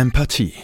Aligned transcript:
Empathie. 0.00 0.54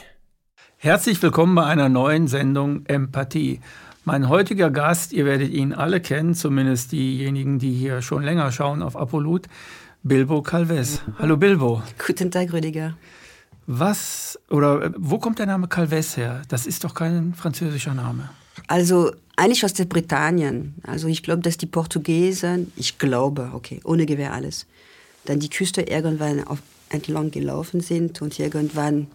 Herzlich 0.79 1.21
willkommen 1.21 1.55
bei 1.55 1.67
einer 1.67 1.91
neuen 1.91 2.27
Sendung 2.27 2.87
Empathie. 2.87 3.61
Mein 4.07 4.31
heutiger 4.31 4.71
Gast, 4.71 5.13
ihr 5.13 5.27
werdet 5.27 5.53
ihn 5.53 5.75
alle 5.75 6.01
kennen, 6.01 6.35
zumindest 6.35 6.93
diejenigen, 6.93 7.59
die 7.59 7.75
hier 7.75 8.01
schon 8.01 8.23
länger 8.23 8.51
schauen 8.51 8.81
auf 8.81 8.97
Apolut, 8.97 9.47
Bilbo 10.03 10.41
Calves. 10.41 11.03
Hallo 11.19 11.37
Bilbo. 11.37 11.83
Guten 12.07 12.31
Tag, 12.31 12.51
Rüdiger. 12.55 12.97
Was 13.67 14.39
oder 14.49 14.85
äh, 14.85 14.93
wo 14.97 15.19
kommt 15.19 15.39
der 15.39 15.45
Name 15.45 15.69
Calves 15.69 16.17
her? 16.17 16.41
Das 16.49 16.67
ist 16.67 16.83
doch 16.85 16.95
kein 16.95 17.35
französischer 17.35 17.93
Name. 17.93 18.31
Also 18.69 19.13
eigentlich 19.37 19.67
aus 19.67 19.75
der 19.75 19.85
Britannien. 19.85 20.77
Also 20.83 21.09
ich 21.09 21.23
glaube, 21.23 21.43
dass 21.43 21.59
die 21.59 21.67
Portugiesen, 21.67 22.73
ich 22.75 22.97
glaube, 22.99 23.51
okay, 23.53 23.83
ohne 23.85 24.07
Gewehr 24.07 24.33
alles, 24.33 24.65
dann 25.27 25.41
die 25.41 25.51
Küste 25.51 25.83
irgendwann 25.83 26.43
auf, 26.47 26.63
entlang 26.91 27.31
gelaufen 27.31 27.81
sind 27.81 28.23
und 28.23 28.39
irgendwann 28.39 29.09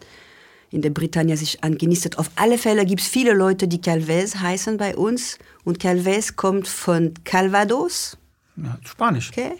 in 0.72 0.82
der 0.82 0.90
Britannien 0.90 1.38
sich 1.38 1.64
angenistet. 1.64 2.18
Auf 2.18 2.32
alle 2.36 2.58
Fälle 2.58 2.86
gibt 2.86 3.02
es 3.02 3.08
viele 3.08 3.34
Leute, 3.34 3.68
die 3.68 3.82
Calves 3.82 4.40
heißen 4.40 4.78
bei 4.78 4.96
uns. 4.96 5.38
Und 5.66 5.80
Calves 5.80 6.36
kommt 6.38 6.68
von 6.68 7.14
Calvados. 7.26 8.18
Ja, 8.56 8.80
Spanisch. 8.86 9.30
Okay. 9.32 9.52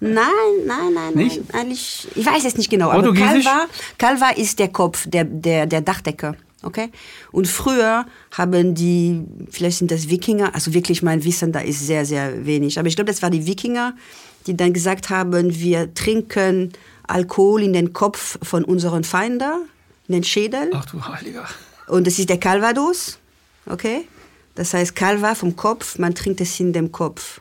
Nein, 0.00 0.24
nein, 0.66 0.94
nein, 0.94 1.14
Nicht? 1.14 1.52
nein. 1.52 1.60
Eigentlich, 1.60 2.08
ich 2.14 2.26
weiß 2.26 2.44
es 2.44 2.56
nicht 2.56 2.70
genau. 2.70 2.90
Aber? 2.90 3.14
Calva, 3.14 3.66
Calva 3.96 4.30
ist 4.30 4.58
der 4.58 4.68
Kopf, 4.68 5.06
der, 5.08 5.24
der, 5.24 5.66
der 5.66 5.80
Dachdecker. 5.80 6.34
Okay? 6.62 6.90
Und 7.30 7.46
früher 7.46 8.06
haben 8.32 8.74
die, 8.74 9.22
vielleicht 9.50 9.78
sind 9.78 9.92
das 9.92 10.08
Wikinger, 10.08 10.54
also 10.54 10.74
wirklich 10.74 11.02
mein 11.02 11.22
Wissen 11.24 11.52
da 11.52 11.60
ist 11.60 11.86
sehr, 11.86 12.04
sehr 12.04 12.46
wenig. 12.46 12.78
Aber 12.78 12.88
ich 12.88 12.96
glaube, 12.96 13.10
das 13.10 13.22
waren 13.22 13.32
die 13.32 13.46
Wikinger, 13.46 13.94
die 14.46 14.56
dann 14.56 14.72
gesagt 14.72 15.10
haben, 15.10 15.54
wir 15.54 15.94
trinken 15.94 16.72
Alkohol 17.08 17.62
in 17.62 17.72
den 17.72 17.92
Kopf 17.92 18.38
von 18.42 18.64
unseren 18.64 19.02
Feinden, 19.04 19.50
in 20.06 20.14
den 20.14 20.24
Schädel. 20.24 20.70
Ach 20.74 20.84
du 20.86 21.02
Heiliger. 21.04 21.44
Und 21.88 22.06
das 22.06 22.18
ist 22.18 22.28
der 22.28 22.38
Calvados. 22.38 23.18
Okay? 23.66 24.06
Das 24.54 24.74
heißt, 24.74 24.94
Calva 24.96 25.34
vom 25.34 25.56
Kopf, 25.56 25.98
man 25.98 26.14
trinkt 26.14 26.40
es 26.40 26.58
in 26.60 26.72
dem 26.72 26.90
Kopf. 26.92 27.40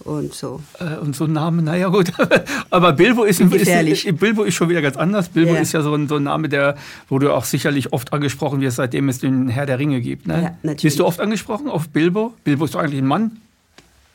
Und 0.00 0.32
so. 0.34 0.62
Äh, 0.78 0.96
Und 0.96 1.14
so 1.14 1.24
ein 1.24 1.32
Name, 1.32 1.60
naja 1.62 1.88
gut. 1.88 2.10
Aber 2.70 2.92
Bilbo 2.94 3.24
ist, 3.24 3.38
Gefährlich. 3.38 4.06
ist, 4.06 4.18
Bilbo 4.18 4.44
ist 4.44 4.54
schon 4.54 4.70
wieder 4.70 4.80
ganz 4.80 4.96
anders. 4.96 5.28
Bilbo 5.28 5.54
Ja. 5.54 5.60
ist 5.60 5.72
ja 5.72 5.82
so 5.82 5.94
ein, 5.94 6.08
so 6.08 6.16
ein 6.16 6.22
Name, 6.22 6.48
der, 6.48 6.76
wo 7.10 7.18
du 7.18 7.32
auch 7.34 7.44
sicherlich 7.44 7.92
oft 7.92 8.12
angesprochen 8.14 8.60
wirst, 8.62 8.76
seitdem 8.76 9.10
es 9.10 9.18
den 9.18 9.48
Herr 9.48 9.66
der 9.66 9.78
Ringe 9.78 10.00
gibt. 10.00 10.26
Ne? 10.26 10.34
Ja, 10.42 10.50
natürlich. 10.62 10.82
Bist 10.84 10.98
du 11.00 11.04
oft 11.06 11.20
angesprochen 11.20 11.68
auf 11.68 11.90
Bilbo? 11.90 12.32
Bilbo 12.44 12.64
ist 12.64 12.74
doch 12.74 12.80
eigentlich 12.80 13.00
ein 13.02 13.06
Mann. 13.06 13.40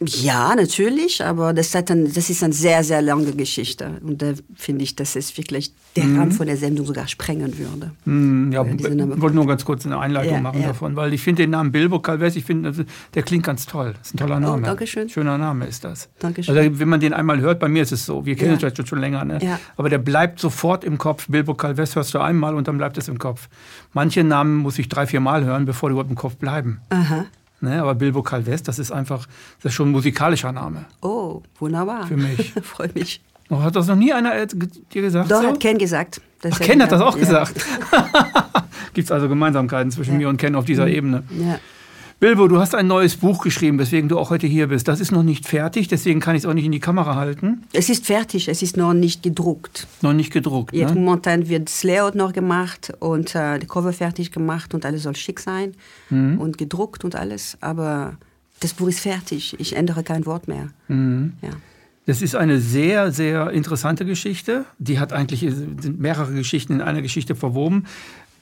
Ja, 0.02 0.54
natürlich, 0.56 1.24
aber 1.24 1.54
das, 1.54 1.74
hat 1.74 1.90
dann, 1.90 2.12
das 2.12 2.30
ist 2.30 2.44
eine 2.44 2.54
sehr, 2.54 2.84
sehr 2.84 3.02
lange 3.02 3.32
Geschichte. 3.32 3.92
Und 4.04 4.22
da 4.22 4.34
finde 4.54 4.84
ich, 4.84 4.96
dass 4.98 5.16
es 5.16 5.38
wirklich 5.38 5.74
der 5.96 6.04
Rahmen 6.04 6.34
von 6.34 6.48
der 6.48 6.58
Sendung 6.58 6.86
sogar 6.86 7.08
sprengen 7.08 7.58
würde. 7.58 7.92
Hm, 8.04 8.52
ja, 8.52 8.66
ich 8.66 8.84
wollte 8.84 9.36
nur 9.36 9.48
ganz 9.48 9.64
kurz 9.64 9.86
eine 9.86 9.98
Einleitung 9.98 10.34
Ja, 10.34 10.42
machen 10.42 10.60
ja. 10.62 10.68
davon, 10.68 10.98
weil 10.98 11.14
ich 11.14 11.22
finde 11.22 11.44
den 11.44 11.52
Namen 11.52 11.72
Bilbo 11.72 12.00
Calves, 12.00 12.36
ich 12.36 12.44
finde, 12.44 12.68
also, 12.70 12.84
der 13.14 13.24
klingt 13.24 13.46
ganz 13.46 13.66
toll. 13.66 13.94
Das 13.98 14.08
ist 14.08 14.16
ein 14.16 14.18
toller 14.18 14.42
Name. 14.42 14.62
Oh, 14.62 14.66
danke 14.66 14.86
schön. 14.86 15.08
Schöner 15.08 15.38
Name 15.38 15.66
ist 15.66 15.86
das. 15.86 16.10
Dankeschön. 16.20 16.58
Also, 16.58 16.80
wenn 16.80 16.90
man 16.90 17.00
den 17.00 17.14
einmal 17.14 17.40
hört, 17.40 17.60
bei 17.60 17.70
mir 17.70 17.82
ist 17.82 17.94
es 17.94 18.06
so, 18.06 18.26
wir 18.26 18.36
kennen 18.36 18.48
Ja. 18.50 18.54
uns 18.56 18.62
vielleicht 18.62 18.76
schon, 18.78 18.86
schon 18.88 19.00
länger, 19.00 19.24
ne? 19.24 19.40
Aber 19.78 19.88
der 19.90 20.00
bleibt 20.00 20.40
sofort 20.42 20.84
im 20.84 20.98
Kopf. 20.98 21.28
Bilbo 21.30 21.54
Calves 21.54 21.96
hörst 21.96 22.14
du 22.14 22.20
einmal 22.20 22.56
und 22.56 22.68
dann 22.68 22.78
bleibt 22.78 22.98
es 22.98 23.08
im 23.08 23.18
Kopf. 23.18 23.48
Manche 23.94 24.26
Namen 24.26 24.58
muss 24.58 24.78
ich 24.78 24.90
drei, 24.90 25.08
vier 25.08 25.22
Mal 25.22 25.46
hören, 25.46 25.66
bevor 25.66 25.88
die 25.90 25.94
überhaupt 25.94 26.10
im 26.10 26.18
Kopf 26.18 26.36
bleiben. 26.36 26.82
Aha. 26.90 27.26
Ne? 27.66 27.82
Aber 27.82 27.96
Bilbo 27.96 28.24
Calves, 28.24 28.64
das 28.64 28.80
ist 28.80 28.92
einfach, 28.92 29.28
das 29.62 29.72
ist 29.72 29.74
schon 29.74 29.90
ein 29.90 29.92
musikalischer 29.92 30.52
Name. 30.52 30.86
Oh, 31.02 31.42
wunderbar. 31.60 32.08
Für 32.08 32.18
mich. 32.18 32.54
Freue 32.64 32.92
mich. 32.94 33.22
Oh, 33.50 33.62
hat 33.62 33.76
das 33.76 33.88
noch 33.88 33.96
nie 33.96 34.14
einer 34.14 34.34
äh, 34.36 34.48
dir 34.48 35.02
gesagt? 35.02 35.30
Doch, 35.30 35.42
so? 35.42 35.48
hat 35.48 35.60
Ken 35.60 35.78
gesagt. 35.78 36.22
Ach, 36.50 36.60
Ken 36.60 36.82
hat 36.82 36.92
das 36.92 37.02
auch 37.02 37.16
ja. 37.16 37.20
gesagt. 37.20 37.54
Gibt 38.94 39.06
es 39.06 39.12
also 39.12 39.28
Gemeinsamkeiten 39.28 39.92
zwischen 39.92 40.12
Ja. 40.12 40.16
Mhm. 40.16 40.20
mir 40.20 40.30
und 40.30 40.38
Ken 40.38 40.56
auf 40.56 40.66
dieser 40.66 40.88
Ebene. 40.88 41.24
Ja. 41.38 41.60
Bilbo, 42.20 42.48
du 42.48 42.60
hast 42.60 42.74
ein 42.76 42.88
neues 42.88 43.18
Buch 43.18 43.44
geschrieben, 43.44 43.78
weswegen 43.78 44.08
du 44.08 44.18
auch 44.18 44.30
heute 44.30 44.48
hier 44.48 44.68
bist. 44.68 44.88
Das 44.88 45.02
ist 45.02 45.12
noch 45.12 45.22
nicht 45.22 45.46
fertig, 45.46 45.90
deswegen 45.90 46.22
kann 46.22 46.36
ich 46.36 46.44
es 46.44 46.46
auch 46.46 46.54
nicht 46.54 46.64
in 46.66 46.72
die 46.72 46.80
Kamera 46.80 47.16
halten. 47.16 47.64
Es 47.74 47.90
ist 47.90 48.06
fertig, 48.06 48.48
es 48.48 48.62
ist 48.62 48.78
noch 48.78 48.94
nicht 48.94 49.22
gedruckt. 49.22 49.86
Noch 50.02 50.14
nicht 50.14 50.32
gedruckt. 50.32 50.74
Jetzt 50.74 50.96
Ne? 50.96 51.02
momentan 51.02 51.50
wird 51.50 51.68
das 51.68 51.84
Layout 51.84 52.16
noch 52.16 52.32
gemacht 52.32 52.94
und 53.00 53.36
äh, 53.36 53.60
die 53.60 53.68
Cover 53.68 53.92
fertig 53.92 54.32
gemacht 54.32 54.74
und 54.74 54.86
alles 54.86 55.04
soll 55.04 55.16
schick 55.18 55.40
sein 55.42 55.74
Mhm. 56.10 56.40
und 56.40 56.58
gedruckt 56.58 57.04
und 57.04 57.16
alles. 57.16 57.58
Aber 57.60 58.14
das 58.62 58.74
Buch 58.74 58.88
ist 58.88 59.02
fertig. 59.02 59.56
Ich 59.60 59.76
ändere 59.76 60.02
kein 60.04 60.26
Wort 60.26 60.48
mehr. 60.48 60.70
Mhm. 60.88 61.34
Ja. 61.42 61.50
Das 62.08 62.22
ist 62.22 62.36
eine 62.36 62.60
sehr, 62.60 63.12
sehr 63.12 63.50
interessante 63.50 64.06
Geschichte. 64.06 64.64
Die 64.78 65.00
hat 65.00 65.12
eigentlich 65.12 65.44
mehrere 65.98 66.32
Geschichten 66.34 66.74
in 66.74 66.82
einer 66.82 67.02
Geschichte 67.02 67.36
verwoben. 67.36 67.86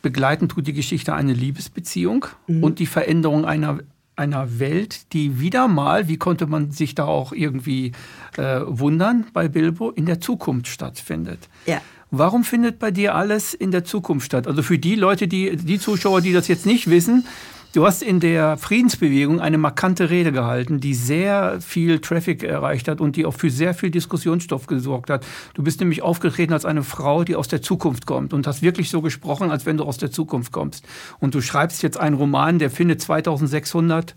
Begleitend 0.04 0.52
tut 0.52 0.68
die 0.68 0.74
Geschichte 0.74 1.14
eine 1.14 1.34
Liebesbeziehung 1.34 2.26
und 2.48 2.80
die 2.80 2.86
Veränderung 2.86 3.46
einer, 3.46 3.80
einer 4.18 4.60
Welt, 4.60 5.14
die 5.14 5.40
wieder 5.40 5.70
mal, 5.70 6.10
wie 6.10 6.18
konnte 6.18 6.46
man 6.46 6.72
sich 6.72 6.94
da 6.94 7.06
auch 7.06 7.32
irgendwie 7.32 7.94
äh, 8.38 8.60
wundern 8.66 9.26
bei 9.32 9.48
Bilbo, 9.48 9.92
in 9.92 10.06
der 10.06 10.20
Zukunft 10.20 10.68
stattfindet. 10.68 11.48
Ja. 11.66 11.82
Warum 12.12 12.44
findet 12.44 12.80
bei 12.80 12.92
dir 12.92 13.16
alles 13.16 13.54
in 13.54 13.72
der 13.72 13.86
Zukunft 13.86 14.26
statt? 14.26 14.46
Also 14.46 14.62
für 14.62 14.78
die 14.78 14.96
Leute, 14.96 15.30
die, 15.30 15.56
die 15.56 15.80
Zuschauer, 15.80 16.20
die 16.20 16.34
das 16.34 16.48
jetzt 16.50 16.66
nicht 16.66 16.90
wissen, 16.90 17.26
du 17.74 17.86
hast 17.86 18.02
in 18.02 18.20
der 18.20 18.58
Friedensbewegung 18.58 19.42
eine 19.42 19.58
markante 19.58 20.10
Rede 20.10 20.32
gehalten, 20.32 20.80
die 20.80 20.94
sehr 20.94 21.60
viel 21.60 22.00
Traffic 22.00 22.44
erreicht 22.44 22.88
hat 22.88 23.02
und 23.02 23.16
die 23.16 23.26
auch 23.26 23.34
für 23.34 23.50
sehr 23.50 23.74
viel 23.74 23.90
Diskussionsstoff 23.90 24.68
gesorgt 24.68 25.10
hat. 25.10 25.26
Du 25.54 25.64
bist 25.64 25.80
nämlich 25.80 26.02
aufgetreten 26.02 26.54
als 26.54 26.66
eine 26.66 26.84
Frau, 26.84 27.24
die 27.24 27.36
aus 27.36 27.48
der 27.48 27.62
Zukunft 27.62 28.06
kommt 28.06 28.34
und 28.34 28.48
hast 28.48 28.62
wirklich 28.62 28.90
so 28.90 29.02
gesprochen, 29.02 29.52
als 29.52 29.66
wenn 29.66 29.78
du 29.78 29.84
aus 29.84 29.98
der 29.98 30.12
Zukunft 30.12 30.52
kommst. 30.52 30.86
Und 31.20 31.36
du 31.36 31.42
schreibst 31.42 31.84
jetzt 31.84 31.98
einen 31.98 32.16
Roman, 32.16 32.60
der 32.60 32.70
findet 32.70 33.02
2600 33.02 34.16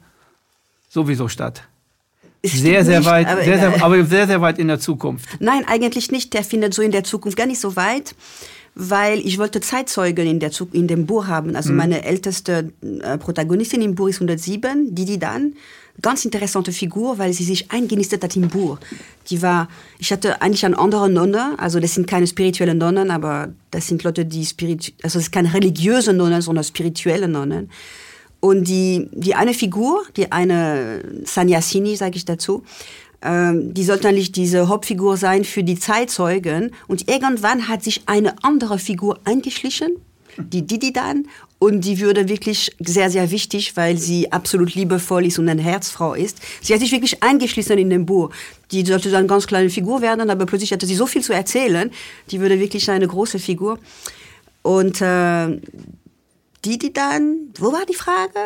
sowieso 0.89 1.29
statt. 1.29 1.65
Sehr, 2.45 2.85
sehr 2.85 3.01
nicht, 3.01 3.09
weit, 3.09 3.27
aber 3.27 3.43
sehr, 3.43 3.59
sehr, 3.59 3.83
aber 3.83 4.05
sehr, 4.05 4.27
sehr 4.27 4.41
weit 4.41 4.59
in 4.59 4.69
der 4.69 4.79
Zukunft. 4.79 5.29
Nein, 5.41 5.65
eigentlich 5.67 6.13
nicht. 6.13 6.33
Der 6.35 6.45
findet 6.45 6.75
so 6.75 6.83
in 6.83 6.93
der 6.93 7.03
Zukunft 7.03 7.37
gar 7.37 7.47
nicht 7.47 7.59
so 7.59 7.75
weit, 7.75 8.15
weil 8.79 9.21
ich 9.27 9.39
wollte 9.39 9.63
Zeitzeugen 9.63 10.27
in, 10.27 10.39
der, 10.39 10.51
in 10.73 10.87
dem 10.87 11.07
Buch 11.07 11.27
haben. 11.27 11.57
Also 11.57 11.73
meine 11.73 12.05
älteste 12.05 12.73
äh, 13.03 13.17
Protagonistin 13.17 13.81
im 13.81 13.95
Buch 13.95 14.09
ist 14.09 14.17
107, 14.17 14.95
Didi 14.95 15.19
Dan. 15.19 15.55
Ganz 16.03 16.27
interessante 16.27 16.73
Figur, 16.73 17.17
weil 17.17 17.33
sie 17.33 17.45
sich 17.45 17.73
eingenistet 17.73 18.23
hat 18.23 18.37
im 18.37 18.49
Buch. 18.49 18.79
Die 19.31 19.41
war, 19.41 19.71
ich 19.99 20.13
hatte 20.13 20.43
eigentlich 20.43 20.67
eine 20.67 20.79
andere 20.79 21.09
Nonne, 21.09 21.59
also 21.59 21.81
das 21.81 21.95
sind 21.95 22.07
keine 22.07 22.27
spirituellen 22.27 22.77
Nonnen, 22.77 23.11
aber 23.11 23.49
das 23.71 23.87
sind 23.87 24.05
Leute, 24.05 24.27
die 24.27 24.45
spiritu 24.45 24.93
also 25.03 25.19
es 25.21 25.25
ist 25.25 25.33
keine 25.33 25.55
religiöse 25.55 26.13
Nonnen, 26.13 26.43
sondern 26.43 26.63
spirituelle 26.63 27.29
Nonnen. 27.29 27.71
Und 28.41 28.69
die, 28.69 29.09
die 29.13 29.35
eine 29.35 29.55
Figur, 29.55 30.05
die 30.19 30.31
eine 30.31 31.03
Sannyasini, 31.25 31.97
sage 31.97 32.17
ich 32.17 32.27
dazu, 32.27 32.63
die 33.23 33.83
sollte 33.83 34.09
eigentlich 34.09 34.33
diese 34.33 34.69
Hauptfigur 34.69 35.17
sein 35.17 35.45
für 35.45 35.65
die 35.65 35.79
Zeitzeugen. 35.79 36.73
Und 36.87 37.09
irgendwann 37.09 37.69
hat 37.69 37.83
sich 37.83 38.03
eine 38.07 38.35
andere 38.43 38.79
Figur 38.79 39.19
eingeschlichen, 39.25 39.97
die 40.39 40.67
Didi 40.67 40.93
dann. 40.93 41.27
Und 41.59 41.87
die 41.87 42.01
würde 42.01 42.29
wirklich 42.29 42.77
sehr, 42.79 43.11
sehr 43.11 43.31
wichtig, 43.31 43.77
weil 43.77 43.97
sie 43.97 44.31
absolut 44.31 44.75
liebevoll 44.75 45.25
ist 45.25 45.39
und 45.39 45.49
eine 45.49 45.63
Herzfrau 45.63 46.13
ist. 46.13 46.39
Sie 46.61 46.75
hat 46.75 46.81
sich 46.81 46.93
wirklich 46.93 47.23
eingeschlossen 47.23 47.79
in 47.79 47.89
dem 47.89 48.05
Buch. 48.05 48.31
Die 48.71 48.85
sollte 48.85 49.11
dann 49.11 49.21
eine 49.21 49.29
ganz 49.29 49.47
kleine 49.47 49.71
Figur 49.71 50.03
werden, 50.03 50.29
aber 50.29 50.45
plötzlich 50.45 50.73
hatte 50.73 50.87
sie 50.87 50.95
so 50.95 51.07
viel 51.07 51.23
zu 51.23 51.33
erzählen. 51.33 51.91
Die 52.31 52.41
würde 52.41 52.61
wirklich 52.61 52.91
eine 52.91 53.09
große 53.09 53.39
Figur. 53.39 53.79
Und 54.63 55.01
äh, 55.01 55.61
die 56.65 56.93
dann, 56.93 57.53
wo 57.59 57.73
war 57.73 57.87
die 57.87 57.95
Frage? 57.95 58.41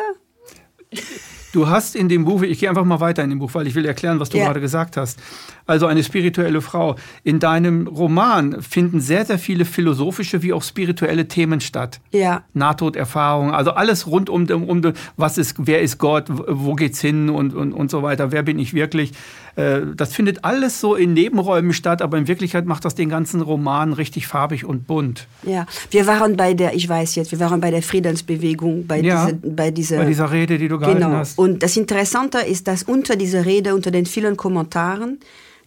Du 1.53 1.67
hast 1.67 1.95
in 1.95 2.07
dem 2.07 2.23
Buch, 2.25 2.41
ich 2.43 2.59
gehe 2.59 2.69
einfach 2.69 2.85
mal 2.85 2.99
weiter 3.01 3.23
in 3.23 3.29
dem 3.29 3.39
Buch, 3.39 3.53
weil 3.53 3.67
ich 3.67 3.75
will 3.75 3.85
erklären, 3.85 4.19
was 4.19 4.29
du 4.29 4.37
Ja. 4.37 4.45
gerade 4.45 4.61
gesagt 4.61 4.95
hast. 4.95 5.19
Also 5.65 5.85
eine 5.85 6.03
spirituelle 6.03 6.61
Frau. 6.61 6.95
In 7.23 7.39
deinem 7.39 7.87
Roman 7.87 8.61
finden 8.61 8.99
sehr, 9.01 9.25
sehr 9.25 9.37
viele 9.37 9.65
philosophische 9.65 10.43
wie 10.43 10.53
auch 10.53 10.63
spirituelle 10.63 11.27
Themen 11.27 11.59
statt. 11.61 11.99
Ja. 12.11 12.43
Nahtoderfahrung, 12.53 13.51
also 13.53 13.71
alles 13.71 14.07
rund 14.07 14.29
um, 14.29 14.45
um, 14.49 14.63
um 14.63 14.93
was 15.17 15.37
ist, 15.37 15.55
wer 15.59 15.81
ist 15.81 15.97
Gott, 15.97 16.25
wo 16.29 16.75
geht's 16.75 17.01
hin 17.01 17.29
und, 17.29 17.53
und, 17.53 17.73
und 17.73 17.91
so 17.91 18.01
weiter, 18.01 18.31
wer 18.31 18.43
bin 18.43 18.57
ich 18.57 18.73
wirklich. 18.73 19.11
Äh, 19.55 19.81
Das 19.95 20.13
findet 20.13 20.43
alles 20.43 20.79
so 20.79 20.95
in 20.95 21.13
Nebenräumen 21.13 21.73
statt, 21.73 22.01
aber 22.01 22.17
in 22.17 22.27
Wirklichkeit 22.27 22.65
macht 22.65 22.85
das 22.85 22.95
den 22.95 23.09
ganzen 23.09 23.41
Roman 23.41 23.93
richtig 23.93 24.27
farbig 24.27 24.65
und 24.65 24.87
bunt. 24.87 25.27
Ja, 25.43 25.65
wir 25.89 26.07
waren 26.07 26.37
bei 26.37 26.53
der, 26.53 26.73
ich 26.73 26.87
weiß 26.87 27.15
jetzt, 27.15 27.31
wir 27.31 27.39
waren 27.39 27.61
bei 27.61 27.71
der 27.71 27.81
Friedensbewegung, 27.81 28.87
bei 28.87 29.01
Ja, 29.01 29.25
dieser, 29.25 29.37
bei 29.43 29.71
dieser, 29.71 29.97
Bei 29.97 30.05
dieser 30.05 30.31
Rede, 30.31 30.57
die 30.57 30.67
du 30.67 30.79
gehalten 30.79 31.01
genau. 31.01 31.15
hast. 31.17 31.37
Und 31.37 31.63
das 31.63 31.77
Interessante 31.77 32.39
ist, 32.39 32.67
dass 32.67 32.83
unter 32.83 33.15
dieser 33.15 33.45
Rede, 33.45 33.75
unter 33.75 33.91
den 33.91 34.05
vielen 34.05 34.37
Kommentaren, 34.37 35.19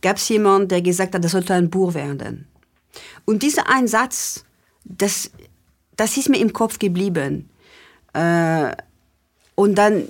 gab 0.03 0.17
es 0.17 0.29
jemanden, 0.29 0.69
der 0.69 0.83
gesagt 0.83 1.15
hat, 1.15 1.25
das 1.25 1.33
sollte 1.33 1.55
ein 1.55 1.71
Buch 1.71 1.95
werden. 1.95 2.47
Und 3.25 3.43
dieser 3.43 3.69
ein 3.71 3.89
Satz, 3.89 4.45
das, 4.85 5.31
das 5.97 6.17
ist 6.17 6.29
mir 6.29 6.39
im 6.39 6.53
Kopf 6.53 6.79
geblieben. 6.79 7.49
Äh, 8.13 8.73
und 9.55 9.77
dann, 9.77 10.05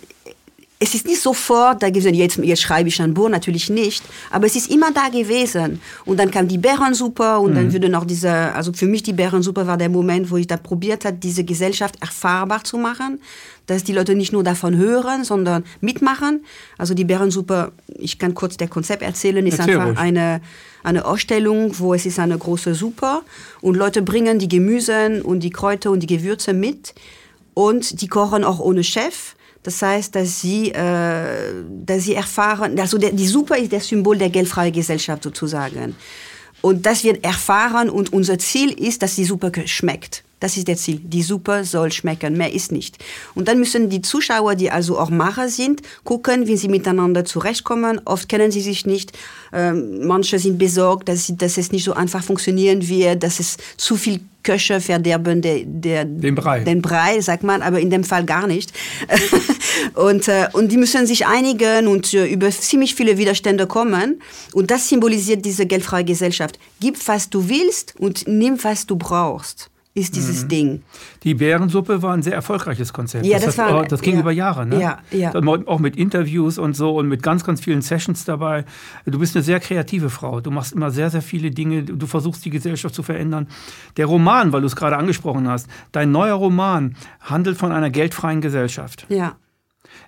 es 0.85 0.95
ist 0.95 1.07
nicht 1.07 1.23
sofort 1.23 1.83
da 1.83 1.89
gewesen, 1.89 2.13
jetzt, 2.15 2.37
jetzt 2.37 2.61
schreibe 2.61 2.91
ich 2.91 3.01
ein 3.01 3.15
Buch, 3.15 3.31
natürlich 3.31 3.71
nicht, 3.71 4.05
aber 4.31 4.47
es 4.47 4.55
ist 4.55 4.71
immer 4.71 4.93
da 4.93 5.09
gewesen. 5.09 5.81
Und 6.05 6.19
dann 6.19 6.31
kam 6.31 6.47
die 6.47 6.59
Bärensuppe 6.59 7.39
und 7.39 7.53
mhm. 7.53 7.55
dann 7.55 7.73
würde 7.73 7.89
noch 7.89 8.05
diese, 8.05 8.31
also 8.31 8.71
für 8.73 8.87
mich 8.87 9.03
die 9.03 9.15
Bärensuppe 9.15 9.67
war 9.67 9.79
der 9.79 9.89
Moment, 9.89 10.31
wo 10.31 10.37
ich 10.37 10.47
da 10.47 10.59
probiert 10.59 11.07
habe, 11.07 11.17
diese 11.17 11.43
Gesellschaft 11.43 11.97
erfahrbar 12.03 12.65
zu 12.65 12.77
machen, 12.77 13.19
dass 13.67 13.83
die 13.83 13.95
Leute 13.95 14.15
nicht 14.15 14.33
nur 14.35 14.45
davon 14.45 14.77
hören, 14.77 15.25
sondern 15.25 15.65
mitmachen. 15.81 16.45
Also 16.77 16.93
die 16.93 17.05
Bärensuppe, 17.05 17.73
ich 17.99 18.19
kann 18.19 18.35
kurz 18.35 18.59
der 18.59 18.69
Konzept 18.69 19.03
erzählen, 19.03 19.47
ist 19.47 19.59
Erzähl 19.59 19.77
einfach 19.77 19.89
ruhig. 19.89 19.99
eine, 19.99 20.43
eine 20.83 21.07
Ausstellung, 21.07 21.79
wo 21.79 21.95
es 21.95 22.05
ist 22.05 22.19
eine 22.19 22.37
große 22.37 22.75
Suppe 22.75 23.23
und 23.63 23.75
Leute 23.77 24.03
bringen 24.03 24.39
die 24.39 24.49
Gemüse 24.49 25.23
und 25.25 25.41
die 25.41 25.51
Kräuter 25.51 25.91
und 25.91 26.01
die 26.01 26.07
Gewürze 26.07 26.53
mit 26.53 26.95
und 27.55 28.03
die 28.03 28.09
kochen 28.09 28.45
auch 28.45 28.61
ohne 28.61 28.85
Chef. 28.85 29.35
Das 29.65 29.81
heißt, 29.81 30.15
dass 30.15 30.43
sie, 30.43 30.71
äh, 30.73 31.65
dass 31.85 32.05
sie 32.05 32.15
erfahren, 32.15 32.79
also 32.79 32.99
der, 32.99 33.13
die 33.13 33.27
Suppe 33.27 33.57
ist 33.57 33.73
das 33.73 33.89
Symbol 33.89 34.19
der 34.19 34.29
geldfreien 34.29 34.73
Gesellschaft 34.73 35.23
sozusagen. 35.23 35.97
Und 36.61 36.85
das 36.87 37.03
wird 37.03 37.25
erfahren 37.25 37.91
und 37.91 38.13
unser 38.13 38.39
Ziel 38.39 38.71
ist, 38.73 39.03
dass 39.03 39.17
die 39.17 39.25
Suppe 39.25 39.51
schmeckt. 39.67 40.23
Das 40.45 40.59
ist 40.59 40.69
der 40.69 40.77
Ziel. 40.77 41.01
Die 41.03 41.23
Suppe 41.23 41.65
soll 41.65 41.91
schmecken, 41.91 42.37
mehr 42.37 42.53
ist 42.53 42.71
nicht. 42.71 43.03
Und 43.35 43.49
dann 43.49 43.59
müssen 43.59 43.89
die 43.89 44.03
Zuschauer, 44.03 44.57
die 44.57 44.71
also 44.71 44.99
auch 44.99 45.09
Macher 45.09 45.49
sind, 45.49 45.81
gucken, 46.05 46.47
wie 46.47 46.59
sie 46.59 46.69
miteinander 46.69 47.25
zurechtkommen. 47.25 47.99
Oft 48.05 48.29
kennen 48.29 48.51
sie 48.51 48.61
sich 48.61 48.85
nicht. 48.85 49.17
Ähm, 49.55 50.07
manche 50.07 50.39
sind 50.39 50.59
besorgt, 50.59 51.09
dass, 51.09 51.29
sie, 51.29 51.39
dass 51.39 51.57
es 51.57 51.73
nicht 51.73 51.85
so 51.85 51.95
einfach 51.95 52.23
funktionieren 52.23 52.87
wird, 52.87 53.23
dass 53.23 53.41
es 53.41 53.57
zu 53.79 53.97
viel 53.97 54.21
Köche 54.43 54.83
verderben 54.83 55.41
der, 55.41 55.61
der, 55.65 56.05
den, 56.05 56.35
Brei. 56.35 56.61
den 56.61 56.83
Brei, 56.83 57.23
sagt 57.23 57.43
man, 57.43 57.63
aber 57.63 57.81
in 57.81 57.89
dem 57.89 58.05
Fall 58.05 58.27
gar 58.27 58.47
nicht. 58.47 58.71
und, 59.95 60.29
äh, 60.29 60.49
und 60.53 60.71
die 60.71 60.77
müssen 60.77 61.07
sich 61.07 61.27
einigen 61.27 61.87
und 61.87 62.13
äh, 62.13 62.27
über 62.27 62.51
ziemlich 62.51 62.95
viele 62.95 63.17
Widerstände 63.17 63.67
kommen. 63.67 64.21
Und 64.53 64.71
das 64.71 64.91
symbolisiert 64.91 65.43
diese 65.43 65.65
geldfreie 65.65 66.05
Gesellschaft. 66.05 66.59
Gib, 66.81 66.99
was 67.09 67.31
du 67.31 67.49
willst 67.49 67.95
und 67.99 68.29
nimm, 68.29 68.63
was 68.63 68.85
du 68.87 68.97
brauchst 68.97 69.71
ist 69.97 70.17
dieses 70.17 70.45
mhm. 70.45 70.49
Ding. 70.49 70.83
Die 71.23 71.35
Bärensuppe 71.35 72.03
war 72.03 72.15
ein 72.15 72.23
sehr 72.23 72.35
erfolgreiches 72.35 72.93
Konzept. 72.93 73.25
Ja, 73.25 73.39
das, 73.39 73.55
das, 73.55 73.59
war, 73.59 73.85
das 73.85 74.01
ging 74.01 74.15
ja, 74.15 74.21
über 74.21 74.33
Jahre, 74.33 74.67
ne? 74.67 74.81
Ja, 74.81 74.99
ja. 75.13 75.33
Auch 75.67 75.79
mit 75.79 75.97
Interviews 75.97 76.59
und 76.59 76.75
so 76.75 76.97
und 76.97 77.09
mit 77.09 77.23
ganz, 77.23 77.45
ganz 77.45 77.61
vielen 77.61 77.81
Sessions 77.81 78.25
dabei. 78.25 78.65
Du 79.07 79.21
bist 79.21 79.37
eine 79.37 79.45
sehr 79.45 79.61
kreative 79.61 80.11
Frau. 80.11 80.41
Du 80.41 80.51
machst 80.51 80.73
immer 80.73 80.91
sehr, 80.91 81.11
sehr 81.11 81.23
viele 81.23 81.53
Dinge. 81.53 81.85
Du 81.85 82.07
versuchst 82.09 82.45
die 82.45 82.51
Gesellschaft 82.51 82.93
zu 82.93 83.05
verändern. 83.05 83.47
Der 83.97 84.07
Roman, 84.07 84.53
weil 84.53 84.63
du 84.63 84.67
es 84.67 84.75
gerade 84.75 84.97
angesprochen 84.97 85.49
hast, 85.49 85.69
dein 85.93 86.11
neuer 86.11 86.35
Roman 86.35 86.97
handelt 87.21 87.57
von 87.57 87.71
einer 87.71 87.91
geldfreien 87.91 88.41
Gesellschaft. 88.41 89.07
Ja. 89.09 89.37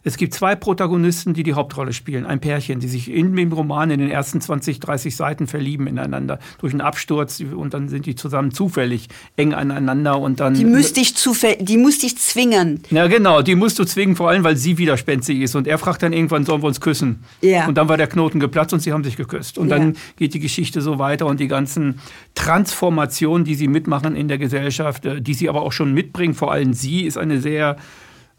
Es 0.03 0.17
gibt 0.17 0.35
zwei 0.35 0.55
Protagonisten, 0.55 1.35
die 1.35 1.43
die 1.43 1.55
Hauptrolle 1.55 1.93
spielen. 1.93 2.27
Ein 2.27 2.41
Pärchen, 2.41 2.81
die 2.81 2.89
sich 2.89 3.11
in 3.11 3.35
dem 3.35 3.53
Roman 3.53 3.91
in 3.91 4.01
den 4.01 4.11
ersten 4.11 4.41
20, 4.41 4.81
30 4.81 5.17
Seiten 5.17 5.47
verlieben 5.47 5.87
ineinander 5.87 6.39
durch 6.59 6.73
einen 6.73 6.81
Absturz 6.81 7.41
und 7.41 7.75
dann 7.75 7.89
sind 7.89 8.07
die 8.07 8.15
zusammen 8.15 8.53
zufällig 8.53 9.09
eng 9.37 9.55
aneinander 9.55 10.19
und 10.19 10.41
dann. 10.41 10.55
Die 10.55 10.65
müsste 10.65 11.01
ich, 11.01 11.15
die 11.61 11.77
musste 11.77 12.07
ich 12.07 12.19
zwingen. 12.19 12.83
Ja, 12.91 13.07
genau, 13.07 13.43
die 13.43 13.55
musst 13.55 13.79
du 13.79 13.85
zwingen, 13.85 14.17
vor 14.17 14.31
allem, 14.31 14.45
weil 14.45 14.57
sie 14.57 14.79
widerspenstig 14.79 15.41
ist. 15.41 15.55
Und 15.55 15.67
er 15.67 15.79
fragt 15.79 16.03
dann 16.03 16.13
irgendwann, 16.13 16.45
sollen 16.45 16.63
wir 16.63 16.69
uns 16.69 16.81
küssen? 16.81 17.25
Ja. 17.41 17.67
Und 17.67 17.77
dann 17.77 17.89
war 17.89 17.97
der 17.97 18.07
Knoten 18.07 18.41
geplatzt 18.41 18.73
und 18.73 18.81
sie 18.81 18.93
haben 18.93 19.05
sich 19.05 19.17
geküsst. 19.17 19.59
Und 19.59 19.69
dann 19.69 19.95
ja. 19.95 20.01
geht 20.17 20.35
die 20.35 20.41
Geschichte 20.41 20.81
so 20.81 20.99
weiter 20.99 21.27
und 21.27 21.41
die 21.41 21.49
ganzen 21.49 22.01
Transformationen, 22.35 23.45
die 23.45 23.55
sie 23.55 23.69
mitmachen 23.69 24.17
in 24.17 24.29
der 24.29 24.39
Gesellschaft, 24.39 25.07
äh, 25.07 25.21
die 25.21 25.35
sie 25.35 25.49
aber 25.49 25.63
auch 25.63 25.73
schon 25.73 25.93
mitbringen, 25.93 26.35
vor 26.35 26.53
allem 26.53 26.73
sie, 26.73 27.03
ist 27.03 27.19
eine 27.19 27.41
sehr 27.41 27.77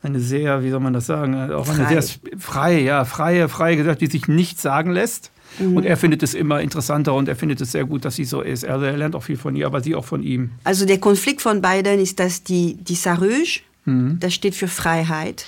eine 0.07 0.19
sehr, 0.19 0.63
wie 0.63 0.69
soll 0.69 0.79
man 0.79 0.93
das 0.93 1.05
sagen, 1.05 1.35
auch 1.51 1.65
Frei. 1.65 1.85
eine 1.85 2.01
sehr 2.01 2.19
freie, 2.37 2.81
ja, 2.81 3.05
freie, 3.05 3.49
freie 3.49 3.77
Gesellschaft, 3.77 4.01
die 4.01 4.07
sich 4.07 4.27
nichts 4.27 4.61
sagen 4.61 4.91
lässt. 4.91 5.31
Mhm. 5.59 5.77
Und 5.77 5.85
er 5.85 5.97
findet 5.97 6.23
es 6.23 6.33
immer 6.33 6.61
interessanter 6.61 7.13
und 7.13 7.27
er 7.27 7.35
findet 7.35 7.61
es 7.61 7.71
sehr 7.71 7.85
gut, 7.85 8.05
dass 8.05 8.15
sie 8.15 8.25
so 8.25 8.41
ist. 8.41 8.65
Also 8.65 8.85
er 8.85 8.97
lernt 8.97 9.15
auch 9.15 9.23
viel 9.23 9.37
von 9.37 9.55
ihr, 9.55 9.65
aber 9.65 9.81
sie 9.81 9.95
auch 9.95 10.05
von 10.05 10.23
ihm. 10.23 10.51
Also 10.63 10.85
der 10.85 10.99
Konflikt 10.99 11.41
von 11.41 11.61
beiden 11.61 11.99
ist, 11.99 12.19
dass 12.19 12.43
die, 12.43 12.75
die 12.75 12.95
Sarouge, 12.95 13.61
mhm. 13.85 14.17
das 14.19 14.33
steht 14.33 14.55
für 14.55 14.67
Freiheit. 14.67 15.45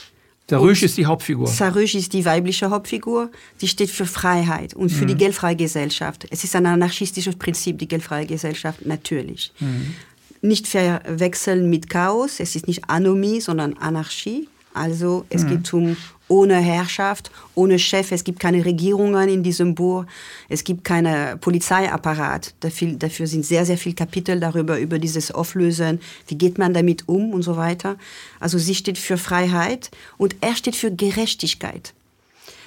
Sarouge 0.49 0.85
ist 0.85 0.97
die 0.97 1.05
Hauptfigur. 1.05 1.45
Sarouge 1.45 1.95
ist 1.95 2.11
die 2.13 2.25
weibliche 2.25 2.71
Hauptfigur, 2.71 3.29
die 3.61 3.67
steht 3.67 3.91
für 3.91 4.07
Freiheit 4.07 4.73
und 4.73 4.89
für 4.89 5.03
mhm. 5.03 5.09
die 5.09 5.15
geldfreie 5.15 5.55
Gesellschaft. 5.55 6.25
Es 6.31 6.43
ist 6.43 6.55
ein 6.55 6.65
anarchistisches 6.65 7.35
Prinzip, 7.35 7.77
die 7.77 7.87
geldfreie 7.87 8.25
Gesellschaft, 8.25 8.83
natürlich. 8.85 9.51
Mhm 9.59 9.93
nicht 10.41 10.67
verwechseln 10.67 11.69
mit 11.69 11.89
Chaos. 11.89 12.39
Es 12.39 12.55
ist 12.55 12.67
nicht 12.67 12.89
Anomie, 12.89 13.41
sondern 13.41 13.73
Anarchie. 13.73 14.47
Also 14.73 15.25
es 15.29 15.43
mhm. 15.43 15.49
geht 15.49 15.73
um 15.73 15.97
ohne 16.29 16.57
Herrschaft, 16.57 17.31
ohne 17.55 17.79
Chef. 17.79 18.11
Es 18.11 18.23
gibt 18.23 18.39
keine 18.39 18.63
Regierungen 18.63 19.27
in 19.27 19.43
diesem 19.43 19.75
Buch. 19.75 20.05
Es 20.47 20.63
gibt 20.63 20.83
keinen 20.83 21.39
Polizeiapparat. 21.39 22.53
Dafür, 22.61 22.93
dafür 22.93 23.27
sind 23.27 23.45
sehr, 23.45 23.65
sehr 23.65 23.77
viele 23.77 23.95
Kapitel 23.95 24.39
darüber, 24.39 24.79
über 24.79 24.99
dieses 24.99 25.31
Auflösen. 25.31 25.99
Wie 26.27 26.35
geht 26.35 26.57
man 26.57 26.73
damit 26.73 27.09
um 27.09 27.33
und 27.33 27.41
so 27.41 27.57
weiter. 27.57 27.97
Also 28.39 28.57
sie 28.57 28.75
steht 28.75 28.97
für 28.97 29.17
Freiheit 29.17 29.89
und 30.17 30.35
er 30.41 30.55
steht 30.55 30.75
für 30.75 30.91
Gerechtigkeit. 30.91 31.93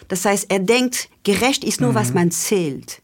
Das 0.08 0.24
heißt, 0.24 0.50
er 0.50 0.58
denkt, 0.58 1.08
gerecht 1.22 1.64
ist 1.64 1.80
nur, 1.80 1.92
mhm. 1.92 1.94
was 1.94 2.12
man 2.12 2.30
zählt. 2.32 3.00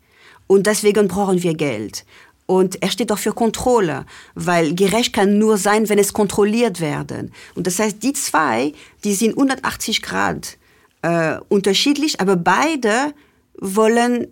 Und 0.48 0.66
deswegen 0.66 1.08
brauchen 1.08 1.42
wir 1.42 1.54
Geld. 1.54 2.04
Und 2.48 2.82
er 2.82 2.90
steht 2.90 3.12
auch 3.12 3.18
für 3.18 3.34
Kontrolle, 3.34 4.06
weil 4.34 4.74
gerecht 4.74 5.12
kann 5.12 5.38
nur 5.38 5.58
sein, 5.58 5.90
wenn 5.90 5.98
es 5.98 6.14
kontrolliert 6.14 6.80
werden. 6.80 7.30
Und 7.54 7.66
das 7.66 7.78
heißt, 7.78 8.02
die 8.02 8.14
zwei, 8.14 8.72
die 9.04 9.12
sind 9.12 9.32
180 9.32 10.00
Grad 10.00 10.56
äh, 11.02 11.36
unterschiedlich, 11.50 12.22
aber 12.22 12.36
beide 12.36 13.12
wollen 13.60 14.28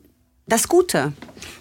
das 0.46 0.68
Gute. 0.68 1.12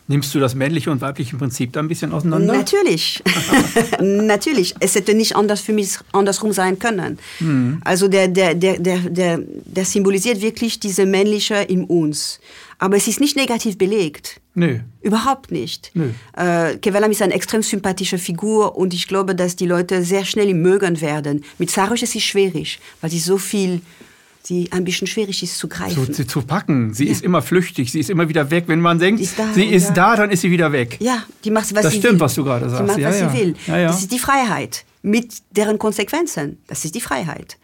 Nimmst 0.08 0.34
du 0.36 0.40
das 0.40 0.54
männliche 0.54 0.92
und 0.92 1.02
weibliche 1.02 1.36
Prinzip 1.36 1.74
da 1.74 1.80
ein 1.80 1.88
bisschen 1.88 2.12
auseinander? 2.12 2.54
Natürlich. 2.54 3.24
Natürlich. 4.00 4.76
Es 4.80 4.94
hätte 4.94 5.16
nicht 5.16 5.36
anders 5.36 5.62
für 5.62 5.74
mich 5.74 5.98
andersrum 6.12 6.52
sein 6.54 6.78
können. 6.78 7.18
Mhm. 7.40 7.82
Also 7.84 8.08
der, 8.08 8.28
der, 8.28 8.54
der, 8.54 8.78
der, 8.78 9.00
der, 9.00 9.40
der 9.40 9.86
symbolisiert 9.86 10.42
wirklich 10.42 10.80
diese 10.80 11.08
männliche 11.08 11.56
in 11.56 11.86
uns. 11.86 12.40
Aber 12.78 12.98
es 12.98 13.08
ist 13.08 13.20
nicht 13.20 13.36
negativ 13.36 13.80
belegt. 13.80 14.40
Nö. 14.54 14.80
Überhaupt 15.02 15.52
nicht. 15.52 15.92
Nö. 15.96 16.10
Äh, 16.38 16.78
Kevalam 16.78 17.10
ist 17.10 17.24
eine 17.24 17.34
extrem 17.34 17.64
sympathische 17.64 18.20
Figur 18.20 18.78
und 18.78 18.94
ich 18.94 19.08
glaube, 19.08 19.34
dass 19.34 19.56
die 19.56 19.66
Leute 19.66 20.04
sehr 20.04 20.26
schnell 20.26 20.50
ihn 20.50 20.62
mögen 20.62 21.02
werden. 21.02 21.44
Mit 21.58 21.72
Sarush 21.72 22.04
ist 22.04 22.16
es 22.16 22.24
schwierig, 22.24 22.80
weil 23.02 23.10
sie 23.10 23.20
so 23.20 23.38
viel 23.38 23.82
die 24.46 24.72
ein 24.72 24.84
bisschen 24.84 25.08
schwierig 25.08 25.42
ist 25.42 25.58
zu 25.58 25.68
greifen. 25.68 26.14
Zu, 26.14 26.28
zu 26.28 26.42
packen. 26.42 26.94
Sie 26.94 27.06
ja. 27.06 27.12
ist 27.12 27.24
immer 27.24 27.42
flüchtig, 27.42 27.92
sie 27.92 28.00
ist 28.00 28.10
immer 28.10 28.30
wieder 28.30 28.52
weg. 28.52 28.66
Wenn 28.68 28.80
man 28.80 29.00
denkt, 29.00 29.22
ist 29.22 29.40
da, 29.40 29.52
sie 29.54 29.66
ist 29.66 29.90
da. 29.90 30.12
da. 30.12 30.16
dann 30.18 30.32
ist 30.32 30.42
sie 30.42 30.52
wieder 30.52 30.72
weg. 30.72 30.98
Ja, 31.00 31.24
die 31.44 31.52
macht, 31.52 31.74
was 31.76 31.84
das 31.84 31.94
sie 31.94 32.00
stimmt, 32.00 32.14
will. 32.16 32.20
was 32.22 32.36
du 32.36 32.44
gerade 32.44 32.70
sagst. 32.70 32.82
Die 32.82 32.88
macht, 32.88 33.00
ja, 33.00 33.10
was 33.10 33.20
ja. 33.20 33.30
sie 33.30 33.38
will. 33.38 33.56
Das 33.68 34.02
ist 34.02 34.12
die 34.12 34.20
Freiheit 34.20 34.86
mit 35.02 35.36
deren 35.52 35.80
Konsequenzen. 35.80 36.60
Das 36.68 36.86
ist 36.86 36.96
die 36.96 37.02
Freiheit. 37.02 37.58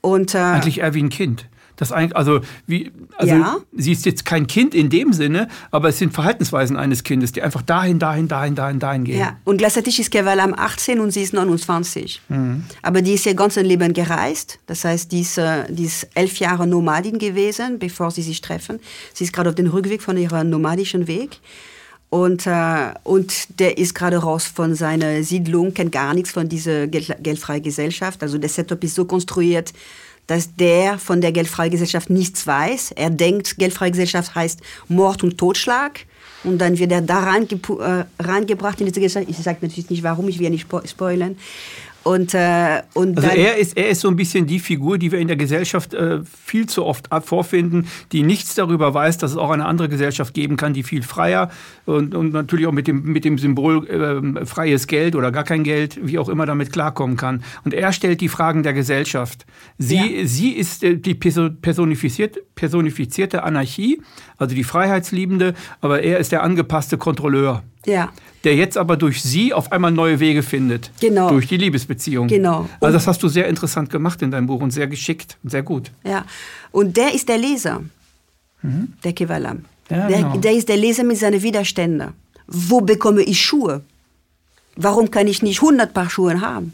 Und, 0.00 0.34
äh, 0.34 0.38
Eigentlich 0.38 0.78
eher 0.78 0.94
wie 0.94 1.02
ein 1.02 1.10
Kind. 1.10 1.46
Das 1.80 1.92
also 1.92 2.40
wie, 2.66 2.92
also 3.16 3.34
ja. 3.34 3.56
sie 3.74 3.92
ist 3.92 4.04
jetzt 4.04 4.26
kein 4.26 4.46
Kind 4.46 4.74
in 4.74 4.90
dem 4.90 5.14
Sinne, 5.14 5.48
aber 5.70 5.88
es 5.88 5.98
sind 5.98 6.12
Verhaltensweisen 6.12 6.76
eines 6.76 7.04
Kindes, 7.04 7.32
die 7.32 7.40
einfach 7.40 7.62
dahin, 7.62 7.98
dahin, 7.98 8.28
dahin, 8.28 8.54
dahin, 8.54 8.78
dahin 8.78 9.04
gehen. 9.04 9.18
Ja, 9.18 9.38
und 9.44 9.56
gleichzeitig 9.56 9.98
ist 9.98 10.10
Kevalam 10.10 10.52
18 10.54 11.00
und 11.00 11.10
sie 11.10 11.22
ist 11.22 11.32
29. 11.32 12.20
Mhm. 12.28 12.64
Aber 12.82 13.00
die 13.00 13.14
ist 13.14 13.24
ihr 13.24 13.34
ganzes 13.34 13.62
Leben 13.62 13.94
gereist. 13.94 14.58
Das 14.66 14.84
heißt, 14.84 15.10
die 15.10 15.22
ist, 15.22 15.38
äh, 15.38 15.72
die 15.72 15.84
ist 15.84 16.06
elf 16.14 16.36
Jahre 16.36 16.66
Nomadin 16.66 17.18
gewesen, 17.18 17.78
bevor 17.78 18.10
sie 18.10 18.22
sich 18.22 18.42
treffen. 18.42 18.78
Sie 19.14 19.24
ist 19.24 19.32
gerade 19.32 19.48
auf 19.48 19.54
dem 19.54 19.68
Rückweg 19.68 20.02
von 20.02 20.18
ihrem 20.18 20.50
nomadischen 20.50 21.06
Weg. 21.06 21.38
Und, 22.10 22.46
äh, 22.46 22.92
und 23.04 23.58
der 23.58 23.78
ist 23.78 23.94
gerade 23.94 24.18
raus 24.18 24.44
von 24.44 24.74
seiner 24.74 25.22
Siedlung, 25.22 25.72
kennt 25.72 25.92
gar 25.92 26.12
nichts 26.12 26.32
von 26.32 26.46
dieser 26.46 26.88
Geld, 26.88 27.16
geldfreien 27.22 27.62
Gesellschaft. 27.62 28.22
Also 28.22 28.36
das 28.36 28.54
Setup 28.56 28.84
ist 28.84 28.96
so 28.96 29.06
konstruiert, 29.06 29.72
dass 30.30 30.54
der 30.54 30.98
von 30.98 31.20
der 31.20 31.32
geldfreien 31.32 31.72
Gesellschaft 31.72 32.08
nichts 32.08 32.46
weiß. 32.46 32.92
Er 32.92 33.10
denkt, 33.10 33.58
geldfreie 33.58 33.90
Gesellschaft 33.90 34.32
heißt 34.32 34.60
Mord 34.86 35.24
und 35.24 35.36
Totschlag. 35.36 36.06
Und 36.44 36.58
dann 36.58 36.78
wird 36.78 36.92
er 36.92 37.02
da 37.02 37.36
äh, 37.36 38.04
reingebracht 38.20 38.80
in 38.80 38.86
diese 38.86 39.00
Gesellschaft. 39.00 39.28
Ich 39.28 39.44
sage 39.44 39.58
natürlich 39.60 39.90
nicht, 39.90 40.04
warum, 40.04 40.28
ich 40.28 40.38
will 40.38 40.44
ja 40.44 40.50
nicht 40.50 40.68
spoilern. 40.86 41.36
Und, 42.02 42.32
äh, 42.34 42.82
und 42.94 43.18
also 43.18 43.28
er 43.28 43.56
ist, 43.58 43.76
er 43.76 43.88
ist 43.88 44.00
so 44.00 44.08
ein 44.08 44.16
bisschen 44.16 44.46
die 44.46 44.58
Figur, 44.58 44.96
die 44.96 45.12
wir 45.12 45.18
in 45.18 45.28
der 45.28 45.36
Gesellschaft 45.36 45.92
äh, 45.92 46.20
viel 46.24 46.66
zu 46.66 46.84
oft 46.84 47.08
vorfinden, 47.24 47.88
die 48.12 48.22
nichts 48.22 48.54
darüber 48.54 48.94
weiß, 48.94 49.18
dass 49.18 49.32
es 49.32 49.36
auch 49.36 49.50
eine 49.50 49.66
andere 49.66 49.88
Gesellschaft 49.88 50.32
geben 50.32 50.56
kann, 50.56 50.72
die 50.72 50.82
viel 50.82 51.02
freier 51.02 51.50
und, 51.84 52.14
und 52.14 52.32
natürlich 52.32 52.66
auch 52.66 52.72
mit 52.72 52.86
dem, 52.86 53.02
mit 53.02 53.24
dem 53.24 53.36
Symbol 53.36 53.86
äh, 53.88 54.46
freies 54.46 54.86
Geld 54.86 55.14
oder 55.14 55.30
gar 55.30 55.44
kein 55.44 55.62
Geld, 55.62 55.98
wie 56.02 56.18
auch 56.18 56.28
immer 56.28 56.46
damit 56.46 56.72
klarkommen 56.72 57.16
kann. 57.16 57.42
Und 57.64 57.74
er 57.74 57.92
stellt 57.92 58.20
die 58.20 58.28
Fragen 58.28 58.62
der 58.62 58.72
Gesellschaft. 58.72 59.44
Sie, 59.76 60.20
ja. 60.20 60.26
sie 60.26 60.52
ist 60.52 60.82
äh, 60.82 60.96
die 60.96 61.14
personifizierte, 61.14 62.42
personifizierte 62.54 63.42
Anarchie, 63.42 64.00
also 64.40 64.54
die 64.54 64.64
Freiheitsliebende, 64.64 65.54
aber 65.80 66.02
er 66.02 66.18
ist 66.18 66.32
der 66.32 66.42
angepasste 66.42 66.98
Kontrolleur. 66.98 67.62
Ja. 67.86 68.10
Der 68.42 68.56
jetzt 68.56 68.78
aber 68.78 68.96
durch 68.96 69.22
sie 69.22 69.52
auf 69.52 69.70
einmal 69.70 69.92
neue 69.92 70.18
Wege 70.18 70.42
findet. 70.42 70.90
Genau. 71.00 71.28
Durch 71.28 71.46
die 71.46 71.58
Liebesbeziehung. 71.58 72.26
Genau. 72.26 72.68
Also 72.80 72.94
das 72.94 73.06
hast 73.06 73.22
du 73.22 73.28
sehr 73.28 73.46
interessant 73.48 73.90
gemacht 73.90 74.22
in 74.22 74.30
deinem 74.30 74.46
Buch 74.46 74.62
und 74.62 74.70
sehr 74.70 74.86
geschickt 74.86 75.36
und 75.42 75.50
sehr 75.50 75.62
gut. 75.62 75.92
Ja. 76.04 76.24
Und 76.72 76.96
der 76.96 77.14
ist 77.14 77.28
der 77.28 77.36
Leser, 77.36 77.82
mhm. 78.62 78.94
der 79.04 79.12
Kevalam. 79.12 79.66
Ja, 79.90 80.08
der, 80.08 80.18
genau. 80.18 80.36
der 80.38 80.52
ist 80.52 80.68
der 80.68 80.76
Leser 80.78 81.04
mit 81.04 81.18
seinen 81.18 81.42
Widerständen. 81.42 82.14
Wo 82.46 82.80
bekomme 82.80 83.22
ich 83.22 83.42
Schuhe? 83.42 83.82
Warum 84.76 85.10
kann 85.10 85.26
ich 85.26 85.42
nicht 85.42 85.60
100 85.60 85.92
Paar 85.92 86.08
Schuhe 86.08 86.40
haben? 86.40 86.72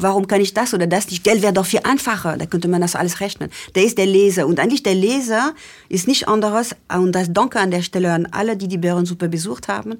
Warum 0.00 0.28
kann 0.28 0.40
ich 0.40 0.54
das 0.54 0.74
oder 0.74 0.86
das 0.86 1.10
nicht? 1.10 1.24
Geld 1.24 1.42
wäre 1.42 1.52
doch 1.52 1.66
viel 1.66 1.80
einfacher, 1.82 2.36
da 2.36 2.46
könnte 2.46 2.68
man 2.68 2.80
das 2.80 2.94
alles 2.94 3.18
rechnen. 3.18 3.50
Der 3.74 3.82
ist 3.82 3.98
der 3.98 4.06
Leser 4.06 4.46
und 4.46 4.60
eigentlich 4.60 4.84
der 4.84 4.94
Leser 4.94 5.54
ist 5.88 6.06
nicht 6.06 6.28
anderes, 6.28 6.76
und 6.88 7.12
das 7.12 7.32
danke 7.32 7.58
an 7.58 7.72
der 7.72 7.82
Stelle 7.82 8.12
an 8.12 8.26
alle, 8.26 8.56
die 8.56 8.68
die 8.68 8.78
Bärensuppe 8.78 9.28
besucht 9.28 9.66
haben, 9.66 9.98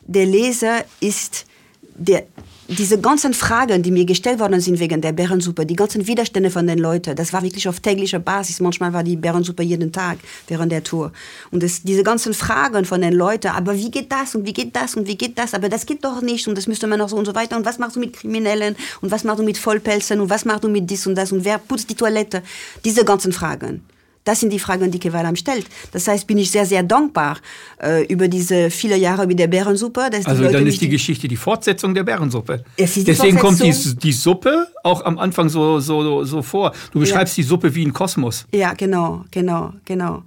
der 0.00 0.24
Leser 0.24 0.84
ist 1.00 1.44
der, 1.94 2.24
diese 2.68 3.00
ganzen 3.00 3.34
Fragen, 3.34 3.82
die 3.82 3.90
mir 3.90 4.04
gestellt 4.04 4.38
worden 4.38 4.60
sind 4.60 4.78
wegen 4.78 5.00
der 5.00 5.12
Bärensuppe, 5.12 5.66
die 5.66 5.76
ganzen 5.76 6.06
Widerstände 6.06 6.50
von 6.50 6.66
den 6.66 6.78
Leuten, 6.78 7.14
das 7.16 7.32
war 7.32 7.42
wirklich 7.42 7.68
auf 7.68 7.80
täglicher 7.80 8.18
Basis. 8.18 8.60
Manchmal 8.60 8.92
war 8.92 9.02
die 9.02 9.16
Bärensuppe 9.16 9.62
jeden 9.62 9.92
Tag 9.92 10.18
während 10.48 10.72
der 10.72 10.82
Tour. 10.82 11.12
Und 11.50 11.62
das, 11.62 11.82
diese 11.82 12.02
ganzen 12.02 12.34
Fragen 12.34 12.84
von 12.84 13.00
den 13.00 13.12
Leuten, 13.12 13.48
aber 13.48 13.76
wie 13.76 13.90
geht 13.90 14.10
das 14.10 14.34
und 14.34 14.46
wie 14.46 14.52
geht 14.52 14.74
das 14.74 14.94
und 14.94 15.06
wie 15.06 15.16
geht 15.16 15.38
das, 15.38 15.54
aber 15.54 15.68
das 15.68 15.86
geht 15.86 16.04
doch 16.04 16.22
nicht 16.22 16.48
und 16.48 16.56
das 16.56 16.66
müsste 16.66 16.86
man 16.86 16.98
noch 16.98 17.08
so 17.08 17.16
und 17.16 17.26
so 17.26 17.34
weiter. 17.34 17.56
Und 17.56 17.66
was 17.66 17.78
machst 17.78 17.96
du 17.96 18.00
mit 18.00 18.14
Kriminellen 18.14 18.76
und 19.00 19.10
was 19.10 19.24
machst 19.24 19.40
du 19.40 19.44
mit 19.44 19.58
Vollpelzen 19.58 20.20
und 20.20 20.30
was 20.30 20.44
machst 20.44 20.64
du 20.64 20.68
mit 20.68 20.88
dies 20.88 21.06
und 21.06 21.14
das 21.14 21.32
und 21.32 21.44
wer 21.44 21.58
putzt 21.58 21.90
die 21.90 21.94
Toilette? 21.94 22.42
Diese 22.84 23.04
ganzen 23.04 23.32
Fragen. 23.32 23.82
Das 24.24 24.40
sind 24.40 24.52
die 24.52 24.58
Fragen, 24.58 24.90
die 24.90 24.98
Kevalam 24.98 25.34
stellt. 25.34 25.66
Das 25.90 26.06
heißt, 26.06 26.26
bin 26.26 26.38
ich 26.38 26.50
sehr, 26.50 26.64
sehr 26.64 26.82
dankbar 26.82 27.38
äh, 27.82 28.04
über 28.06 28.28
diese 28.28 28.70
viele 28.70 28.96
Jahre 28.96 29.26
mit 29.26 29.38
der 29.38 29.48
Bärensuppe. 29.48 30.10
Also 30.24 30.48
dann 30.48 30.66
ist 30.66 30.80
die 30.80 30.88
Geschichte 30.88 31.26
die 31.26 31.36
Fortsetzung 31.36 31.94
der 31.94 32.04
Bärensuppe. 32.04 32.64
Deswegen 32.78 33.38
kommt 33.38 33.62
die, 33.62 33.72
die 33.96 34.12
Suppe 34.12 34.68
auch 34.84 35.04
am 35.04 35.18
Anfang 35.18 35.48
so, 35.48 35.80
so, 35.80 36.24
so 36.24 36.42
vor. 36.42 36.72
Du 36.92 37.00
beschreibst 37.00 37.36
die 37.36 37.42
Suppe 37.42 37.74
wie 37.74 37.84
ein 37.84 37.92
Kosmos. 37.92 38.46
Ja, 38.52 38.74
genau, 38.74 39.24
genau, 39.30 39.72
genau. 39.84 40.22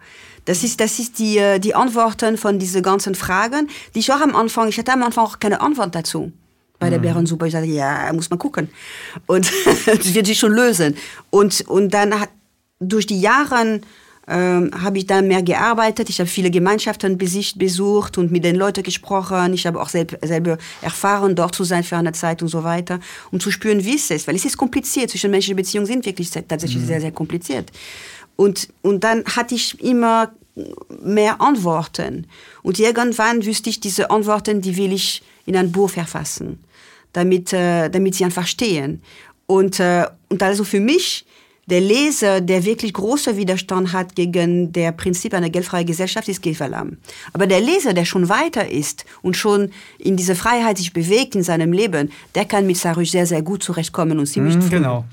Das 0.45 0.63
ist, 0.63 0.79
das 0.79 0.99
ist 0.99 1.17
die, 1.17 1.37
äh, 1.37 1.59
die 1.59 1.73
Antworten 1.73 2.37
von 2.37 2.59
diesen 2.59 2.83
ganzen 2.83 3.15
Fragen, 3.15 3.67
die 3.95 3.99
ich 3.99 4.11
auch 4.11 4.21
am 4.21 4.35
Anfang, 4.35 4.67
ich 4.69 4.77
hatte 4.77 4.93
am 4.93 5.03
Anfang 5.03 5.25
auch 5.25 5.39
keine 5.39 5.59
Antwort 5.59 5.95
dazu. 5.95 6.31
Bei 6.77 6.89
der 6.89 6.99
Bärensuppe, 6.99 7.47
ich 7.47 7.53
sagte, 7.53 7.69
ja, 7.69 8.11
muss 8.13 8.29
man 8.29 8.37
gucken. 8.37 8.69
Und 9.27 9.49
das 9.85 10.13
wird 10.13 10.27
sich 10.27 10.37
schon 10.37 10.51
lösen. 10.51 10.95
Und, 11.29 11.61
und 11.67 11.93
dann 11.93 12.19
hat, 12.19 12.29
durch 12.79 13.05
die 13.05 13.19
Jahre 13.19 13.81
ähm, 14.27 14.71
habe 14.81 14.97
ich 14.97 15.05
dann 15.05 15.27
mehr 15.27 15.43
gearbeitet. 15.43 16.09
Ich 16.09 16.19
habe 16.19 16.29
viele 16.29 16.49
Gemeinschaften 16.49 17.17
besucht 17.17 18.17
und 18.17 18.31
mit 18.31 18.43
den 18.43 18.55
Leuten 18.55 18.83
gesprochen. 18.83 19.53
Ich 19.53 19.67
habe 19.67 19.79
auch 19.79 19.89
selb, 19.89 20.17
selber 20.23 20.57
erfahren, 20.81 21.35
dort 21.35 21.53
zu 21.55 21.63
sein 21.63 21.83
für 21.83 21.97
eine 21.97 22.11
Zeit 22.11 22.41
und 22.41 22.47
so 22.47 22.63
weiter, 22.63 22.99
um 23.31 23.39
zu 23.39 23.51
spüren, 23.51 23.83
wie 23.83 23.95
es 23.95 24.09
ist. 24.09 24.27
Weil 24.27 24.35
es 24.35 24.45
ist 24.45 24.57
kompliziert. 24.57 25.11
Zwischenmenschliche 25.11 25.55
Beziehungen 25.55 25.85
sind 25.85 26.05
wirklich 26.05 26.31
tatsächlich 26.31 26.83
sehr, 26.85 27.01
sehr 27.01 27.11
kompliziert. 27.11 27.71
Und, 28.35 28.67
und 28.81 29.03
dann 29.03 29.23
hatte 29.25 29.55
ich 29.55 29.79
immer 29.81 30.31
mehr 31.03 31.39
Antworten. 31.41 32.27
Und 32.63 32.79
irgendwann 32.79 33.45
wüsste 33.45 33.69
ich, 33.69 33.79
diese 33.79 34.09
Antworten, 34.09 34.61
die 34.61 34.75
will 34.75 34.93
ich 34.93 35.21
in 35.45 35.55
ein 35.55 35.71
Buch 35.71 35.89
verfassen, 35.91 36.63
damit, 37.13 37.53
äh, 37.53 37.89
damit 37.89 38.15
sie 38.15 38.25
einfach 38.25 38.47
stehen. 38.47 39.01
Und, 39.45 39.79
äh, 39.79 40.07
und 40.29 40.41
also 40.41 40.63
für 40.63 40.79
mich, 40.79 41.25
der 41.67 41.81
Leser, 41.81 42.41
der 42.41 42.63
wirklich 42.63 42.93
großer 42.93 43.37
Widerstand 43.37 43.91
hat 43.91 44.15
gegen 44.15 44.71
der 44.71 44.91
Prinzip 44.91 45.33
einer 45.33 45.49
geldfreien 45.49 45.87
Gesellschaft, 45.87 46.27
ist 46.29 46.41
Gefalam. 46.43 46.97
Aber 47.33 47.47
der 47.47 47.59
Leser, 47.59 47.93
der 47.93 48.05
schon 48.05 48.29
weiter 48.29 48.69
ist 48.69 49.03
und 49.23 49.35
schon 49.35 49.71
in 49.97 50.15
diese 50.15 50.35
Freiheit 50.35 50.77
sich 50.77 50.93
bewegt 50.93 51.33
in 51.35 51.41
seinem 51.43 51.73
Leben, 51.73 52.11
der 52.35 52.45
kann 52.45 52.67
mit 52.67 52.77
Sarush 52.77 53.09
sehr, 53.11 53.25
sehr 53.25 53.41
gut 53.41 53.63
zurechtkommen 53.63 54.19
und 54.19 54.27
ziemlich 54.27 54.55
Mhm, 54.55 54.61
früh. 54.61 54.69
genau. 54.69 55.05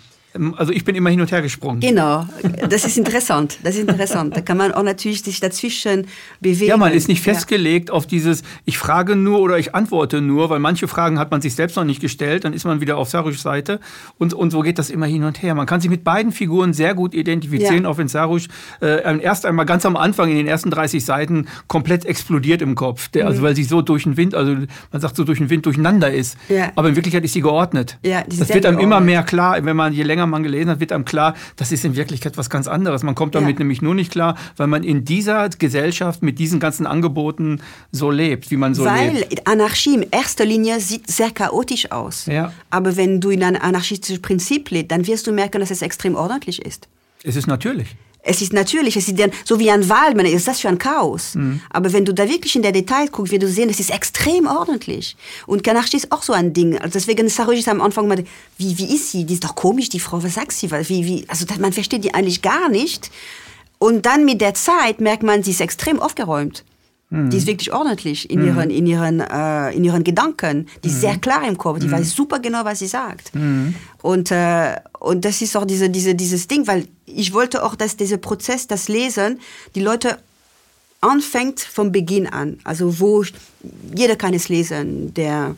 Also 0.57 0.73
ich 0.73 0.85
bin 0.85 0.95
immer 0.95 1.11
hin 1.11 1.21
und 1.21 1.31
her 1.31 1.43
gesprungen. 1.43 1.81
Genau, 1.81 2.27
das 2.69 2.85
ist 2.85 2.97
interessant. 2.97 3.59
Das 3.63 3.75
ist 3.75 3.83
interessant. 3.83 4.35
Da 4.37 4.41
kann 4.41 4.57
man 4.57 4.73
auch 4.73 4.83
natürlich 4.83 5.23
sich 5.23 5.41
dazwischen 5.41 6.07
bewegen. 6.41 6.69
Ja, 6.69 6.77
man 6.79 6.93
ist 6.93 7.09
nicht 7.09 7.25
Ja. 7.27 7.35
festgelegt 7.35 7.91
auf 7.91 8.07
dieses, 8.07 8.43
ich 8.65 8.79
frage 8.79 9.15
nur 9.15 9.41
oder 9.41 9.59
ich 9.59 9.75
antworte 9.75 10.21
nur, 10.23 10.49
weil 10.49 10.59
manche 10.59 10.89
Fragen 10.89 11.19
hat 11.19 11.31
man 11.31 11.43
sich 11.43 11.55
selbst 11.55 11.77
noch 11.77 11.85
nicht 11.85 12.01
gestellt, 12.01 12.45
dann 12.45 12.55
ist 12.55 12.65
man 12.65 12.81
wieder 12.81 12.97
auf 12.97 13.11
Sarushs 13.11 13.43
Seite 13.43 13.79
und, 14.19 14.33
und 14.33 14.51
so 14.51 14.61
geht 14.63 14.79
das 14.79 14.89
immer 14.89 15.07
hin 15.07 15.25
und 15.25 15.43
her. 15.43 15.55
Man 15.55 15.67
kann 15.67 15.81
sich 15.83 15.91
mit 15.91 16.03
beiden 16.05 16.33
Figuren 16.33 16.73
sehr 16.73 16.95
gut 16.95 17.13
identifizieren, 17.15 17.83
Ja. 17.85 17.89
auch 17.91 17.99
wenn 17.99 18.09
Sarush 18.09 18.49
äh, 18.81 19.21
erst 19.21 19.45
einmal 19.45 19.67
ganz 19.67 19.85
am 19.85 19.97
Anfang 19.97 20.31
in 20.31 20.37
den 20.37 20.47
ersten 20.47 20.71
30 20.71 21.05
Seiten 21.05 21.47
komplett 21.69 22.07
explodiert 22.07 22.63
im 22.63 22.75
Kopf, 22.75 23.09
der, 23.09 23.25
Mhm. 23.25 23.29
also 23.29 23.43
weil 23.43 23.55
sie 23.55 23.65
so 23.65 23.83
durch 23.83 24.05
den 24.05 24.17
Wind, 24.17 24.35
also 24.35 24.55
man 24.93 25.01
sagt 25.01 25.17
so 25.17 25.25
durch 25.25 25.39
den 25.39 25.51
Wind 25.51 25.67
durcheinander 25.67 26.11
ist. 26.11 26.39
Ja. 26.49 26.73
Aber 26.75 26.89
in 26.89 26.97
Wirklichkeit 26.97 27.25
ist 27.25 27.35
sie 27.35 27.43
geordnet. 27.43 27.99
Ja, 28.03 28.23
die 28.23 28.39
das 28.39 28.49
wird 28.49 28.65
einem 28.65 28.79
immer 28.79 28.97
geordnet. 28.97 29.07
mehr 29.07 29.23
klar, 29.25 29.63
wenn 29.65 29.77
man 29.77 29.93
je 29.93 30.03
länger 30.05 30.22
man 30.31 30.43
gelesen 30.43 30.71
hat, 30.71 30.81
wird 30.81 30.93
einem 30.93 31.05
klar, 31.05 31.35
das 31.57 31.73
ist 31.73 31.85
in 31.85 31.97
Wirklichkeit 31.97 32.37
was 32.37 32.51
ganz 32.51 32.69
anderes. 32.69 33.03
Man 33.03 33.15
kommt 33.15 33.35
damit 33.35 33.55
Ja. 33.57 33.59
nämlich 33.61 33.83
nur 33.83 33.95
nicht 33.95 34.13
klar, 34.13 34.37
weil 34.57 34.67
man 34.67 34.85
in 34.85 35.05
dieser 35.05 35.49
Gesellschaft 35.49 36.23
mit 36.23 36.39
diesen 36.39 36.61
ganzen 36.61 36.87
Angeboten 36.87 37.61
so 37.91 38.11
lebt, 38.11 38.51
wie 38.51 38.57
man 38.57 38.75
so 38.75 38.85
Weil 38.85 39.13
lebt. 39.15 39.47
Anarchie 39.47 39.95
in 39.95 40.07
erster 40.11 40.45
Linie 40.45 40.81
sieht 40.81 41.11
sehr 41.11 41.31
chaotisch 41.31 41.91
aus. 41.91 42.27
Ja. 42.27 42.53
Aber 42.71 42.97
wenn 42.97 43.21
du 43.21 43.31
in 43.31 43.43
ein 43.43 43.57
anarchistisches 43.57 44.21
Prinzip 44.23 44.71
lebst, 44.71 44.91
dann 44.93 45.07
wirst 45.07 45.27
du 45.27 45.33
merken, 45.33 45.61
dass 45.61 45.71
es 45.71 45.83
extrem 45.83 46.15
ordentlich 46.15 46.63
ist. 46.65 46.89
Es 47.25 47.37
ist 47.37 47.47
natürlich. 47.47 47.95
Es 48.25 48.41
ist 48.41 48.53
natürlich, 48.53 48.97
es 48.97 49.09
ist 49.09 49.19
dann 49.19 49.33
so 49.45 49.59
wie 49.59 49.71
ein 49.71 49.89
Wald, 49.89 50.17
man 50.17 50.27
ist 50.27 50.47
das 50.47 50.61
für 50.61 50.69
ein 50.69 50.79
Chaos. 50.79 51.35
Mhm. 51.35 51.61
Aber 51.71 51.93
wenn 51.93 52.05
du 52.05 52.15
da 52.15 52.29
wirklich 52.29 52.55
in 52.55 52.63
der 52.63 52.71
Detail 52.71 53.09
guckst, 53.09 53.33
wirst 53.33 53.43
du 53.43 53.49
sehen, 53.49 53.69
es 53.69 53.81
ist 53.81 53.91
extrem 53.91 54.47
ordentlich. 54.47 55.17
Und 55.47 55.65
Kanarchi 55.65 55.97
ist 55.97 56.13
auch 56.13 56.23
so 56.23 56.33
ein 56.33 56.53
Ding. 56.53 56.79
Also 56.79 56.93
deswegen 56.95 57.29
Saruj 57.29 57.59
ist 57.59 57.69
am 57.69 57.81
Anfang 57.81 58.07
mal, 58.07 58.25
wie, 58.59 58.79
wie 58.79 58.95
ist 58.95 59.11
sie? 59.11 59.25
Die 59.25 59.35
ist 59.35 59.45
doch 59.45 59.57
komisch, 59.57 59.89
die 59.89 59.99
Frau, 59.99 60.23
was 60.23 60.35
sagt 60.35 60.53
sie? 60.53 60.71
Wie, 60.71 61.05
wie, 61.05 61.25
also 61.29 61.47
man 61.59 61.73
versteht 61.73 62.05
die 62.05 62.15
eigentlich 62.15 62.43
gar 62.43 62.69
nicht. 62.69 63.11
Und 63.79 64.07
dann 64.07 64.25
mit 64.25 64.41
der 64.41 64.55
Zeit 64.55 65.01
merkt 65.01 65.25
man, 65.25 65.43
sie 65.43 65.51
ist 65.51 65.61
extrem 65.61 66.01
aufgeräumt. 66.01 66.63
Die 67.31 67.37
ist 67.37 67.47
wirklich 67.47 67.73
ordentlich 67.73 68.31
in 68.31 68.43
ihren, 68.45 68.71
in 68.71 68.87
ihren, 68.87 69.21
äh, 69.21 69.71
in 69.73 69.85
ihren 69.85 70.03
Gedanken. 70.03 70.67
Die 70.83 70.89
ist 70.89 71.03
sehr 71.03 71.19
klar 71.19 71.47
im 71.47 71.59
Kopf. 71.59 71.79
Die 71.79 71.91
weiß 71.91 72.11
super 72.11 72.39
genau, 72.39 72.65
was 72.65 72.79
sie 72.79 72.87
sagt. 72.87 73.33
Und, 74.01 74.31
äh, 74.31 74.77
und 74.99 75.25
das 75.25 75.43
ist 75.43 75.55
auch 75.57 75.67
diese, 75.67 75.91
diese, 75.91 76.15
dieses 76.15 76.49
Ding, 76.49 76.67
weil 76.67 76.89
ich 77.05 77.35
wollte 77.35 77.63
auch, 77.65 77.75
dass 77.75 77.97
dieser 77.97 78.17
Prozess, 78.17 78.67
das 78.67 78.89
Lesen, 78.89 79.41
die 79.75 79.83
Leute 79.83 80.19
anfängt 81.03 81.61
vom 81.61 81.93
Beginn 81.93 82.27
an. 82.27 82.59
Also 82.65 82.99
wo 82.99 83.25
jeder 83.95 84.17
kann 84.17 84.33
es 84.33 84.49
lesen. 84.49 85.13
Der 85.13 85.55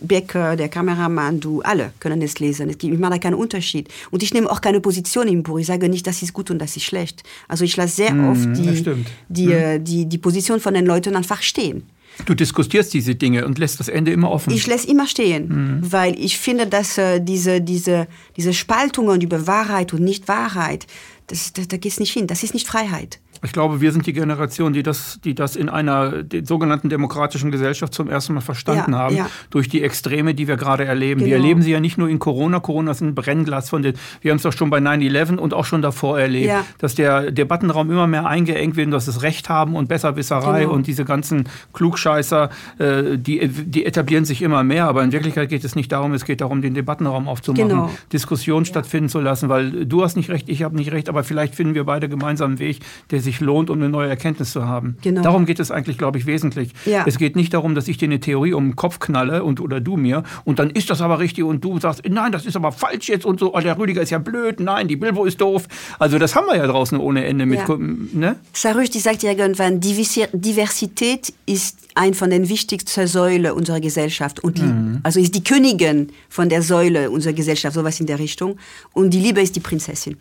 Bäcker, 0.00 0.56
der 0.56 0.68
Kameramann, 0.68 1.40
du, 1.40 1.62
alle 1.62 1.92
können 2.00 2.20
es 2.22 2.38
lesen. 2.38 2.68
Es 2.68 2.78
gibt, 2.78 2.94
ich 2.94 3.00
mache 3.00 3.12
da 3.12 3.18
keinen 3.18 3.34
Unterschied. 3.34 3.88
Und 4.10 4.22
ich 4.22 4.34
nehme 4.34 4.50
auch 4.50 4.60
keine 4.60 4.80
Position 4.80 5.28
im 5.28 5.42
Buch. 5.42 5.58
Ich 5.58 5.66
sage 5.66 5.88
nicht, 5.88 6.06
das 6.06 6.22
ist 6.22 6.32
gut 6.32 6.50
und 6.50 6.58
das 6.58 6.76
ist 6.76 6.84
schlecht. 6.84 7.22
Also 7.48 7.64
ich 7.64 7.76
lasse 7.76 7.96
sehr 7.96 8.14
oft 8.28 8.46
das 8.46 8.58
die, 8.58 9.04
die, 9.28 9.52
äh, 9.52 9.78
die, 9.78 10.06
die 10.06 10.18
Position 10.18 10.60
von 10.60 10.74
den 10.74 10.86
Leuten 10.86 11.16
einfach 11.16 11.42
stehen. 11.42 11.84
Du 12.26 12.34
diskutierst 12.34 12.94
diese 12.94 13.14
Dinge 13.16 13.44
und 13.44 13.58
lässt 13.58 13.80
das 13.80 13.88
Ende 13.88 14.12
immer 14.12 14.30
offen. 14.30 14.52
Ich 14.52 14.66
lasse 14.66 14.86
immer 14.86 15.06
stehen, 15.06 15.80
weil 15.80 16.18
ich 16.18 16.38
finde, 16.38 16.66
dass 16.66 16.96
äh, 16.96 17.20
diese, 17.20 17.60
diese, 17.60 18.06
diese 18.36 18.52
Spaltungen 18.52 19.20
über 19.20 19.46
Wahrheit 19.48 19.92
und 19.92 20.02
Nicht-Wahrheit, 20.02 20.86
das, 21.26 21.52
das, 21.52 21.66
da 21.68 21.76
geht 21.76 21.90
es 21.90 22.00
nicht 22.00 22.12
hin. 22.12 22.26
Das 22.26 22.42
ist 22.42 22.54
nicht 22.54 22.68
Freiheit. 22.68 23.18
Ich 23.44 23.52
glaube, 23.52 23.80
wir 23.80 23.92
sind 23.92 24.06
die 24.06 24.12
Generation, 24.14 24.72
die 24.72 24.82
das, 24.82 25.20
die 25.22 25.34
das 25.34 25.54
in 25.54 25.68
einer 25.68 26.24
sogenannten 26.44 26.88
demokratischen 26.88 27.50
Gesellschaft 27.50 27.92
zum 27.94 28.08
ersten 28.08 28.34
Mal 28.34 28.40
verstanden 28.40 28.92
Ja, 28.92 28.98
haben, 28.98 29.16
ja. 29.16 29.26
durch 29.50 29.68
die 29.68 29.82
Extreme, 29.82 30.34
die 30.34 30.48
wir 30.48 30.56
gerade 30.56 30.84
erleben. 30.84 31.20
Wir 31.20 31.28
Genau. 31.28 31.42
erleben 31.42 31.62
sie 31.62 31.70
ja 31.72 31.80
nicht 31.80 31.98
nur 31.98 32.08
in 32.08 32.18
Corona. 32.18 32.60
Corona 32.60 32.92
ist 32.92 33.02
ein 33.02 33.14
Brennglas 33.14 33.68
von 33.70 33.82
den, 33.82 33.94
wir 34.22 34.30
haben 34.30 34.36
es 34.38 34.42
doch 34.42 34.52
schon 34.52 34.70
bei 34.70 34.78
9-11 34.78 35.38
und 35.38 35.52
auch 35.54 35.64
schon 35.66 35.82
davor 35.82 36.18
erlebt, 36.18 36.48
Ja. 36.48 36.64
dass 36.78 36.94
der 36.94 37.30
Debattenraum 37.30 37.90
immer 37.90 38.06
mehr 38.06 38.26
eingeengt 38.26 38.76
wird, 38.76 38.86
und 38.86 38.92
dass 38.92 39.06
das 39.06 39.22
Recht 39.22 39.48
haben 39.48 39.76
und 39.76 39.88
Besserwisserei 39.88 40.62
Genau. 40.62 40.72
und 40.74 40.86
diese 40.86 41.04
ganzen 41.04 41.44
Klugscheißer, 41.74 42.48
äh, 42.78 43.18
die, 43.18 43.46
die 43.48 43.84
etablieren 43.84 44.24
sich 44.24 44.40
immer 44.42 44.64
mehr. 44.64 44.86
Aber 44.88 45.02
in 45.04 45.12
Wirklichkeit 45.12 45.50
geht 45.50 45.64
es 45.64 45.74
nicht 45.76 45.92
darum, 45.92 46.12
es 46.14 46.24
geht 46.24 46.40
darum, 46.40 46.62
den 46.62 46.72
Debattenraum 46.74 47.28
aufzumachen, 47.28 47.68
Genau. 47.68 47.90
Diskussion 48.12 48.64
stattfinden 48.64 49.10
zu 49.10 49.20
lassen, 49.20 49.48
weil 49.50 49.84
du 49.84 50.02
hast 50.02 50.16
nicht 50.16 50.30
recht, 50.30 50.48
ich 50.48 50.62
habe 50.62 50.76
nicht 50.76 50.92
recht, 50.92 51.08
aber 51.10 51.24
vielleicht 51.24 51.54
finden 51.54 51.74
wir 51.74 51.84
beide 51.84 52.08
gemeinsam 52.08 52.52
einen 52.52 52.58
Weg, 52.58 52.78
der 53.10 53.20
sich 53.20 53.33
lohnt, 53.40 53.70
um 53.70 53.78
eine 53.78 53.88
neue 53.88 54.08
Erkenntnis 54.08 54.52
zu 54.52 54.66
haben. 54.66 54.96
Genau. 55.02 55.22
Darum 55.22 55.46
geht 55.46 55.60
es 55.60 55.70
eigentlich, 55.70 55.98
glaube 55.98 56.18
ich, 56.18 56.26
wesentlich. 56.26 56.70
Ja. 56.84 57.04
Es 57.06 57.18
geht 57.18 57.36
nicht 57.36 57.54
darum, 57.54 57.74
dass 57.74 57.88
ich 57.88 57.96
dir 57.98 58.06
eine 58.06 58.20
Theorie 58.20 58.52
um 58.54 58.70
den 58.70 58.76
Kopf 58.76 58.98
knalle 58.98 59.44
und 59.44 59.60
oder 59.60 59.80
du 59.80 59.96
mir 59.96 60.22
und 60.44 60.58
dann 60.58 60.70
ist 60.70 60.90
das 60.90 61.00
aber 61.00 61.18
richtig 61.18 61.44
und 61.44 61.64
du 61.64 61.78
sagst, 61.80 62.02
nein, 62.08 62.32
das 62.32 62.46
ist 62.46 62.56
aber 62.56 62.72
falsch 62.72 63.08
jetzt 63.08 63.24
und 63.24 63.40
so, 63.40 63.54
oh, 63.54 63.60
der 63.60 63.78
Rüdiger 63.78 64.02
ist 64.02 64.10
ja 64.10 64.18
blöd, 64.18 64.60
nein, 64.60 64.88
die 64.88 64.96
Bilbo 64.96 65.24
ist 65.24 65.40
doof. 65.40 65.66
Also 65.98 66.18
das 66.18 66.34
haben 66.34 66.46
wir 66.46 66.56
ja 66.56 66.66
draußen 66.66 66.98
ohne 66.98 67.24
Ende 67.24 67.46
mit, 67.46 67.60
Ja. 67.68 67.76
ne? 67.78 68.36
Sarush, 68.52 68.90
die 68.90 69.00
sagt 69.00 69.22
irgendwann, 69.22 69.80
Divis- 69.80 70.28
Diversität 70.32 71.32
ist 71.46 71.78
ein 71.94 72.14
von 72.14 72.30
den 72.30 72.48
wichtigsten 72.48 73.06
Säulen 73.06 73.52
unserer 73.52 73.80
Gesellschaft. 73.80 74.40
Und 74.42 74.58
die, 74.58 74.98
Also 75.02 75.20
ist 75.20 75.34
die 75.34 75.44
Königin 75.44 76.08
von 76.28 76.48
der 76.48 76.62
Säule 76.62 77.10
unserer 77.10 77.32
Gesellschaft, 77.32 77.74
sowas 77.74 78.00
in 78.00 78.06
der 78.06 78.18
Richtung. 78.18 78.56
Und 78.92 79.10
die 79.10 79.20
Liebe 79.20 79.40
ist 79.40 79.54
die 79.56 79.60
Prinzessin. 79.60 80.16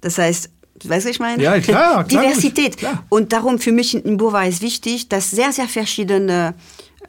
Das 0.00 0.18
heißt, 0.18 0.50
weißt 0.74 1.04
du, 1.04 1.08
was 1.08 1.14
ich 1.14 1.20
meine? 1.20 1.42
Ja, 1.42 1.60
klar, 1.60 2.04
klar, 2.04 2.22
Diversität. 2.24 2.76
klar. 2.76 3.04
Und 3.08 3.32
darum 3.32 3.58
für 3.58 3.72
mich 3.72 3.94
Buch 4.16 4.32
war 4.32 4.46
es 4.46 4.62
wichtig, 4.62 5.08
dass 5.08 5.30
sehr, 5.30 5.52
sehr 5.52 5.68
verschiedene 5.68 6.54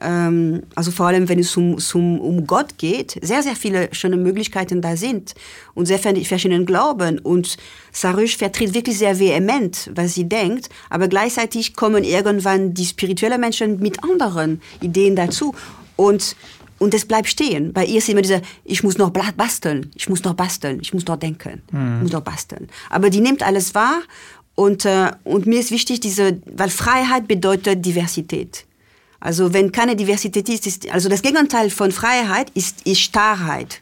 ähm, 0.00 0.62
also 0.74 0.90
vor 0.90 1.06
allem 1.06 1.28
wenn 1.28 1.38
es 1.38 1.56
um, 1.56 1.76
um, 1.94 2.20
um 2.20 2.46
Gott 2.46 2.78
geht, 2.78 3.18
sehr, 3.22 3.42
sehr 3.42 3.56
viele 3.56 3.88
schöne 3.92 4.16
Möglichkeiten 4.16 4.80
da 4.80 4.96
sind 4.96 5.34
und 5.74 5.86
sehr 5.86 5.98
verschiedenen 5.98 6.66
Glauben. 6.66 7.18
Und 7.18 7.56
Sarush 7.92 8.36
vertritt 8.36 8.74
wirklich 8.74 8.98
sehr 8.98 9.18
vehement, 9.18 9.90
was 9.94 10.14
sie 10.14 10.28
denkt, 10.28 10.68
aber 10.90 11.08
gleichzeitig 11.08 11.74
kommen 11.74 12.04
irgendwann 12.04 12.74
die 12.74 12.86
spirituellen 12.86 13.40
Menschen 13.40 13.80
mit 13.80 14.02
anderen 14.02 14.60
Ideen 14.80 15.16
dazu. 15.16 15.54
Und 15.96 16.34
und 16.78 16.94
es 16.94 17.06
bleibt 17.06 17.28
stehen. 17.28 17.72
Bei 17.72 17.84
ihr 17.84 17.98
ist 17.98 18.08
immer 18.08 18.22
dieser, 18.22 18.40
ich 18.64 18.82
muss 18.82 18.98
noch 18.98 19.10
basteln, 19.10 19.90
ich 19.94 20.08
muss 20.08 20.24
noch 20.24 20.34
basteln, 20.34 20.78
ich 20.80 20.92
muss 20.92 21.06
noch 21.06 21.16
denken, 21.16 21.62
mhm. 21.70 21.96
ich 21.96 22.02
muss 22.04 22.12
noch 22.12 22.22
basteln. 22.22 22.68
Aber 22.90 23.10
die 23.10 23.20
nimmt 23.20 23.42
alles 23.42 23.74
wahr 23.74 24.02
und, 24.54 24.84
äh, 24.84 25.12
und 25.24 25.46
mir 25.46 25.60
ist 25.60 25.70
wichtig, 25.70 26.00
diese, 26.00 26.40
weil 26.46 26.70
Freiheit 26.70 27.28
bedeutet 27.28 27.84
Diversität. 27.84 28.64
Also 29.20 29.54
wenn 29.54 29.72
keine 29.72 29.96
Diversität 29.96 30.48
ist, 30.48 30.66
ist 30.66 30.90
also 30.90 31.08
das 31.08 31.22
Gegenteil 31.22 31.70
von 31.70 31.92
Freiheit 31.92 32.50
ist, 32.50 32.86
ist 32.86 33.00
Starrheit. 33.00 33.80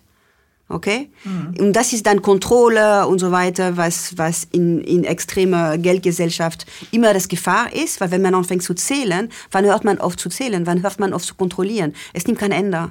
Okay? 0.72 1.10
Mhm. 1.24 1.54
Und 1.58 1.72
das 1.74 1.92
ist 1.92 2.06
dann 2.06 2.22
Kontrolle 2.22 3.06
und 3.06 3.18
so 3.18 3.30
weiter, 3.30 3.76
was, 3.76 4.16
was 4.16 4.48
in, 4.52 4.80
in 4.80 5.04
extremer 5.04 5.78
Geldgesellschaft 5.78 6.66
immer 6.90 7.12
das 7.12 7.28
Gefahr 7.28 7.72
ist, 7.72 8.00
weil 8.00 8.10
wenn 8.10 8.22
man 8.22 8.34
anfängt 8.34 8.62
zu 8.62 8.74
zählen, 8.74 9.28
wann 9.50 9.64
hört 9.64 9.84
man 9.84 10.00
auf 10.00 10.16
zu 10.16 10.28
zählen, 10.28 10.66
wann 10.66 10.82
hört 10.82 10.98
man 10.98 11.12
auf 11.12 11.22
zu 11.22 11.34
kontrollieren? 11.34 11.94
Es 12.12 12.26
nimmt 12.26 12.38
kein 12.38 12.52
Ende. 12.52 12.90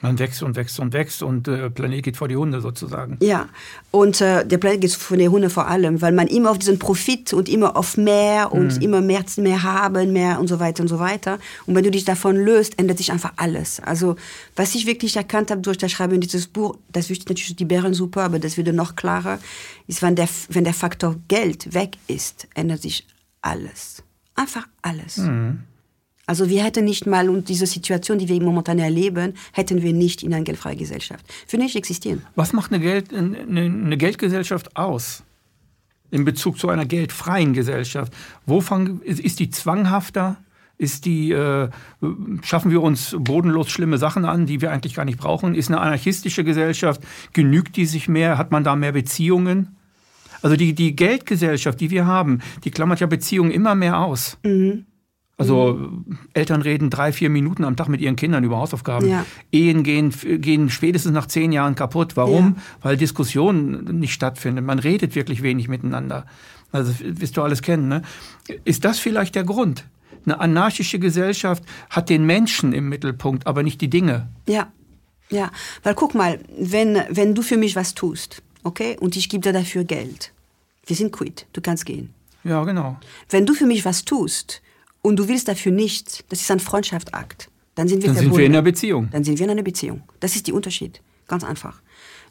Man 0.00 0.18
wächst 0.18 0.42
und 0.42 0.54
wächst 0.54 0.78
und 0.78 0.92
wächst 0.92 1.22
und 1.22 1.46
der 1.48 1.64
äh, 1.64 1.70
Planet 1.70 2.04
geht 2.04 2.16
vor 2.16 2.28
die 2.28 2.36
Hunde 2.36 2.60
sozusagen. 2.60 3.18
Ja, 3.20 3.48
und 3.90 4.20
äh, 4.20 4.46
der 4.46 4.58
Planet 4.58 4.80
geht 4.82 4.92
vor 4.92 5.16
die 5.16 5.28
Hunde 5.28 5.50
vor 5.50 5.66
allem, 5.66 6.00
weil 6.00 6.12
man 6.12 6.28
immer 6.28 6.50
auf 6.50 6.58
diesen 6.58 6.78
Profit 6.78 7.32
und 7.32 7.48
immer 7.48 7.76
auf 7.76 7.96
mehr 7.96 8.52
und 8.52 8.76
mhm. 8.76 8.82
immer 8.82 9.00
mehr, 9.00 9.24
mehr 9.38 9.62
haben, 9.62 10.12
mehr 10.12 10.38
und 10.38 10.46
so 10.46 10.60
weiter 10.60 10.82
und 10.82 10.88
so 10.88 11.00
weiter. 11.00 11.38
Und 11.66 11.74
wenn 11.74 11.82
du 11.82 11.90
dich 11.90 12.04
davon 12.04 12.36
löst, 12.36 12.78
ändert 12.78 12.98
sich 12.98 13.10
einfach 13.10 13.32
alles. 13.36 13.80
Also 13.80 14.14
was 14.54 14.74
ich 14.74 14.86
wirklich 14.86 15.16
erkannt 15.16 15.50
habe 15.50 15.62
durch 15.62 15.78
das 15.78 15.90
Schreiben 15.90 16.20
dieses 16.20 16.46
Buch, 16.46 16.76
das 16.92 17.10
ist 17.10 17.28
natürlich 17.28 17.56
die 17.56 17.64
Bärensuppe, 17.64 18.22
aber 18.22 18.38
das 18.38 18.56
würde 18.56 18.72
noch 18.72 18.94
klarer, 18.94 19.38
ist, 19.88 20.02
wenn 20.02 20.14
der, 20.14 20.28
wenn 20.48 20.64
der 20.64 20.74
Faktor 20.74 21.16
Geld 21.26 21.74
weg 21.74 21.96
ist, 22.06 22.46
ändert 22.54 22.82
sich 22.82 23.04
alles. 23.42 24.02
Einfach 24.36 24.68
alles. 24.82 25.16
Mhm. 25.16 25.64
Also 26.28 26.50
wir 26.50 26.62
hätten 26.62 26.84
nicht 26.84 27.06
mal 27.06 27.30
und 27.30 27.48
diese 27.48 27.64
Situation, 27.64 28.18
die 28.18 28.28
wir 28.28 28.42
momentan 28.42 28.78
erleben, 28.78 29.32
hätten 29.52 29.80
wir 29.80 29.94
nicht 29.94 30.22
in 30.22 30.34
einer 30.34 30.44
geldfreien 30.44 30.76
Gesellschaft. 30.76 31.24
Für 31.46 31.56
nicht 31.56 31.74
existieren. 31.74 32.22
Was 32.34 32.52
macht 32.52 32.70
eine, 32.70 32.82
Geld, 32.82 33.14
eine, 33.14 33.62
eine 33.62 33.96
Geldgesellschaft 33.96 34.76
aus? 34.76 35.22
In 36.10 36.26
Bezug 36.26 36.58
zu 36.58 36.68
einer 36.68 36.84
geldfreien 36.84 37.54
Gesellschaft. 37.54 38.12
Wo 38.44 38.60
fang, 38.60 39.00
ist 39.00 39.40
die 39.40 39.48
zwanghafter? 39.48 40.36
Ist 40.76 41.06
die, 41.06 41.32
äh, 41.32 41.70
schaffen 42.42 42.70
wir 42.70 42.82
uns 42.82 43.16
bodenlos 43.18 43.70
schlimme 43.70 43.96
Sachen 43.96 44.26
an, 44.26 44.44
die 44.44 44.60
wir 44.60 44.70
eigentlich 44.70 44.94
gar 44.94 45.06
nicht 45.06 45.18
brauchen? 45.18 45.54
Ist 45.54 45.70
eine 45.70 45.80
anarchistische 45.80 46.44
Gesellschaft, 46.44 47.00
genügt 47.32 47.74
die 47.76 47.86
sich 47.86 48.06
mehr? 48.06 48.36
Hat 48.36 48.52
man 48.52 48.64
da 48.64 48.76
mehr 48.76 48.92
Beziehungen? 48.92 49.78
Also 50.42 50.56
die, 50.56 50.74
die 50.74 50.94
Geldgesellschaft, 50.94 51.80
die 51.80 51.90
wir 51.90 52.04
haben, 52.04 52.40
die 52.64 52.70
klammert 52.70 53.00
ja 53.00 53.06
Beziehungen 53.06 53.50
immer 53.50 53.74
mehr 53.74 53.98
aus. 53.98 54.36
Mhm. 54.44 54.84
Also 55.38 55.74
mhm. 55.74 56.18
Eltern 56.34 56.62
reden 56.62 56.90
drei, 56.90 57.12
vier 57.12 57.30
Minuten 57.30 57.64
am 57.64 57.76
Tag 57.76 57.88
mit 57.88 58.00
ihren 58.00 58.16
Kindern 58.16 58.42
über 58.44 58.58
Hausaufgaben. 58.58 59.08
Ja. 59.08 59.24
Ehen 59.52 59.84
gehen, 59.84 60.12
gehen 60.40 60.68
spätestens 60.68 61.12
nach 61.12 61.26
zehn 61.26 61.52
Jahren 61.52 61.76
kaputt. 61.76 62.16
Warum? 62.16 62.56
Ja. 62.56 62.62
Weil 62.82 62.96
Diskussion 62.96 63.84
nicht 63.84 64.12
stattfindet. 64.12 64.64
Man 64.64 64.80
redet 64.80 65.14
wirklich 65.14 65.42
wenig 65.42 65.68
miteinander. 65.68 66.26
Also 66.72 66.92
wirst 67.00 67.36
du 67.36 67.42
alles 67.42 67.62
kennen. 67.62 67.88
Ne? 67.88 68.02
Ist 68.64 68.84
das 68.84 68.98
vielleicht 68.98 69.36
der 69.36 69.44
Grund? 69.44 69.84
Eine 70.26 70.40
anarchische 70.40 70.98
Gesellschaft 70.98 71.62
hat 71.88 72.10
den 72.10 72.26
Menschen 72.26 72.72
im 72.72 72.88
Mittelpunkt, 72.88 73.46
aber 73.46 73.62
nicht 73.62 73.80
die 73.80 73.88
Dinge. 73.88 74.28
Ja, 74.46 74.70
ja. 75.30 75.50
Weil 75.84 75.94
guck 75.94 76.14
mal, 76.14 76.40
wenn, 76.58 77.00
wenn 77.08 77.34
du 77.34 77.42
für 77.42 77.56
mich 77.56 77.76
was 77.76 77.94
tust, 77.94 78.42
okay, 78.64 78.96
und 79.00 79.16
ich 79.16 79.28
gebe 79.28 79.42
dir 79.42 79.52
dafür 79.52 79.84
Geld, 79.84 80.32
wir 80.84 80.96
sind 80.96 81.12
quitt, 81.12 81.46
du 81.52 81.60
kannst 81.60 81.86
gehen. 81.86 82.12
Ja, 82.44 82.64
genau. 82.64 82.98
Wenn 83.30 83.46
du 83.46 83.54
für 83.54 83.66
mich 83.66 83.84
was 83.84 84.04
tust, 84.04 84.60
und 85.02 85.16
du 85.16 85.28
willst 85.28 85.48
dafür 85.48 85.72
nichts, 85.72 86.24
das 86.28 86.40
ist 86.40 86.50
ein 86.50 86.60
Freundschaftsakt. 86.60 87.50
Dann 87.74 87.86
sind 87.86 88.02
wir, 88.02 88.08
dann 88.08 88.16
sind 88.16 88.36
wir 88.36 88.44
in 88.44 88.52
einer 88.52 88.62
Beziehung. 88.62 89.08
Dann 89.12 89.22
sind 89.22 89.38
wir 89.38 89.44
in 89.44 89.50
einer 89.50 89.62
Beziehung. 89.62 90.02
Das 90.20 90.34
ist 90.34 90.46
der 90.46 90.54
Unterschied. 90.54 91.00
Ganz 91.28 91.44
einfach. 91.44 91.80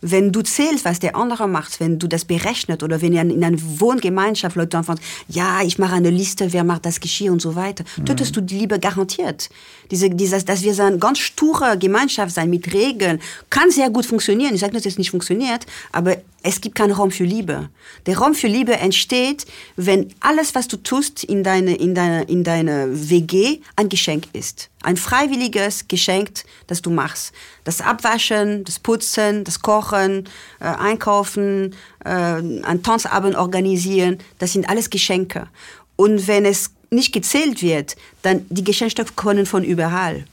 Wenn 0.01 0.31
du 0.31 0.41
zählst, 0.41 0.85
was 0.85 0.99
der 0.99 1.15
andere 1.15 1.47
macht, 1.47 1.79
wenn 1.79 1.99
du 1.99 2.07
das 2.07 2.25
berechnet 2.25 2.83
oder 2.83 3.01
wenn 3.01 3.13
in 3.13 3.43
einer 3.43 3.57
Wohngemeinschaft 3.79 4.55
Leute 4.55 4.77
anfangen, 4.77 4.99
ja, 5.27 5.61
ich 5.63 5.79
mache 5.79 5.95
eine 5.95 6.09
Liste, 6.09 6.53
wer 6.53 6.63
macht 6.63 6.85
das 6.85 6.99
Geschirr 6.99 7.31
und 7.31 7.41
so 7.41 7.55
weiter, 7.55 7.83
mhm. 7.97 8.05
tötest 8.05 8.35
du 8.35 8.41
die 8.41 8.59
Liebe 8.59 8.79
garantiert. 8.79 9.49
Diese, 9.91 10.09
dieses, 10.09 10.45
dass 10.45 10.63
wir 10.63 10.73
so 10.73 10.83
eine 10.83 10.97
ganz 10.97 11.19
sture 11.19 11.77
Gemeinschaft 11.77 12.33
sein 12.33 12.49
mit 12.49 12.73
Regeln, 12.73 13.19
kann 13.49 13.71
sehr 13.71 13.89
gut 13.89 14.05
funktionieren. 14.05 14.53
Ich 14.53 14.61
sage 14.61 14.73
nicht, 14.73 14.85
dass 14.85 14.93
es 14.93 14.97
nicht 14.97 15.11
funktioniert, 15.11 15.65
aber 15.91 16.17
es 16.43 16.61
gibt 16.61 16.75
keinen 16.75 16.91
Raum 16.91 17.11
für 17.11 17.25
Liebe. 17.25 17.69
Der 18.05 18.17
Raum 18.17 18.33
für 18.33 18.47
Liebe 18.47 18.77
entsteht, 18.77 19.45
wenn 19.75 20.13
alles, 20.19 20.55
was 20.55 20.67
du 20.67 20.77
tust 20.77 21.23
in 21.23 21.43
deine, 21.43 21.75
in 21.75 21.95
deine, 21.95 22.23
in 22.23 22.43
deine 22.43 22.87
WG, 23.09 23.59
ein 23.75 23.89
Geschenk 23.89 24.25
ist. 24.33 24.69
Ein 24.81 24.95
freiwilliges 24.95 25.87
Geschenk, 25.87 26.29
das 26.67 26.81
du 26.81 26.89
machst. 26.89 27.33
Das 27.67 27.81
Abwaschen, 27.81 28.63
das 28.63 28.79
Putzen, 28.79 29.43
das 29.43 29.61
Kochen, 29.61 30.29
äh, 30.61 30.63
Einkaufen, 30.63 31.75
äh, 32.05 32.09
ein 32.09 32.81
Tanzabend 32.81 33.35
organisieren, 33.35 34.19
das 34.39 34.53
sind 34.53 34.69
alles 34.69 34.89
Geschenke. 34.89 35.49
Und 35.97 36.29
wenn 36.29 36.45
es 36.45 36.71
nicht 36.91 37.11
gezählt 37.11 37.61
wird, 37.61 37.97
dann 38.21 38.45
die 38.47 38.63
Geschenke 38.63 39.03
kommen 39.17 39.45
von 39.45 39.65
überall. 39.65 40.23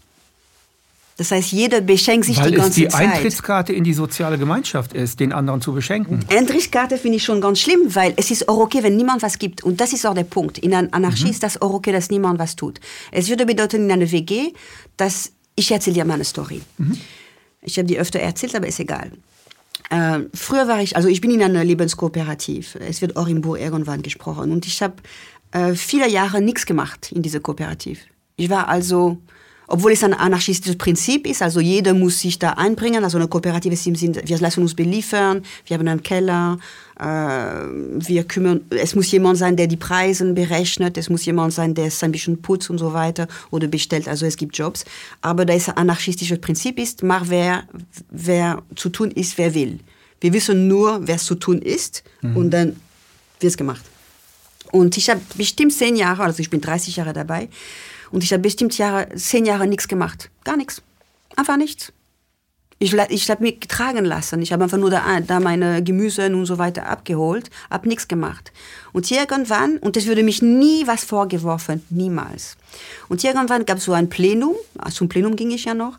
Das 1.16 1.32
heißt, 1.32 1.50
jeder 1.50 1.80
beschenkt 1.80 2.26
sich 2.26 2.36
Weil 2.36 2.52
die 2.52 2.56
ganze 2.56 2.82
Zeit. 2.82 2.92
Weil 2.92 3.06
es 3.06 3.10
die 3.10 3.16
Eintrittskarte 3.16 3.72
in 3.72 3.82
die 3.82 3.94
soziale 3.94 4.38
Gemeinschaft 4.38 4.92
ist, 4.92 5.18
den 5.18 5.32
anderen 5.32 5.60
zu 5.60 5.72
beschenken. 5.72 6.24
Eintrittskarte 6.28 6.98
finde 6.98 7.16
ich 7.16 7.24
schon 7.24 7.40
ganz 7.40 7.58
schlimm, 7.58 7.92
weil 7.96 8.14
es 8.16 8.30
ist 8.30 8.48
auch 8.48 8.58
okay, 8.58 8.84
wenn 8.84 8.96
niemand 8.96 9.22
was 9.22 9.40
gibt. 9.40 9.64
Und 9.64 9.80
das 9.80 9.92
ist 9.92 10.06
auch 10.06 10.14
der 10.14 10.22
Punkt. 10.22 10.58
In 10.58 10.72
einer 10.72 10.86
Anarchie 10.92 11.24
mhm. 11.24 11.30
ist 11.30 11.42
das 11.42 11.60
auch 11.60 11.72
okay, 11.72 11.90
dass 11.90 12.10
niemand 12.10 12.38
was 12.38 12.54
tut. 12.54 12.78
Es 13.10 13.28
würde 13.28 13.44
bedeuten 13.44 13.82
in 13.86 13.90
einer 13.90 14.08
WG, 14.12 14.52
dass 14.96 15.32
ich 15.56 15.72
erzähle 15.72 15.94
dir 15.94 16.04
meine 16.04 16.22
Story. 16.22 16.62
Mhm. 16.78 16.96
Ich 17.64 17.78
habe 17.78 17.86
die 17.86 17.98
öfter 17.98 18.20
erzählt, 18.20 18.54
aber 18.54 18.66
ist 18.66 18.80
egal. 18.80 19.10
Äh, 19.90 20.20
früher 20.32 20.68
war 20.68 20.80
ich, 20.80 20.96
also 20.96 21.08
ich 21.08 21.20
bin 21.20 21.30
in 21.30 21.42
einer 21.42 21.64
Lebenskooperative. 21.64 22.78
Es 22.80 23.02
wird 23.02 23.16
auch 23.16 23.28
im 23.28 23.40
Buch 23.40 23.56
irgendwann 23.56 24.02
gesprochen. 24.02 24.52
Und 24.52 24.66
ich 24.66 24.82
habe 24.82 24.94
äh, 25.52 25.74
viele 25.74 26.08
Jahre 26.08 26.40
nichts 26.40 26.66
gemacht 26.66 27.12
in 27.12 27.22
dieser 27.22 27.40
Kooperative. 27.40 28.00
Ich 28.36 28.50
war 28.50 28.68
also 28.68 29.18
obwohl 29.66 29.92
es 29.92 30.04
ein 30.04 30.14
anarchistisches 30.14 30.76
Prinzip 30.76 31.26
ist, 31.26 31.42
also 31.42 31.60
jeder 31.60 31.94
muss 31.94 32.20
sich 32.20 32.38
da 32.38 32.50
einbringen, 32.50 33.04
also 33.04 33.18
eine 33.18 33.28
Kooperative 33.28 33.74
ist 33.74 33.86
im 33.86 33.94
Sinn, 33.94 34.16
wir 34.24 34.38
lassen 34.38 34.62
uns 34.62 34.74
beliefern, 34.74 35.42
wir 35.66 35.78
haben 35.78 35.88
einen 35.88 36.02
Keller, 36.02 36.58
äh, 36.98 37.04
wir 37.04 38.24
kümmern, 38.24 38.60
es 38.70 38.94
muss 38.94 39.10
jemand 39.10 39.38
sein, 39.38 39.56
der 39.56 39.66
die 39.66 39.76
Preise 39.76 40.32
berechnet, 40.32 40.98
es 40.98 41.08
muss 41.08 41.24
jemand 41.24 41.52
sein, 41.52 41.74
der 41.74 41.86
es 41.86 42.02
ein 42.02 42.12
bisschen 42.12 42.40
putzt 42.40 42.70
und 42.70 42.78
so 42.78 42.92
weiter 42.92 43.26
oder 43.50 43.66
bestellt, 43.66 44.08
also 44.08 44.26
es 44.26 44.36
gibt 44.36 44.56
Jobs, 44.56 44.84
aber 45.20 45.44
da 45.44 45.54
es 45.54 45.68
ein 45.68 45.76
anarchistisches 45.76 46.40
Prinzip 46.40 46.78
ist, 46.78 47.02
mach 47.02 47.24
wer, 47.28 47.64
wer 48.10 48.62
zu 48.76 48.90
tun 48.90 49.10
ist, 49.10 49.38
wer 49.38 49.54
will. 49.54 49.80
Wir 50.20 50.32
wissen 50.32 50.68
nur, 50.68 51.06
wer 51.06 51.16
es 51.16 51.24
zu 51.24 51.34
tun 51.34 51.60
ist 51.60 52.02
mhm. 52.22 52.36
und 52.36 52.50
dann 52.50 52.76
wird 53.40 53.50
es 53.50 53.56
gemacht. 53.56 53.82
Und 54.72 54.96
ich 54.96 55.08
habe 55.08 55.20
bestimmt 55.36 55.72
zehn 55.72 55.96
Jahre, 55.96 56.24
also 56.24 56.40
ich 56.40 56.50
bin 56.50 56.60
30 56.60 56.96
Jahre 56.96 57.12
dabei, 57.12 57.48
und 58.14 58.22
ich 58.22 58.32
habe 58.32 58.42
bestimmt 58.42 58.78
Jahre, 58.78 59.08
zehn 59.16 59.44
Jahre 59.44 59.66
nichts 59.66 59.88
gemacht. 59.88 60.30
Gar 60.44 60.56
nichts. 60.56 60.80
Einfach 61.34 61.56
nichts. 61.56 61.92
Ich, 62.78 62.92
ich 62.92 63.28
habe 63.28 63.42
mich 63.42 63.58
getragen 63.58 64.04
lassen. 64.04 64.40
Ich 64.40 64.52
habe 64.52 64.62
einfach 64.62 64.78
nur 64.78 64.90
da, 64.90 65.20
da 65.20 65.40
meine 65.40 65.82
Gemüse 65.82 66.26
und 66.26 66.46
so 66.46 66.56
weiter 66.56 66.86
abgeholt, 66.86 67.50
habe 67.72 67.88
nichts 67.88 68.06
gemacht. 68.06 68.52
Und 68.92 69.10
irgendwann, 69.10 69.78
und 69.78 69.96
es 69.96 70.06
würde 70.06 70.22
mich 70.22 70.42
nie 70.42 70.86
was 70.86 71.02
vorgeworfen, 71.02 71.82
niemals. 71.90 72.56
Und 73.08 73.24
irgendwann 73.24 73.66
gab 73.66 73.78
es 73.78 73.84
so 73.84 73.92
ein 73.94 74.08
Plenum, 74.08 74.54
also 74.78 74.98
zum 74.98 75.08
Plenum 75.08 75.34
ging 75.34 75.50
ich 75.50 75.64
ja 75.64 75.74
noch. 75.74 75.98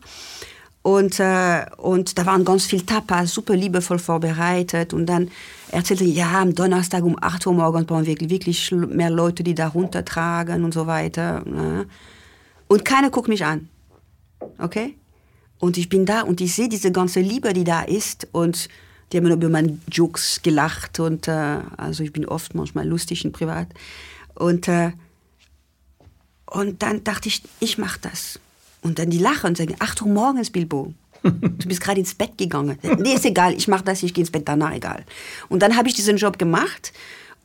Und, 0.80 1.20
äh, 1.20 1.66
und 1.76 2.16
da 2.16 2.24
waren 2.24 2.46
ganz 2.46 2.64
viele 2.64 2.86
Tapas, 2.86 3.34
super 3.34 3.54
liebevoll 3.54 3.98
vorbereitet. 3.98 4.94
Und 4.94 5.04
dann 5.04 5.30
erzählte 5.70 6.04
ja, 6.04 6.40
am 6.40 6.54
Donnerstag 6.54 7.04
um 7.04 7.16
8 7.20 7.46
Uhr 7.46 7.54
morgens 7.54 7.86
brauchen 7.86 8.06
wir 8.06 8.30
wirklich 8.30 8.70
mehr 8.72 9.10
Leute, 9.10 9.42
die 9.42 9.54
da 9.54 9.68
runtertragen 9.68 10.64
und 10.64 10.72
so 10.72 10.86
weiter. 10.86 11.42
Ne? 11.44 11.86
Und 12.68 12.84
keiner 12.84 13.10
guckt 13.10 13.28
mich 13.28 13.44
an. 13.44 13.68
Okay? 14.58 14.96
Und 15.58 15.78
ich 15.78 15.88
bin 15.88 16.06
da 16.06 16.22
und 16.22 16.40
ich 16.40 16.54
sehe 16.54 16.68
diese 16.68 16.92
ganze 16.92 17.20
Liebe, 17.20 17.52
die 17.52 17.64
da 17.64 17.82
ist. 17.82 18.28
Und 18.32 18.68
die 19.12 19.18
haben 19.18 19.30
über 19.30 19.48
meine 19.48 19.78
Jokes 19.90 20.42
gelacht. 20.42 21.00
Und 21.00 21.28
äh, 21.28 21.58
also 21.76 22.02
ich 22.02 22.12
bin 22.12 22.26
oft 22.26 22.54
manchmal 22.54 22.86
lustig 22.86 23.24
und 23.24 23.32
privat. 23.32 23.68
Und, 24.34 24.68
äh, 24.68 24.92
und 26.46 26.82
dann 26.82 27.04
dachte 27.04 27.28
ich, 27.28 27.42
ich 27.60 27.78
mache 27.78 28.00
das. 28.02 28.38
Und 28.82 28.98
dann 28.98 29.10
die 29.10 29.18
lachen 29.18 29.48
und 29.48 29.56
sagen, 29.56 29.74
8 29.78 30.02
Uhr 30.02 30.08
morgens, 30.08 30.50
Bilbo. 30.50 30.92
Du 31.22 31.68
bist 31.68 31.80
gerade 31.80 32.00
ins 32.00 32.14
Bett 32.14 32.36
gegangen. 32.38 32.78
Nee, 32.98 33.14
ist 33.14 33.24
egal, 33.24 33.54
ich 33.54 33.68
mache 33.68 33.84
das, 33.84 34.02
ich 34.02 34.14
gehe 34.14 34.22
ins 34.22 34.30
Bett 34.30 34.46
danach, 34.46 34.74
egal. 34.74 35.04
Und 35.48 35.60
dann 35.60 35.76
habe 35.76 35.88
ich 35.88 35.94
diesen 35.94 36.16
Job 36.16 36.38
gemacht 36.38 36.92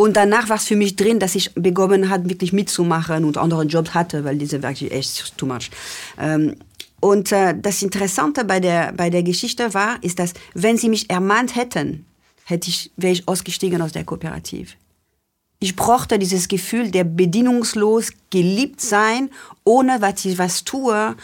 Und 0.01 0.17
danach 0.17 0.49
war 0.49 0.55
es 0.55 0.65
für 0.65 0.75
mich 0.75 0.95
drin, 0.95 1.19
dass 1.19 1.35
ich 1.35 1.53
begonnen 1.53 2.09
hat, 2.09 2.27
wirklich 2.27 2.53
mitzumachen 2.53 3.23
und 3.23 3.37
anderen 3.37 3.67
Jobs 3.67 3.93
hatte, 3.93 4.23
weil 4.23 4.37
diese 4.37 4.63
wirklich 4.63 4.91
echt 4.91 5.37
too 5.37 5.45
much. 5.45 5.69
Ähm, 6.19 6.55
und 6.99 7.31
äh, 7.31 7.55
das 7.59 7.83
Interessante 7.83 8.45
bei 8.45 8.59
der, 8.59 8.93
bei 8.93 9.11
der 9.11 9.21
Geschichte 9.21 9.73
war, 9.73 10.03
ist, 10.03 10.17
dass 10.17 10.33
wenn 10.55 10.77
sie 10.77 10.89
mich 10.89 11.09
ermahnt 11.09 11.55
hätten, 11.55 12.05
hätte 12.45 12.69
ich, 12.69 12.91
wäre 12.97 13.13
ich 13.13 13.27
ausgestiegen 13.27 13.81
aus 13.81 13.91
der 13.91 14.03
Kooperative. 14.03 14.73
Ich 15.59 15.75
brauchte 15.75 16.17
dieses 16.17 16.47
Gefühl 16.47 16.89
der 16.89 17.03
bedingungslos 17.03 18.09
geliebt 18.31 18.81
sein, 18.81 19.29
ohne 19.63 19.99
dass 19.99 20.25
ich 20.25 20.39
was 20.39 20.63
tue 20.63 21.15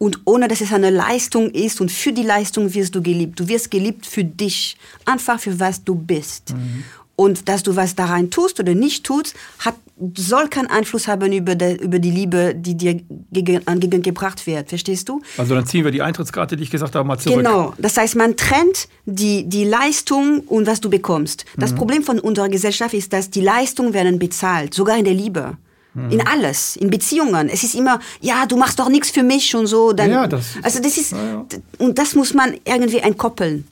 und 0.00 0.20
ohne 0.24 0.48
dass 0.48 0.62
es 0.62 0.72
eine 0.72 0.88
Leistung 0.88 1.50
ist 1.50 1.78
und 1.78 1.92
für 1.92 2.10
die 2.10 2.22
Leistung 2.22 2.72
wirst 2.72 2.94
du 2.94 3.02
geliebt. 3.02 3.38
Du 3.38 3.46
wirst 3.48 3.70
geliebt 3.70 4.06
für 4.06 4.24
dich, 4.24 4.78
einfach 5.04 5.38
für 5.38 5.60
was 5.60 5.84
du 5.84 5.94
bist. 5.94 6.54
Mhm. 6.54 6.84
Und 7.16 7.50
dass 7.50 7.62
du 7.62 7.76
was 7.76 7.96
da 7.96 8.06
rein 8.06 8.30
tust 8.30 8.58
oder 8.58 8.74
nicht 8.74 9.04
tust, 9.04 9.34
hat, 9.58 9.74
soll 10.16 10.48
keinen 10.48 10.68
Einfluss 10.68 11.06
haben 11.06 11.30
über, 11.34 11.54
de, 11.54 11.76
über 11.76 11.98
die 11.98 12.10
Liebe, 12.10 12.54
die 12.56 12.78
dir 12.78 12.98
gegen, 13.30 13.60
entgegengebracht 13.66 14.46
wird. 14.46 14.70
Verstehst 14.70 15.06
du? 15.10 15.20
Also 15.36 15.54
dann 15.54 15.66
ziehen 15.66 15.84
wir 15.84 15.90
die 15.90 16.00
Eintrittskarte, 16.00 16.56
die 16.56 16.62
ich 16.62 16.70
gesagt 16.70 16.94
habe, 16.94 17.06
mal 17.06 17.18
zurück. 17.18 17.36
Genau. 17.36 17.74
Das 17.76 17.98
heißt, 17.98 18.16
man 18.16 18.38
trennt 18.38 18.88
die, 19.04 19.46
die 19.46 19.64
Leistung 19.64 20.40
und 20.46 20.66
was 20.66 20.80
du 20.80 20.88
bekommst. 20.88 21.44
Das 21.58 21.72
mhm. 21.72 21.76
Problem 21.76 22.02
von 22.04 22.18
unserer 22.20 22.48
Gesellschaft 22.48 22.94
ist, 22.94 23.12
dass 23.12 23.28
die 23.28 23.42
Leistungen 23.42 23.92
werden 23.92 24.18
bezahlt, 24.18 24.72
sogar 24.72 24.96
in 24.96 25.04
der 25.04 25.12
Liebe. 25.12 25.58
Mhm. 25.94 26.10
In 26.10 26.26
alles, 26.26 26.76
in 26.76 26.90
Beziehungen. 26.90 27.48
Es 27.48 27.62
ist 27.62 27.74
immer, 27.74 28.00
ja, 28.20 28.46
du 28.46 28.56
machst 28.56 28.78
doch 28.78 28.88
nichts 28.88 29.10
für 29.10 29.22
mich 29.22 29.54
und 29.54 29.66
so. 29.66 29.92
Dann, 29.92 30.10
ja, 30.10 30.26
das, 30.26 30.54
also 30.62 30.80
das 30.80 30.96
ist, 30.96 31.12
ja, 31.12 31.44
und 31.78 31.98
das 31.98 32.14
muss 32.14 32.32
man 32.34 32.54
irgendwie 32.64 32.98
entkoppeln 32.98 33.66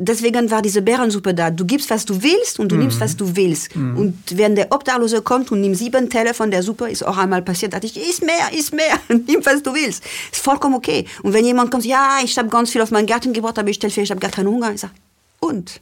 deswegen 0.00 0.50
war 0.50 0.62
diese 0.62 0.82
Bärensuppe 0.82 1.34
da. 1.34 1.50
Du 1.50 1.64
gibst, 1.64 1.90
was 1.90 2.04
du 2.04 2.20
willst 2.22 2.58
und 2.58 2.70
du 2.70 2.74
mhm. 2.74 2.82
nimmst, 2.82 3.00
was 3.00 3.16
du 3.16 3.36
willst. 3.36 3.76
Mhm. 3.76 3.96
Und 3.96 4.16
wenn 4.36 4.56
der 4.56 4.72
Obdachlose 4.72 5.22
kommt 5.22 5.52
und 5.52 5.60
nimmt 5.60 5.76
sieben 5.76 6.08
Teller 6.08 6.34
von 6.34 6.50
der 6.50 6.62
Suppe, 6.62 6.90
ist 6.90 7.06
auch 7.06 7.18
einmal 7.18 7.42
passiert, 7.42 7.74
dass 7.74 7.84
ich, 7.84 7.96
iss 7.96 8.22
mehr, 8.22 8.50
iss 8.52 8.72
mehr, 8.72 8.98
nimm, 9.08 9.44
was 9.44 9.62
du 9.62 9.74
willst. 9.74 10.02
Ist 10.32 10.42
vollkommen 10.42 10.74
okay. 10.74 11.04
Und 11.22 11.32
wenn 11.32 11.44
jemand 11.44 11.70
kommt, 11.70 11.84
ja, 11.84 12.18
ich 12.24 12.36
habe 12.38 12.48
ganz 12.48 12.70
viel 12.70 12.80
auf 12.80 12.90
meinen 12.90 13.06
Garten 13.06 13.32
gebracht, 13.32 13.58
aber 13.58 13.68
ich 13.68 13.76
stelle 13.76 13.92
fest, 13.92 14.04
ich 14.04 14.10
habe 14.10 14.20
gar 14.20 14.30
keinen 14.30 14.48
Hunger, 14.48 14.72
ich 14.72 14.80
sage, 14.80 14.94
und? 15.38 15.80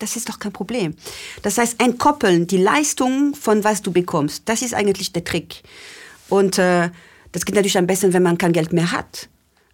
Das 0.00 0.16
ist 0.16 0.28
doch 0.28 0.40
kein 0.40 0.52
Problem. 0.52 0.94
Das 1.42 1.58
heißt, 1.58 1.80
entkoppeln 1.80 2.48
die 2.48 2.56
Leistung 2.56 3.34
von 3.34 3.62
was 3.62 3.82
du 3.82 3.92
bekommst. 3.92 4.42
Das 4.46 4.62
ist 4.62 4.74
eigentlich 4.74 5.12
der 5.12 5.22
Trick. 5.22 5.62
Und 6.28 6.58
äh, 6.58 6.90
das 7.30 7.44
geht 7.44 7.54
natürlich 7.54 7.78
am 7.78 7.86
besten, 7.86 8.12
wenn 8.12 8.24
man 8.24 8.38
kein 8.38 8.52
Geld 8.52 8.72
mehr 8.72 8.90
hat 8.90 9.28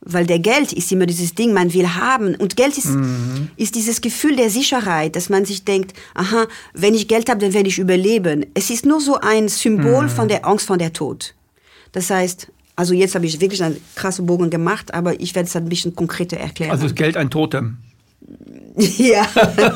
weil 0.08 0.24
der 0.24 0.38
Geld 0.38 0.72
ist 0.72 0.92
immer 0.92 1.06
dieses 1.06 1.34
Ding, 1.34 1.52
man 1.52 1.74
will 1.74 1.88
haben. 1.88 2.36
Und 2.36 2.56
Geld 2.56 2.78
ist, 2.78 2.86
mhm. 2.86 3.48
ist 3.56 3.74
dieses 3.74 4.00
Gefühl 4.00 4.36
der 4.36 4.50
Sicherheit, 4.50 5.16
dass 5.16 5.28
man 5.28 5.44
sich 5.44 5.64
denkt, 5.64 5.94
aha, 6.14 6.46
wenn 6.74 6.94
ich 6.94 7.08
Geld 7.08 7.28
habe, 7.28 7.40
dann 7.40 7.52
werde 7.52 7.68
ich 7.68 7.78
überleben. 7.78 8.46
Es 8.54 8.70
ist 8.70 8.86
nur 8.86 9.00
so 9.00 9.18
ein 9.20 9.48
Symbol 9.48 10.04
mhm. 10.04 10.08
von 10.08 10.28
der 10.28 10.46
Angst 10.46 10.66
vor 10.66 10.78
der 10.78 10.92
Tod. 10.92 11.34
Das 11.90 12.10
heißt, 12.10 12.52
also 12.76 12.94
jetzt 12.94 13.14
habe 13.14 13.26
ich 13.26 13.40
wirklich 13.40 13.62
einen 13.64 13.78
krassen 13.94 14.26
Bogen 14.26 14.48
gemacht, 14.48 14.94
aber 14.94 15.18
ich 15.18 15.34
werde 15.34 15.48
es 15.48 15.56
ein 15.56 15.68
bisschen 15.68 15.96
konkreter 15.96 16.36
erklären. 16.36 16.70
Also 16.70 16.86
ist 16.86 16.94
Geld 16.94 17.16
ein 17.16 17.30
Totem? 17.30 17.78
ja, 18.76 19.26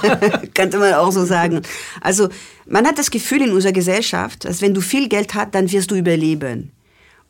könnte 0.54 0.78
man 0.78 0.94
auch 0.94 1.10
so 1.10 1.24
sagen. 1.24 1.62
Also 2.00 2.28
man 2.66 2.86
hat 2.86 2.98
das 2.98 3.10
Gefühl 3.10 3.42
in 3.42 3.52
unserer 3.52 3.72
Gesellschaft, 3.72 4.44
dass 4.44 4.60
wenn 4.60 4.74
du 4.74 4.80
viel 4.80 5.08
Geld 5.08 5.34
hast, 5.34 5.54
dann 5.54 5.70
wirst 5.70 5.90
du 5.90 5.94
überleben. 5.94 6.72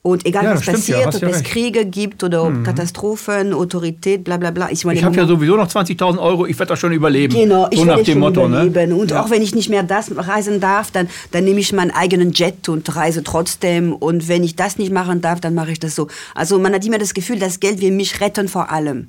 Und 0.02 0.24
egal 0.24 0.44
ja, 0.44 0.54
was 0.54 0.64
passiert, 0.64 0.98
ja, 0.98 1.08
ob 1.08 1.22
es 1.34 1.42
Kriege 1.42 1.84
gibt 1.84 2.24
oder 2.24 2.44
ob 2.44 2.54
mhm. 2.54 2.62
Katastrophen, 2.62 3.52
Autorität, 3.52 4.24
bla 4.24 4.38
bla 4.38 4.50
bla. 4.50 4.70
Ich, 4.70 4.82
ich 4.82 5.04
habe 5.04 5.14
ja 5.14 5.26
sowieso 5.26 5.56
noch 5.56 5.68
20.000 5.68 6.18
Euro, 6.18 6.46
ich 6.46 6.58
werde 6.58 6.70
das 6.70 6.78
schon 6.78 6.92
überleben. 6.92 7.34
Genau, 7.34 7.68
ich 7.70 7.80
so 7.80 7.86
werde 7.86 8.06
schon 8.06 8.18
Motto, 8.18 8.48
ne? 8.48 8.64
überleben. 8.64 8.96
Ne? 8.96 9.02
Und 9.02 9.10
ja. 9.10 9.22
auch 9.22 9.28
wenn 9.28 9.42
ich 9.42 9.54
nicht 9.54 9.68
mehr 9.68 9.82
das 9.82 10.10
reisen 10.16 10.58
darf, 10.58 10.90
dann, 10.90 11.10
dann 11.32 11.44
nehme 11.44 11.60
ich 11.60 11.74
meinen 11.74 11.90
eigenen 11.90 12.32
Jet 12.32 12.70
und 12.70 12.96
reise 12.96 13.22
trotzdem. 13.22 13.92
Und 13.92 14.26
wenn 14.26 14.42
ich 14.42 14.56
das 14.56 14.78
nicht 14.78 14.90
machen 14.90 15.20
darf, 15.20 15.38
dann 15.38 15.54
mache 15.54 15.72
ich 15.72 15.78
das 15.78 15.94
so. 15.94 16.08
Also 16.34 16.58
man 16.58 16.72
hat 16.72 16.86
immer 16.86 16.98
das 16.98 17.12
Gefühl, 17.12 17.38
das 17.38 17.60
Geld 17.60 17.82
will 17.82 17.90
mich 17.90 18.22
retten 18.22 18.48
vor 18.48 18.70
allem. 18.70 19.08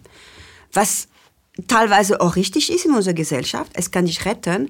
Was 0.74 1.08
teilweise 1.68 2.22
auch 2.22 2.36
richtig 2.36 2.72
ist 2.72 2.86
in 2.86 2.94
unserer 2.94 3.14
Gesellschaft, 3.14 3.72
es 3.76 3.92
kann 3.92 4.06
dich 4.06 4.26
retten, 4.26 4.70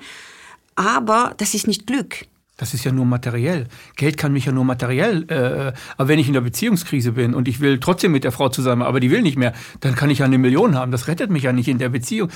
aber 0.76 1.34
das 1.38 1.54
ist 1.54 1.68
nicht 1.68 1.88
Glück. 1.88 2.26
Das 2.62 2.76
ist 2.76 2.84
ja 2.84 2.92
nur 2.92 3.06
materiell. 3.06 3.66
Geld 3.96 4.18
kann 4.18 4.34
mich 4.34 4.46
ja 4.46 4.52
nur 4.52 4.66
materiell. 4.66 5.26
Äh, 5.30 5.74
aber 5.98 6.08
wenn 6.08 6.20
ich 6.20 6.28
in 6.28 6.34
der 6.34 6.42
Beziehungskrise 6.42 7.14
bin 7.14 7.34
und 7.34 7.48
ich 7.48 7.60
will 7.60 7.80
trotzdem 7.80 8.12
mit 8.12 8.24
der 8.24 8.32
Frau 8.32 8.50
zusammen, 8.50 8.84
aber 8.84 9.00
die 9.00 9.10
will 9.10 9.24
nicht 9.24 9.36
mehr, 9.36 9.54
dann 9.80 9.96
kann 9.96 10.12
ich 10.12 10.20
ja 10.20 10.26
eine 10.26 10.38
Million 10.38 10.76
haben. 10.76 10.92
Das 10.92 11.08
rettet 11.08 11.32
mich 11.32 11.42
ja 11.42 11.54
nicht 11.54 11.68
in 11.68 11.80
der 11.80 11.90
Beziehung. 11.90 12.30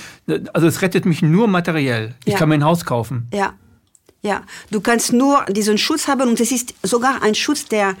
Also 0.52 0.66
es 0.66 0.82
rettet 0.82 1.04
mich 1.06 1.22
nur 1.22 1.46
materiell. 1.46 2.16
Ich 2.24 2.32
ja. 2.32 2.38
kann 2.40 2.48
mir 2.48 2.56
ein 2.56 2.64
Haus 2.64 2.84
kaufen. 2.84 3.28
Ja, 3.32 3.54
ja. 4.22 4.42
Du 4.72 4.80
kannst 4.80 5.12
nur 5.12 5.44
diesen 5.44 5.78
Schutz 5.78 6.08
haben 6.08 6.28
und 6.28 6.40
es 6.40 6.50
ist 6.50 6.74
sogar 6.82 7.22
ein 7.22 7.36
Schutz, 7.36 7.66
der 7.66 7.94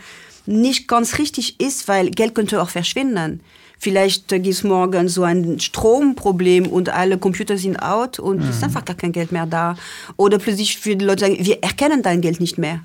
nicht 0.46 0.88
ganz 0.88 1.18
richtig 1.18 1.60
ist, 1.60 1.86
weil 1.86 2.10
Geld 2.10 2.34
könnte 2.34 2.60
auch 2.60 2.70
verschwinden. 2.70 3.40
Vielleicht 3.78 4.28
gibt 4.28 4.46
es 4.46 4.62
morgen 4.62 5.08
so 5.08 5.22
ein 5.22 5.60
Stromproblem 5.60 6.66
und 6.66 6.88
alle 6.88 7.18
Computer 7.18 7.58
sind 7.58 7.76
out 7.76 8.18
und 8.18 8.40
es 8.40 8.48
ist 8.48 8.58
mhm. 8.58 8.64
einfach 8.64 8.84
gar 8.84 8.96
kein 8.96 9.12
Geld 9.12 9.32
mehr 9.32 9.46
da. 9.46 9.76
Oder 10.16 10.38
plötzlich 10.38 10.78
für 10.78 10.96
die 10.96 11.04
Leute 11.04 11.26
sagen, 11.26 11.36
wir 11.38 11.62
erkennen 11.62 12.02
dein 12.02 12.20
Geld 12.20 12.40
nicht 12.40 12.58
mehr. 12.58 12.82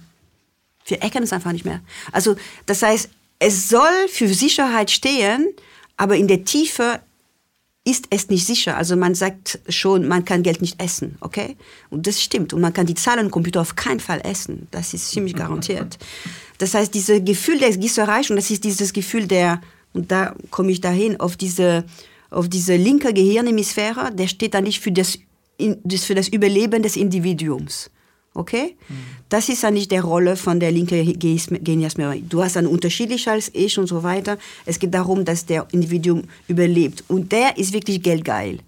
Wir 0.85 1.01
erkennen 1.01 1.23
es 1.23 1.33
einfach 1.33 1.53
nicht 1.53 1.65
mehr. 1.65 1.79
Also 2.11 2.35
das 2.65 2.81
heißt, 2.81 3.09
es 3.39 3.69
soll 3.69 4.07
für 4.09 4.27
Sicherheit 4.27 4.91
stehen, 4.91 5.47
aber 5.97 6.17
in 6.17 6.27
der 6.27 6.43
Tiefe 6.43 6.99
ist 7.83 8.05
es 8.09 8.29
nicht 8.29 8.45
sicher. 8.45 8.77
Also 8.77 8.95
man 8.95 9.15
sagt 9.15 9.59
schon, 9.69 10.07
man 10.07 10.25
kann 10.25 10.43
Geld 10.43 10.61
nicht 10.61 10.81
essen, 10.81 11.17
okay? 11.21 11.55
Und 11.89 12.05
das 12.05 12.21
stimmt. 12.21 12.53
Und 12.53 12.61
man 12.61 12.73
kann 12.73 12.85
die 12.85 12.93
Zahlen 12.93 13.31
Computer 13.31 13.61
auf 13.61 13.75
keinen 13.75 13.99
Fall 13.99 14.21
essen. 14.23 14.67
Das 14.71 14.93
ist 14.93 15.09
ziemlich 15.09 15.35
garantiert. 15.41 15.97
Das 16.59 16.75
heißt, 16.75 16.93
dieses 16.93 17.23
Gefühl 17.25 17.57
der 17.57 17.75
Gießerei, 17.75 18.21
und 18.29 18.35
das 18.35 18.51
ist 18.51 18.63
dieses 18.63 18.93
Gefühl 18.93 19.25
der 19.25 19.61
und 19.93 20.11
da 20.11 20.35
komme 20.49 20.71
ich 20.71 20.81
dahin, 20.81 21.19
auf 21.19 21.35
diese, 21.37 21.83
auf 22.29 22.47
diese 22.49 22.75
linke 22.75 23.13
Gehirnhemisphäre, 23.13 24.11
der 24.13 24.27
steht 24.27 24.53
da 24.53 24.61
nicht 24.61 24.79
für 24.79 24.91
das, 24.91 25.19
für 25.59 26.15
das 26.15 26.27
Überleben 26.27 26.81
des 26.81 26.95
Individuums. 26.95 27.89
Okay? 28.33 28.77
Mhm. 28.87 28.93
Das 29.27 29.49
ist 29.49 29.63
ja 29.63 29.71
nicht 29.71 29.91
der 29.91 30.03
Rolle 30.03 30.37
von 30.37 30.59
der 30.59 30.71
linken 30.71 31.19
Geniasmerie. 31.19 32.23
Du 32.27 32.41
hast 32.41 32.55
dann 32.55 32.67
unterschiedlich 32.67 33.27
als 33.27 33.51
Ich 33.53 33.77
und 33.77 33.87
so 33.87 34.03
weiter. 34.03 34.37
Es 34.65 34.79
geht 34.79 34.93
darum, 34.93 35.25
dass 35.25 35.45
der 35.45 35.67
Individuum 35.71 36.23
überlebt. 36.47 37.03
Und 37.09 37.31
der 37.31 37.57
ist 37.57 37.73
wirklich 37.73 38.01
geldgeil. 38.01 38.59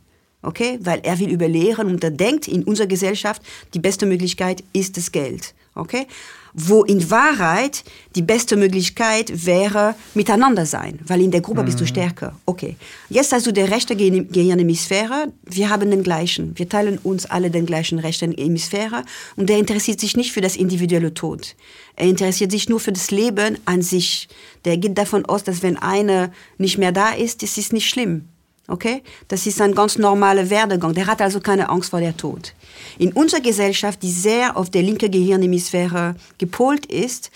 Okay? 0.42 0.78
Weil 0.82 1.00
er 1.04 1.18
will 1.20 1.30
überleben 1.30 1.88
und 1.88 2.04
er 2.04 2.12
denkt, 2.12 2.50
in 2.50 2.64
unserer 2.64 2.88
Gesellschaft, 2.88 3.42
die 3.74 3.80
beste 3.80 4.06
Möglichkeit 4.06 4.64
ist 4.74 4.98
das 4.98 5.12
Geld. 5.12 5.54
Okay? 5.76 6.08
wo 6.54 6.84
in 6.84 7.10
Wahrheit 7.10 7.84
die 8.16 8.22
beste 8.22 8.56
Möglichkeit 8.56 9.46
wäre 9.46 9.96
miteinander 10.14 10.66
sein, 10.66 11.00
weil 11.06 11.22
in 11.22 11.32
der 11.32 11.42
Gruppe 11.42 11.62
mhm. 11.62 11.66
bist 11.66 11.80
du 11.80 11.84
mhm. 11.84 11.88
stärker. 11.88 12.36
Okay, 12.46 12.76
jetzt 13.10 13.32
hast 13.34 13.48
du 13.48 13.52
die 13.52 13.62
rechte 13.62 13.96
Gehirnhemisphäre, 13.96 15.34
wir 15.44 15.70
haben 15.70 15.90
den 15.90 16.04
gleichen, 16.04 16.58
wir 16.58 16.70
teilen 16.70 17.00
uns 17.00 17.26
alle 17.26 17.50
den 17.50 17.66
gleichen 17.66 18.00
rechten 18.00 18.34
Hemisphäre 18.34 19.04
und 19.36 19.50
der 19.50 19.58
interessiert 19.58 20.00
sich 20.00 20.16
nicht 20.16 20.32
für 20.32 20.42
das 20.42 20.56
individuelle 20.56 21.14
Tod. 21.14 21.56
Er 21.96 22.08
interessiert 22.08 22.52
sich 22.52 22.70
nur 22.70 22.80
für 22.80 22.92
das 22.92 23.12
Leben 23.12 23.58
an 23.66 23.82
sich. 23.82 24.28
Der 24.66 24.78
geht 24.78 24.98
davon 24.98 25.26
aus, 25.26 25.44
dass 25.44 25.62
wenn 25.62 25.78
eine 25.78 26.32
nicht 26.58 26.78
mehr 26.78 26.92
da 26.92 27.12
ist, 27.12 27.44
ist 27.44 27.58
es 27.58 27.72
nicht 27.72 27.90
schlimm. 27.90 28.30
Okay? 28.68 29.04
Das 29.28 29.46
ist 29.46 29.60
ein 29.62 29.76
ganz 29.76 29.98
normaler 29.98 30.50
Werdegang. 30.50 30.94
Der 30.94 31.08
hat 31.08 31.22
also 31.22 31.40
keine 31.40 31.70
Angst 31.70 31.90
vor 31.90 32.00
der 32.00 32.16
Tod. 32.16 32.54
In 32.98 33.12
unserer 33.12 33.42
Gesellschaft, 33.42 34.02
die 34.02 34.12
sehr 34.12 34.56
auf 34.56 34.70
der 34.70 34.84
linken 34.84 35.12
Gehirnhemisphäre 35.12 36.16
gepolt 36.38 36.86
ist, 36.86 37.30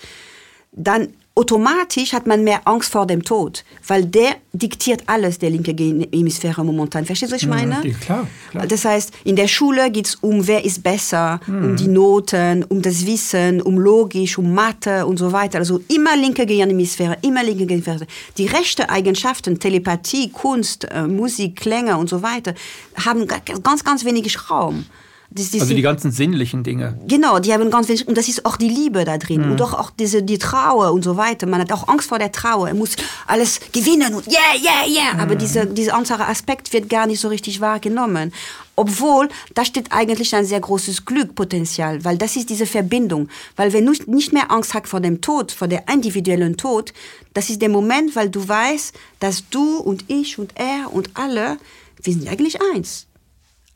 dann 0.72 1.08
automatisch 1.38 2.12
hat 2.12 2.26
man 2.26 2.42
mehr 2.42 2.66
Angst 2.66 2.90
vor 2.90 3.06
dem 3.06 3.22
Tod, 3.22 3.64
weil 3.86 4.04
der 4.04 4.34
diktiert 4.52 5.04
alles, 5.06 5.38
der 5.38 5.50
linke 5.50 5.72
Hemisphäre 6.12 6.64
momentan. 6.64 7.04
Verstehst 7.04 7.30
du, 7.30 7.36
was 7.36 7.42
ich 7.42 7.48
meine? 7.48 7.76
Ja, 7.86 7.94
klar, 7.96 8.26
klar. 8.50 8.66
Das 8.66 8.84
heißt, 8.84 9.12
in 9.22 9.36
der 9.36 9.46
Schule 9.46 9.88
geht 9.92 10.06
es 10.06 10.14
um, 10.16 10.46
wer 10.48 10.64
ist 10.64 10.82
besser, 10.82 11.40
mhm. 11.46 11.64
um 11.64 11.76
die 11.76 11.86
Noten, 11.86 12.64
um 12.64 12.82
das 12.82 13.06
Wissen, 13.06 13.62
um 13.62 13.78
Logisch, 13.78 14.36
um 14.36 14.52
Mathe 14.52 15.06
und 15.06 15.16
so 15.16 15.30
weiter. 15.30 15.58
Also 15.58 15.80
immer 15.86 16.16
linke 16.16 16.44
Gehirnhemisphäre, 16.44 17.18
immer 17.22 17.44
linke 17.44 17.66
Gehirnhemisphäre. 17.66 18.08
Die 18.36 18.46
rechten 18.46 18.82
Eigenschaften, 18.82 19.60
Telepathie, 19.60 20.30
Kunst, 20.30 20.86
äh, 20.90 21.06
Musik, 21.06 21.54
Klänge 21.54 21.96
und 21.96 22.08
so 22.08 22.20
weiter, 22.22 22.54
haben 22.96 23.28
ganz, 23.62 23.84
ganz 23.84 24.04
wenig 24.04 24.50
Raum. 24.50 24.86
Das, 25.30 25.50
das 25.50 25.60
also 25.60 25.74
die 25.74 25.82
ganzen 25.82 26.10
sinnlichen 26.10 26.64
Dinge. 26.64 26.98
Genau, 27.06 27.38
die 27.38 27.52
haben 27.52 27.70
ganz 27.70 27.88
wenig, 27.88 28.08
und 28.08 28.16
das 28.16 28.28
ist 28.28 28.46
auch 28.46 28.56
die 28.56 28.68
Liebe 28.68 29.04
da 29.04 29.18
drin 29.18 29.44
mhm. 29.44 29.52
und 29.52 29.62
auch, 29.62 29.74
auch 29.74 29.90
diese, 29.90 30.22
die 30.22 30.38
Trauer 30.38 30.92
und 30.92 31.04
so 31.04 31.18
weiter. 31.18 31.46
Man 31.46 31.60
hat 31.60 31.70
auch 31.70 31.86
Angst 31.86 32.08
vor 32.08 32.18
der 32.18 32.32
Trauer. 32.32 32.68
Er 32.68 32.74
muss 32.74 32.96
alles 33.26 33.60
gewinnen 33.72 34.14
und 34.14 34.26
yeah, 34.26 34.40
yeah, 34.54 34.86
yeah. 34.88 35.14
Mhm. 35.14 35.20
Aber 35.20 35.34
dieser, 35.34 35.66
dieser 35.66 35.94
andere 35.94 36.26
Aspekt 36.26 36.72
wird 36.72 36.88
gar 36.88 37.06
nicht 37.06 37.20
so 37.20 37.28
richtig 37.28 37.60
wahrgenommen. 37.60 38.32
Obwohl, 38.74 39.28
da 39.54 39.64
steht 39.66 39.92
eigentlich 39.92 40.34
ein 40.34 40.46
sehr 40.46 40.60
großes 40.60 41.04
Glückpotenzial, 41.04 42.04
weil 42.04 42.16
das 42.16 42.36
ist 42.36 42.48
diese 42.48 42.64
Verbindung. 42.64 43.28
Weil 43.56 43.72
wenn 43.74 43.84
du 43.84 43.92
nicht 44.06 44.32
mehr 44.32 44.50
Angst 44.50 44.72
hast 44.72 44.86
vor 44.86 45.00
dem 45.00 45.20
Tod, 45.20 45.52
vor 45.52 45.68
der 45.68 45.88
individuellen 45.92 46.56
Tod, 46.56 46.94
das 47.34 47.50
ist 47.50 47.60
der 47.60 47.68
Moment, 47.68 48.16
weil 48.16 48.30
du 48.30 48.48
weißt, 48.48 48.94
dass 49.20 49.44
du 49.50 49.78
und 49.78 50.04
ich 50.08 50.38
und 50.38 50.52
er 50.54 50.92
und 50.92 51.10
alle, 51.14 51.58
wir 52.02 52.12
sind 52.12 52.28
eigentlich 52.28 52.58
eins. 52.72 53.07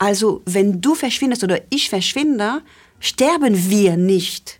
Also 0.03 0.43
wenn 0.47 0.81
du 0.81 0.97
verschwindest 0.97 1.45
oder 1.45 1.61
ich 1.71 1.89
verschwinde, 1.89 2.63
sterben 2.99 3.71
wir 3.71 3.97
nicht. 3.97 4.59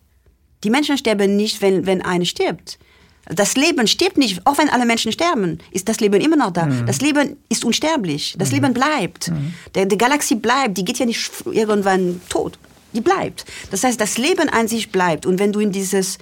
Die 0.63 0.71
Menschen 0.71 0.97
sterben 0.97 1.35
nicht, 1.35 1.61
wenn, 1.61 1.85
wenn 1.85 2.01
eine 2.01 2.27
stirbt. 2.27 2.79
Das 3.27 3.57
Leben 3.57 3.89
stirbt 3.89 4.19
nicht, 4.19 4.47
auch 4.47 4.57
wenn 4.59 4.69
alle 4.69 4.87
Menschen 4.87 5.11
sterben, 5.11 5.59
ist 5.73 5.89
das 5.89 5.99
Leben 5.99 6.21
immer 6.21 6.37
noch 6.37 6.53
da. 6.53 6.67
Mhm. 6.67 6.87
Das 6.87 7.01
Leben 7.01 7.39
ist 7.49 7.65
unsterblich. 7.65 8.37
Das 8.39 8.51
mhm. 8.51 8.55
Leben 8.55 8.75
bleibt. 8.75 9.31
Mhm. 9.31 9.55
Der, 9.75 9.87
die 9.87 9.99
Galaxie 9.99 10.37
bleibt, 10.37 10.79
die 10.79 10.85
geht 10.85 11.01
ja 11.01 11.07
nicht 11.07 11.29
irgendwann 11.47 12.21
tot. 12.29 12.57
Die 12.93 13.01
bleibt. 13.01 13.45
Das 13.73 13.83
heißt, 13.83 14.01
das 14.01 14.19
Leben 14.19 14.49
an 14.49 14.69
sich 14.69 14.93
bleibt. 14.93 15.27
Und 15.27 15.41
wenn 15.41 15.51
du 15.51 15.59
in 15.59 15.73
dieses, 15.73 16.19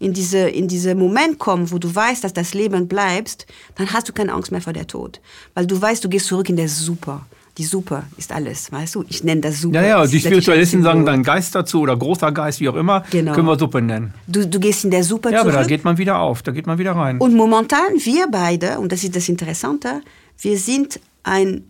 in 0.00 0.14
diese, 0.14 0.48
in 0.48 0.66
diese 0.66 0.96
Moment 0.96 1.38
kommst, 1.38 1.72
wo 1.72 1.78
du 1.78 1.94
weißt, 1.94 2.24
dass 2.24 2.32
das 2.32 2.54
Leben 2.54 2.88
bleibst, 2.88 3.46
dann 3.76 3.92
hast 3.92 4.08
du 4.08 4.12
keine 4.12 4.32
Angst 4.32 4.50
mehr 4.50 4.62
vor 4.62 4.72
der 4.72 4.88
Tod. 4.88 5.20
Weil 5.54 5.64
du 5.64 5.80
weißt, 5.80 6.02
du 6.02 6.08
gehst 6.08 6.26
zurück 6.26 6.48
in 6.48 6.56
der 6.56 6.68
Super 6.68 7.24
die 7.56 7.64
Super 7.64 8.04
ist 8.16 8.32
alles, 8.32 8.72
weißt 8.72 8.96
du? 8.96 9.04
Ich 9.08 9.22
nenne 9.22 9.40
das 9.40 9.60
Super. 9.60 9.80
Ja, 9.80 9.86
ja, 10.00 10.06
die 10.06 10.18
Spiritualisten 10.18 10.82
sagen 10.82 11.06
dann 11.06 11.22
Geist 11.22 11.54
dazu 11.54 11.80
oder 11.80 11.96
großer 11.96 12.32
Geist, 12.32 12.60
wie 12.60 12.68
auch 12.68 12.74
immer, 12.74 13.04
genau. 13.10 13.32
können 13.32 13.46
wir 13.46 13.58
Suppe 13.58 13.80
nennen. 13.80 14.12
Du, 14.26 14.46
du 14.46 14.58
gehst 14.58 14.84
in 14.84 14.90
der 14.90 15.04
Super 15.04 15.30
ja, 15.30 15.38
zurück. 15.38 15.52
Ja, 15.52 15.58
aber 15.58 15.62
da 15.62 15.68
geht 15.68 15.84
man 15.84 15.96
wieder 15.96 16.18
auf, 16.18 16.42
da 16.42 16.50
geht 16.50 16.66
man 16.66 16.78
wieder 16.78 16.92
rein. 16.92 17.18
Und 17.18 17.34
momentan, 17.34 17.94
wir 17.96 18.26
beide, 18.30 18.80
und 18.80 18.90
das 18.90 19.04
ist 19.04 19.14
das 19.14 19.28
Interessante, 19.28 20.00
wir 20.40 20.58
sind 20.58 20.98
ein 21.22 21.64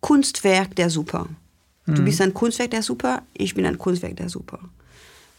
Kunstwerk 0.00 0.76
der 0.76 0.88
Super. 0.88 1.26
Du 1.86 1.96
hm. 1.96 2.04
bist 2.04 2.20
ein 2.20 2.32
Kunstwerk 2.32 2.70
der 2.70 2.82
Super, 2.82 3.22
ich 3.34 3.54
bin 3.54 3.66
ein 3.66 3.78
Kunstwerk 3.78 4.16
der 4.16 4.28
Super. 4.28 4.60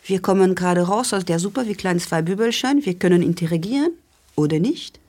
Wir 0.04 0.22
kommen 0.22 0.56
gerade 0.56 0.82
raus 0.82 1.14
aus 1.14 1.24
der 1.24 1.40
Super 1.40 1.68
wie 1.68 1.76
kleine 1.76 2.00
zwei 2.00 2.22
Bübelchen, 2.22 2.86
wir 2.86 2.96
können 2.96 3.22
interagieren 3.22 3.92
oder 4.36 4.60
nicht. 4.60 5.00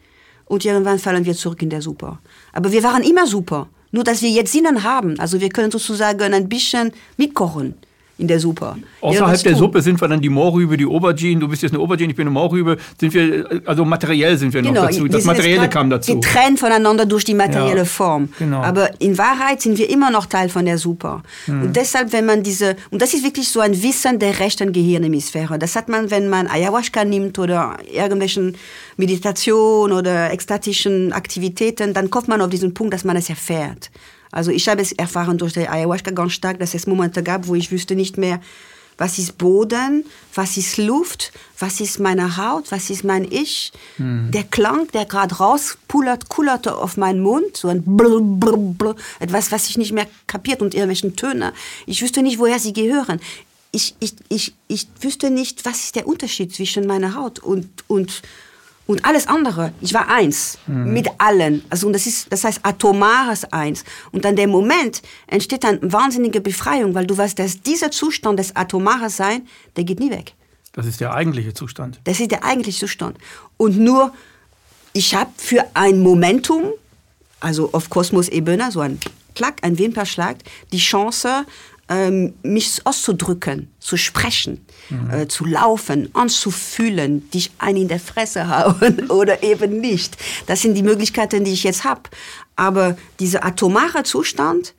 Und 0.45 0.65
irgendwann 0.65 0.99
fallen 0.99 1.25
wir 1.25 1.35
zurück 1.35 1.63
in 1.63 1.71
der 1.71 1.83
Super. 1.83 2.21
Aber 2.53 2.71
wir 2.71 2.83
waren 2.83 3.03
immer 3.03 3.27
super. 3.27 3.69
Nur 3.93 4.05
dass 4.05 4.23
wir 4.23 4.31
jetzt 4.31 4.53
Sinnen 4.53 4.83
haben. 4.83 5.19
Also 5.19 5.41
wir 5.41 5.49
können 5.49 5.71
sozusagen 5.71 6.35
ein 6.35 6.49
bisschen 6.49 6.93
mitkochen 7.17 7.75
in 8.21 8.29
der 8.29 8.39
Suppe. 8.39 8.77
Außerhalb 9.01 9.43
der 9.43 9.57
Suppe 9.57 9.81
sind 9.83 10.01
wir 10.01 10.07
dann 10.07 10.21
die 10.21 10.29
Mohrrübe, 10.29 10.77
die 10.77 10.87
Aubergine. 10.87 11.41
Du 11.41 11.49
bist 11.49 11.63
jetzt 11.63 11.73
eine 11.73 11.83
Aubergine, 11.83 12.11
ich 12.11 12.17
bin 12.17 12.27
eine 12.27 12.35
Mohrrübe. 12.35 12.77
Sind 12.99 13.15
wir, 13.15 13.63
also 13.65 13.85
materiell 13.85 14.37
sind 14.37 14.53
wir 14.53 14.63
genau, 14.63 14.83
noch 14.83 14.87
dazu. 14.89 15.09
Das 15.09 15.25
Materielle 15.25 15.69
kam 15.69 15.89
dazu. 15.91 16.15
Getrennt 16.15 16.59
voneinander 16.59 17.07
durch 17.07 17.25
die 17.25 17.35
materielle 17.35 17.79
ja, 17.79 17.85
Form. 17.85 18.29
Genau. 18.39 18.63
Aber 18.63 18.91
in 19.01 19.17
Wahrheit 19.17 19.63
sind 19.63 19.79
wir 19.79 19.89
immer 19.89 20.11
noch 20.11 20.27
Teil 20.27 20.51
von 20.51 20.65
der 20.67 20.79
Suppe. 20.79 21.23
Mhm. 21.47 21.63
Und 21.63 21.77
deshalb, 21.77 22.13
wenn 22.13 22.27
man 22.27 22.43
diese, 22.43 22.77
und 22.91 23.01
das 23.01 23.15
ist 23.15 23.25
wirklich 23.25 23.49
so 23.49 23.61
ein 23.61 23.83
Wissen 23.83 24.19
der 24.19 24.39
rechten 24.39 24.73
Gehirnhemisphäre. 24.73 25.59
Das 25.59 25.75
hat 25.75 25.89
man, 25.89 26.11
wenn 26.11 26.29
man 26.29 26.47
Ayahuasca 26.47 27.05
nimmt 27.05 27.39
oder 27.39 27.79
irgendwelchen 27.91 28.57
Meditation 28.97 29.93
oder 29.93 30.31
ekstatischen 30.31 31.13
Aktivitäten, 31.13 31.95
dann 31.95 32.11
kommt 32.11 32.29
man 32.29 32.43
auf 32.43 32.51
diesen 32.51 32.75
Punkt, 32.75 32.93
dass 32.93 33.05
man 33.05 33.17
es 33.17 33.31
erfährt. 33.31 33.91
Also 34.31 34.51
ich 34.51 34.69
habe 34.69 34.83
es 34.83 34.93
erfahren 34.93 35.39
durch 35.39 35.53
die 35.53 35.69
Ayahuasca 35.69 36.11
ganz 36.11 36.33
stark, 36.33 36.59
dass 36.59 36.75
es 36.75 36.87
Momente 36.87 37.23
gab, 37.23 37.47
wo 37.47 37.55
ich 37.55 37.71
wüsste 37.71 37.95
nicht 37.95 38.17
mehr, 38.17 38.41
was 39.01 39.19
ist 39.19 39.39
Boden, 39.39 40.05
was 40.35 40.59
ist 40.59 40.77
Luft, 40.77 41.33
was 41.59 41.81
ist 41.81 41.99
meine 41.99 42.37
Haut, 42.37 42.71
was 42.71 42.91
ist 42.91 43.03
mein 43.03 43.25
Ich. 43.33 43.73
Hm. 43.97 44.31
Der 44.31 44.45
Klang, 44.45 44.89
der 44.89 45.07
gerade 45.07 45.37
rauspullert, 45.37 46.29
kullerte 46.29 46.77
auf 46.77 46.99
meinen 46.99 47.21
Mund, 47.21 47.57
so 47.57 47.69
ein 47.69 47.83
Blub, 47.83 48.39
Blub, 48.39 48.79
Blub, 48.79 49.01
etwas, 49.19 49.51
was 49.53 49.71
ich 49.71 49.79
nicht 49.79 49.93
mehr 49.93 50.07
kapiert 50.27 50.61
und 50.61 50.75
irgendwelchen 50.75 51.17
Töne. 51.17 51.55
Ich 51.87 52.03
wüsste 52.03 52.23
nicht, 52.23 52.39
woher 52.39 52.59
sie 52.59 52.75
gehören. 52.75 53.21
Ich, 53.73 53.95
ich, 54.01 54.15
ich, 54.29 54.53
ich 54.69 54.87
wüsste 55.01 55.31
nicht, 55.31 55.65
was 55.65 55.85
ist 55.85 55.97
der 55.97 56.07
Unterschied 56.07 56.55
zwischen 56.55 56.87
meiner 56.87 57.15
Haut 57.15 57.39
und, 57.39 57.69
und, 57.89 58.21
und 58.91 59.05
alles 59.05 59.29
andere. 59.29 59.73
Ich 59.81 59.95
war 59.95 60.09
eins 60.09 60.59
mhm. 60.67 60.93
mit 60.93 61.09
allen. 61.19 61.63
Also 61.71 61.87
und 61.87 61.93
das 61.93 62.07
ist, 62.07 62.33
das 62.33 62.43
heißt 62.43 62.59
atomares 62.65 63.45
Eins. 63.53 63.85
Und 64.11 64.27
an 64.27 64.35
dem 64.35 64.51
Moment 64.51 65.01
entsteht 65.29 65.65
eine 65.65 65.79
wahnsinnige 65.93 66.41
Befreiung, 66.41 66.93
weil 66.93 67.07
du 67.07 67.17
weißt, 67.17 67.39
dass 67.39 67.63
dieser 67.63 67.93
Zustand 67.93 68.41
des 68.41 68.57
atomares 68.57 69.17
Sein, 69.17 69.47
der 69.77 69.85
geht 69.85 70.01
nie 70.01 70.11
weg. 70.11 70.35
Das 70.73 70.87
ist 70.87 71.01
der 71.01 71.15
eigentliche 71.15 71.55
Zustand. 71.55 72.01
Das 72.03 72.19
ist 72.19 72.33
der 72.33 72.45
eigentliche 72.45 72.81
Zustand. 72.81 73.17
Und 73.57 73.79
nur, 73.79 74.13
ich 74.93 75.15
habe 75.15 75.31
für 75.37 75.65
ein 75.75 76.01
Momentum, 76.01 76.65
also 77.39 77.71
auf 77.73 77.91
Kosmos-Ebene, 77.91 78.73
so 78.73 78.81
ein 78.81 78.99
Klack, 79.37 79.59
ein 79.63 79.79
Wimperschlag, 79.79 80.39
die 80.73 80.79
Chance, 80.79 81.47
ähm, 81.91 82.35
mich 82.43 82.81
auszudrücken, 82.85 83.69
zu 83.81 83.97
sprechen, 83.97 84.65
mhm. 84.89 85.11
äh, 85.11 85.29
zu 85.29 85.45
laufen, 85.45 86.09
anzufühlen, 86.15 87.29
dich 87.31 87.51
ein 87.59 87.77
in 87.77 87.89
der 87.89 87.99
Fresse 87.99 88.49
hauen 88.57 89.11
oder 89.11 89.43
eben 89.43 89.81
nicht. 89.81 90.17
Das 90.47 90.63
sind 90.63 90.75
die 90.75 90.85
Möglichkeiten, 90.85 91.45
die 91.45 91.53
ich 91.53 91.65
jetzt 91.65 91.85
habe. 91.85 92.03
Aber 92.57 92.97
dieser 93.19 93.45
atomare 93.45 94.05
Zustand, 94.05 94.73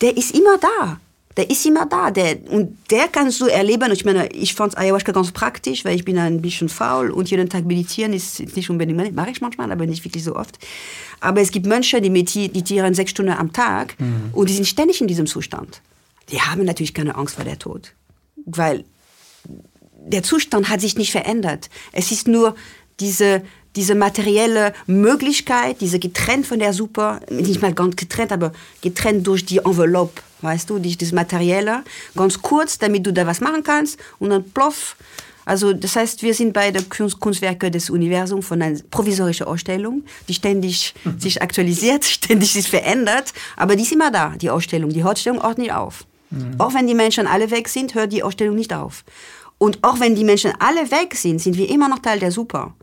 der 0.00 0.16
ist 0.16 0.34
immer 0.34 0.56
da. 0.58 1.00
Der 1.36 1.50
ist 1.50 1.64
immer 1.66 1.86
da. 1.86 2.10
Der, 2.10 2.38
und 2.50 2.76
der 2.90 3.08
kannst 3.08 3.40
du 3.40 3.46
erleben. 3.46 3.90
Ich 3.90 4.04
meine, 4.04 4.28
ich 4.28 4.54
fand 4.54 4.76
Ayahuasca 4.78 5.12
ganz 5.12 5.32
praktisch, 5.32 5.84
weil 5.84 5.96
ich 5.96 6.04
bin 6.04 6.18
ein 6.18 6.42
bisschen 6.42 6.68
faul 6.68 7.10
und 7.10 7.30
jeden 7.30 7.48
Tag 7.48 7.64
meditieren 7.64 8.12
ist 8.12 8.38
nicht 8.54 8.70
unbedingt, 8.70 9.16
mache 9.16 9.30
ich 9.30 9.40
manchmal, 9.40 9.72
aber 9.72 9.86
nicht 9.86 10.04
wirklich 10.04 10.22
so 10.22 10.36
oft. 10.36 10.58
Aber 11.20 11.40
es 11.40 11.50
gibt 11.50 11.66
Menschen, 11.66 12.02
die 12.02 12.10
meditieren 12.10 12.94
sechs 12.94 13.12
Stunden 13.12 13.32
am 13.32 13.52
Tag 13.52 13.98
mhm. 13.98 14.30
und 14.32 14.48
die 14.48 14.54
sind 14.54 14.66
ständig 14.66 15.00
in 15.00 15.08
diesem 15.08 15.26
Zustand 15.26 15.80
die 16.30 16.40
haben 16.40 16.64
natürlich 16.64 16.94
keine 16.94 17.14
Angst 17.16 17.34
vor 17.34 17.44
der 17.44 17.58
Tod, 17.58 17.94
weil 18.44 18.84
der 20.06 20.22
Zustand 20.22 20.68
hat 20.68 20.80
sich 20.80 20.96
nicht 20.96 21.12
verändert. 21.12 21.70
Es 21.92 22.10
ist 22.10 22.28
nur 22.28 22.54
diese, 23.00 23.42
diese 23.76 23.94
materielle 23.94 24.72
Möglichkeit, 24.86 25.80
diese 25.80 25.98
getrennt 25.98 26.46
von 26.46 26.58
der 26.58 26.72
Super, 26.72 27.20
nicht 27.30 27.62
mal 27.62 27.72
ganz 27.72 27.96
getrennt, 27.96 28.32
aber 28.32 28.52
getrennt 28.80 29.26
durch 29.26 29.44
die 29.44 29.58
Envelope, 29.58 30.20
weißt 30.40 30.70
du, 30.70 30.78
durch 30.78 30.98
das 30.98 31.12
Materielle, 31.12 31.82
ganz 32.16 32.40
kurz, 32.42 32.78
damit 32.78 33.06
du 33.06 33.12
da 33.12 33.26
was 33.26 33.40
machen 33.40 33.62
kannst 33.62 33.98
und 34.18 34.30
dann 34.30 34.50
ploff. 34.50 34.96
Also 35.44 35.72
das 35.72 35.96
heißt, 35.96 36.22
wir 36.22 36.34
sind 36.34 36.52
bei 36.52 36.70
der 36.70 36.82
Kunstwerke 36.84 37.70
des 37.70 37.90
Universums 37.90 38.46
von 38.46 38.62
einer 38.62 38.78
provisorischen 38.90 39.46
Ausstellung, 39.46 40.04
die 40.28 40.34
ständig 40.34 40.94
sich 41.18 41.42
aktualisiert, 41.42 42.04
ständig 42.04 42.52
sich 42.52 42.68
verändert, 42.68 43.32
aber 43.56 43.74
die 43.74 43.82
ist 43.82 43.92
immer 43.92 44.10
da, 44.10 44.34
die 44.36 44.50
Ausstellung. 44.50 44.90
Die 44.90 45.02
Ausstellung 45.02 45.42
hört 45.42 45.58
nicht 45.58 45.72
auf. 45.72 46.04
Mhm. 46.32 46.54
Auch 46.58 46.74
wenn 46.74 46.86
die 46.86 46.94
Menschen 46.94 47.26
alle 47.26 47.50
weg 47.50 47.68
sind, 47.68 47.94
hört 47.94 48.12
die 48.12 48.22
Ausstellung 48.22 48.56
nicht 48.56 48.72
auf. 48.72 49.04
Und 49.58 49.78
auch 49.82 50.00
wenn 50.00 50.16
die 50.16 50.24
Menschen 50.24 50.52
alle 50.58 50.90
weg 50.90 51.14
sind, 51.14 51.40
sind 51.40 51.56
wir 51.56 51.70
immer 51.70 51.88
noch 51.88 52.00
Teil 52.00 52.18
der 52.18 52.32
Super. 52.32 52.74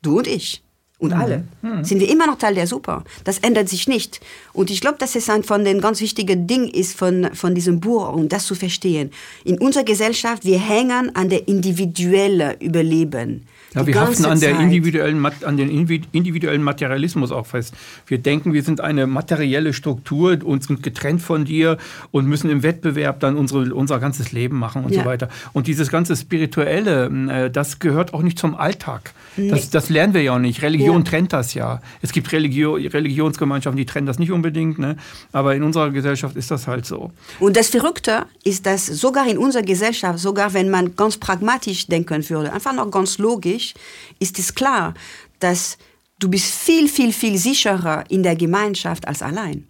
Du 0.00 0.18
und 0.18 0.26
ich. 0.26 0.62
Und 0.98 1.10
mhm. 1.12 1.20
alle. 1.20 1.44
Mhm. 1.62 1.84
Sind 1.84 2.00
wir 2.00 2.08
immer 2.08 2.26
noch 2.26 2.38
Teil 2.38 2.54
der 2.54 2.66
Super. 2.66 3.04
Das 3.24 3.40
ändert 3.40 3.68
sich 3.68 3.88
nicht. 3.88 4.20
Und 4.52 4.70
ich 4.70 4.80
glaube, 4.80 4.98
dass 4.98 5.16
es 5.16 5.28
ein 5.28 5.42
von 5.42 5.64
den 5.64 5.80
ganz 5.80 6.00
wichtigen 6.00 6.46
Dingen 6.46 6.68
ist 6.68 6.96
von, 6.96 7.34
von 7.34 7.54
diesem 7.54 7.80
Buch, 7.80 8.12
um 8.12 8.28
das 8.28 8.46
zu 8.46 8.54
verstehen. 8.54 9.10
In 9.44 9.58
unserer 9.58 9.84
Gesellschaft, 9.84 10.44
wir 10.44 10.60
hängen 10.60 11.14
an 11.16 11.28
der 11.28 11.48
individuellen 11.48 12.58
Überleben. 12.60 13.46
Ja, 13.74 13.86
wir 13.86 14.00
haften 14.00 14.24
an, 14.26 14.40
der 14.40 14.58
individuellen, 14.58 15.24
an 15.24 15.56
den 15.56 15.70
individuellen 15.70 16.62
Materialismus 16.62 17.32
auch 17.32 17.46
fest. 17.46 17.74
Wir 18.06 18.18
denken, 18.18 18.52
wir 18.52 18.62
sind 18.62 18.80
eine 18.80 19.06
materielle 19.06 19.72
Struktur 19.72 20.38
und 20.44 20.64
sind 20.64 20.82
getrennt 20.82 21.22
von 21.22 21.44
dir 21.44 21.78
und 22.10 22.26
müssen 22.26 22.50
im 22.50 22.62
Wettbewerb 22.62 23.20
dann 23.20 23.36
unsere, 23.36 23.74
unser 23.74 23.98
ganzes 23.98 24.32
Leben 24.32 24.58
machen 24.58 24.84
und 24.84 24.92
ja. 24.92 25.02
so 25.02 25.06
weiter. 25.06 25.28
Und 25.52 25.66
dieses 25.66 25.90
ganze 25.90 26.16
Spirituelle, 26.16 27.06
äh, 27.30 27.50
das 27.50 27.78
gehört 27.78 28.14
auch 28.14 28.22
nicht 28.22 28.38
zum 28.38 28.54
Alltag. 28.54 29.12
Das, 29.36 29.70
das 29.70 29.88
lernen 29.88 30.12
wir 30.12 30.22
ja 30.22 30.34
auch 30.34 30.38
nicht. 30.38 30.60
Religion 30.62 30.98
ja. 30.98 31.10
trennt 31.10 31.32
das 31.32 31.54
ja. 31.54 31.80
Es 32.02 32.12
gibt 32.12 32.30
Religio 32.32 32.74
Religionsgemeinschaften, 32.74 33.78
die 33.78 33.86
trennen 33.86 34.06
das 34.06 34.18
nicht 34.18 34.30
unbedingt, 34.30 34.78
ne? 34.78 34.96
aber 35.32 35.54
in 35.54 35.62
unserer 35.62 35.90
Gesellschaft 35.90 36.36
ist 36.36 36.50
das 36.50 36.66
halt 36.66 36.84
so. 36.84 37.10
Und 37.40 37.56
das 37.56 37.68
Verrückte 37.68 38.26
ist, 38.44 38.66
dass 38.66 38.86
sogar 38.86 39.26
in 39.28 39.38
unserer 39.38 39.62
Gesellschaft, 39.62 40.18
sogar 40.18 40.52
wenn 40.52 40.68
man 40.68 40.96
ganz 40.96 41.16
pragmatisch 41.16 41.86
denken 41.86 42.28
würde, 42.28 42.52
einfach 42.52 42.74
noch 42.74 42.90
ganz 42.90 43.18
logisch, 43.18 43.61
dich, 43.62 43.74
ist 44.18 44.38
es 44.38 44.54
klar, 44.54 44.94
dass 45.38 45.78
du 46.18 46.28
bist 46.28 46.52
viel, 46.52 46.88
viel, 46.88 47.12
viel 47.12 47.38
sicherer 47.38 48.04
in 48.08 48.22
der 48.22 48.36
Gemeinschaft 48.36 49.06
als 49.08 49.22
allein. 49.22 49.66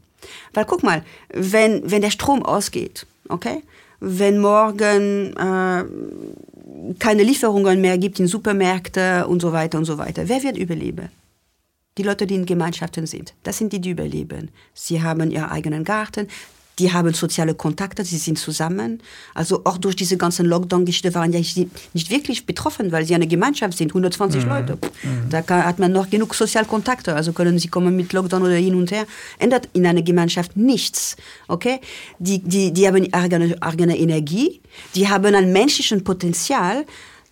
Weil 0.53 0.65
guck 0.65 0.83
mal, 0.83 1.03
wenn, 1.33 1.91
wenn 1.91 2.03
der 2.03 2.11
Strom 2.11 2.43
ausgeht, 2.43 3.07
okay, 3.29 3.63
wenn 4.01 4.41
morgen 4.41 5.35
äh, 5.37 5.85
keine 6.99 7.23
Lieferungen 7.23 7.81
mehr 7.81 7.99
gibt 7.99 8.19
in 8.21 8.27
Supermärkte 8.27 9.27
und 9.27 9.41
so 9.41 9.53
weiter 9.53 9.79
und 9.79 9.85
so 9.85 9.99
weiter, 9.99 10.29
wer 10.29 10.43
wird 10.43 10.57
überleben? 10.57 11.09
Die 11.99 12.03
Leute, 12.03 12.27
die 12.27 12.37
in 12.37 12.47
Gemeinschaften 12.47 13.07
sind, 13.07 13.35
das 13.43 13.59
sind 13.59 13.73
die, 13.73 13.81
die 13.81 13.91
überleben. 13.91 14.49
Sie 14.75 15.03
haben 15.03 15.31
ihren 15.31 15.51
eigenen 15.51 15.85
Garten, 15.85 16.29
die 16.79 16.93
haben 16.93 17.13
soziale 17.13 17.55
Kontakte, 17.55 18.05
sie 18.05 18.17
sind 18.17 18.39
zusammen. 18.39 19.03
Also 19.35 19.63
auch 19.65 19.79
durch 19.79 19.97
diese 19.97 20.17
ganzen 20.17 20.47
Lockdown-Geschichte 20.47 21.15
waren 21.15 21.33
ja 21.33 21.39
nicht 21.39 22.11
wirklich 22.11 22.47
betroffen, 22.47 22.93
weil 22.93 23.05
sie 23.05 23.15
eine 23.15 23.27
Gemeinschaft 23.27 23.77
sind, 23.77 23.91
120 23.91 24.43
mhm. 24.43 24.49
Leute. 24.49 24.79
Mhm. 25.03 25.29
Da 25.31 25.43
kann, 25.43 25.65
hat 25.65 25.79
man 25.79 25.93
noch 25.93 26.09
genug 26.09 26.35
Sozialkontakte, 26.35 27.15
also 27.15 27.33
können 27.33 27.59
sie 27.59 27.69
kommen 27.69 27.95
mit 27.95 28.13
Lockdown 28.13 28.43
oder 28.43 28.55
hin 28.55 28.75
und 28.75 28.91
her. 28.91 29.07
Ändert 29.39 29.69
in 29.75 29.87
einer 29.87 30.03
Gemeinschaft 30.03 30.57
nichts. 30.57 31.17
Okay? 31.49 31.81
Die, 32.19 32.39
die, 32.39 32.73
die 32.73 32.87
haben 32.87 33.13
eigene, 33.13 33.57
eigene 33.61 33.99
Energie, 33.99 34.61
die 34.95 35.09
haben 35.09 35.35
ein 35.35 35.53
menschlichen 35.53 36.05
Potenzial, 36.05 36.87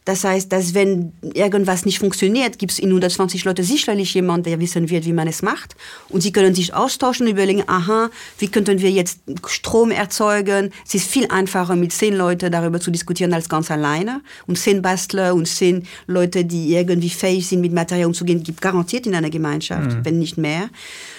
Das 0.07 0.25
heißt, 0.25 0.51
dass 0.51 0.75
wenn 0.75 1.13
irgendwas 1.35 1.85
nicht 1.85 1.99
funktioniert, 1.99 2.59
gibt 2.59 2.73
es 2.73 2.79
in 2.79 2.89
120 2.89 3.45
Leute 3.45 3.63
sicherlich 3.63 4.15
jemand, 4.15 4.47
der 4.47 4.59
wissen 4.59 4.89
wird, 4.89 5.05
wie 5.05 5.13
man 5.13 5.29
es 5.29 5.43
macht. 5.43 5.77
Und 6.09 6.23
sie 6.23 6.33
können 6.33 6.55
sich 6.55 6.73
austauschen 6.73 7.27
und 7.27 7.33
überlegen, 7.33 7.65
aha, 7.67 8.11
wie 8.39 8.49
könnten 8.49 8.81
wir 8.81 8.91
jetzt 8.91 9.21
Strom 9.47 9.91
erzeugen? 9.91 10.73
Es 10.87 10.95
ist 10.95 11.07
viel 11.07 11.27
einfacher, 11.29 11.77
mit 11.77 11.93
zehn 11.93 12.15
Leuten 12.15 12.51
darüber 12.51 12.81
zu 12.81 12.91
diskutieren, 12.91 13.35
als 13.35 13.49
ganz 13.49 13.71
alleine. 13.71 14.23
Und 14.47 14.59
zehn 14.59 14.81
Bastler 14.81 15.35
und 15.35 15.47
zehn 15.47 15.87
Leute, 16.07 16.45
die 16.47 16.75
irgendwie 16.75 17.11
fähig 17.11 17.47
sind, 17.47 17.61
mit 17.61 17.73
Material 17.73 18.07
umzugehen, 18.07 18.43
gibt 18.43 18.63
garantiert 18.63 19.07
in 19.07 19.15
einer 19.15 19.31
Gemeinschaft, 19.31 19.93
mhm. 19.93 20.05
wenn 20.05 20.19
nicht 20.19 20.39
mehr. 20.39 20.71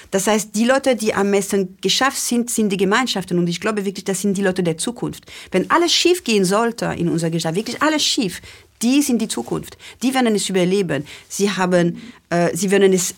Das 0.09 0.27
heißt, 0.27 0.55
die 0.55 0.65
Leute, 0.65 0.95
die 0.95 1.13
am 1.13 1.31
besten 1.31 1.77
geschafft 1.81 2.17
sind, 2.17 2.49
sind 2.49 2.69
die 2.69 2.77
Gemeinschaften. 2.77 3.39
Und 3.39 3.47
ich 3.47 3.61
glaube 3.61 3.85
wirklich, 3.85 4.03
das 4.03 4.21
sind 4.21 4.37
die 4.37 4.43
Leute 4.43 4.61
der 4.61 4.77
Zukunft. 4.77 5.23
Wenn 5.51 5.71
alles 5.71 5.93
schief 5.93 6.25
gehen 6.25 6.43
sollte 6.43 6.87
in 6.97 7.07
unserer 7.07 7.29
Gesellschaft, 7.29 7.55
wirklich 7.55 7.81
alles 7.81 8.03
schief, 8.03 8.41
die 8.81 9.01
sind 9.01 9.21
die 9.21 9.27
Zukunft. 9.27 9.77
Die 10.01 10.13
werden 10.13 10.35
es 10.35 10.49
überleben. 10.49 11.05
Sie 11.27 11.49
haben, 11.49 12.01
äh, 12.29 12.55
sie 12.55 12.71
werden 12.71 12.93
es 12.93 13.15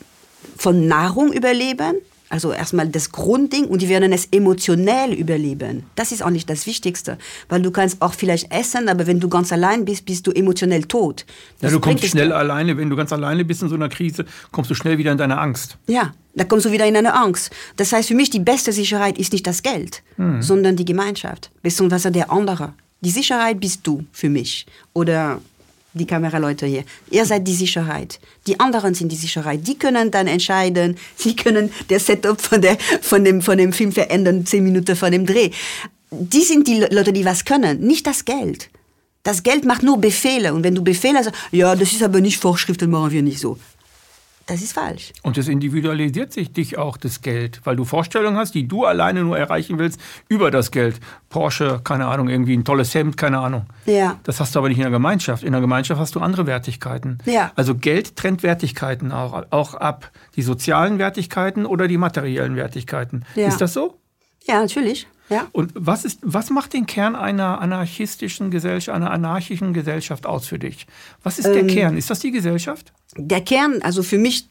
von 0.58 0.88
Nahrung 0.88 1.32
überleben. 1.34 1.96
Also 2.30 2.52
erstmal 2.52 2.88
das 2.88 3.12
Grundding 3.12 3.66
und 3.66 3.84
die 3.84 3.90
werden 3.90 4.12
es 4.12 4.26
emotionell 4.32 5.14
überleben. 5.14 5.84
Das 5.96 6.12
ist 6.12 6.24
auch 6.24 6.32
nicht 6.32 6.50
das 6.50 6.66
Wichtigste, 6.66 7.20
weil 7.48 7.62
du 7.62 7.70
kannst 7.70 8.02
auch 8.02 8.16
vielleicht 8.16 8.52
essen, 8.52 8.90
aber 8.90 9.06
wenn 9.06 9.20
du 9.20 9.30
ganz 9.30 9.52
allein 9.52 9.86
bist, 9.86 10.04
bist 10.06 10.26
du 10.26 10.32
emotionell 10.32 10.84
tot. 10.86 11.28
Das 11.60 11.70
ja, 11.70 11.78
du 11.78 11.80
kommst 11.80 12.04
schnell 12.06 12.30
dir. 12.30 12.36
alleine, 12.36 12.76
wenn 12.76 12.90
du 12.90 12.96
ganz 12.96 13.14
alleine 13.14 13.46
bist 13.46 13.62
in 13.62 13.70
so 13.70 13.76
einer 13.76 13.88
Krise, 13.88 14.26
kommst 14.52 14.72
du 14.72 14.74
schnell 14.74 14.98
wieder 14.98 15.12
in 15.12 15.20
deine 15.20 15.38
Angst. 15.38 15.78
Ja, 15.86 16.12
da 16.34 16.44
kommst 16.44 16.66
du 16.66 16.72
wieder 16.72 16.88
in 16.88 16.98
eine 16.98 17.14
Angst. 17.14 17.52
Das 17.78 17.94
heißt, 17.94 18.08
für 18.08 18.16
mich 18.16 18.32
die 18.32 18.40
beste 18.40 18.74
Sicherheit 18.74 19.20
ist 19.20 19.32
nicht 19.32 19.46
das 19.46 19.62
Geld, 19.62 20.02
hm. 20.16 20.42
sondern 20.42 20.76
die 20.76 20.86
Gemeinschaft, 20.86 21.52
beziehungsweise 21.62 22.12
der 22.12 22.32
andere. 22.32 22.74
Die 23.02 23.12
Sicherheit 23.12 23.60
bist 23.60 23.82
du 23.84 24.06
für 24.12 24.30
mich 24.30 24.66
oder 24.94 25.40
die 25.94 26.06
Kameraleute 26.06 26.66
hier. 26.66 26.84
Ihr 27.10 27.26
seid 27.26 27.48
die 27.48 27.54
Sicherheit. 27.54 28.20
Die 28.48 28.60
anderen 28.60 28.94
sind 28.94 29.12
die 29.12 29.16
Sicherheit. 29.16 29.66
Die 29.68 29.78
können 29.78 30.12
dann 30.12 30.28
entscheiden, 30.28 30.98
sie 31.16 31.36
können 31.36 31.72
der 31.90 32.00
Setup 32.00 32.40
von, 32.40 32.62
der, 32.62 32.78
von, 33.02 33.24
dem, 33.24 33.42
von 33.42 33.58
dem 33.58 33.74
Film 33.74 33.92
verändern, 33.92 34.46
zehn 34.46 34.64
Minuten 34.64 34.96
vor 34.96 35.10
dem 35.10 35.26
Dreh. 35.26 35.52
Die 36.12 36.44
sind 36.44 36.68
die 36.68 36.80
Leute, 36.80 37.14
die 37.14 37.26
was 37.26 37.46
können, 37.46 37.80
nicht 37.82 38.06
das 38.06 38.26
Geld. 38.26 38.70
Das 39.24 39.42
Geld 39.42 39.66
macht 39.66 39.84
nur 39.84 40.00
Befehle. 40.00 40.54
Und 40.54 40.64
wenn 40.64 40.76
du 40.76 40.84
Befehle 40.84 41.24
sagst, 41.24 41.40
ja, 41.52 41.76
das 41.76 41.94
ist 41.94 42.04
aber 42.04 42.20
nicht 42.20 42.38
Vorschriften, 42.38 42.92
machen 42.92 43.12
wir 43.12 43.24
nicht 43.24 43.40
so. 43.40 43.58
Das 44.46 44.62
ist 44.62 44.74
falsch. 44.74 45.14
Und 45.22 45.38
es 45.38 45.48
individualisiert 45.48 46.34
sich 46.34 46.52
dich 46.52 46.78
auch 46.78 46.98
das 46.98 47.22
Geld, 47.22 47.62
weil 47.64 47.78
du 47.78 47.86
Vorstellungen 47.86 48.38
hast, 48.38 48.54
die 48.54 48.68
du 48.68 48.84
alleine 48.84 49.24
nur 49.24 49.38
erreichen 49.38 49.80
willst 49.80 50.02
über 50.28 50.52
das 50.52 50.72
Geld. 50.72 51.00
Porsche, 51.30 51.80
keine 51.84 52.08
Ahnung, 52.08 52.28
irgendwie 52.28 52.56
ein 52.56 52.66
tolles 52.66 52.94
Hemd, 52.94 53.16
keine 53.16 53.40
Ahnung. 53.40 53.66
Ja. 53.86 54.20
Das 54.24 54.42
hast 54.42 54.54
du 54.54 54.60
aber 54.60 54.68
nicht 54.68 54.78
in 54.78 54.84
der 54.84 54.92
Gemeinschaft. 54.92 55.44
In 55.44 55.54
der 55.54 55.62
Gemeinschaft 55.62 56.00
hast 56.00 56.16
du 56.16 56.20
andere 56.20 56.46
Wertigkeiten. 56.46 57.20
Ja. 57.26 57.52
Also 57.56 57.76
Geld 57.76 58.18
trennt 58.18 58.44
Wertigkeiten 58.44 59.14
auch, 59.14 59.44
auch 59.50 59.76
ab. 59.76 60.12
Die 60.36 60.42
sozialen 60.42 61.00
Wertigkeiten 61.00 61.66
oder 61.66 61.88
die 61.88 61.98
materiellen 61.98 62.58
Wertigkeiten. 62.58 63.26
Ja. 63.36 63.48
Ist 63.48 63.62
das 63.62 63.74
so? 63.74 63.98
Ja, 64.46 64.60
natürlich. 64.60 65.08
Ja. 65.30 65.48
Und 65.52 65.72
was, 65.74 66.06
ist, 66.06 66.20
was 66.22 66.50
macht 66.50 66.74
den 66.74 66.86
Kern 66.86 67.16
einer 67.16 67.62
anarchistischen 67.62 68.52
Gesellschaft, 68.52 68.96
einer 68.96 69.12
anarchischen 69.12 69.74
Gesellschaft 69.74 70.26
aus 70.26 70.48
für 70.48 70.60
dich? 70.60 70.86
Was 71.24 71.40
ist 71.40 71.48
der 71.48 71.62
ähm, 71.62 71.68
Kern? 71.68 71.98
Ist 71.98 72.10
das 72.10 72.20
die 72.20 72.32
Gesellschaft? 72.32 72.92
Der 73.16 73.42
Kern, 73.42 73.82
also 73.82 74.04
für 74.04 74.18
mich, 74.18 74.48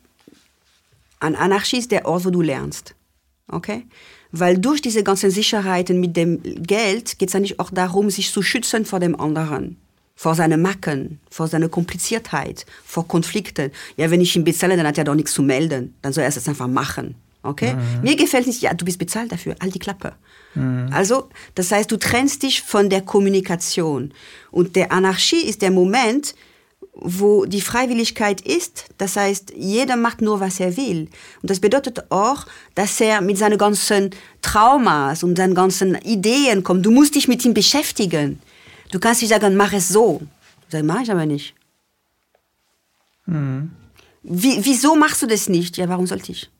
an 1.20 1.35
Anarchie 1.35 1.78
ist 1.78 1.90
der 1.90 2.07
Ort, 2.07 2.24
wo 2.24 2.31
du 2.31 2.40
lernst. 2.40 2.94
Okay? 3.48 3.87
Weil 4.31 4.59
durch 4.59 4.81
diese 4.81 5.05
ganzen 5.05 5.31
Sicherheiten 5.31 6.00
mit 6.00 6.16
dem 6.16 6.42
Geld 6.42 7.18
geht 7.18 7.28
es 7.28 7.35
eigentlich 7.35 7.61
auch 7.61 7.70
darum, 7.70 8.09
sich 8.09 8.33
zu 8.33 8.42
schützen 8.42 8.87
vor 8.87 8.98
dem 8.98 9.18
anderen. 9.18 9.76
Vor 10.14 10.35
seinen 10.35 10.62
Macken, 10.62 11.20
vor 11.31 11.48
seiner 11.48 11.68
Kompliziertheit, 11.68 12.64
vor 12.85 13.07
Konflikten. 13.07 13.70
Ja, 13.96 14.11
wenn 14.11 14.20
ich 14.20 14.37
ihn 14.37 14.44
bezahle, 14.44 14.76
dann 14.76 14.87
hat 14.87 14.98
er 14.98 15.05
doch 15.05 15.14
nichts 15.14 15.33
zu 15.33 15.42
melden. 15.42 15.94
Dann 16.00 16.12
soll 16.12 16.24
er 16.24 16.28
es 16.28 16.48
einfach 16.48 16.68
machen. 16.68 17.14
Okay? 17.42 17.74
Mhm. 17.74 18.02
Mir 18.02 18.16
gefällt 18.16 18.46
nicht, 18.46 18.62
ja, 18.62 18.72
du 18.74 18.85
bist 18.85 18.98
bezahlt 18.98 19.33
dafür, 19.33 19.57
all 19.59 19.70
die 19.70 19.78
Klappe. 19.78 20.14
Mhm. 20.55 20.90
Also, 20.92 21.28
das 21.55 21.72
heißt, 21.72 21.90
du 21.90 21.96
trennst 21.96 22.42
dich 22.42 22.62
von 22.62 22.88
der 22.88 23.02
Kommunikation. 23.02 24.12
Und 24.50 24.76
der 24.76 24.92
Anarchie 24.92 25.44
ist 25.44 25.62
der 25.62 25.70
Moment, 25.70 26.35
wo 26.94 27.46
die 27.46 27.61
Freiwilligkeit 27.61 28.40
ist. 28.42 28.87
Das 28.98 29.16
heißt, 29.16 29.55
jeder 29.57 29.96
macht 29.96 30.20
nur, 30.20 30.40
was 30.40 30.61
er 30.61 30.76
will. 30.76 31.09
Und 31.40 31.50
das 31.50 31.59
bedeutet 31.59 32.11
auch, 32.11 32.46
dass 32.74 33.00
er 33.00 33.20
mit 33.22 33.38
seinen 33.38 33.59
ganzen 33.59 34.11
Traumas 34.42 35.22
und 35.22 35.37
seinen 35.37 35.55
ganzen 35.55 35.94
Ideen 35.96 36.62
kommt. 36.62 36.85
Du 36.85 36.90
musst 36.90 37.14
dich 37.14 37.28
mit 37.28 37.44
ihm 37.44 37.55
beschäftigen. 37.55 38.40
Du 38.90 39.00
kannst 39.00 39.22
nicht 39.22 39.31
sagen, 39.31 39.57
mach 39.57 39.72
es 39.72 39.88
so. 39.88 40.20
Das 40.70 40.83
mache 40.83 41.02
ich 41.02 41.11
aber 41.11 41.26
nicht. 41.26 41.55
Mhm. 43.26 43.72
Wie, 44.22 44.59
wieso 44.62 44.94
machst 44.94 45.22
du 45.22 45.26
das 45.26 45.48
nicht? 45.48 45.76
Ja, 45.78 45.88
warum 45.88 46.07
sollte 46.07 46.33
ich? 46.33 46.50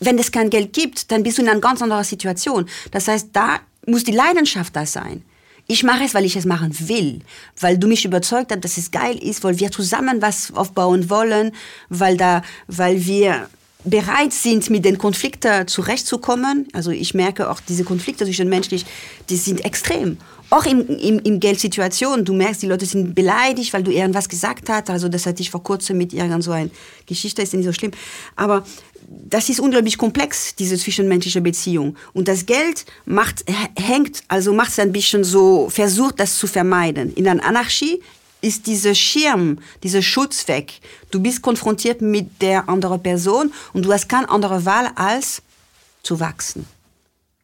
Wenn 0.00 0.18
es 0.18 0.32
kein 0.32 0.50
Geld 0.50 0.72
gibt, 0.72 1.10
dann 1.10 1.22
bist 1.22 1.38
du 1.38 1.42
in 1.42 1.48
einer 1.48 1.60
ganz 1.60 1.82
anderen 1.82 2.04
Situation. 2.04 2.66
Das 2.90 3.08
heißt, 3.08 3.28
da 3.32 3.60
muss 3.86 4.04
die 4.04 4.12
Leidenschaft 4.12 4.74
da 4.74 4.86
sein. 4.86 5.22
Ich 5.66 5.84
mache 5.84 6.04
es, 6.04 6.14
weil 6.14 6.24
ich 6.24 6.34
es 6.34 6.46
machen 6.46 6.74
will, 6.88 7.20
weil 7.60 7.78
du 7.78 7.86
mich 7.86 8.04
überzeugt 8.04 8.50
hast, 8.50 8.64
dass 8.64 8.76
es 8.76 8.90
geil 8.90 9.16
ist, 9.22 9.44
weil 9.44 9.60
wir 9.60 9.70
zusammen 9.70 10.20
was 10.20 10.52
aufbauen 10.52 11.08
wollen, 11.08 11.52
weil 11.88 12.16
da, 12.16 12.42
weil 12.66 13.06
wir 13.06 13.48
bereit 13.84 14.32
sind, 14.32 14.68
mit 14.68 14.84
den 14.84 14.98
Konflikten 14.98 15.68
zurechtzukommen. 15.68 16.66
Also 16.72 16.90
ich 16.90 17.14
merke 17.14 17.48
auch, 17.48 17.60
diese 17.60 17.84
Konflikte 17.84 18.24
zwischen 18.24 18.48
menschlich, 18.48 18.84
die 19.28 19.36
sind 19.36 19.64
extrem. 19.64 20.18
Auch 20.50 20.66
in, 20.66 20.88
in, 20.88 21.20
in 21.20 21.38
Geldsituationen, 21.38 22.24
du 22.24 22.34
merkst, 22.34 22.62
die 22.62 22.66
Leute 22.66 22.84
sind 22.84 23.14
beleidigt, 23.14 23.72
weil 23.72 23.84
du 23.84 23.92
irgendwas 23.92 24.28
gesagt 24.28 24.68
hast. 24.68 24.90
Also 24.90 25.08
das 25.08 25.24
hatte 25.24 25.40
ich 25.40 25.50
vor 25.50 25.62
kurzem 25.62 25.96
mit 25.96 26.12
irgend 26.12 26.42
so 26.42 26.50
einer 26.50 26.70
Geschichte, 27.06 27.42
ist 27.42 27.54
nicht 27.54 27.64
so 27.64 27.72
schlimm. 27.72 27.92
Aber 28.34 28.64
das 29.10 29.48
ist 29.48 29.58
unglaublich 29.58 29.98
komplex, 29.98 30.54
diese 30.54 30.78
zwischenmenschliche 30.78 31.40
Beziehung. 31.40 31.96
Und 32.12 32.28
das 32.28 32.46
Geld 32.46 32.86
macht, 33.06 33.44
hängt, 33.76 34.22
also 34.28 34.52
macht 34.52 34.70
es 34.70 34.78
ein 34.78 34.92
bisschen 34.92 35.24
so, 35.24 35.68
versucht 35.68 36.20
das 36.20 36.38
zu 36.38 36.46
vermeiden. 36.46 37.12
In 37.14 37.24
der 37.24 37.44
Anarchie 37.44 38.00
ist 38.40 38.68
dieser 38.68 38.94
Schirm, 38.94 39.58
dieser 39.82 40.00
Schutz 40.00 40.46
weg. 40.46 40.80
Du 41.10 41.20
bist 41.20 41.42
konfrontiert 41.42 42.00
mit 42.00 42.40
der 42.40 42.68
anderen 42.68 43.02
Person 43.02 43.52
und 43.72 43.84
du 43.84 43.92
hast 43.92 44.08
keine 44.08 44.28
andere 44.30 44.64
Wahl 44.64 44.90
als 44.94 45.42
zu 46.04 46.20
wachsen. 46.20 46.66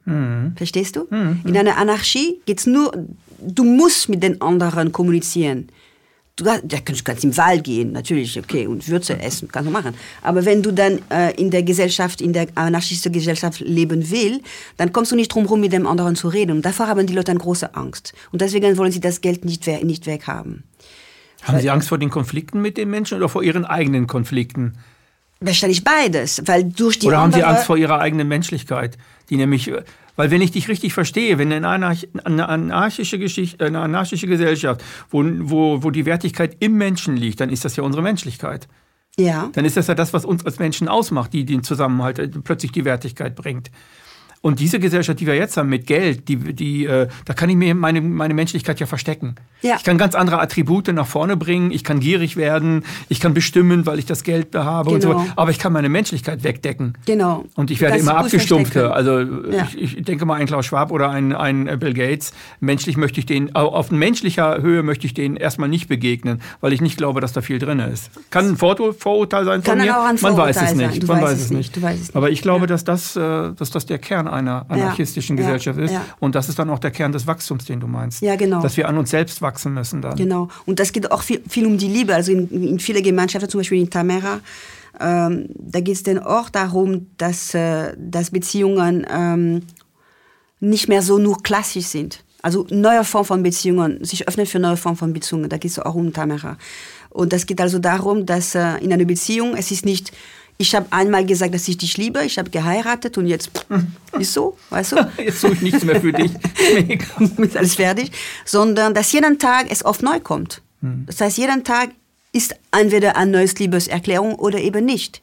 Mhm. 0.04 0.54
Verstehst 0.56 0.94
du? 0.94 1.06
Mhm. 1.10 1.40
In 1.44 1.56
einer 1.56 1.76
Anarchie 1.76 2.40
geht 2.46 2.60
es 2.60 2.66
nur, 2.66 2.92
du 3.40 3.64
musst 3.64 4.08
mit 4.08 4.22
den 4.22 4.40
anderen 4.40 4.92
kommunizieren 4.92 5.68
du, 6.36 6.44
ja, 6.44 6.58
du 6.58 6.76
kannst 7.02 7.24
im 7.24 7.36
Wald 7.36 7.64
gehen, 7.64 7.92
natürlich, 7.92 8.38
okay, 8.38 8.66
und 8.66 8.86
Würze 8.88 9.18
essen, 9.18 9.48
kannst 9.50 9.68
du 9.68 9.72
machen. 9.72 9.94
Aber 10.22 10.44
wenn 10.44 10.62
du 10.62 10.70
dann 10.70 11.00
äh, 11.10 11.34
in 11.34 11.50
der 11.50 11.62
Gesellschaft, 11.62 12.20
in 12.20 12.32
der 12.32 12.46
anarchistischen 12.54 13.12
Gesellschaft 13.12 13.60
leben 13.60 14.10
willst, 14.10 14.42
dann 14.76 14.92
kommst 14.92 15.12
du 15.12 15.16
nicht 15.16 15.32
drum 15.32 15.44
herum, 15.44 15.60
mit 15.60 15.72
dem 15.72 15.86
anderen 15.86 16.14
zu 16.14 16.28
reden. 16.28 16.52
Und 16.52 16.62
davor 16.64 16.88
haben 16.88 17.06
die 17.06 17.14
Leute 17.14 17.30
eine 17.30 17.40
große 17.40 17.74
Angst. 17.74 18.12
Und 18.32 18.42
deswegen 18.42 18.76
wollen 18.76 18.92
sie 18.92 19.00
das 19.00 19.20
Geld 19.20 19.44
nicht, 19.44 19.66
we 19.66 19.84
nicht 19.84 20.06
weghaben. 20.06 20.64
Haben 21.42 21.60
Sie 21.60 21.70
Angst 21.70 21.88
vor 21.88 21.98
den 21.98 22.10
Konflikten 22.10 22.60
mit 22.60 22.76
den 22.76 22.90
Menschen 22.90 23.18
oder 23.18 23.28
vor 23.28 23.42
Ihren 23.42 23.64
eigenen 23.64 24.06
Konflikten? 24.08 24.78
Wahrscheinlich 25.38 25.84
beides, 25.84 26.42
weil 26.46 26.64
durch 26.64 26.98
die 26.98 27.06
Oder 27.06 27.18
haben 27.18 27.32
Sie 27.32 27.44
Angst 27.44 27.64
vor 27.64 27.76
Ihrer 27.76 28.00
eigenen 28.00 28.26
Menschlichkeit, 28.26 28.98
die 29.30 29.36
nämlich 29.36 29.70
weil 30.16 30.30
wenn 30.30 30.40
ich 30.40 30.50
dich 30.50 30.68
richtig 30.68 30.94
verstehe, 30.94 31.38
wenn 31.38 31.52
eine, 31.52 31.96
eine 32.24 32.48
anarchische, 32.48 33.18
Geschichte, 33.18 33.64
eine 33.64 33.80
anarchische 33.80 34.26
Gesellschaft, 34.26 34.82
wo, 35.10 35.22
wo, 35.24 35.82
wo 35.82 35.90
die 35.90 36.06
Wertigkeit 36.06 36.56
im 36.60 36.74
Menschen 36.74 37.16
liegt, 37.16 37.40
dann 37.40 37.50
ist 37.50 37.64
das 37.64 37.76
ja 37.76 37.84
unsere 37.84 38.02
Menschlichkeit. 38.02 38.66
Ja. 39.18 39.50
Dann 39.52 39.64
ist 39.64 39.76
das 39.76 39.86
ja 39.86 39.94
das, 39.94 40.12
was 40.12 40.24
uns 40.24 40.44
als 40.44 40.58
Menschen 40.58 40.88
ausmacht, 40.88 41.32
die 41.32 41.44
den 41.44 41.62
Zusammenhalt 41.62 42.18
äh, 42.18 42.28
plötzlich 42.28 42.72
die 42.72 42.84
Wertigkeit 42.84 43.34
bringt. 43.34 43.70
Und 44.40 44.60
diese 44.60 44.78
Gesellschaft, 44.78 45.20
die 45.20 45.26
wir 45.26 45.34
jetzt 45.34 45.56
haben 45.56 45.68
mit 45.68 45.86
Geld, 45.86 46.28
die, 46.28 46.36
die, 46.36 46.84
äh, 46.84 47.08
da 47.24 47.34
kann 47.34 47.48
ich 47.48 47.56
mir 47.56 47.74
meine, 47.74 48.00
meine 48.00 48.34
Menschlichkeit 48.34 48.78
ja 48.80 48.86
verstecken. 48.86 49.34
Ja. 49.62 49.76
Ich 49.76 49.84
kann 49.84 49.98
ganz 49.98 50.14
andere 50.14 50.40
Attribute 50.40 50.88
nach 50.88 51.06
vorne 51.06 51.36
bringen. 51.36 51.70
Ich 51.70 51.82
kann 51.82 52.00
gierig 52.00 52.36
werden. 52.36 52.84
Ich 53.08 53.20
kann 53.20 53.34
bestimmen, 53.34 53.86
weil 53.86 53.98
ich 53.98 54.06
das 54.06 54.22
Geld 54.22 54.54
habe 54.54 54.98
genau. 54.98 55.18
und 55.18 55.26
so. 55.26 55.32
Aber 55.36 55.50
ich 55.50 55.58
kann 55.58 55.72
meine 55.72 55.88
Menschlichkeit 55.88 56.44
wegdecken. 56.44 56.96
Genau. 57.06 57.44
Und 57.54 57.70
ich 57.70 57.80
werde 57.80 57.94
das 57.94 58.02
immer 58.02 58.18
abgestumpfter. 58.18 58.94
Also 58.94 59.20
ja. 59.20 59.68
ich, 59.74 59.96
ich, 59.98 60.04
denke 60.04 60.26
mal 60.26 60.34
ein 60.34 60.46
Klaus 60.46 60.66
Schwab 60.66 60.92
oder 60.92 61.10
ein, 61.10 61.32
ein 61.32 61.78
Bill 61.78 61.94
Gates. 61.94 62.32
Menschlich 62.60 62.96
möchte 62.96 63.20
ich 63.20 63.26
den, 63.26 63.54
auf 63.54 63.90
menschlicher 63.90 64.60
Höhe 64.62 64.82
möchte 64.82 65.06
ich 65.06 65.14
denen 65.14 65.36
erstmal 65.36 65.68
nicht 65.68 65.88
begegnen, 65.88 66.40
weil 66.60 66.72
ich 66.72 66.80
nicht 66.80 66.96
glaube, 66.96 67.20
dass 67.20 67.32
da 67.32 67.40
viel 67.40 67.58
drin 67.58 67.80
ist. 67.80 68.10
Kann 68.30 68.50
ein 68.50 68.56
Vorurteil 68.56 69.44
sein 69.44 69.62
von 69.62 69.76
kann 69.76 69.84
mir. 69.84 69.98
Auch 69.98 70.04
ein 70.04 70.18
Man 70.20 70.36
weiß 70.36 70.62
es 70.62 70.74
nicht. 70.74 71.06
Man 71.06 71.22
weiß 71.22 71.40
es 71.40 71.50
nicht. 71.50 71.76
nicht. 71.76 72.16
Aber 72.16 72.30
ich 72.30 72.42
glaube, 72.42 72.62
ja. 72.62 72.66
dass, 72.66 72.84
das, 72.84 73.16
äh, 73.16 73.20
dass 73.56 73.70
das 73.70 73.86
der 73.86 73.98
Kern 73.98 74.25
einer 74.28 74.66
anarchistischen 74.68 75.36
ja, 75.36 75.44
Gesellschaft 75.44 75.78
ist. 75.78 75.92
Ja. 75.92 76.04
Und 76.20 76.34
das 76.34 76.48
ist 76.48 76.58
dann 76.58 76.70
auch 76.70 76.78
der 76.78 76.90
Kern 76.90 77.12
des 77.12 77.26
Wachstums, 77.26 77.64
den 77.64 77.80
du 77.80 77.86
meinst. 77.86 78.22
Ja, 78.22 78.36
genau. 78.36 78.62
Dass 78.62 78.76
wir 78.76 78.88
an 78.88 78.98
uns 78.98 79.10
selbst 79.10 79.42
wachsen 79.42 79.74
müssen 79.74 80.02
dann. 80.02 80.16
Genau. 80.16 80.48
Und 80.64 80.80
das 80.80 80.92
geht 80.92 81.10
auch 81.10 81.22
viel, 81.22 81.42
viel 81.48 81.66
um 81.66 81.78
die 81.78 81.88
Liebe. 81.88 82.14
Also 82.14 82.32
in, 82.32 82.48
in 82.48 82.78
vielen 82.78 83.02
Gemeinschaften, 83.02 83.48
zum 83.48 83.60
Beispiel 83.60 83.80
in 83.80 83.90
Tamera, 83.90 84.40
ähm, 85.00 85.48
da 85.54 85.80
geht 85.80 85.96
es 85.96 86.02
dann 86.02 86.18
auch 86.18 86.48
darum, 86.48 87.06
dass, 87.18 87.54
äh, 87.54 87.92
dass 87.98 88.30
Beziehungen 88.30 89.06
ähm, 89.10 89.62
nicht 90.60 90.88
mehr 90.88 91.02
so 91.02 91.18
nur 91.18 91.42
klassisch 91.42 91.86
sind. 91.86 92.24
Also 92.42 92.66
neue 92.70 93.04
Form 93.04 93.24
von 93.24 93.42
Beziehungen, 93.42 94.04
sich 94.04 94.28
öffnen 94.28 94.46
für 94.46 94.58
neue 94.58 94.76
Form 94.76 94.96
von 94.96 95.12
Beziehungen, 95.12 95.48
da 95.48 95.58
geht 95.58 95.70
es 95.70 95.78
auch 95.78 95.94
um 95.94 96.12
Tamara. 96.12 96.56
Und 97.10 97.32
das 97.32 97.46
geht 97.46 97.60
also 97.60 97.78
darum, 97.78 98.24
dass 98.24 98.54
äh, 98.54 98.76
in 98.78 98.92
einer 98.92 99.04
Beziehung, 99.04 99.56
es 99.56 99.70
ist 99.70 99.84
nicht, 99.84 100.12
ich 100.58 100.74
habe 100.74 100.86
einmal 100.90 101.26
gesagt, 101.26 101.54
dass 101.54 101.68
ich 101.68 101.78
dich 101.78 101.96
liebe, 101.96 102.24
ich 102.24 102.38
habe 102.38 102.50
geheiratet 102.50 103.18
und 103.18 103.26
jetzt 103.26 103.50
ist 104.18 104.32
so, 104.32 104.56
weißt 104.70 104.92
du? 104.92 104.96
Jetzt 105.22 105.40
tue 105.40 105.52
ich 105.52 105.62
nichts 105.62 105.84
mehr 105.84 106.00
für 106.00 106.12
dich. 106.12 106.32
ist 107.38 107.56
alles 107.56 107.74
fertig. 107.74 108.10
Sondern, 108.44 108.94
dass 108.94 109.12
jeden 109.12 109.38
Tag 109.38 109.66
es 109.70 109.84
oft 109.84 110.02
neu 110.02 110.20
kommt. 110.20 110.62
Das 111.06 111.20
heißt, 111.20 111.38
jeden 111.38 111.64
Tag 111.64 111.90
ist 112.32 112.54
entweder 112.70 113.16
eine 113.16 113.32
neues 113.32 113.58
Liebeserklärung 113.58 114.36
oder 114.36 114.58
eben 114.58 114.84
nicht. 114.84 115.22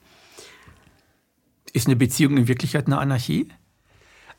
Ist 1.71 1.87
eine 1.87 1.95
Beziehung 1.95 2.37
in 2.37 2.47
Wirklichkeit 2.47 2.87
eine 2.87 2.97
Anarchie? 2.97 3.47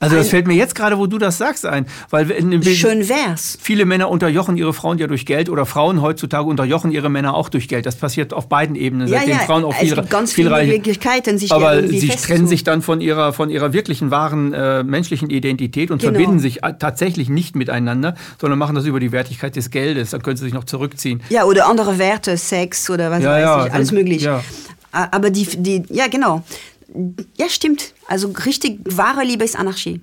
Also 0.01 0.17
das 0.17 0.29
fällt 0.29 0.47
mir 0.47 0.55
jetzt 0.55 0.75
gerade, 0.75 0.99
wo 0.99 1.07
du 1.07 1.19
das 1.19 1.39
sagst, 1.39 1.65
ein. 1.65 1.87
Weil 2.11 2.31
in, 2.31 2.63
Schön 2.63 3.09
wär's. 3.09 3.57
Viele 3.61 3.85
Männer 3.87 4.11
unterjochen 4.11 4.57
ihre 4.57 4.73
Frauen 4.75 4.99
ja 4.99 5.07
durch 5.07 5.25
Geld 5.25 5.49
oder 5.49 5.65
Frauen 5.67 6.03
heutzutage 6.03 6.45
unterjochen 6.49 6.91
ihre 6.93 7.09
Männer 7.09 7.35
auch 7.35 7.49
durch 7.49 7.69
Geld. 7.69 7.87
Das 7.87 7.97
passiert 7.97 8.35
auf 8.35 8.49
beiden 8.49 8.77
Ebenen. 8.77 9.09
Ja, 9.09 9.19
seitdem 9.21 9.37
ja, 9.37 9.43
Frauen 9.45 9.65
auch 9.65 9.73
es 9.73 9.79
viel, 9.81 9.95
gibt 9.95 10.11
ganz 10.11 10.33
viel 10.33 10.47
viele 10.49 10.67
Möglichkeiten, 10.67 11.39
sich 11.39 11.53
aber 11.53 11.87
sie 11.87 12.09
trennen 12.09 12.47
sich 12.47 12.65
dann 12.65 12.83
von 12.83 13.01
ihrer, 13.01 13.33
von 13.33 13.49
ihrer 13.51 13.73
wirklichen 13.73 14.11
wahren 14.11 14.53
äh, 14.53 14.83
menschlichen 14.83 15.31
Identität 15.31 15.91
und 15.91 16.01
Genau. 16.03 16.13
verbinden 16.13 16.39
sich 16.41 16.63
äh, 16.65 16.75
tatsächlich 16.79 17.29
nicht 17.29 17.57
miteinander, 17.57 18.15
sondern 18.41 18.59
machen 18.59 18.75
das 18.75 18.85
über 18.85 19.01
die 19.01 19.13
Wertigkeit 19.13 19.57
des 19.57 19.71
Geldes. 19.71 20.11
Dann 20.11 20.23
können 20.23 20.37
sie 20.37 20.45
sich 20.45 20.53
noch 20.55 20.65
zurückziehen. 20.65 21.23
Ja, 21.31 21.45
oder 21.45 21.67
andere 21.69 21.99
Werte, 21.99 22.37
Sex 22.37 22.91
oder 22.91 23.11
was 23.11 23.23
Ja, 23.23 23.31
weiß 23.61 23.67
ich, 23.69 23.73
alles 23.73 23.89
dann- 23.89 23.99
möglich. 23.99 24.29
Aber 24.93 25.31
die, 25.31 25.45
die, 25.45 25.83
ja 25.89 26.07
genau. 26.07 26.45
Ja, 27.37 27.49
stimmt. 27.49 27.95
Also 28.07 28.29
richtig 28.47 28.81
wahre 28.85 29.25
Liebe 29.25 29.45
ist 29.45 29.57
Anarchie. 29.59 30.01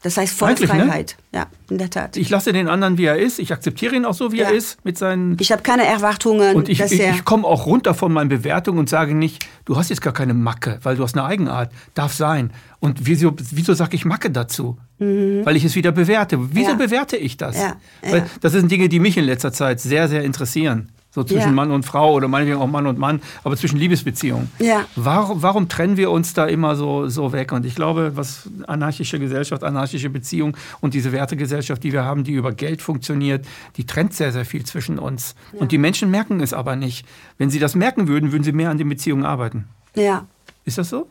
Das 0.00 0.16
heißt 0.16 0.32
volle 0.32 0.52
Eigentlich, 0.52 0.72
ne? 0.72 0.84
Freiheit. 0.84 1.16
Ja, 1.34 1.46
in 1.68 1.78
der 1.78 1.90
Tat. 1.90 2.16
Ich 2.16 2.30
lasse 2.30 2.52
den 2.52 2.68
anderen, 2.68 2.98
wie 2.98 3.06
er 3.06 3.18
ist. 3.18 3.40
Ich 3.40 3.52
akzeptiere 3.52 3.96
ihn 3.96 4.04
auch 4.04 4.14
so, 4.14 4.30
wie 4.30 4.36
Ja. 4.38 4.44
er 4.48 4.52
ist, 4.54 4.78
mit 4.84 4.96
seinen 4.96 5.36
Ich 5.40 5.50
habe 5.50 5.62
keine 5.62 5.84
Erwartungen, 5.84 6.54
Und 6.54 6.68
ich, 6.68 6.78
ich, 6.80 7.00
ich 7.00 7.24
komme 7.24 7.44
auch 7.44 7.66
runter 7.66 7.94
von 7.94 8.12
meinen 8.12 8.28
Bewertungen 8.28 8.78
und 8.78 8.88
sage 8.88 9.12
nicht, 9.16 9.44
du 9.64 9.76
hast 9.76 9.88
jetzt 9.90 10.00
gar 10.00 10.12
keine 10.12 10.34
Macke, 10.34 10.78
weil 10.84 10.94
du 10.94 11.02
hast 11.02 11.16
eine 11.18 11.26
Eigenart. 11.26 11.72
Darf 11.94 12.12
sein. 12.14 12.52
Und 12.78 13.06
wieso, 13.06 13.34
wieso 13.50 13.74
sage 13.74 13.96
ich 13.96 14.04
Macke 14.04 14.30
dazu? 14.30 14.78
Weil 15.00 15.56
ich 15.56 15.64
es 15.64 15.74
wieder 15.74 15.90
bewerte. 15.90 16.38
Wieso 16.54 16.74
Mhm. 16.74 16.80
Ja. 16.80 16.86
bewerte 16.86 17.16
ich 17.16 17.36
das? 17.36 17.56
Ja, 17.56 17.74
Weil 18.02 18.24
das 18.40 18.52
sind 18.52 18.70
Dinge, 18.70 18.88
die 18.88 19.00
mich 19.00 19.16
in 19.16 19.24
letzter 19.24 19.52
Zeit 19.52 19.80
sehr, 19.80 20.06
sehr 20.06 20.22
interessieren. 20.22 20.90
So 21.18 21.24
zwischen 21.24 21.48
Ja. 21.48 21.52
Mann 21.52 21.72
und 21.72 21.82
Frau 21.82 22.12
oder 22.12 22.28
meinetwegen 22.28 22.60
auch 22.60 22.68
Mann 22.68 22.86
und 22.86 22.96
Mann, 22.96 23.20
aber 23.42 23.56
zwischen 23.56 23.76
Liebesbeziehungen. 23.76 24.52
Ja. 24.60 24.84
Warum, 24.94 25.42
warum 25.42 25.68
trennen 25.68 25.96
wir 25.96 26.12
uns 26.12 26.32
da 26.32 26.46
immer 26.46 26.76
so, 26.76 27.08
so 27.08 27.32
weg? 27.32 27.50
Und 27.50 27.66
ich 27.66 27.74
glaube, 27.74 28.12
was 28.14 28.48
anarchische 28.68 29.18
Gesellschaft, 29.18 29.64
anarchische 29.64 30.10
Beziehung 30.10 30.56
und 30.80 30.94
diese 30.94 31.10
Wertegesellschaft, 31.10 31.82
die 31.82 31.92
wir 31.92 32.04
haben, 32.04 32.22
die 32.22 32.34
über 32.34 32.52
Geld 32.52 32.82
funktioniert, 32.82 33.44
die 33.76 33.84
trennt 33.84 34.14
sehr, 34.14 34.30
sehr 34.30 34.44
viel 34.44 34.64
zwischen 34.64 35.00
uns. 35.00 35.34
Und 35.54 35.72
die 35.72 35.78
Menschen 35.78 36.08
merken 36.12 36.40
es 36.40 36.52
aber 36.52 36.76
nicht. 36.76 37.04
Wenn 37.36 37.50
sie 37.50 37.58
das 37.58 37.74
merken 37.74 38.06
würden, 38.06 38.30
würden 38.30 38.44
sie 38.44 38.52
mehr 38.52 38.70
an 38.70 38.78
den 38.78 38.88
Beziehungen 38.88 39.24
arbeiten. 39.24 39.66
Ja. 39.96 40.24
Ist 40.64 40.78
das 40.78 40.88
so? 40.88 41.08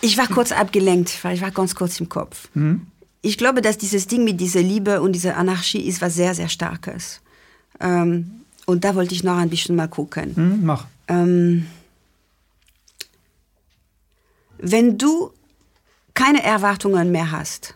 Ich 0.00 0.16
war 0.18 0.28
kurz 0.28 0.52
abgelenkt, 0.52 1.24
weil 1.24 1.34
ich 1.34 1.42
war 1.42 1.50
ganz 1.50 1.74
kurz 1.74 1.98
im 1.98 2.08
Kopf. 2.08 2.48
Mhm. 2.54 2.86
Ich 3.22 3.38
glaube, 3.38 3.62
dass 3.62 3.78
dieses 3.78 4.08
Ding 4.08 4.24
mit 4.24 4.40
dieser 4.40 4.62
Liebe 4.62 5.00
und 5.00 5.12
dieser 5.12 5.36
Anarchie 5.36 5.86
ist 5.86 6.02
was 6.02 6.14
sehr, 6.16 6.34
sehr 6.34 6.48
Starkes. 6.48 7.20
Ähm, 7.80 8.42
und 8.66 8.84
da 8.84 8.94
wollte 8.94 9.14
ich 9.14 9.22
noch 9.22 9.36
ein 9.36 9.48
bisschen 9.48 9.76
mal 9.76 9.88
gucken. 9.88 10.34
Hm, 10.34 10.64
mach. 10.64 10.86
Ähm, 11.08 11.66
wenn 14.58 14.98
du 14.98 15.30
keine 16.14 16.42
Erwartungen 16.42 17.10
mehr 17.10 17.30
hast, 17.30 17.74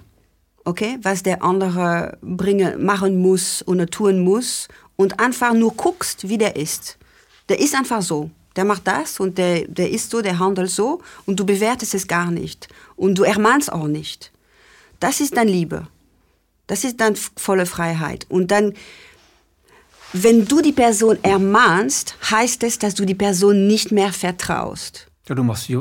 okay, 0.64 0.99
was 1.03 1.22
der 1.22 1.42
andere 1.42 2.18
bringen, 2.20 2.84
machen 2.84 3.20
muss 3.20 3.66
oder 3.66 3.86
tun 3.86 4.20
muss 4.20 4.68
und 4.97 5.20
einfach 5.20 5.55
nur 5.55 5.74
guckst, 5.74 6.28
wie 6.28 6.38
der 6.38 6.57
ist. 6.57 6.99
Der 7.49 7.61
ist 7.61 7.74
einfach 7.74 8.03
so. 8.03 8.30
Der 8.57 8.64
macht 8.64 8.86
das 8.86 9.20
und 9.20 9.38
der, 9.38 9.66
der 9.68 9.90
ist 9.90 10.11
so, 10.11 10.22
der 10.22 10.38
handelt 10.38 10.70
so 10.70 11.03
und 11.26 11.38
du 11.38 11.44
bewertest 11.44 11.94
es 11.94 12.09
gar 12.09 12.30
nicht. 12.30 12.68
Und 12.97 13.16
du 13.16 13.22
ermahnst 13.22 13.70
auch 13.70 13.86
nicht. 13.86 14.32
Das 15.01 15.20
ist 15.20 15.36
dann 15.36 15.49
Liebe. 15.49 15.86
Das 16.66 16.84
ist 16.84 17.01
dann 17.01 17.14
volle 17.36 17.66
Freiheit. 17.66 18.26
Und 18.28 18.51
dann, 18.51 18.74
wenn 20.12 20.47
du 20.47 20.61
die 20.61 20.72
Person 20.72 21.18
ermahnst, 21.22 22.16
heißt 22.30 22.62
es, 22.64 22.78
dass 22.78 22.94
du 22.94 23.05
die 23.05 23.14
Person 23.14 23.66
nicht 23.66 23.92
mehr 23.92 24.12
vertraust. 24.12 25.07
Ja, 25.28 25.34
du 25.34 25.44
machst 25.44 25.64
sie, 25.64 25.78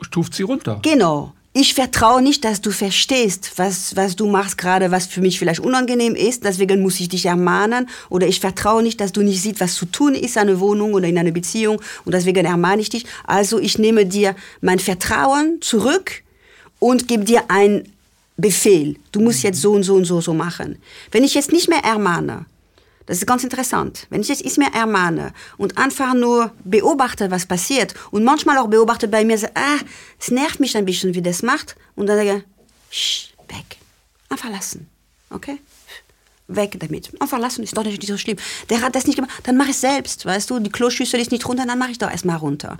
stuft 0.00 0.34
sie 0.34 0.44
runter. 0.44 0.80
Genau. 0.82 1.32
Ich 1.54 1.74
vertraue 1.74 2.22
nicht, 2.22 2.44
dass 2.44 2.60
du 2.60 2.70
verstehst, 2.70 3.52
was, 3.56 3.96
was 3.96 4.14
du 4.14 4.28
machst 4.28 4.58
gerade, 4.58 4.92
was 4.92 5.06
für 5.06 5.20
mich 5.20 5.40
vielleicht 5.40 5.58
unangenehm 5.58 6.14
ist. 6.14 6.44
Deswegen 6.44 6.82
muss 6.82 7.00
ich 7.00 7.08
dich 7.08 7.26
ermahnen. 7.26 7.88
Oder 8.10 8.28
ich 8.28 8.38
vertraue 8.38 8.82
nicht, 8.82 9.00
dass 9.00 9.10
du 9.10 9.22
nicht 9.22 9.42
siehst, 9.42 9.60
was 9.60 9.74
zu 9.74 9.86
tun 9.86 10.14
ist 10.14 10.36
in 10.36 10.42
einer 10.42 10.60
Wohnung 10.60 10.94
oder 10.94 11.08
in 11.08 11.18
einer 11.18 11.32
Beziehung. 11.32 11.80
Und 12.04 12.12
deswegen 12.12 12.44
ermahne 12.46 12.82
ich 12.82 12.90
dich. 12.90 13.06
Also 13.26 13.58
ich 13.58 13.76
nehme 13.76 14.06
dir 14.06 14.36
mein 14.60 14.78
Vertrauen 14.78 15.60
zurück 15.60 16.22
und 16.78 17.08
gebe 17.08 17.24
dir 17.24 17.50
einen 17.50 17.92
Befehl. 18.38 18.96
Du 19.12 19.20
musst 19.20 19.42
jetzt 19.42 19.60
so 19.60 19.72
und 19.72 19.82
so 19.82 19.96
und 19.96 20.04
so 20.04 20.20
so 20.20 20.32
machen. 20.32 20.78
Wenn 21.10 21.24
ich 21.24 21.34
jetzt 21.34 21.52
nicht 21.52 21.68
mehr 21.68 21.84
ermahne, 21.84 22.46
das 23.06 23.18
ist 23.18 23.26
ganz 23.26 23.42
interessant. 23.42 24.06
Wenn 24.10 24.20
ich 24.20 24.28
jetzt 24.28 24.44
nicht 24.44 24.58
mehr 24.58 24.72
ermahne 24.72 25.32
und 25.56 25.76
einfach 25.76 26.14
nur 26.14 26.52
beobachte, 26.62 27.30
was 27.30 27.46
passiert 27.46 27.94
und 28.12 28.22
manchmal 28.22 28.58
auch 28.58 28.68
beobachte 28.68 29.08
bei 29.08 29.24
mir, 29.24 29.38
ah, 29.54 29.78
es 30.20 30.30
nervt 30.30 30.60
mich 30.60 30.76
ein 30.76 30.84
bisschen, 30.84 31.14
wie 31.14 31.22
das 31.22 31.42
macht 31.42 31.74
und 31.96 32.06
dann 32.06 32.16
sage 32.16 32.44
ich, 32.90 33.34
weg, 33.48 33.78
einfach 34.28 34.50
lassen, 34.50 34.88
okay? 35.30 35.58
Weg 36.46 36.78
damit. 36.78 37.10
Einfach 37.20 37.38
lassen, 37.38 37.62
ist 37.62 37.76
doch 37.76 37.84
nicht 37.84 38.06
so 38.06 38.16
schlimm. 38.16 38.38
Der 38.70 38.82
hat 38.82 38.94
das 38.94 39.06
nicht 39.06 39.16
gemacht, 39.16 39.32
dann 39.42 39.56
mach 39.56 39.68
ich 39.68 39.76
selbst, 39.76 40.24
weißt 40.24 40.48
du, 40.48 40.60
die 40.60 40.70
Kloschüssel 40.70 41.18
ist 41.20 41.32
nicht 41.32 41.46
runter, 41.46 41.66
dann 41.66 41.78
mache 41.78 41.90
ich 41.90 41.98
doch 41.98 42.10
erstmal 42.10 42.36
runter. 42.36 42.78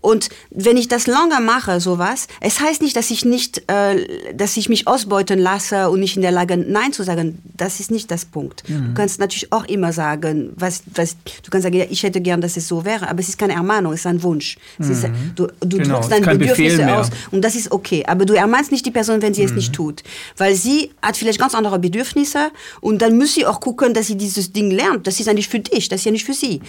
Und 0.00 0.28
wenn 0.50 0.76
ich 0.76 0.88
das 0.88 1.06
lange 1.06 1.40
mache, 1.40 1.80
sowas, 1.80 2.28
es 2.40 2.60
heißt 2.60 2.82
nicht, 2.82 2.96
dass 2.96 3.10
ich 3.10 3.24
nicht, 3.24 3.62
äh, 3.70 4.34
dass 4.34 4.56
ich 4.56 4.68
mich 4.68 4.86
ausbeuten 4.86 5.38
lasse 5.38 5.90
und 5.90 6.00
nicht 6.00 6.16
in 6.16 6.22
der 6.22 6.32
Lage, 6.32 6.56
Nein 6.56 6.92
zu 6.92 7.02
sagen. 7.02 7.38
Das 7.56 7.80
ist 7.80 7.90
nicht 7.90 8.10
das 8.10 8.24
Punkt. 8.24 8.68
Mhm. 8.68 8.88
Du 8.88 8.94
kannst 8.94 9.18
natürlich 9.20 9.52
auch 9.52 9.64
immer 9.64 9.92
sagen, 9.92 10.52
was, 10.56 10.82
was, 10.94 11.16
du 11.42 11.50
kannst 11.50 11.64
sagen, 11.64 11.76
ja, 11.76 11.86
ich 11.88 12.02
hätte 12.02 12.20
gern, 12.20 12.40
dass 12.40 12.56
es 12.56 12.68
so 12.68 12.84
wäre, 12.84 13.08
aber 13.08 13.20
es 13.20 13.28
ist 13.28 13.38
keine 13.38 13.54
Ermahnung, 13.54 13.92
es 13.92 14.00
ist 14.00 14.06
ein 14.06 14.22
Wunsch. 14.22 14.58
Es 14.78 14.88
ist, 14.88 15.06
du 15.34 15.48
du 15.60 15.78
Genau, 15.78 15.94
drückst 15.94 16.12
deine 16.12 16.38
Bedürfnisse 16.38 16.94
aus 16.94 17.10
und 17.30 17.42
das 17.42 17.54
ist 17.54 17.72
okay. 17.72 18.04
Aber 18.06 18.24
du 18.24 18.34
ermahnst 18.34 18.72
nicht 18.72 18.84
die 18.86 18.90
Person, 18.90 19.22
wenn 19.22 19.34
sie 19.34 19.42
es 19.42 19.52
nicht 19.52 19.72
tut. 19.72 20.02
Weil 20.36 20.54
sie 20.54 20.90
hat 21.02 21.16
vielleicht 21.16 21.38
ganz 21.38 21.54
andere 21.54 21.78
Bedürfnisse 21.78 22.50
und 22.80 23.00
dann 23.02 23.16
muss 23.16 23.34
sie 23.34 23.46
auch 23.46 23.60
gucken, 23.60 23.94
dass 23.94 24.06
sie 24.06 24.16
dieses 24.16 24.52
Ding 24.52 24.70
lernt. 24.70 25.06
Das 25.06 25.20
ist 25.20 25.26
ja 25.26 25.32
nicht 25.32 25.50
für 25.50 25.60
dich, 25.60 25.88
das 25.88 26.00
ist 26.00 26.04
ja 26.04 26.12
nicht 26.12 26.24
für 26.24 26.34
sie. 26.34 26.60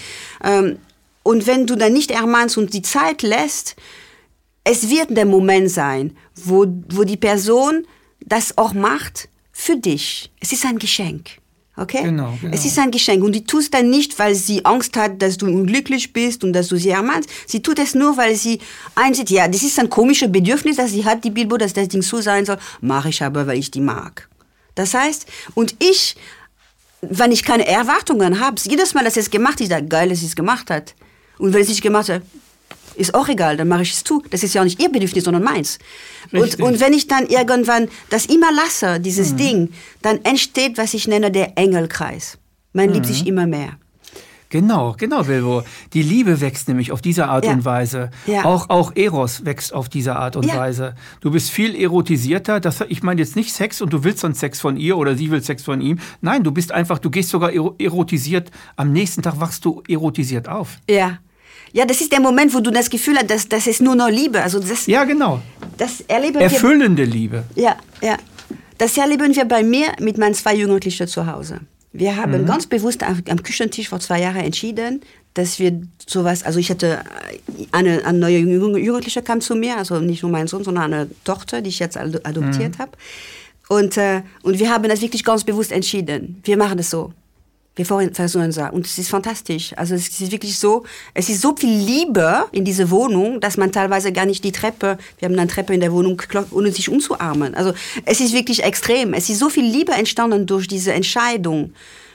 Ähm, 0.43 0.77
und 1.27 1.45
wenn 1.45 1.67
du 1.67 1.75
dann 1.75 1.91
nicht 1.91 2.09
ermahnst 2.09 2.57
und 2.57 2.73
die 2.73 2.81
Zeit 2.81 3.21
lässt, 3.21 3.75
es 4.63 4.89
wird 4.89 5.09
der 5.09 5.25
Moment 5.25 5.69
sein, 5.69 6.15
wo, 6.35 6.65
wo 6.87 7.03
die 7.03 7.17
Person 7.17 7.85
das 8.21 8.57
auch 8.57 8.73
macht 8.73 9.27
für 9.51 9.75
dich. 9.75 10.31
Es 10.39 10.53
ist 10.53 10.65
ein 10.65 10.79
Geschenk. 10.79 11.31
Okay? 11.75 12.01
Genau, 12.03 12.37
genau. 12.41 12.55
Es 12.55 12.63
ist 12.63 12.79
ein 12.79 12.91
Geschenk. 12.91 13.25
Und 13.25 13.33
die 13.33 13.43
es 13.57 13.69
dann 13.69 13.89
nicht, 13.89 14.17
weil 14.19 14.35
sie 14.35 14.63
Angst 14.63 14.95
hat, 14.95 15.21
dass 15.21 15.35
du 15.35 15.47
unglücklich 15.47 16.13
bist 16.13 16.45
und 16.45 16.53
dass 16.53 16.69
du 16.69 16.77
sie 16.77 16.91
ermahnst. 16.91 17.29
Sie 17.45 17.61
tut 17.61 17.77
es 17.79 17.93
nur, 17.93 18.15
weil 18.15 18.35
sie 18.35 18.59
einsieht, 18.95 19.29
ja, 19.29 19.49
das 19.49 19.63
ist 19.63 19.77
ein 19.79 19.89
komisches 19.89 20.31
Bedürfnis, 20.31 20.77
das 20.77 20.91
sie 20.91 21.03
hat, 21.03 21.25
die 21.25 21.31
Bilbo, 21.31 21.57
dass 21.57 21.73
das 21.73 21.89
Ding 21.89 22.03
so 22.03 22.21
sein 22.21 22.45
soll. 22.45 22.57
Mache 22.79 23.09
ich 23.09 23.21
aber, 23.21 23.47
weil 23.47 23.59
ich 23.59 23.69
die 23.69 23.81
mag. 23.81 24.29
Das 24.75 24.93
heißt, 24.93 25.25
und 25.55 25.75
ich, 25.79 26.15
wenn 27.01 27.33
ich 27.33 27.43
keine 27.43 27.67
Erwartungen 27.67 28.39
habe, 28.39 28.61
jedes 28.63 28.93
Mal, 28.93 29.03
dass 29.03 29.17
es 29.17 29.29
gemacht 29.29 29.59
hat, 29.59 29.69
ist 29.69 29.89
geil, 29.89 30.07
dass 30.07 30.21
sie 30.21 30.27
es 30.27 30.35
gemacht 30.37 30.69
hat. 30.69 30.95
Und 31.37 31.53
wenn 31.53 31.61
es 31.61 31.69
nicht 31.69 31.81
gemacht 31.81 32.09
hat, 32.09 32.21
ist 32.95 33.13
auch 33.13 33.29
egal, 33.29 33.57
dann 33.57 33.67
mache 33.67 33.83
ich 33.83 33.93
es 33.93 34.03
zu. 34.03 34.23
Das 34.31 34.41
ist 34.41 34.55
ja 34.55 34.61
auch 34.61 34.65
nicht 34.65 34.81
ihr 34.81 34.89
Bedürfnis, 34.91 35.23
sondern 35.23 35.43
meins. 35.43 35.77
Und, 36.31 36.59
und 36.59 36.79
wenn 36.79 36.93
ich 36.93 37.07
dann 37.07 37.27
irgendwann 37.27 37.89
das 38.09 38.25
immer 38.25 38.51
lasse, 38.51 38.99
dieses 38.99 39.35
Ding, 39.35 39.69
dann 40.01 40.19
entsteht, 40.23 40.77
was 40.79 40.93
ich 40.95 41.07
nenne, 41.07 41.29
der 41.31 41.57
Engelkreis. 41.57 42.39
Man 42.73 42.91
liebt 42.91 43.05
sich 43.05 43.27
immer 43.27 43.45
mehr. 43.45 43.77
Genau, 44.49 44.95
genau, 44.97 45.23
Bilbo. 45.23 45.63
Die 45.91 46.01
Liebe 46.01 46.39
wächst 46.39 46.69
nämlich 46.69 46.93
auf 46.93 47.01
diese 47.01 47.27
Art 47.27 47.43
Ja. 47.45 47.51
und 47.51 47.65
Weise. 47.65 48.11
Ja. 48.27 48.45
Auch, 48.45 48.69
auch 48.69 48.93
Eros 48.95 49.43
wächst 49.43 49.73
auf 49.73 49.89
diese 49.89 50.15
Art 50.15 50.37
und 50.37 50.45
Ja. 50.45 50.55
Weise. 50.57 50.95
Du 51.19 51.31
bist 51.31 51.51
viel 51.51 51.75
erotisierter. 51.75 52.61
Das, 52.61 52.81
ich 52.87 53.03
meine 53.03 53.19
jetzt 53.21 53.35
nicht 53.35 53.53
Sex 53.53 53.81
und 53.81 53.91
du 53.91 54.05
willst 54.05 54.23
dann 54.23 54.33
Sex 54.33 54.61
von 54.61 54.77
ihr 54.77 54.97
oder 54.97 55.15
sie 55.17 55.29
will 55.31 55.43
Sex 55.43 55.63
von 55.63 55.81
ihm. 55.81 55.99
Nein, 56.21 56.43
du 56.43 56.51
bist 56.51 56.71
einfach, 56.71 56.97
du 56.99 57.09
gehst 57.09 57.29
sogar 57.29 57.51
ero- 57.51 57.75
erotisiert. 57.77 58.49
Am 58.77 58.93
nächsten 58.93 59.21
Tag 59.21 59.39
wachst 59.41 59.65
du 59.65 59.83
erotisiert 59.87 60.47
auf. 60.47 60.77
Ja. 60.89 61.19
Ja, 61.73 61.85
das 61.85 62.01
ist 62.01 62.11
der 62.11 62.19
Moment, 62.19 62.53
wo 62.53 62.59
du 62.59 62.71
das 62.71 62.89
Gefühl 62.89 63.17
hast, 63.17 63.29
dass 63.29 63.47
das 63.47 63.67
ist 63.67 63.81
nur 63.81 63.95
noch 63.95 64.09
Liebe. 64.09 64.41
Also 64.41 64.59
das, 64.59 64.87
Ja, 64.87 65.03
genau. 65.03 65.41
das 65.77 66.01
erleben 66.07 66.35
wir. 66.35 66.41
Erfüllende 66.41 67.03
Liebe. 67.03 67.43
Ja, 67.55 67.75
ja. 68.01 68.17
Das 68.77 68.95
erleben 68.97 69.35
wir 69.35 69.45
bei 69.45 69.63
mir 69.63 69.87
mit 69.99 70.17
meinen 70.17 70.35
zwei 70.35 70.55
Jugendlichen 70.55 71.07
zu 71.07 71.25
Hause. 71.25 71.61
Wir 71.93 72.15
haben 72.15 72.45
ganz 72.45 72.67
bewusst 72.67 73.01
am, 73.01 73.23
am 73.27 73.41
Küchentisch 73.41 73.89
vor 73.89 73.99
zwei 73.99 74.21
Jahren 74.21 74.41
entschieden, 74.41 75.01
dass 75.33 75.57
wir 75.57 75.81
sowas, 76.05 76.43
also 76.43 76.59
ich 76.59 76.69
hatte 76.69 77.03
eine, 77.71 78.05
eine 78.05 78.17
neue 78.17 78.37
Jugendliche 78.39 79.21
kam 79.21 79.41
zu 79.41 79.55
mir, 79.55 79.77
also 79.77 79.99
nicht 79.99 80.21
nur 80.21 80.31
mein 80.31 80.47
Sohn, 80.47 80.63
sondern 80.63 80.93
eine 80.93 81.09
Tochter, 81.23 81.61
die 81.61 81.69
ich 81.69 81.79
jetzt 81.79 81.97
adoptiert 81.97 82.77
mhm. 82.77 82.79
habe. 82.79 82.91
Und, 83.69 83.97
äh, 83.97 84.21
und 84.43 84.59
wir 84.59 84.71
haben 84.71 84.87
das 84.89 85.01
wirklich 85.01 85.23
ganz 85.23 85.43
bewusst 85.43 85.71
entschieden. 85.71 86.41
Wir 86.43 86.57
machen 86.57 86.77
das 86.77 86.89
so. 86.89 87.13
Wir 87.77 87.85
versuchen 87.85 88.51
so. 88.51 88.63
Und 88.71 88.85
es 88.85 88.97
ist 88.97 89.09
fantastisch. 89.09 89.71
Also 89.77 89.95
es 89.95 90.07
ist 90.07 90.31
wirklich 90.31 90.57
so, 90.57 90.83
es 91.13 91.29
ist 91.29 91.41
so 91.41 91.55
viel 91.55 91.77
Liebe 91.77 92.45
in 92.51 92.65
diese 92.65 92.89
Wohnung, 92.89 93.39
dass 93.39 93.55
man 93.55 93.71
teilweise 93.71 94.11
gar 94.11 94.25
nicht 94.25 94.43
die 94.43 94.51
Treppe, 94.51 94.97
wir 95.19 95.27
haben 95.27 95.37
eine 95.37 95.47
Treppe 95.47 95.73
in 95.73 95.79
der 95.79 95.91
Wohnung 95.93 96.17
geklopft, 96.17 96.51
ohne 96.51 96.71
sich 96.71 96.89
umzuarmen. 96.89 97.53
Also 97.53 97.73
es 98.05 98.19
ist 98.19 98.33
wirklich 98.33 98.63
extrem. 98.63 99.13
Es 99.13 99.29
ist 99.29 99.39
so 99.39 99.49
viel 99.49 99.65
Liebe 99.65 99.91
entstanden 99.91 100.47
durch 100.47 100.67
diese 100.67 100.91
Entscheidung 100.91 101.73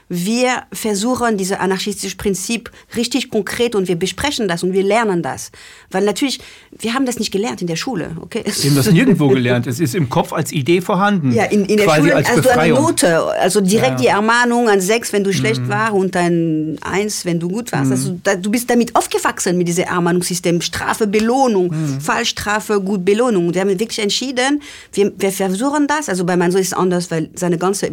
wir 0.09 0.64
versuchen 0.72 1.36
dieses 1.36 1.59
anarchistische 1.59 2.16
Prinzip 2.16 2.70
richtig 2.96 3.30
konkret 3.30 3.74
und 3.74 3.88
wir 3.88 3.96
besprechen 3.96 4.48
das 4.48 4.62
und 4.62 4.72
wir 4.72 4.82
lernen 4.82 5.22
das. 5.22 5.50
Weil 5.90 6.05
natürlich, 6.05 6.40
wir 6.78 6.94
haben 6.94 7.07
das 7.07 7.18
nicht 7.18 7.32
gelernt 7.32 7.62
in 7.62 7.66
der 7.66 7.76
Schule. 7.76 8.16
Okay? 8.20 8.42
Wir 8.44 8.70
haben 8.70 8.76
das 8.76 8.90
nirgendwo 8.90 9.28
gelernt. 9.28 9.66
Es 9.66 9.80
ist 9.80 9.94
im 9.94 10.09
Kopf 10.09 10.32
als 10.32 10.53
Idee 10.53 10.80
vorhanden. 10.80 11.32
Ja, 11.32 11.44
in, 11.44 11.64
in 11.64 11.76
der 11.78 11.88
Schule, 11.88 12.16
als 12.16 12.28
also 12.28 12.48
eine 12.50 12.74
Note. 12.74 13.22
Also 13.40 13.61
direkt 13.61 13.92
ja. 13.92 13.96
die 13.96 14.07
Ermahnung 14.09 14.68
an 14.68 14.80
sechs, 14.80 15.12
wenn 15.12 15.24
du 15.24 15.32
schlecht 15.32 15.62
mhm. 15.62 15.68
war 15.68 15.94
und 15.94 16.16
ein 16.16 16.78
eins, 16.82 17.24
wenn 17.24 17.40
du 17.40 17.48
gut 17.48 17.72
warst. 17.72 17.86
Mhm. 17.86 17.92
Also 17.92 18.18
da, 18.22 18.36
du 18.36 18.50
bist 18.50 18.68
damit 18.68 18.94
aufgewachsen 18.94 19.57
mit 19.57 19.68
diesem 19.68 19.84
Ermahnungssystem. 19.84 20.61
Strafe, 20.61 21.07
Belohnung, 21.07 21.68
mhm. 21.68 22.00
Fallstrafe, 22.00 22.80
gut 22.80 23.05
Belohnung. 23.05 23.55
Wir 23.55 23.61
haben 23.61 23.78
wirklich 23.78 23.98
entschieden, 23.98 24.62
wir, 24.92 25.12
wir 25.16 25.32
versuchen 25.32 25.86
das. 25.86 26.09
Also 26.09 26.24
bei 26.24 26.36
meinem 26.36 26.53
Sohn 26.53 26.61
ist 26.61 26.68
es 26.68 26.74
anders, 26.74 27.11
weil 27.11 27.30
seine 27.34 27.59
ganze, 27.59 27.90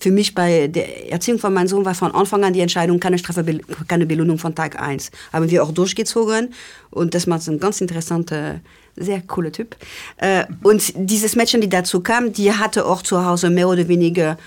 für 0.00 0.10
mich 0.10 0.34
bei 0.34 0.68
der 0.68 1.10
Erziehung 1.10 1.38
von 1.38 1.52
meinem 1.52 1.68
Sohn 1.68 1.84
war 1.84 1.94
von 1.94 2.12
Anfang 2.14 2.44
an 2.44 2.52
die 2.52 2.60
Entscheidung, 2.60 3.00
keine 3.00 3.18
Strafe, 3.18 3.60
keine 3.86 4.06
Belohnung 4.06 4.38
von 4.38 4.54
Tag 4.54 4.80
1. 4.80 5.10
Haben 5.32 5.50
wir 5.50 5.62
auch 5.62 5.72
durchgezogen 5.72 6.54
und 6.90 7.14
das 7.14 7.26
macht 7.26 7.46
ein 7.48 7.60
ganz 7.60 7.80
interessanter, 7.80 8.60
sehr 8.96 9.22
cooler 9.22 9.52
Typ. 9.52 9.76
Äh, 10.16 10.44
und 10.62 10.92
dieses 10.96 11.36
Mädchen, 11.36 11.60
die 11.60 11.68
dazu 11.68 12.00
kam, 12.00 12.32
die 12.32 12.52
hatte 12.52 12.86
auch 12.86 13.02
zu 13.02 13.24
Hause 13.24 13.50
mehr 13.50 13.68
oder 13.68 13.88
weniger 13.88 14.38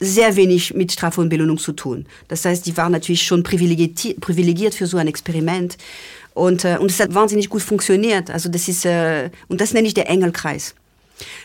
sehr 0.00 0.36
wenig 0.36 0.74
mit 0.74 0.92
Strafe 0.92 1.20
und 1.20 1.28
Belohnung 1.28 1.58
zu 1.58 1.72
tun. 1.72 2.06
Das 2.28 2.44
heißt, 2.44 2.66
die 2.66 2.76
war 2.76 2.88
natürlich 2.88 3.22
schon 3.22 3.42
privilegiert, 3.42 4.20
privilegiert 4.20 4.74
für 4.74 4.86
so 4.86 4.96
ein 4.96 5.08
Experiment. 5.08 5.76
Und, 6.34 6.64
äh, 6.64 6.78
und 6.78 6.90
es 6.90 7.00
hat 7.00 7.14
wahnsinnig 7.14 7.48
gut 7.48 7.62
funktioniert. 7.62 8.30
Also 8.30 8.48
das 8.48 8.68
ist, 8.68 8.84
äh, 8.84 9.30
und 9.48 9.60
das 9.60 9.72
nenne 9.72 9.88
ich 9.88 9.94
der 9.94 10.08
Engelkreis. 10.08 10.74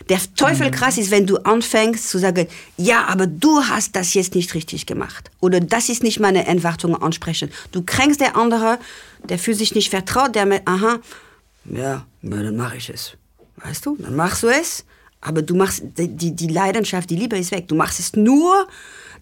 Der 0.08 0.20
Teufel 0.36 0.70
krass 0.70 0.98
ist, 0.98 1.10
wenn 1.10 1.26
du 1.26 1.38
anfängst 1.38 2.08
zu 2.08 2.18
sagen, 2.18 2.46
ja, 2.76 3.04
aber 3.06 3.26
du 3.26 3.62
hast 3.62 3.96
das 3.96 4.14
jetzt 4.14 4.34
nicht 4.34 4.54
richtig 4.54 4.86
gemacht. 4.86 5.30
Oder 5.40 5.60
das 5.60 5.88
ist 5.88 6.02
nicht 6.02 6.20
meine 6.20 6.46
Entwartung 6.46 7.00
ansprechen. 7.00 7.50
Du 7.72 7.82
kränkst 7.82 8.20
der 8.20 8.36
andere, 8.36 8.78
der 9.28 9.38
fühlt 9.38 9.58
sich 9.58 9.74
nicht 9.74 9.90
vertraut, 9.90 10.34
der 10.34 10.46
mit, 10.46 10.62
aha, 10.66 11.00
ja, 11.64 12.06
dann 12.22 12.56
mache 12.56 12.76
ich 12.76 12.90
es. 12.90 13.16
Weißt 13.56 13.86
du, 13.86 13.96
dann 13.96 14.16
machst 14.16 14.42
du 14.42 14.48
es, 14.48 14.84
aber 15.20 15.42
du 15.42 15.54
machst, 15.54 15.82
die, 15.96 16.36
die 16.36 16.48
Leidenschaft, 16.48 17.08
die 17.08 17.16
Liebe 17.16 17.38
ist 17.38 17.50
weg. 17.50 17.68
Du 17.68 17.74
machst 17.74 17.98
es 17.98 18.14
nur, 18.14 18.68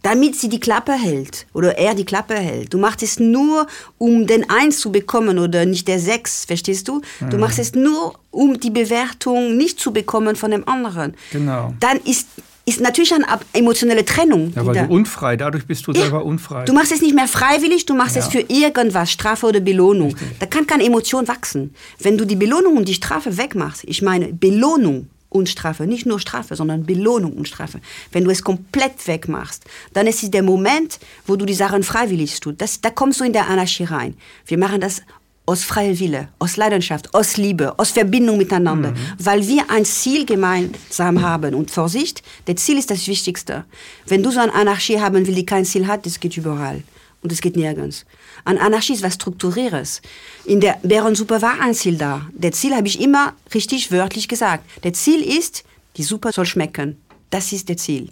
damit 0.03 0.37
sie 0.37 0.49
die 0.49 0.61
Klappe 0.61 0.93
hält 0.93 1.47
oder 1.53 1.79
er 1.79 1.95
die 1.95 2.05
Klappe 2.05 2.35
hält. 2.35 2.75
Du 2.75 2.79
machst 2.79 3.03
es 3.03 3.19
nur, 3.19 3.67
um 3.99 4.27
den 4.27 4.49
Eins 4.51 4.81
zu 4.81 4.93
bekommen 4.93 5.39
oder 5.39 5.65
nicht 5.65 5.89
der 5.89 6.01
Sechs, 6.01 6.45
verstehst 6.45 6.89
du? 6.89 7.01
Du 7.21 7.37
mhm. 7.37 7.41
machst 7.41 7.59
es 7.59 7.75
nur, 7.75 8.15
um 8.31 8.59
die 8.59 8.71
Bewertung 8.71 9.57
nicht 9.57 9.79
zu 9.79 9.93
bekommen 9.93 10.37
von 10.37 10.51
dem 10.51 10.67
anderen. 10.69 11.15
Genau. 11.31 11.75
Dann 11.81 11.99
ist 12.05 12.27
ist 12.65 12.81
natürlich 12.81 13.13
eine 13.13 13.27
emotionale 13.53 14.05
Trennung. 14.05 14.53
Ja, 14.55 14.65
weil 14.65 14.87
du 14.87 14.95
unfrei, 14.95 15.37
dadurch 15.37 15.67
bist 15.67 15.87
du 15.87 15.93
ja. 15.93 16.03
selber 16.03 16.25
unfrei. 16.25 16.65
Du 16.65 16.73
machst 16.73 16.93
es 16.93 17.03
nicht 17.03 17.15
mehr 17.15 17.27
freiwillig, 17.27 17.87
du 17.87 17.95
machst 17.95 18.17
ja. 18.17 18.23
es 18.23 18.29
für 18.29 18.41
irgendwas, 18.41 19.11
Strafe 19.11 19.47
oder 19.47 19.61
Belohnung. 19.61 20.13
Richtig. 20.13 20.39
Da 20.39 20.47
kann 20.47 20.67
keine 20.67 20.85
Emotion 20.85 21.27
wachsen. 21.27 21.75
Wenn 21.99 22.17
du 22.17 22.25
die 22.25 22.37
Belohnung 22.37 22.77
und 22.77 22.89
die 22.89 22.95
Strafe 22.95 23.37
wegmachst, 23.37 23.83
ich 23.87 24.01
meine 24.01 24.33
Belohnung, 24.33 25.09
und 25.33 25.49
Strafe. 25.49 25.87
Nicht 25.87 26.07
nur 26.07 26.20
Strafe, 26.20 26.57
sondern 26.57 26.85
Belohnung 26.85 27.33
und 27.33 27.49
Strafe. 27.49 27.80
Wenn 28.12 28.24
du 28.24 28.30
es 28.30 28.43
komplett 28.43 29.07
wegmachst, 29.07 29.64
dann 29.93 30.07
ist 30.07 30.22
es 30.22 30.30
der 30.30 30.43
Moment, 30.43 30.99
wo 31.26 31.37
du 31.37 31.45
die 31.45 31.55
Sachen 31.55 31.83
freiwillig 31.83 32.39
tust. 32.41 32.61
Das, 32.61 32.80
da 32.80 32.91
kommst 32.91 33.20
du 33.20 33.24
in 33.24 33.33
der 33.33 33.49
Anarchie 33.49 33.85
rein. 33.85 34.16
Wir 34.47 34.59
machen 34.59 34.80
das 34.80 35.03
aus 35.45 35.64
freier 35.64 35.99
Wille, 35.99 36.28
aus 36.39 36.57
Leidenschaft, 36.57 37.14
aus 37.14 37.37
Liebe, 37.37 37.78
aus 37.78 37.91
Verbindung 37.91 38.37
miteinander, 38.37 38.93
mhm. 38.93 38.97
weil 39.18 39.47
wir 39.49 39.70
ein 39.70 39.85
Ziel 39.85 40.24
gemeinsam 40.24 41.20
haben. 41.20 41.55
Und 41.55 41.70
Vorsicht, 41.70 42.22
das 42.45 42.57
Ziel 42.57 42.78
ist 42.78 42.91
das 42.91 43.07
Wichtigste. 43.09 43.64
Wenn 44.07 44.22
du 44.22 44.30
so 44.30 44.41
eine 44.41 44.55
Anarchie 44.55 45.01
haben 45.01 45.26
willst, 45.26 45.37
die 45.37 45.47
kein 45.47 45.64
Ziel 45.64 45.87
hat, 45.87 46.07
das 46.07 46.20
geht 46.20 46.37
überall. 46.37 46.83
Und 47.22 47.33
es 47.33 47.41
geht 47.41 47.57
nirgends. 47.57 48.05
An 48.45 48.59
Anarchie 48.59 48.95
ist 48.95 49.03
was 49.03 49.14
Strukturiertes. 49.14 50.03
In 50.45 50.61
der 50.61 50.78
Bärensuppe 50.82 51.40
war 51.43 51.61
ein 51.61 51.74
Ziel 51.74 51.97
da. 51.97 52.26
Der 52.32 52.53
Ziel 52.53 52.74
habe 52.74 52.88
ich 52.88 53.01
immer 53.01 53.34
richtig 53.55 53.93
wörtlich 53.93 54.28
gesagt. 54.28 54.64
Der 54.82 54.93
Ziel 54.93 55.22
ist, 55.22 55.64
die 55.97 56.03
Suppe 56.03 56.32
soll 56.32 56.47
schmecken. 56.47 57.01
Das 57.30 57.53
ist 57.53 57.68
der 57.68 57.76
Ziel. 57.76 58.11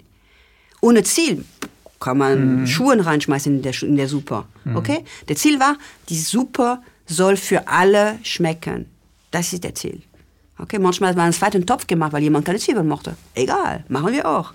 Ohne 0.80 1.02
Ziel 1.02 1.44
kann 1.98 2.18
man 2.18 2.60
mhm. 2.60 2.66
Schuhe 2.66 3.04
reinschmeißen 3.04 3.56
in 3.56 3.62
der, 3.62 3.82
in 3.82 3.96
der 3.96 4.08
Suppe. 4.08 4.44
Mhm. 4.64 4.76
Okay? 4.76 5.04
Der 5.28 5.36
Ziel 5.36 5.60
war, 5.60 5.76
die 6.08 6.18
Suppe 6.18 6.78
soll 7.06 7.36
für 7.36 7.66
alle 7.68 8.18
schmecken. 8.22 8.86
Das 9.30 9.52
ist 9.52 9.64
der 9.64 9.74
Ziel. 9.74 10.02
Okay, 10.58 10.78
manchmal 10.78 11.10
hat 11.10 11.16
man 11.16 11.24
einen 11.24 11.32
zweiten 11.32 11.64
Topf 11.64 11.86
gemacht, 11.86 12.12
weil 12.12 12.22
jemand 12.22 12.44
keine 12.44 12.58
Zwiebeln 12.58 12.86
mochte. 12.86 13.16
Egal, 13.34 13.84
machen 13.88 14.12
wir 14.12 14.28
auch. 14.28 14.52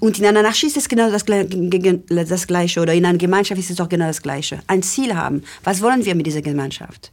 Und 0.00 0.18
in 0.18 0.26
einer 0.26 0.40
Anarchie 0.40 0.66
ist 0.66 0.76
es 0.76 0.88
genau 0.88 1.10
das, 1.10 1.24
das 1.24 2.46
Gleiche 2.46 2.80
oder 2.80 2.94
in 2.94 3.04
einer 3.04 3.18
Gemeinschaft 3.18 3.60
ist 3.60 3.70
es 3.70 3.80
auch 3.80 3.88
genau 3.88 4.06
das 4.06 4.22
Gleiche. 4.22 4.60
Ein 4.66 4.82
Ziel 4.82 5.14
haben. 5.14 5.42
Was 5.64 5.82
wollen 5.82 6.04
wir 6.04 6.14
mit 6.14 6.26
dieser 6.26 6.42
Gemeinschaft? 6.42 7.12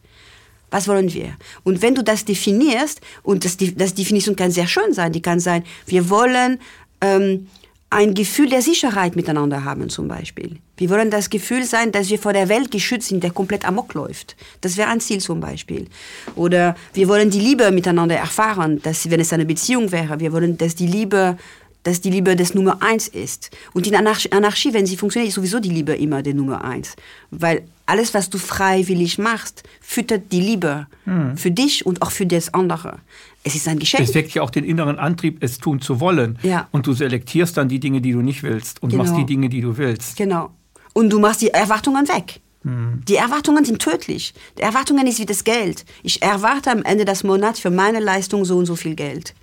Was 0.71 0.87
wollen 0.87 1.11
wir? 1.13 1.35
Und 1.63 1.81
wenn 1.81 1.95
du 1.95 2.03
das 2.03 2.25
definierst, 2.25 3.01
und 3.23 3.43
das, 3.43 3.57
das 3.57 3.93
Definition 3.93 4.35
kann 4.35 4.51
sehr 4.51 4.67
schön 4.67 4.93
sein, 4.93 5.11
die 5.11 5.21
kann 5.21 5.39
sein, 5.39 5.63
wir 5.87 6.09
wollen 6.09 6.59
ähm, 7.01 7.47
ein 7.89 8.13
Gefühl 8.13 8.49
der 8.49 8.61
Sicherheit 8.61 9.15
miteinander 9.15 9.63
haben 9.63 9.89
zum 9.89 10.07
Beispiel. 10.07 10.57
Wir 10.77 10.91
wollen 10.91 11.09
das 11.09 11.29
Gefühl 11.29 11.63
sein, 11.63 11.91
dass 11.91 12.09
wir 12.09 12.19
vor 12.19 12.33
der 12.33 12.47
Welt 12.47 12.69
geschützt 12.69 13.07
sind, 13.07 13.23
der 13.23 13.31
komplett 13.31 13.65
amok 13.65 13.95
läuft. 13.95 14.35
Das 14.61 14.77
wäre 14.77 14.89
ein 14.89 15.01
Ziel 15.01 15.19
zum 15.19 15.39
Beispiel. 15.39 15.87
Oder 16.35 16.75
wir 16.93 17.07
wollen 17.07 17.31
die 17.31 17.39
Liebe 17.39 17.71
miteinander 17.71 18.15
erfahren, 18.15 18.79
dass, 18.83 19.09
wenn 19.09 19.19
es 19.19 19.33
eine 19.33 19.45
Beziehung 19.45 19.91
wäre, 19.91 20.19
wir 20.19 20.31
wollen, 20.31 20.57
dass 20.57 20.75
die 20.75 20.85
Liebe 20.85 21.37
dass 21.83 22.01
die 22.01 22.09
Liebe 22.09 22.35
das 22.35 22.53
Nummer 22.53 22.81
eins 22.81 23.07
ist. 23.07 23.51
Und 23.73 23.87
in 23.87 23.95
Anarchie, 23.95 24.31
Anarchie, 24.31 24.73
wenn 24.73 24.85
sie 24.85 24.97
funktioniert, 24.97 25.29
ist 25.29 25.35
sowieso 25.35 25.59
die 25.59 25.69
Liebe 25.69 25.93
immer 25.93 26.21
der 26.21 26.33
Nummer 26.33 26.63
eins. 26.63 26.95
Weil 27.31 27.63
alles, 27.85 28.13
was 28.13 28.29
du 28.29 28.37
freiwillig 28.37 29.17
machst, 29.17 29.63
füttert 29.81 30.31
die 30.31 30.41
Liebe 30.41 30.87
hm. 31.05 31.37
für 31.37 31.51
dich 31.51 31.85
und 31.85 32.01
auch 32.01 32.11
für 32.11 32.25
das 32.25 32.53
andere. 32.53 32.99
Es 33.43 33.55
ist 33.55 33.67
ein 33.67 33.79
Geschenk. 33.79 34.03
Es 34.03 34.13
weckt 34.13 34.31
ja 34.33 34.41
auch 34.41 34.49
den 34.49 34.65
inneren 34.65 34.99
Antrieb, 34.99 35.41
es 35.41 35.57
tun 35.57 35.81
zu 35.81 35.99
wollen. 35.99 36.37
Ja. 36.43 36.67
Und 36.71 36.85
du 36.85 36.93
selektierst 36.93 37.57
dann 37.57 37.69
die 37.69 37.79
Dinge, 37.79 38.01
die 38.01 38.11
du 38.11 38.21
nicht 38.21 38.43
willst 38.43 38.83
und 38.83 38.89
genau. 38.89 39.03
machst 39.03 39.17
die 39.17 39.25
Dinge, 39.25 39.49
die 39.49 39.61
du 39.61 39.77
willst. 39.77 40.17
Genau. 40.17 40.51
Und 40.93 41.09
du 41.09 41.19
machst 41.19 41.41
die 41.41 41.49
Erwartungen 41.49 42.07
weg. 42.09 42.41
Hm. 42.63 43.01
Die 43.07 43.15
Erwartungen 43.15 43.63
sind 43.63 43.79
tödlich. 43.79 44.33
Die 44.57 44.61
Erwartungen 44.61 45.07
ist 45.07 45.19
wie 45.19 45.25
das 45.25 45.43
Geld. 45.45 45.85
Ich 46.03 46.21
erwarte 46.21 46.71
am 46.71 46.83
Ende 46.83 47.05
des 47.05 47.23
Monats 47.23 47.59
für 47.59 47.71
meine 47.71 47.99
Leistung 47.99 48.43
so 48.43 48.57
und 48.57 48.65
so 48.65 48.75
viel 48.75 48.95
Geld. 48.95 49.33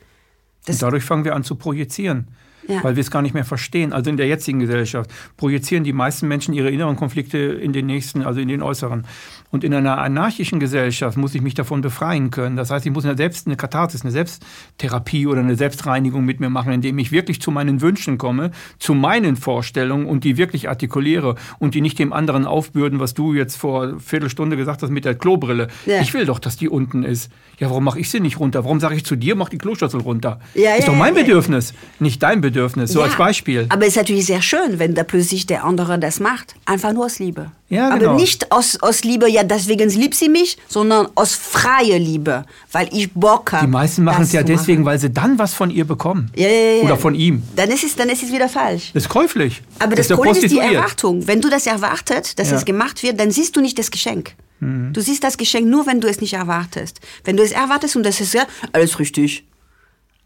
Und 0.69 0.83
dadurch 0.83 1.05
fangen 1.05 1.25
wir 1.25 1.35
an 1.35 1.45
zu 1.45 1.57
projizieren. 1.57 2.29
Ja. 2.69 2.83
weil 2.83 2.97
wir 2.97 3.01
es 3.01 3.11
gar 3.11 3.23
nicht 3.23 3.35
mehr 3.35 3.45
verstehen. 3.45 3.93
Also 3.93 4.11
in 4.11 4.17
der 4.17 4.27
jetzigen 4.27 4.59
Gesellschaft 4.59 5.11
projizieren 5.37 5.85
die 5.85 5.93
meisten 5.93 6.29
Menschen 6.29 6.55
ihre 6.55 6.71
inneren 6.71 6.97
Konflikte 6.97 7.39
in 7.39 7.73
den 7.73 7.87
nächsten, 7.87 8.23
also 8.23 8.41
in 8.41 8.49
den 8.49 8.63
äußeren. 8.63 9.05
Und 9.51 9.65
in 9.65 9.73
einer 9.73 9.99
anarchischen 9.99 10.61
Gesellschaft 10.61 11.17
muss 11.17 11.35
ich 11.35 11.43
mich 11.43 11.55
davon 11.55 11.81
befreien 11.81 12.31
können. 12.31 12.57
Das 12.57 12.71
heißt, 12.71 12.85
ich 12.85 12.93
muss 12.93 13.05
eine 13.05 13.17
selbst 13.17 13.47
eine 13.47 13.57
Katharsis, 13.57 14.03
eine 14.03 14.11
Selbsttherapie 14.11 15.27
oder 15.27 15.41
eine 15.41 15.57
Selbstreinigung 15.57 16.25
mit 16.25 16.41
mir 16.41 16.51
machen, 16.51 16.73
indem 16.73 16.99
ich 16.99 17.13
wirklich 17.13 17.41
zu 17.41 17.51
meinen 17.51 17.81
Wünschen 17.81 18.19
komme, 18.19 18.51
zu 18.79 18.95
meinen 18.95 19.37
Vorstellungen 19.37 20.07
und 20.07 20.25
die 20.25 20.37
wirklich 20.37 20.69
artikuliere 20.69 21.37
und 21.59 21.75
die 21.75 21.81
nicht 21.81 21.99
dem 21.99 22.13
anderen 22.13 22.45
aufbürden, 22.45 22.99
was 22.99 23.15
du 23.15 23.35
jetzt 23.35 23.57
vor 23.57 24.01
Viertelstunde 24.01 24.57
gesagt 24.57 24.83
hast 24.83 24.91
mit 24.91 25.05
der 25.05 25.15
Klobrille. 25.15 25.69
Ja. 25.87 26.01
Ich 26.01 26.13
will 26.13 26.27
doch, 26.27 26.39
dass 26.39 26.57
die 26.57 26.69
unten 26.69 27.05
ist. 27.05 27.31
Ja, 27.59 27.71
warum 27.71 27.85
mache 27.85 28.01
ich 28.01 28.11
sie 28.11 28.21
nicht 28.21 28.39
runter? 28.39 28.65
Warum 28.65 28.81
sage 28.81 28.97
ich 28.97 29.05
zu 29.05 29.17
dir, 29.17 29.37
mach 29.37 29.49
die 29.49 29.59
Kloschüssel 29.59 30.01
runter? 30.01 30.41
Ja, 30.55 30.75
ist 30.75 30.87
ja, 30.87 30.93
doch 30.93 30.99
mein 30.99 31.15
Bedürfnis, 31.15 31.73
nicht 32.01 32.23
dein 32.23 32.41
Bedürfnis. 32.41 32.56
So 32.87 33.03
als 33.03 33.17
Beispiel. 33.17 33.67
Aber 33.69 33.83
es 33.83 33.89
ist 33.89 33.97
natürlich 33.97 34.27
sehr 34.27 34.43
schön, 34.43 34.79
wenn 34.79 34.95
da 34.95 35.05
plötzlich 35.05 35.47
der 35.47 35.65
andere 35.65 35.99
das 35.99 36.21
macht. 36.21 36.55
Einfach 36.65 36.93
nur 36.93 37.07
aus 37.07 37.19
Liebe. 37.19 37.51
Ja, 37.69 37.91
genau. 37.91 38.11
Aber 38.11 38.21
nicht 38.21 38.53
aus, 38.53 38.81
aus 38.81 39.03
Liebe, 39.03 39.29
ja, 39.29 39.43
deswegen 39.43 39.91
liebt 39.91 40.15
sie 40.15 40.29
mich, 40.29 40.57
sondern 40.69 41.09
aus 41.17 41.35
freier 41.35 41.99
Liebe, 41.99 42.45
weil 42.71 42.89
ich 42.93 43.13
Bock 43.13 43.53
habe. 43.53 43.67
Die 43.67 43.73
meisten 43.73 44.05
machen 44.05 44.23
es 44.23 44.33
ja 44.33 44.43
deswegen, 44.43 44.83
machen. 44.83 44.93
weil 44.93 44.99
sie 45.01 45.11
dann 45.11 45.39
was 45.39 45.53
von 45.53 45.71
ihr 45.71 45.85
bekommen. 45.85 46.31
Ja, 46.37 46.49
ja, 46.49 46.73
ja. 46.77 46.83
Oder 46.85 46.97
von 46.97 47.15
ihm. 47.15 47.43
Dann 47.57 47.71
ist 47.71 47.83
es, 47.83 47.97
dann 47.97 48.09
ist 48.09 48.23
es 48.23 48.33
wieder 48.33 48.49
falsch. 48.49 48.91
Das 48.95 49.05
ist 49.05 49.09
käuflich. 49.09 49.63
Aber 49.81 49.97
das, 49.97 50.09
das 50.09 50.17
Problem 50.17 50.35
ist 50.37 50.51
die 50.51 50.59
Erwartung. 50.59 51.27
Wenn 51.27 51.41
du 51.41 51.51
das 51.51 51.67
erwartet, 51.67 52.39
dass 52.39 52.51
ja. 52.51 52.57
es 52.57 52.65
gemacht 52.65 53.03
wird, 53.03 53.19
dann 53.19 53.31
siehst 53.33 53.57
du 53.57 53.61
nicht 53.61 53.79
das 53.79 53.91
Geschenk. 53.91 54.35
Mhm. 54.61 54.93
Du 54.93 55.01
siehst 55.01 55.25
das 55.25 55.37
Geschenk 55.37 55.67
nur, 55.67 55.87
wenn 55.87 56.01
du 56.01 56.09
es 56.09 56.21
nicht 56.21 56.35
erwartest. 56.35 57.01
Wenn 57.25 57.37
du 57.37 57.43
es 57.43 57.53
erwartest 57.53 57.97
und 57.97 58.05
das 58.05 58.21
ist 58.21 58.33
ja 58.33 58.47
alles 58.73 58.99
richtig. 58.99 59.45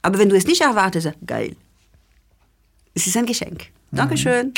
Aber 0.03 0.18
wenn 0.18 0.28
du 0.28 0.37
es 0.37 0.47
nicht 0.47 0.61
erwartest, 0.61 1.11
geil. 1.26 1.57
Es 2.95 3.07
ist 3.07 3.16
ein 3.16 3.26
Geschenk. 3.26 3.66
Dankeschön. 3.93 4.53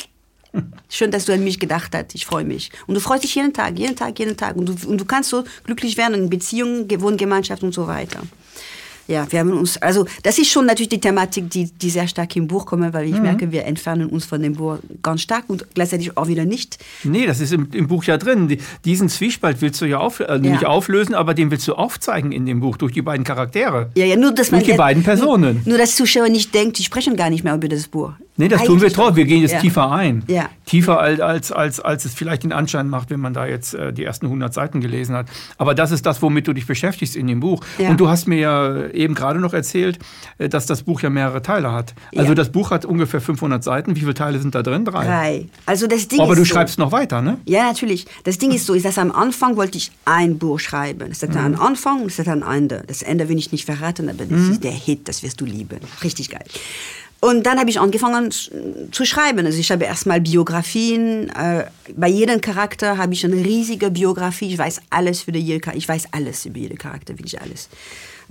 Mhm. 0.53 0.73
Schön, 0.91 1.11
dass 1.11 1.25
du 1.25 1.33
an 1.33 1.43
mich 1.43 1.59
gedacht 1.59 1.95
hast. 1.95 2.15
Ich 2.15 2.27
freue 2.27 2.45
mich. 2.45 2.71
Und 2.87 2.95
du 2.95 3.01
freust 3.01 3.25
dich 3.25 3.35
jeden 3.35 3.55
Tag, 3.55 3.79
jeden 3.79 3.97
Tag, 3.97 4.19
jeden 4.19 4.37
Tag. 4.37 4.57
Und 4.57 4.67
du, 4.67 4.89
und 4.89 5.01
du 5.01 5.05
kannst 5.07 5.31
so 5.31 5.45
glücklich 5.65 5.97
werden 5.97 6.15
in 6.15 6.31
Beziehungen, 6.31 6.89
Wohngemeinschaft 7.01 7.63
und 7.63 7.73
so 7.73 7.87
weiter. 7.87 8.21
Ja, 9.09 9.27
wir 9.31 9.41
haben 9.41 9.53
uns, 9.53 9.77
also 9.79 10.07
das 10.23 10.39
ist 10.39 10.51
schon 10.51 10.67
natürlich 10.67 10.89
die 10.89 11.01
Thematik, 11.01 11.51
die, 11.51 11.71
die 11.71 11.91
sehr 11.91 12.07
stark 12.07 12.35
im 12.37 12.47
Buch 12.47 12.67
kommt, 12.67 12.93
weil 12.93 13.07
ich 13.07 13.15
mhm. 13.15 13.23
merke, 13.23 13.53
wir 13.53 13.65
entfernen 13.65 14.09
uns 14.09 14.25
von 14.25 14.41
dem 14.43 14.55
Buch 14.55 14.79
ganz 15.03 15.23
stark 15.23 15.45
und 15.49 15.67
gleichzeitig 15.75 16.17
auch 16.17 16.29
wieder 16.29 16.45
nicht. 16.45 16.79
Nee, 17.05 17.27
das 17.27 17.41
ist 17.41 17.53
im, 17.53 17.69
im 17.73 17.89
Buch 17.89 18.05
ja 18.05 18.17
drin. 18.17 18.59
Diesen 18.85 19.09
Zwiespalt 19.09 19.61
willst 19.61 19.81
du 19.81 19.87
ja, 19.87 19.99
auf, 19.99 20.21
äh, 20.21 20.25
ja. 20.29 20.39
nicht 20.39 20.67
auflösen, 20.67 21.15
aber 21.15 21.35
den 21.35 21.51
willst 21.51 21.67
du 21.69 21.75
aufzeigen 21.75 22.33
in 22.33 22.47
dem 22.47 22.61
Buch 22.61 22.77
durch 22.77 22.93
die 22.93 23.03
beiden 23.03 23.25
Charaktere. 23.25 23.91
Ja, 23.95 24.05
ja, 24.05 24.17
nur 24.17 24.33
dass 24.33 24.51
man. 24.51 24.61
Durch 24.61 24.73
die 24.73 24.77
beiden 24.77 25.03
Personen. 25.03 25.63
Nur, 25.65 25.71
nur 25.71 25.79
dass 25.79 25.97
Zuschauer 25.97 26.29
nicht 26.29 26.55
denkt, 26.55 26.79
die 26.79 26.85
sprechen 26.85 27.17
gar 27.17 27.31
nicht 27.31 27.45
mehr 27.45 27.55
über 27.55 27.69
das 27.69 27.89
Buch. 27.89 28.13
Nee, 28.37 28.49
das 28.49 28.65
tun 28.65 28.81
wir 28.81 28.91
trotzdem. 28.91 29.17
Wir 29.17 29.25
gehen 29.27 29.43
jetzt 29.43 29.53
ja. 29.53 29.61
tiefer 29.61 29.91
ein. 29.93 30.25
Ja. 30.27 30.49
Tiefer 30.65 30.99
als, 31.01 31.53
als, 31.53 31.81
als 31.81 32.05
es 32.07 32.15
vielleicht 32.15 32.45
den 32.45 32.53
Anschein 32.53 32.89
macht, 32.89 33.11
wenn 33.11 33.21
man 33.21 33.35
da 33.35 33.47
jetzt 33.47 33.75
äh, 33.75 33.93
die 33.93 34.05
ersten 34.05 34.27
100 34.27 34.55
Seiten 34.55 34.81
gelesen 34.81 35.15
hat. 35.15 35.27
Aber 35.59 35.75
das 35.75 35.91
ist 35.91 36.07
das, 36.07 36.23
womit 36.23 36.49
du 36.49 36.55
dich 36.55 36.67
beschäftigst 36.67 37.15
in 37.15 37.27
dem 37.27 37.41
Buch. 37.41 37.63
Ja. 37.79 37.91
Und 37.91 38.01
du 38.01 38.09
hast 38.09 38.27
mir 38.27 38.39
ja 38.39 38.87
eben 38.89 39.15
gerade 39.15 39.39
noch 39.39 39.53
erzählt, 39.53 39.99
äh, 40.39 40.49
dass 40.49 40.65
das 40.65 40.85
Buch 40.85 41.03
ja 41.03 41.11
mehrere 41.11 41.43
Teile 41.43 41.73
hat. 41.73 41.95
Also 42.17 42.33
das 42.33 42.51
Buch 42.51 42.71
hat 42.71 42.87
ungefähr 42.87 43.21
500 43.21 43.63
Seiten. 43.63 43.97
Wie 43.97 44.01
viele 44.01 44.15
Teile 44.15 44.39
sind 44.39 44.55
da 44.55 44.63
drin? 44.63 44.87
Drei. 44.87 45.05
Drei. 45.05 45.47
Also 45.67 45.87
das 45.87 46.09
Ding 46.09 46.21
Aber 46.21 46.35
du 46.35 46.45
so, 46.45 46.55
schreibst 46.55 46.79
noch 46.79 46.91
weiter, 46.91 47.21
ne? 47.21 47.39
Ja, 47.45 47.65
natürlich. 47.65 48.07
Das 48.25 48.39
Ding 48.39 48.53
ist 48.53 48.65
so, 48.65 48.73
ist, 48.73 48.87
dass 48.87 48.97
am 48.97 49.13
Anfang 49.13 49.57
wollte 49.57 49.77
ich 49.77 49.93
ein 50.07 50.39
Buch 50.39 50.59
schreiben. 50.59 51.11
Es 51.11 51.23
hat 51.23 51.35
mhm. 51.35 51.41
einen 51.41 51.55
Anfang 51.57 52.01
und 52.01 52.11
es 52.11 52.19
hat 52.19 52.29
ein 52.29 52.43
Ende. 52.43 52.83
Das 52.87 53.03
Ende 53.03 53.29
will 53.29 53.37
ich 53.37 53.53
nicht 53.53 53.67
verraten, 53.67 54.09
aber 54.09 54.25
das 54.25 54.39
mhm. 54.39 54.53
ist 54.53 54.65
der 54.65 54.73
Hit, 54.73 55.09
das 55.09 55.23
wirst 55.23 55.41
du 55.41 55.45
lieben. 55.45 55.81
Richtig 56.03 56.31
geil. 56.31 56.45
Und 57.25 57.45
dann 57.47 57.61
habe 57.61 57.71
ich 57.71 57.79
angefangen 57.79 58.33
zu 58.33 59.05
schreiben. 59.05 59.47
Also 59.47 59.57
ich 59.61 59.71
habe 59.71 59.85
erstmal 59.85 60.21
Biografien. 60.21 61.29
Äh, 61.29 61.67
bei 61.95 62.09
jedem 62.09 62.41
Charakter 62.41 62.99
habe 62.99 63.13
ich 63.13 63.25
eine 63.25 63.37
riesige 63.37 63.93
Biografie. 63.93 64.49
Ich 64.49 64.59
weiß 64.59 64.81
alles 64.91 65.23
für 65.23 65.31
jeden 65.31 65.61
Charakter. 65.61 65.79
Ich 65.79 65.89
weiß 65.89 66.09
alles 66.11 66.45
über 66.47 66.59
jeden 66.59 66.79
Charakter, 66.79 67.17
wirklich 67.17 67.41
alles. 67.41 67.69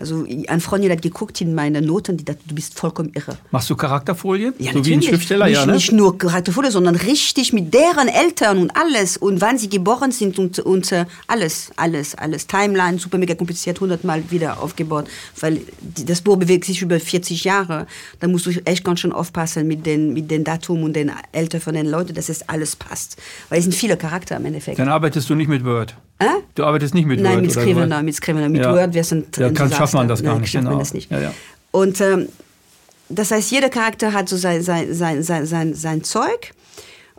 Also 0.02 0.26
ein 0.48 0.62
Freund 0.62 0.90
hat 0.90 1.02
geguckt 1.02 1.40
in 1.42 1.54
meine 1.54 1.82
Noten, 1.82 2.18
die 2.18 2.26
dachte, 2.26 2.42
du 2.46 2.56
bist 2.56 2.78
vollkommen 2.78 3.12
irre. 3.14 3.38
Machst 3.52 3.70
du 3.70 3.76
Charakterfolien? 3.76 4.54
Ja, 4.58 4.72
so 4.72 4.80
natürlich. 4.80 4.88
wie 4.88 4.94
ein 4.94 5.02
Schriftsteller, 5.10 5.46
nicht, 5.46 5.56
ja, 5.56 5.66
ne? 5.66 5.74
Nicht 5.74 5.92
nur 5.92 6.18
Charakterfolien, 6.18 6.72
sondern 6.72 6.96
richtig 6.96 7.54
mit 7.54 7.74
deren 7.74 8.08
Eltern 8.08 8.58
und 8.58 8.76
alles 8.76 9.16
und 9.16 9.42
wann 9.42 9.58
sie 9.58 9.70
geboren 9.70 10.12
sind 10.12 10.40
und, 10.40 10.60
und 10.60 10.92
uh, 10.92 11.06
alles, 11.28 11.72
alles, 11.76 12.16
alles. 12.16 12.48
Timeline, 12.48 12.98
super 12.98 13.18
mega 13.20 13.36
kompliziert, 13.36 13.80
hundertmal 13.80 14.24
wieder 14.32 14.62
aufgebaut, 14.62 15.08
weil 15.40 15.62
die, 15.80 16.04
das 16.04 16.22
Buch 16.22 16.38
bewegt 16.38 16.66
sich 16.66 16.82
über 16.82 17.00
40 17.00 17.44
Jahre. 17.44 17.86
Da 18.20 18.28
musst 18.28 18.48
du 18.48 18.52
echt 18.66 18.84
ganz 18.84 19.00
schön 19.00 19.12
aufpassen 19.12 19.68
mit 19.68 19.86
den, 19.86 20.14
mit 20.14 20.32
den 20.32 20.44
Datum 20.44 20.84
und 20.84 20.94
den 20.94 21.12
Eltern 21.32 21.62
von 21.62 21.76
den 21.76 21.86
Leuten, 21.86 22.16
dass 22.16 22.28
es 22.28 22.50
alles 22.50 22.76
passt. 22.76 23.18
Weil 23.50 23.60
es 23.60 23.66
sind 23.66 23.74
viele 23.74 23.98
Charakter 23.98 24.38
im 24.38 24.46
Endeffekt. 24.46 24.80
Dann 24.80 24.90
arbeitest 24.90 25.30
du 25.30 25.36
nicht 25.36 25.48
mit 25.48 25.64
Word. 25.64 25.96
Äh? 26.22 26.42
Du 26.54 26.64
arbeitest 26.64 26.94
nicht 26.94 27.08
mit 27.08 27.20
Nein, 27.20 27.34
Word? 27.34 27.42
mit 27.42 27.52
Scrivener, 27.52 28.04
mit 28.04 28.16
Scrivener. 28.16 28.50
Mit 28.50 28.62
ja. 28.62 28.74
Word, 28.74 28.94
wir 28.94 29.04
sind 29.04 29.36
ja, 29.38 29.50
kann, 29.50 29.72
schafft 29.72 29.94
man 29.96 30.08
das 30.08 30.22
gar 30.22 30.34
Nein, 30.34 30.42
nicht. 30.42 30.52
Genau. 30.52 30.78
Das 30.78 30.94
nicht. 30.94 31.10
Ja, 31.10 31.20
ja. 31.20 31.34
Und 31.72 32.00
ähm, 32.00 32.30
das 33.10 33.32
heißt, 33.32 33.52
jeder 33.52 33.70
Charakter 33.70 34.14
hat 34.14 34.30
so 34.30 34.38
sein, 34.38 34.62
sein, 34.62 34.94
sein, 34.94 35.24
sein, 35.24 35.46
sein, 35.46 35.74
sein 35.74 36.04
Zeug. 36.04 36.54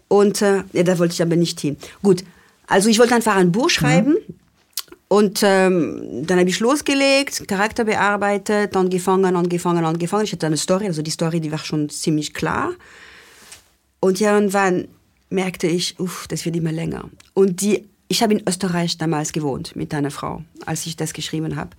Und 0.08 0.40
äh, 0.42 0.62
ja, 0.72 0.82
da 0.84 0.98
wollte 0.98 1.14
ich 1.14 1.22
aber 1.22 1.36
nicht 1.36 1.60
hin. 1.60 1.76
Gut, 2.02 2.22
also 2.66 2.88
ich 2.88 2.98
wollte 2.98 3.14
einfach 3.14 3.36
ein 3.36 3.50
Buch 3.50 3.70
schreiben. 3.70 4.12
Mhm. 4.12 4.34
Und 5.08 5.40
ähm, 5.42 6.24
dann 6.26 6.38
habe 6.38 6.48
ich 6.48 6.60
losgelegt, 6.60 7.46
Charakter 7.46 7.84
bearbeitet, 7.84 8.74
angefangen, 8.74 9.36
angefangen, 9.36 9.84
angefangen. 9.84 10.24
Ich 10.24 10.32
hatte 10.32 10.46
eine 10.46 10.56
Story, 10.56 10.86
also 10.86 11.02
die 11.02 11.10
Story, 11.10 11.40
die 11.40 11.52
war 11.52 11.58
schon 11.58 11.90
ziemlich 11.90 12.32
klar. 12.32 12.72
Und 14.00 14.20
irgendwann 14.20 14.88
merkte 15.28 15.66
ich, 15.66 15.98
uff, 15.98 16.26
das 16.28 16.44
wird 16.44 16.56
immer 16.56 16.72
länger. 16.72 17.10
Und 17.34 17.60
die 17.60 17.84
ich 18.12 18.22
habe 18.22 18.34
in 18.34 18.42
Österreich 18.46 18.98
damals 18.98 19.32
gewohnt 19.32 19.74
mit 19.74 19.94
einer 19.94 20.10
Frau, 20.10 20.42
als 20.66 20.84
ich 20.84 20.96
das 20.96 21.14
geschrieben 21.14 21.56
habe. 21.56 21.70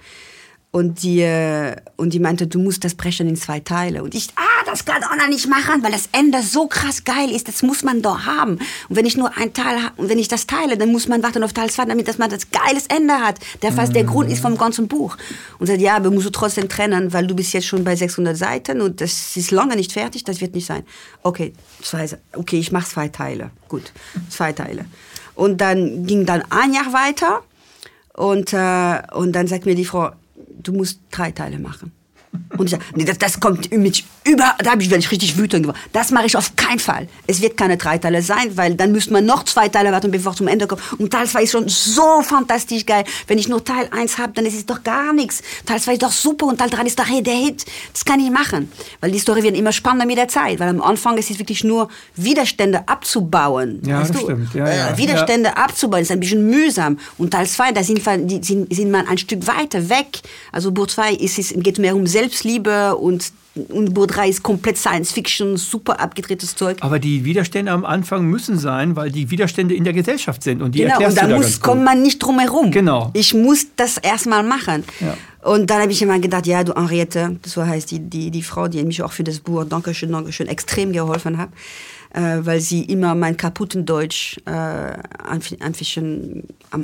Und 0.72 1.04
die, 1.04 1.22
äh, 1.22 1.76
und 1.98 2.14
die 2.14 2.20
meinte, 2.20 2.48
du 2.48 2.58
musst 2.58 2.84
das 2.84 2.96
brechen 2.96 3.30
in 3.30 3.36
zwei 3.36 3.60
Teile. 3.60 4.02
Und 4.02 4.16
ich, 4.16 4.30
ah, 4.36 4.66
das 4.66 4.84
kann 4.84 5.04
Anna 5.04 5.28
nicht 5.28 5.48
machen, 5.48 5.84
weil 5.84 5.92
das 5.92 6.10
Ende 6.12 6.42
so 6.42 6.66
krass 6.66 7.04
geil 7.04 7.30
ist, 7.30 7.48
das 7.48 7.62
muss 7.62 7.84
man 7.84 8.02
doch 8.02 8.26
haben. 8.26 8.54
Und 8.90 8.96
wenn 8.96 9.06
ich 9.06 9.16
nur 9.16 9.38
ein 9.38 9.54
Teil 9.54 9.78
und 9.98 10.10
wenn 10.10 10.18
ich 10.18 10.28
das 10.28 10.48
teile, 10.48 10.76
dann 10.76 10.92
muss 10.92 11.08
man 11.08 11.22
warten 11.22 11.44
auf 11.44 11.54
Teil 11.54 11.70
2, 11.70 11.86
damit 11.86 12.08
dass 12.08 12.18
man 12.18 12.32
das 12.32 12.50
geiles 12.50 12.88
Ende 12.88 13.14
hat, 13.14 13.38
der 13.62 13.72
fast 13.72 13.94
der 13.94 14.06
Grund 14.06 14.32
ist 14.32 14.42
vom 14.42 14.58
ganzen 14.58 14.88
Buch. 14.88 15.16
Und 15.60 15.68
sagt, 15.68 15.80
ja, 15.80 15.98
aber 15.98 16.10
musst 16.10 16.26
du 16.26 16.32
trotzdem 16.32 16.68
trennen, 16.68 17.14
weil 17.14 17.28
du 17.28 17.36
bist 17.36 17.54
jetzt 17.54 17.68
schon 17.68 17.84
bei 17.84 17.96
600 17.96 18.36
Seiten 18.36 18.82
und 18.82 19.00
das 19.00 19.38
ist 19.38 19.52
lange 19.52 19.76
nicht 19.76 19.92
fertig, 19.92 20.24
das 20.24 20.42
wird 20.42 20.56
nicht 20.56 20.66
sein. 20.66 20.82
Okay, 21.22 21.54
zwei, 21.84 22.10
okay, 22.36 22.58
ich 22.58 22.72
mache 22.72 22.90
zwei 22.90 23.10
Teile. 23.10 23.52
Gut, 23.70 23.92
zwei 24.32 24.54
Teile. 24.54 24.86
Und 25.36 25.62
dann 25.62 26.06
ging 26.06 26.26
dann 26.26 26.44
ein 26.50 26.74
Jahr 26.74 26.94
weiter 26.94 27.42
und, 28.14 28.54
äh, 28.54 29.02
und 29.14 29.34
dann 29.34 29.48
sagt 29.48 29.66
mir 29.66 29.76
die 29.76 29.86
Frau, 29.86 30.12
du 30.36 30.74
musst 30.74 31.00
drei 31.12 31.32
Teile 31.32 31.60
machen. 31.60 31.92
Und 32.58 32.66
ich 32.66 32.72
sage, 32.72 32.84
nee, 32.96 33.06
das, 33.06 33.18
das 33.18 33.40
kommt 33.40 33.72
mit 33.72 34.04
über, 34.26 34.56
da 34.60 34.74
ich, 34.80 34.90
werde 34.90 35.00
ich 35.00 35.12
richtig 35.12 35.38
wütend 35.38 35.64
geworden. 35.64 35.80
Das 35.92 36.12
mache 36.12 36.26
ich 36.26 36.38
auf 36.38 36.56
keinen 36.56 36.80
Fall. 36.80 37.08
Es 37.28 37.42
wird 37.42 37.58
keine 37.58 37.78
drei 37.78 37.98
Teile 37.98 38.22
sein, 38.22 38.56
weil 38.56 38.76
dann 38.76 38.92
müsste 38.92 39.12
man 39.12 39.26
noch 39.26 39.44
zwei 39.44 39.70
Teile 39.70 39.92
warten, 39.92 40.12
bevor 40.12 40.32
es 40.32 40.38
zum 40.38 40.48
Ende 40.48 40.68
kommt. 40.68 40.82
Und 40.98 41.12
Teil 41.12 41.28
2 41.28 41.44
ist 41.44 41.52
schon 41.52 41.68
so 41.68 42.22
fantastisch 42.22 42.86
geil. 42.86 43.04
Wenn 43.28 43.38
ich 43.38 43.48
nur 43.48 43.64
Teil 43.64 43.90
1 43.92 44.18
habe, 44.18 44.34
dann 44.34 44.46
ist 44.46 44.56
es 44.56 44.66
doch 44.66 44.84
gar 44.84 45.14
nichts. 45.14 45.42
Teil 45.66 45.82
2 45.82 45.94
ist 45.94 46.04
doch 46.04 46.12
super 46.12 46.46
und 46.46 46.58
Teil 46.58 46.70
3 46.70 46.84
ist 46.84 47.00
doch 47.00 47.08
hey, 47.08 47.22
der 47.22 47.34
Hit. 47.34 47.66
Das 47.92 48.06
kann 48.06 48.20
ich 48.20 48.30
machen. 48.30 48.72
Weil 49.02 49.12
die 49.12 49.20
Story 49.20 49.44
wird 49.44 49.58
immer 49.58 49.72
spannender 49.72 50.06
mit 50.06 50.18
der 50.18 50.28
Zeit. 50.28 50.60
Weil 50.60 50.70
am 50.70 50.82
Anfang 50.82 51.18
ist 51.18 51.30
es 51.30 51.40
wirklich 51.40 51.64
nur 51.64 51.90
Widerstände 52.16 52.88
abzubauen. 52.88 53.82
Ja, 53.86 54.02
weißt 54.02 54.12
das 54.12 54.18
du? 54.18 54.24
stimmt. 54.26 54.54
Ja, 54.54 54.74
ja. 54.74 54.90
Äh, 54.90 54.98
Widerstände 54.98 55.50
ja. 55.50 55.56
abzubauen 55.56 56.02
ist 56.02 56.12
ein 56.12 56.20
bisschen 56.20 56.50
mühsam. 56.50 56.98
Und 57.18 57.32
Teil 57.32 57.48
2, 57.48 57.72
da 57.74 57.84
sind, 57.84 58.02
sind, 58.46 58.74
sind 58.74 58.92
man 58.92 59.08
ein 59.08 59.18
Stück 59.18 59.46
weiter 59.48 59.90
weg. 59.90 60.22
Also 60.52 60.72
Buch 60.72 60.88
2 60.88 61.14
ist, 61.16 61.40
es 61.40 61.54
geht 61.58 61.80
mehr 61.80 61.96
um 61.96 62.08
Selbstliebe 62.24 62.96
und 62.96 63.34
und 63.70 63.94
Buch 63.94 64.08
3 64.08 64.30
ist 64.30 64.42
komplett 64.42 64.78
Science 64.78 65.12
Fiction, 65.12 65.58
super 65.58 66.00
abgedrehtes 66.00 66.56
Zeug. 66.56 66.78
Aber 66.82 66.98
die 66.98 67.24
Widerstände 67.24 67.72
am 67.72 67.86
Anfang 67.86 68.26
müssen 68.26 68.58
sein, 68.58 68.96
weil 68.96 69.12
die 69.12 69.30
Widerstände 69.30 69.76
in 69.76 69.84
der 69.84 69.94
Gesellschaft 69.94 70.42
sind. 70.42 70.64
Und 70.64 70.74
die 70.74 70.80
genau, 70.80 70.98
und 70.98 71.16
da, 71.16 71.28
da 71.28 71.38
muss, 71.38 71.60
kommt 71.60 71.84
man 71.84 72.02
nicht 72.02 72.18
drum 72.18 72.40
herum. 72.40 72.72
Genau. 72.72 73.12
Ich 73.14 73.36
muss 73.36 73.68
das 73.76 74.00
erstmal 74.00 74.42
machen. 74.42 74.84
Ja. 75.00 75.16
Und 75.48 75.70
dann 75.70 75.84
habe 75.84 75.92
ich 75.92 76.02
immer 76.02 76.18
gedacht, 76.18 76.48
ja, 76.48 76.64
du 76.64 76.74
Henriette, 76.74 77.36
so 77.46 77.64
heißt 77.64 77.92
die, 77.92 78.00
die, 78.00 78.32
die 78.32 78.42
Frau, 78.42 78.68
die 78.68 78.84
mich 78.84 79.04
auch 79.04 79.12
für 79.12 79.24
das 79.24 79.40
Buch, 79.40 79.66
Dankeschön, 79.66 80.12
Dankeschön, 80.12 80.48
extrem 80.48 80.92
geholfen 80.92 81.38
hat 81.38 81.50
weil 82.14 82.60
sie 82.60 82.84
immer 82.84 83.16
mein 83.16 83.38
kaputten 83.38 83.86
Deutsch 83.86 84.38
äh, 84.46 84.52
am 84.52 85.40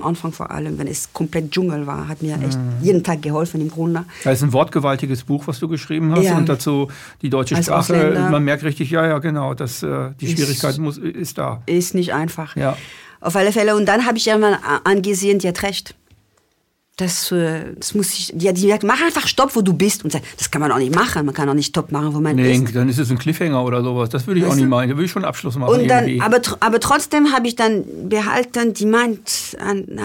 Anfang 0.01 0.31
vor 0.31 0.51
allem, 0.51 0.77
wenn 0.77 0.87
es 0.87 1.11
komplett 1.13 1.51
Dschungel 1.51 1.87
war, 1.87 2.07
hat 2.07 2.21
mir 2.21 2.35
echt 2.35 2.57
mhm. 2.57 2.73
jeden 2.81 3.03
Tag 3.03 3.21
geholfen 3.21 3.61
im 3.61 3.69
Grunde. 3.69 4.05
Das 4.23 4.39
ist 4.39 4.43
ein 4.43 4.53
wortgewaltiges 4.53 5.23
Buch, 5.23 5.47
was 5.47 5.59
du 5.59 5.67
geschrieben 5.67 6.13
hast 6.13 6.25
Ja. 6.25 6.37
und 6.37 6.49
dazu 6.49 6.89
die 7.21 7.29
deutsche 7.29 7.55
Als 7.55 7.65
Sprache. 7.65 7.79
Ausländer. 7.79 8.29
Man 8.29 8.43
merkt 8.43 8.63
richtig, 8.63 8.91
ja, 8.91 9.05
ja, 9.05 9.19
genau, 9.19 9.53
dass 9.53 9.83
äh, 9.83 10.11
die 10.19 10.25
Ist- 10.25 10.37
Schwierigkeit 10.37 10.77
muss, 10.77 10.97
ist 10.97 11.37
da. 11.37 11.61
Ist 11.65 11.95
nicht 11.95 12.13
einfach. 12.13 12.55
Ja. 12.55 12.77
Auf 13.21 13.35
alle 13.35 13.51
Fälle. 13.51 13.75
Und 13.75 13.85
dann 13.85 14.05
habe 14.05 14.17
ich 14.17 14.27
irgendwann 14.27 14.57
angesehen, 14.83 15.39
die 15.39 15.47
hat 15.47 15.63
recht. 15.63 15.95
Das, 16.99 17.31
äh, 17.31 17.73
das 17.77 17.95
muss 17.95 18.13
ich, 18.13 18.31
die, 18.33 18.53
die 18.53 18.67
sagt, 18.67 18.83
mach 18.83 19.01
einfach 19.01 19.25
Stopp, 19.25 19.55
wo 19.55 19.61
du 19.61 19.71
bist. 19.71 20.03
Und 20.03 20.11
sagt, 20.11 20.25
das 20.37 20.51
kann 20.51 20.61
man 20.61 20.71
auch 20.71 20.77
nicht 20.77 20.93
machen. 20.93 21.25
Man 21.25 21.33
kann 21.33 21.47
auch 21.47 21.53
nicht 21.53 21.67
Stopp 21.67 21.91
machen, 21.93 22.13
wo 22.13 22.19
man 22.19 22.35
Nee, 22.35 22.55
ist. 22.55 22.75
dann 22.75 22.89
ist 22.89 22.99
es 22.99 23.09
ein 23.09 23.17
Cliffhanger 23.17 23.63
oder 23.63 23.81
sowas. 23.81 24.09
Das 24.09 24.27
würde 24.27 24.39
ich 24.41 24.45
Weißt 24.45 24.53
auch 24.53 24.57
nicht 24.57 24.67
meinen. 24.67 24.89
Da 24.89 24.95
würde 24.95 25.05
ich 25.05 25.11
schon 25.11 25.23
einen 25.23 25.29
Abschluss 25.29 25.55
machen. 25.55 25.79
Und 25.79 25.87
dann, 25.87 26.19
aber, 26.19 26.41
aber 26.59 26.79
trotzdem 26.81 27.31
habe 27.31 27.47
ich 27.47 27.55
dann 27.55 27.85
behalten, 28.09 28.73
die 28.73 28.85
meint, 28.85 29.57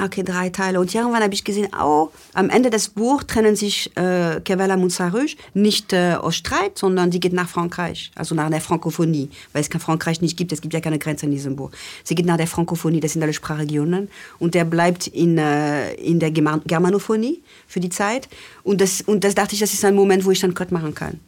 okay, 0.04 0.22
drei 0.22 0.50
Teile. 0.50 0.78
Und 0.78 0.94
irgendwann 0.94 1.22
habe 1.22 1.34
ich 1.34 1.42
gesehen, 1.42 1.68
oh, 1.82 2.10
am 2.32 2.48
Ende 2.48 2.70
des 2.70 2.90
Buchs 2.90 3.26
trennen 3.26 3.56
sich 3.56 3.90
äh, 3.96 4.40
Kevala 4.44 4.76
Montsarouge 4.76 5.36
nicht 5.54 5.92
äh, 5.92 6.14
aus 6.14 6.36
Streit, 6.36 6.78
sondern 6.78 7.10
die 7.10 7.20
geht 7.20 7.32
nach 7.32 7.48
Frankreich, 7.48 8.12
also 8.14 8.34
nach 8.34 8.50
der 8.50 8.60
Frankophonie, 8.60 9.30
weil 9.52 9.62
es 9.62 9.70
kein 9.70 9.80
Frankreich 9.80 10.20
nicht 10.20 10.36
gibt, 10.36 10.52
es 10.52 10.60
gibt 10.60 10.74
ja 10.74 10.80
keine 10.80 10.98
Grenze 10.98 11.26
in 11.26 11.32
diesem 11.32 11.56
Buch. 11.56 11.70
Sie 12.04 12.14
geht 12.14 12.26
nach 12.26 12.36
der 12.36 12.46
Frankophonie, 12.46 13.00
das 13.00 13.14
sind 13.14 13.22
alle 13.22 13.32
Sprachregionen, 13.32 14.08
und 14.38 14.54
der 14.54 14.64
bleibt 14.64 15.06
in, 15.06 15.38
äh, 15.38 15.94
in 15.94 16.20
der 16.20 16.30
German 16.30 16.62
Germanophonie 16.84 17.42
für 17.66 17.80
die 17.80 17.88
Zeit. 17.88 18.28
Und 18.62 18.80
das, 18.80 19.00
und 19.00 19.24
das 19.24 19.34
dachte 19.34 19.54
ich, 19.54 19.60
das 19.60 19.72
ist 19.72 19.84
ein 19.84 19.94
Moment, 19.94 20.24
wo 20.24 20.30
ich 20.30 20.40
dann 20.40 20.54
Cut 20.54 20.72
machen 20.72 20.94
kann. 20.94 21.20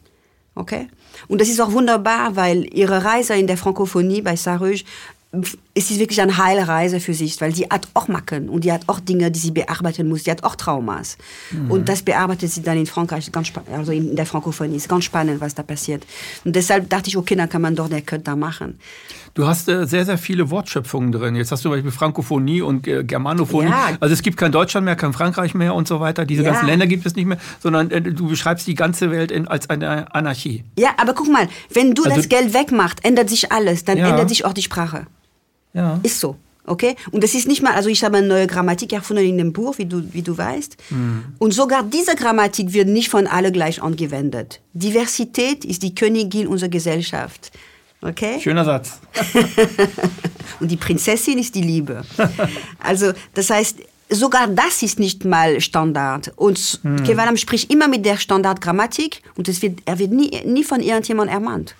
Okay? 0.55 0.87
Und 1.27 1.41
das 1.41 1.49
ist 1.49 1.59
auch 1.59 1.71
wunderbar, 1.71 2.35
weil 2.35 2.67
ihre 2.73 3.03
Reise 3.03 3.35
in 3.35 3.47
der 3.47 3.57
Frankophonie 3.57 4.21
bei 4.21 4.35
Sarouge 4.35 4.83
es 5.73 5.91
ist 5.91 5.99
wirklich 5.99 6.21
eine 6.21 6.37
heile 6.37 6.67
Reise 6.67 7.01
für 7.01 7.13
sich, 7.13 7.39
weil 7.41 7.53
sie 7.53 7.65
hat 7.69 7.87
auch 7.93 8.07
Macken 8.07 8.47
und 8.47 8.63
die 8.63 8.71
hat 8.71 8.83
auch 8.87 9.01
Dinge, 9.01 9.29
die 9.29 9.39
sie 9.39 9.51
bearbeiten 9.51 10.07
muss. 10.07 10.23
Die 10.23 10.31
hat 10.31 10.43
auch 10.43 10.55
Traumas. 10.55 11.17
Mhm. 11.51 11.69
Und 11.69 11.89
das 11.89 12.01
bearbeitet 12.01 12.49
sie 12.49 12.61
dann 12.61 12.77
in 12.77 12.85
Frankreich, 12.85 13.29
ganz 13.31 13.51
also 13.71 13.91
in 13.91 14.15
der 14.15 14.25
Frankophonie. 14.25 14.77
Ist 14.77 14.87
ganz 14.87 15.03
spannend, 15.03 15.41
was 15.41 15.53
da 15.53 15.63
passiert. 15.63 16.05
Und 16.45 16.55
deshalb 16.55 16.89
dachte 16.89 17.09
ich, 17.09 17.17
okay, 17.17 17.35
dann 17.35 17.49
kann 17.49 17.61
man 17.61 17.75
dort 17.75 17.91
der 17.91 18.01
Köln 18.01 18.23
da 18.23 18.37
machen. 18.37 18.79
Du 19.37 19.45
hast 19.45 19.69
äh, 19.69 19.85
sehr, 19.85 20.03
sehr 20.03 20.17
viele 20.17 20.49
Wortschöpfungen 20.49 21.11
drin. 21.11 21.35
Jetzt 21.35 21.51
hast 21.51 21.63
du 21.63 21.69
zum 21.69 21.73
Beispiel 21.73 21.91
Frankophonie 21.91 22.63
und 22.63 22.87
äh, 22.87 23.03
Germanophonie. 23.03 23.69
Ja. 23.69 23.89
Also 23.99 24.11
es 24.11 24.23
gibt 24.23 24.35
kein 24.35 24.51
Deutschland 24.51 24.83
mehr, 24.83 24.95
kein 24.95 25.13
Frankreich 25.13 25.53
mehr 25.53 25.75
und 25.75 25.87
so 25.87 25.99
weiter. 25.99 26.25
Diese 26.25 26.41
ja. 26.41 26.49
ganzen 26.49 26.65
Länder 26.65 26.87
gibt 26.87 27.05
es 27.05 27.15
nicht 27.15 27.27
mehr, 27.27 27.37
sondern 27.59 27.91
äh, 27.91 28.01
du 28.01 28.29
beschreibst 28.29 28.65
die 28.65 28.73
ganze 28.73 29.11
Welt 29.11 29.29
in, 29.29 29.47
als 29.47 29.69
eine 29.69 30.11
Anarchie. 30.15 30.63
Ja, 30.79 30.89
aber 30.97 31.13
guck 31.13 31.31
mal, 31.31 31.47
wenn 31.71 31.93
du 31.93 32.03
also, 32.05 32.17
das 32.17 32.29
Geld 32.29 32.55
wegmachst, 32.55 33.05
ändert 33.05 33.29
sich 33.29 33.51
alles. 33.51 33.85
Dann 33.85 33.99
ja. 33.99 34.09
ändert 34.09 34.29
sich 34.29 34.43
auch 34.43 34.53
die 34.53 34.63
Sprache. 34.63 35.05
Ja. 35.75 35.99
Ist 36.01 36.19
so. 36.19 36.35
Okay? 36.65 36.95
Und 37.11 37.23
das 37.23 37.35
ist 37.35 37.47
nicht 37.47 37.61
mal, 37.61 37.73
also 37.73 37.89
ich 37.89 38.03
habe 38.03 38.17
eine 38.17 38.25
neue 38.25 38.47
Grammatik 38.47 38.91
erfunden 38.91 39.23
in 39.23 39.37
dem 39.37 39.53
Buch, 39.53 39.77
wie 39.77 39.85
du, 39.85 40.01
wie 40.13 40.23
du 40.23 40.35
weißt. 40.35 40.77
Mhm. 40.89 41.25
Und 41.37 41.53
sogar 41.53 41.83
diese 41.83 42.15
Grammatik 42.15 42.73
wird 42.73 42.87
nicht 42.87 43.09
von 43.09 43.27
alle 43.27 43.51
gleich 43.51 43.83
angewendet. 43.83 44.61
Diversität 44.73 45.63
ist 45.63 45.83
die 45.83 45.93
Königin 45.93 46.47
unserer 46.47 46.69
Gesellschaft. 46.69 47.51
Okay? 48.01 48.39
Schöner 48.39 48.63
Satz. 48.63 48.99
und 50.59 50.69
die 50.69 50.77
Prinzessin 50.77 51.37
ist 51.37 51.55
die 51.55 51.61
Liebe. 51.61 52.03
Also, 52.79 53.11
das 53.33 53.49
heißt, 53.49 53.77
sogar 54.09 54.47
das 54.47 54.83
ist 54.83 54.99
nicht 54.99 55.25
mal 55.25 55.59
Standard. 55.61 56.31
Und 56.35 56.79
hm. 56.83 57.03
Kevalam 57.03 57.37
spricht 57.37 57.71
immer 57.71 57.87
mit 57.87 58.05
der 58.05 58.17
Standardgrammatik 58.17 59.21
und 59.35 59.47
es 59.49 59.61
wird, 59.61 59.79
er 59.85 59.99
wird 59.99 60.11
nie, 60.11 60.41
nie 60.45 60.63
von 60.63 60.81
irgendjemandem 60.81 61.33
ermahnt 61.33 61.75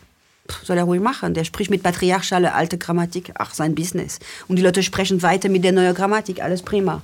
soll 0.63 0.78
er 0.78 0.84
ruhig 0.84 1.01
machen. 1.01 1.34
Der 1.34 1.43
spricht 1.43 1.70
mit 1.70 1.84
patriarchaler 1.84 2.55
alte 2.55 2.78
Grammatik, 2.78 3.34
ach, 3.38 3.53
sein 3.53 3.76
Business. 3.76 4.20
Und 4.47 4.57
die 4.57 4.61
Leute 4.61 4.84
sprechen 4.84 5.22
weiter 5.22 5.49
mit 5.49 5.63
der 5.63 5.72
neuen 5.72 5.93
Grammatik, 5.93 6.41
alles 6.41 6.61
prima. 6.61 7.01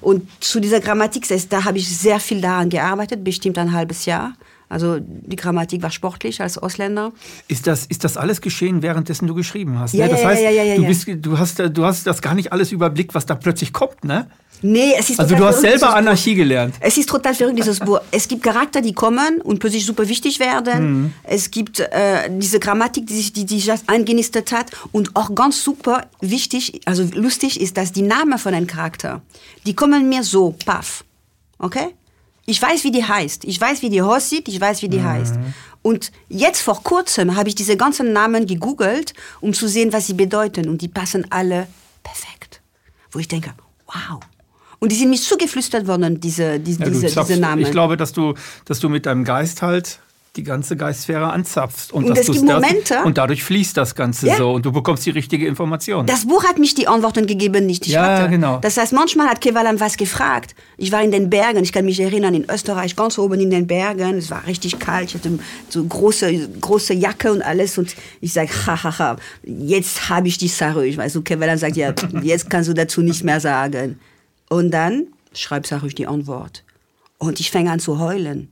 Und 0.00 0.28
zu 0.42 0.60
dieser 0.60 0.80
Grammatik, 0.80 1.26
da 1.50 1.64
habe 1.64 1.78
ich 1.78 1.88
sehr 1.88 2.20
viel 2.20 2.40
daran 2.40 2.70
gearbeitet, 2.70 3.24
bestimmt 3.24 3.58
ein 3.58 3.72
halbes 3.72 4.06
Jahr. 4.06 4.34
Also 4.68 4.98
die 5.00 5.36
Grammatik 5.36 5.82
war 5.82 5.90
sportlich 5.90 6.40
als 6.40 6.58
Ausländer. 6.58 7.12
Ist 7.48 7.66
das, 7.66 7.86
ist 7.86 8.04
das 8.04 8.16
alles 8.16 8.40
geschehen, 8.40 8.82
währenddessen 8.82 9.26
du 9.26 9.34
geschrieben 9.34 9.78
hast? 9.78 9.94
Ja, 9.94 10.06
ne? 10.06 10.12
Das 10.12 10.22
ja, 10.22 10.28
heißt, 10.28 10.42
ja, 10.42 10.50
ja, 10.50 10.62
ja, 10.62 10.76
du, 10.76 10.86
bist, 10.86 11.06
du, 11.08 11.38
hast, 11.38 11.58
du 11.58 11.84
hast 11.84 12.06
das 12.06 12.20
gar 12.20 12.34
nicht 12.34 12.52
alles 12.52 12.72
überblickt, 12.72 13.14
was 13.14 13.24
da 13.26 13.34
plötzlich 13.34 13.72
kommt, 13.72 14.04
ne? 14.04 14.26
Nee, 14.60 14.94
es 14.98 15.10
ist 15.10 15.20
also 15.20 15.36
du 15.36 15.44
hast 15.44 15.60
selber 15.60 15.94
Anarchie 15.94 16.30
Buch. 16.30 16.38
gelernt. 16.38 16.74
Es 16.80 16.96
ist 16.96 17.08
total 17.08 17.34
verrückt, 17.34 17.58
dieses 17.58 17.78
Buch. 17.78 18.00
Es 18.10 18.26
gibt 18.26 18.42
Charakter, 18.42 18.80
die 18.80 18.92
kommen 18.92 19.40
und 19.40 19.60
plötzlich 19.60 19.86
super 19.86 20.08
wichtig 20.08 20.40
werden. 20.40 21.02
Mhm. 21.02 21.12
Es 21.22 21.50
gibt 21.50 21.80
äh, 21.80 22.28
diese 22.28 22.58
Grammatik, 22.58 23.06
die 23.06 23.14
sich 23.14 23.32
die, 23.32 23.46
die 23.46 23.58
just 23.58 23.88
eingenistet 23.88 24.52
hat. 24.52 24.72
Und 24.90 25.14
auch 25.14 25.34
ganz 25.34 25.62
super 25.62 26.06
wichtig, 26.20 26.80
also 26.86 27.04
lustig 27.14 27.60
ist, 27.60 27.76
dass 27.76 27.92
die 27.92 28.02
Namen 28.02 28.38
von 28.38 28.52
einem 28.52 28.66
Charakter, 28.66 29.22
die 29.64 29.74
kommen 29.74 30.08
mir 30.08 30.24
so, 30.24 30.56
paff. 30.64 31.04
Okay? 31.58 31.94
Ich 32.48 32.62
weiß, 32.62 32.82
wie 32.84 32.90
die 32.90 33.04
heißt. 33.04 33.44
Ich 33.44 33.60
weiß, 33.60 33.82
wie 33.82 33.90
die 33.90 34.00
aussieht. 34.00 34.48
Ich 34.48 34.58
weiß, 34.58 34.80
wie 34.80 34.88
die 34.88 35.00
mhm. 35.00 35.04
heißt. 35.04 35.34
Und 35.82 36.12
jetzt 36.28 36.62
vor 36.62 36.82
kurzem 36.82 37.36
habe 37.36 37.50
ich 37.50 37.54
diese 37.54 37.76
ganzen 37.76 38.14
Namen 38.14 38.46
gegoogelt, 38.46 39.12
um 39.42 39.52
zu 39.52 39.68
sehen, 39.68 39.92
was 39.92 40.06
sie 40.06 40.14
bedeuten. 40.14 40.66
Und 40.66 40.80
die 40.80 40.88
passen 40.88 41.26
alle 41.30 41.68
perfekt. 42.02 42.62
Wo 43.10 43.18
ich 43.18 43.28
denke, 43.28 43.52
wow, 43.86 44.20
und 44.78 44.92
die 44.92 44.96
sind 44.96 45.10
mir 45.10 45.16
zugeflüstert 45.16 45.86
worden, 45.86 46.20
diese, 46.20 46.58
diese, 46.60 46.84
ja, 46.84 46.90
diese, 46.90 47.06
diese 47.08 47.36
Namen. 47.36 47.62
Ich 47.62 47.70
glaube, 47.70 47.96
dass 47.96 48.12
du, 48.12 48.34
dass 48.64 48.80
du 48.80 48.88
mit 48.88 49.06
deinem 49.06 49.24
Geist 49.24 49.60
halt 49.60 50.00
die 50.36 50.42
ganze 50.42 50.76
Geistsphäre 50.76 51.32
anzapfst. 51.32 51.92
Und, 51.92 52.04
und 52.04 52.16
es 52.16 52.26
gibt 52.26 52.44
Momente. 52.44 52.94
Das, 52.94 53.04
und 53.04 53.18
dadurch 53.18 53.42
fließt 53.42 53.76
das 53.76 53.94
Ganze 53.94 54.28
ja. 54.28 54.36
so 54.36 54.52
und 54.52 54.64
du 54.64 54.72
bekommst 54.72 55.04
die 55.06 55.10
richtige 55.10 55.46
Information. 55.46 56.06
Das 56.06 56.26
Buch 56.26 56.44
hat 56.44 56.58
mich 56.58 56.74
die 56.74 56.86
Antworten 56.86 57.26
gegeben, 57.26 57.66
nicht 57.66 57.86
die 57.86 57.90
ja, 57.90 58.18
hatte. 58.18 58.30
genau. 58.30 58.58
Das 58.58 58.76
heißt, 58.76 58.92
manchmal 58.92 59.28
hat 59.28 59.40
Kevalam 59.40 59.80
was 59.80 59.96
gefragt. 59.96 60.54
Ich 60.76 60.92
war 60.92 61.02
in 61.02 61.10
den 61.10 61.28
Bergen, 61.28 61.62
ich 61.64 61.72
kann 61.72 61.84
mich 61.84 61.98
erinnern, 61.98 62.34
in 62.34 62.48
Österreich, 62.48 62.94
ganz 62.94 63.18
oben 63.18 63.40
in 63.40 63.50
den 63.50 63.66
Bergen. 63.66 64.18
Es 64.18 64.30
war 64.30 64.46
richtig 64.46 64.78
kalt, 64.78 65.08
ich 65.08 65.14
hatte 65.14 65.38
so 65.68 65.84
große, 65.84 66.48
große 66.60 66.94
Jacke 66.94 67.32
und 67.32 67.42
alles. 67.42 67.78
Und 67.78 67.96
ich 68.20 68.32
sage, 68.32 68.50
hahaha, 68.66 69.16
jetzt 69.42 70.08
habe 70.08 70.28
ich 70.28 70.38
die 70.38 70.48
Sache. 70.48 70.86
Ich 70.86 70.96
weiß, 70.96 71.12
so 71.12 71.22
Kevalam 71.22 71.58
sagt, 71.58 71.76
ja, 71.76 71.92
jetzt 72.22 72.48
kannst 72.48 72.68
du 72.68 72.74
dazu 72.74 73.02
nicht 73.02 73.24
mehr 73.24 73.40
sagen. 73.40 73.98
Und 74.48 74.70
dann 74.70 75.08
schreibt 75.32 75.66
Saruch 75.66 75.92
die 75.92 76.06
Antwort. 76.06 76.64
Und 77.18 77.40
ich 77.40 77.50
fange 77.50 77.70
an 77.70 77.80
zu 77.80 77.98
heulen, 77.98 78.48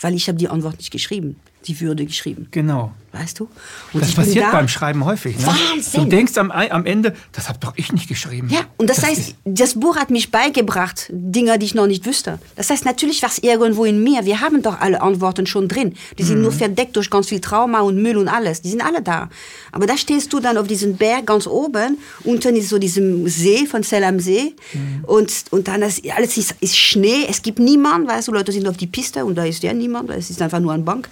weil 0.00 0.14
ich 0.14 0.28
habe 0.28 0.38
die 0.38 0.48
Antwort 0.48 0.78
nicht 0.78 0.90
geschrieben 0.90 1.36
die 1.66 1.80
Würde 1.80 2.06
geschrieben. 2.06 2.48
Genau. 2.50 2.92
Weißt 3.18 3.40
du? 3.40 3.48
Und 3.92 4.02
das 4.02 4.12
passiert 4.12 4.46
da, 4.46 4.50
beim 4.52 4.68
Schreiben 4.68 5.04
häufig. 5.04 5.38
Ne? 5.38 5.46
Wahnsinn. 5.46 6.04
Du 6.04 6.08
denkst 6.08 6.36
am, 6.38 6.50
am 6.50 6.86
Ende, 6.86 7.14
das 7.32 7.48
habe 7.48 7.58
doch 7.58 7.72
ich 7.76 7.92
nicht 7.92 8.08
geschrieben. 8.08 8.48
Ja, 8.50 8.60
und 8.76 8.88
das, 8.88 8.98
das 8.98 9.06
heißt, 9.06 9.34
das 9.44 9.74
Buch 9.74 9.96
hat 9.96 10.10
mich 10.10 10.30
beigebracht, 10.30 11.06
Dinge, 11.10 11.58
die 11.58 11.66
ich 11.66 11.74
noch 11.74 11.86
nicht 11.86 12.06
wüsste. 12.06 12.38
Das 12.56 12.70
heißt, 12.70 12.84
natürlich 12.84 13.22
war 13.22 13.30
es 13.30 13.38
irgendwo 13.38 13.84
in 13.84 14.02
mir. 14.02 14.24
Wir 14.24 14.40
haben 14.40 14.62
doch 14.62 14.80
alle 14.80 15.00
Antworten 15.00 15.46
schon 15.46 15.68
drin. 15.68 15.94
Die 16.18 16.22
sind 16.22 16.36
mhm. 16.36 16.42
nur 16.42 16.52
verdeckt 16.52 16.96
durch 16.96 17.10
ganz 17.10 17.28
viel 17.28 17.40
Trauma 17.40 17.80
und 17.80 18.00
Müll 18.00 18.16
und 18.16 18.28
alles. 18.28 18.62
Die 18.62 18.70
sind 18.70 18.82
alle 18.82 19.02
da. 19.02 19.28
Aber 19.72 19.86
da 19.86 19.96
stehst 19.96 20.32
du 20.32 20.40
dann 20.40 20.56
auf 20.56 20.66
diesem 20.66 20.96
Berg 20.96 21.26
ganz 21.26 21.46
oben. 21.46 21.98
Unten 22.24 22.56
ist 22.56 22.68
so 22.68 22.78
diesem 22.78 23.28
See 23.28 23.66
von 23.66 23.82
Zell 23.82 24.04
am 24.04 24.20
See. 24.20 24.54
Mhm. 24.72 25.04
Und, 25.04 25.32
und 25.50 25.68
dann 25.68 25.82
ist 25.82 26.08
alles 26.10 26.36
ist, 26.36 26.54
ist 26.60 26.76
Schnee. 26.76 27.26
Es 27.28 27.42
gibt 27.42 27.58
niemanden, 27.58 28.08
weißt 28.08 28.28
du, 28.28 28.32
Leute 28.32 28.52
sind 28.52 28.68
auf 28.68 28.76
die 28.76 28.86
Piste 28.86 29.24
und 29.24 29.34
da 29.34 29.44
ist 29.44 29.62
ja 29.62 29.72
niemand. 29.72 30.10
Es 30.10 30.30
ist 30.30 30.40
einfach 30.40 30.60
nur 30.60 30.72
eine 30.72 30.82
Bank. 30.82 31.08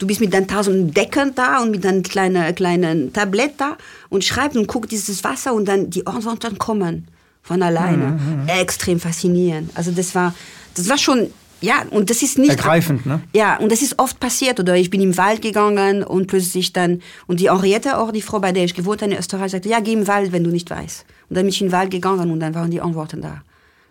Du 0.00 0.06
bist 0.06 0.20
mit 0.20 0.32
deinen 0.32 0.48
tausend 0.48 0.96
Decken 0.96 1.34
da 1.34 1.60
und 1.60 1.72
mit 1.72 1.84
deinem 1.84 2.02
kleinen, 2.02 2.54
kleinen 2.54 3.12
Tablett 3.12 3.52
da 3.58 3.76
und 4.08 4.24
schreibst 4.24 4.56
und 4.56 4.66
guckst 4.66 4.90
dieses 4.90 5.22
Wasser 5.22 5.52
und 5.52 5.66
dann 5.66 5.90
die 5.90 6.06
Antworten 6.06 6.56
kommen 6.56 7.06
von 7.42 7.62
alleine. 7.62 8.06
Mhm, 8.06 8.42
mhm. 8.42 8.48
Extrem 8.48 8.98
faszinierend. 8.98 9.70
Also 9.74 9.90
das 9.90 10.14
war, 10.14 10.34
das 10.74 10.88
war 10.88 10.96
schon 10.96 11.28
ja, 11.60 11.82
und 11.90 12.08
das 12.08 12.22
ist 12.22 12.38
nicht. 12.38 12.52
Ergreifend, 12.52 13.04
ne? 13.04 13.20
Ja, 13.34 13.58
und 13.58 13.70
das 13.70 13.82
ist 13.82 13.98
oft 13.98 14.18
passiert. 14.18 14.58
Oder 14.58 14.76
ich 14.76 14.88
bin 14.88 15.02
im 15.02 15.18
Wald 15.18 15.42
gegangen 15.42 16.02
und 16.02 16.26
plötzlich 16.26 16.72
dann, 16.72 17.02
und 17.26 17.38
die 17.38 17.50
Henriette, 17.50 17.98
auch 17.98 18.12
die 18.12 18.22
Frau, 18.22 18.38
bei 18.38 18.52
der 18.52 18.64
ich 18.64 18.72
gewohnt 18.72 19.02
habe 19.02 19.12
in 19.12 19.18
Österreich, 19.18 19.52
sagte, 19.52 19.68
ja, 19.68 19.80
geh 19.80 19.92
im 19.92 20.06
Wald, 20.06 20.32
wenn 20.32 20.42
du 20.42 20.48
nicht 20.48 20.70
weißt. 20.70 21.04
Und 21.28 21.36
dann 21.36 21.44
bin 21.44 21.50
ich 21.50 21.60
in 21.60 21.66
den 21.66 21.72
Wald 21.72 21.90
gegangen 21.90 22.30
und 22.30 22.40
dann 22.40 22.54
waren 22.54 22.70
die 22.70 22.80
Antworten 22.80 23.20
da. 23.20 23.42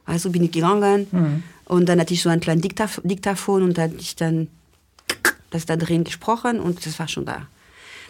Also 0.05 0.31
bin 0.31 0.43
ich 0.43 0.51
gegangen 0.51 1.05
mhm. 1.11 1.43
und 1.65 1.87
dann 1.87 1.99
hatte 1.99 2.15
ich 2.15 2.23
so 2.23 2.29
ein 2.29 2.39
kleines 2.39 2.63
Diktaphon 3.03 3.61
und 3.61 3.77
dann 3.77 3.93
ich 3.99 4.15
dann 4.15 4.47
das 5.51 5.65
da 5.65 5.75
drin 5.75 6.03
gesprochen 6.03 6.59
und 6.59 6.85
das 6.85 6.99
war 6.99 7.07
schon 7.07 7.25
da. 7.25 7.47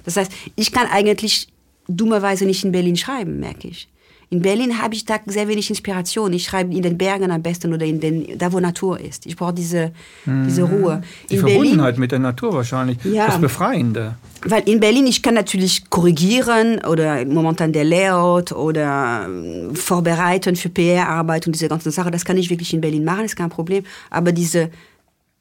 Das 0.06 0.18
heißt, 0.18 0.32
ich 0.56 0.72
kann 0.72 0.88
eigentlich 0.88 1.48
dummerweise 1.88 2.46
nicht 2.46 2.64
in 2.64 2.72
Berlin 2.72 2.96
schreiben, 2.96 3.40
merke 3.40 3.68
ich. 3.68 3.90
In 4.32 4.44
Berlin 4.44 4.80
habe 4.80 4.94
ich 4.94 5.06
da 5.06 5.16
sehr 5.26 5.48
wenig 5.48 5.72
Inspiration. 5.72 6.32
Ich 6.34 6.44
schreibe 6.44 6.72
in 6.76 6.84
den 6.84 7.00
Bergen 7.00 7.32
am 7.32 7.42
besten 7.42 7.74
oder 7.74 7.86
in 7.86 8.00
den, 8.00 8.38
da, 8.38 8.54
wo 8.54 8.60
Natur 8.60 9.00
ist. 9.00 9.26
Ich 9.26 9.36
brauche 9.36 9.54
diese, 9.54 9.92
mhm. 10.26 10.46
diese 10.46 10.64
Ruhe. 10.64 11.02
Die 11.30 11.34
in 11.34 11.40
Verbundenheit 11.40 11.78
Berlin, 11.78 12.00
mit 12.00 12.12
der 12.12 12.20
Natur 12.20 12.54
wahrscheinlich. 12.54 13.00
Ja, 13.06 13.26
das 13.26 13.42
Befreiende. 13.42 14.18
Weil 14.46 14.70
in 14.70 14.80
Berlin, 14.80 15.08
ich 15.08 15.24
kann 15.24 15.34
natürlich 15.34 15.90
korrigieren 15.90 16.80
oder 16.86 17.26
momentan 17.26 17.74
der 17.74 17.84
Layout 17.86 18.52
oder 18.52 19.26
ähm, 19.26 19.76
vorbereiten 19.76 20.56
für 20.56 20.70
PR-Arbeit 20.70 21.48
und 21.48 21.54
diese 21.54 21.68
ganzen 21.68 21.92
Sachen. 21.92 22.12
Das 22.12 22.24
kann 22.24 22.38
ich 22.38 22.52
wirklich 22.52 22.72
in 22.72 22.82
Berlin 22.82 23.04
machen, 23.04 23.26
ist 23.26 23.36
kein 23.36 23.50
Problem. 23.50 23.84
Aber 24.12 24.32
diese 24.32 24.70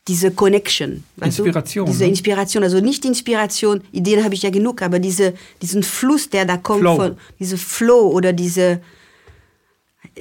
diese 0.09 0.31
Connection. 0.31 1.05
Inspiration. 1.23 1.85
Du? 1.85 1.93
Diese 1.93 2.05
ne? 2.05 2.11
Inspiration, 2.11 2.63
also 2.65 2.81
nicht 2.81 3.05
Inspiration, 3.05 3.83
Ideen 3.93 4.25
habe 4.25 4.35
ich 4.35 4.43
ja 4.43 4.51
genug, 4.51 4.83
aber 4.83 4.99
diese, 4.99 5.35
diesen 5.61 5.83
Fluss, 5.83 6.31
der 6.31 6.47
da 6.47 6.57
kommt, 6.57 6.81
Flow. 6.81 6.97
von, 6.97 7.17
diese 7.39 7.59
Flow 7.59 8.09
oder 8.09 8.33
diese, 8.33 8.81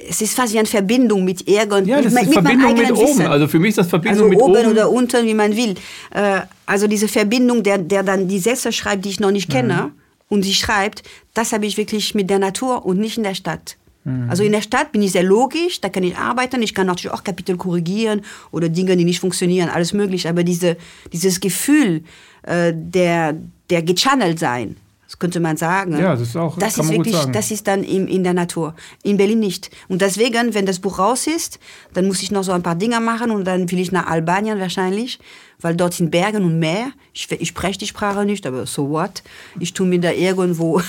es 0.08 0.20
ist 0.20 0.34
fast 0.34 0.52
wie 0.52 0.58
eine 0.58 0.68
Verbindung 0.68 1.24
mit 1.24 1.48
irgend 1.48 1.86
Ja, 1.86 2.02
das 2.02 2.12
mit, 2.12 2.24
ist 2.24 2.32
Verbindung 2.34 2.74
mit 2.74 2.92
oben. 2.92 3.00
Wissen. 3.00 3.26
Also 3.26 3.48
für 3.48 3.58
mich 3.58 3.70
ist 3.70 3.78
das 3.78 3.88
Verbindung 3.88 4.24
also 4.24 4.28
mit 4.28 4.40
oben. 4.40 4.56
oben 4.56 4.70
oder 4.70 4.90
unten, 4.90 5.26
wie 5.26 5.34
man 5.34 5.56
will. 5.56 5.74
Äh, 6.10 6.42
also 6.66 6.86
diese 6.86 7.08
Verbindung, 7.08 7.62
der, 7.62 7.78
der 7.78 8.02
dann 8.02 8.28
die 8.28 8.38
Sätze 8.38 8.70
schreibt, 8.72 9.04
die 9.04 9.10
ich 9.10 9.20
noch 9.20 9.30
nicht 9.30 9.50
kenne, 9.50 9.74
mhm. 9.74 9.92
und 10.28 10.42
sie 10.42 10.54
schreibt, 10.54 11.02
das 11.34 11.52
habe 11.52 11.66
ich 11.66 11.76
wirklich 11.78 12.14
mit 12.14 12.28
der 12.28 12.38
Natur 12.38 12.84
und 12.84 12.98
nicht 12.98 13.16
in 13.16 13.22
der 13.22 13.34
Stadt. 13.34 13.76
Mhm. 14.08 14.30
Also 14.30 14.42
in 14.42 14.52
der 14.52 14.62
Stadt 14.62 14.92
bin 14.92 15.02
ich 15.02 15.12
sehr 15.12 15.22
logisch, 15.22 15.80
da 15.80 15.88
kann 15.88 16.02
ich 16.02 16.16
arbeiten, 16.16 16.62
ich 16.62 16.74
kann 16.74 16.86
natürlich 16.86 17.12
auch 17.12 17.24
Kapitel 17.24 17.56
korrigieren 17.56 18.22
oder 18.50 18.68
Dinge, 18.68 18.96
die 18.96 19.04
nicht 19.04 19.20
funktionieren, 19.20 19.68
alles 19.68 19.92
möglich. 19.92 20.28
Aber 20.28 20.42
diese, 20.44 20.76
dieses 21.12 21.40
Gefühl 21.40 22.02
äh, 22.42 22.72
der, 22.74 23.36
der 23.70 23.82
gechannelt 23.82 24.38
sein, 24.38 24.76
das 25.06 25.18
könnte 25.18 25.40
man 25.40 25.56
sagen. 25.56 25.98
Ja, 25.98 26.10
das 26.10 26.20
ist 26.20 26.36
auch. 26.36 26.58
Das 26.58 26.76
ist 26.76 26.90
wirklich, 26.90 27.16
das 27.32 27.50
ist 27.50 27.66
dann 27.66 27.82
in, 27.82 28.08
in 28.08 28.24
der 28.24 28.34
Natur. 28.34 28.74
In 29.02 29.16
Berlin 29.16 29.40
nicht. 29.40 29.70
Und 29.88 30.02
deswegen, 30.02 30.52
wenn 30.52 30.66
das 30.66 30.80
Buch 30.80 30.98
raus 30.98 31.26
ist, 31.26 31.58
dann 31.94 32.06
muss 32.06 32.22
ich 32.22 32.30
noch 32.30 32.44
so 32.44 32.52
ein 32.52 32.62
paar 32.62 32.74
Dinge 32.74 33.00
machen 33.00 33.30
und 33.30 33.46
dann 33.46 33.70
will 33.70 33.78
ich 33.78 33.90
nach 33.90 34.06
Albanien 34.06 34.60
wahrscheinlich, 34.60 35.18
weil 35.62 35.74
dort 35.76 35.94
sind 35.94 36.10
Bergen 36.10 36.44
und 36.44 36.58
Meer. 36.58 36.92
Ich, 37.14 37.26
ich 37.30 37.48
spreche 37.48 37.78
die 37.78 37.86
Sprache 37.86 38.26
nicht, 38.26 38.46
aber 38.46 38.66
so 38.66 38.90
what? 38.90 39.22
Ich 39.58 39.72
tue 39.72 39.86
mir 39.86 39.98
da 39.98 40.12
irgendwo 40.12 40.82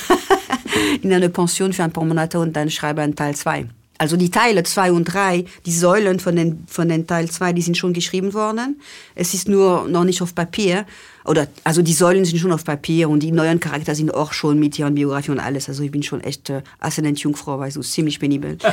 in 1.02 1.14
eine 1.14 1.30
Pension 1.30 1.74
für 1.74 1.84
ein 1.84 1.92
paar 1.92 2.06
Monate 2.06 2.40
und 2.40 2.56
dann 2.56 2.70
schreibe 2.70 3.02
einen 3.02 3.16
Teil 3.16 3.36
2. 3.36 3.66
also 3.98 4.16
die 4.16 4.32
Teile 4.32 4.64
2 4.64 4.92
und 4.92 5.06
3, 5.06 5.46
die 5.66 5.72
Säulen 5.72 6.20
von 6.20 6.36
den, 6.36 6.64
von 6.68 6.88
den 6.88 7.06
Teil 7.06 7.30
2, 7.30 7.54
die 7.54 7.62
sind 7.62 7.78
schon 7.78 7.94
geschrieben 7.94 8.34
worden. 8.34 8.80
Es 9.16 9.34
ist 9.34 9.48
nur 9.48 9.88
noch 9.88 10.06
nicht 10.06 10.22
auf 10.22 10.34
Papier. 10.34 10.86
Oder, 11.26 11.48
also 11.64 11.82
die 11.82 11.94
Säulen 11.94 12.26
sind 12.26 12.40
schon 12.40 12.52
auf 12.52 12.64
Papier 12.64 13.10
und 13.10 13.22
die 13.22 13.32
neuen 13.32 13.60
Charakter 13.60 13.94
sind 13.94 14.14
auch 14.14 14.32
schon 14.32 14.58
mit 14.58 14.80
ihren 14.80 14.96
Biografien 14.96 15.36
und 15.36 15.40
alles. 15.40 15.68
Also 15.68 15.84
ich 15.84 15.92
bin 15.92 16.02
schon 16.02 16.22
echt 16.22 16.50
äh, 16.50 16.62
Ascendent-Jungfrau, 16.80 17.60
weil 17.60 17.72
so 17.72 17.82
ziemlich 17.82 18.20
penibel. 18.20 18.58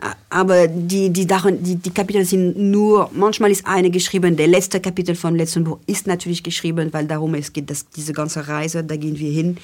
Aber 0.30 0.66
die, 0.68 1.10
die, 1.10 1.26
Dachen, 1.26 1.62
die, 1.62 1.76
die 1.76 1.90
Kapitel 1.90 2.24
sind 2.24 2.56
nur, 2.58 3.10
manchmal 3.12 3.50
ist 3.50 3.66
eine 3.66 3.90
geschrieben, 3.90 4.36
der 4.36 4.48
letzte 4.48 4.80
Kapitel 4.80 5.14
vom 5.14 5.34
letzten 5.34 5.64
Buch 5.64 5.78
ist 5.86 6.06
natürlich 6.06 6.42
geschrieben, 6.42 6.92
weil 6.92 7.06
darum 7.06 7.34
es 7.34 7.52
geht, 7.52 7.70
dass 7.70 7.88
diese 7.88 8.12
ganze 8.12 8.48
Reise, 8.48 8.84
da 8.84 8.96
gehen 8.96 9.18
wir 9.18 9.30
hin. 9.30 9.56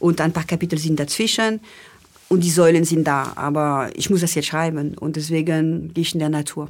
Und 0.00 0.20
ein 0.20 0.32
paar 0.32 0.44
Kapitel 0.44 0.78
sind 0.78 0.98
dazwischen 0.98 1.60
und 2.28 2.42
die 2.42 2.50
Säulen 2.50 2.84
sind 2.84 3.06
da. 3.06 3.32
Aber 3.36 3.90
ich 3.94 4.10
muss 4.10 4.20
das 4.22 4.34
jetzt 4.34 4.46
schreiben 4.48 4.96
und 4.98 5.14
deswegen 5.16 5.94
gehe 5.94 6.02
ich 6.02 6.14
in 6.14 6.18
der 6.20 6.28
Natur. 6.30 6.68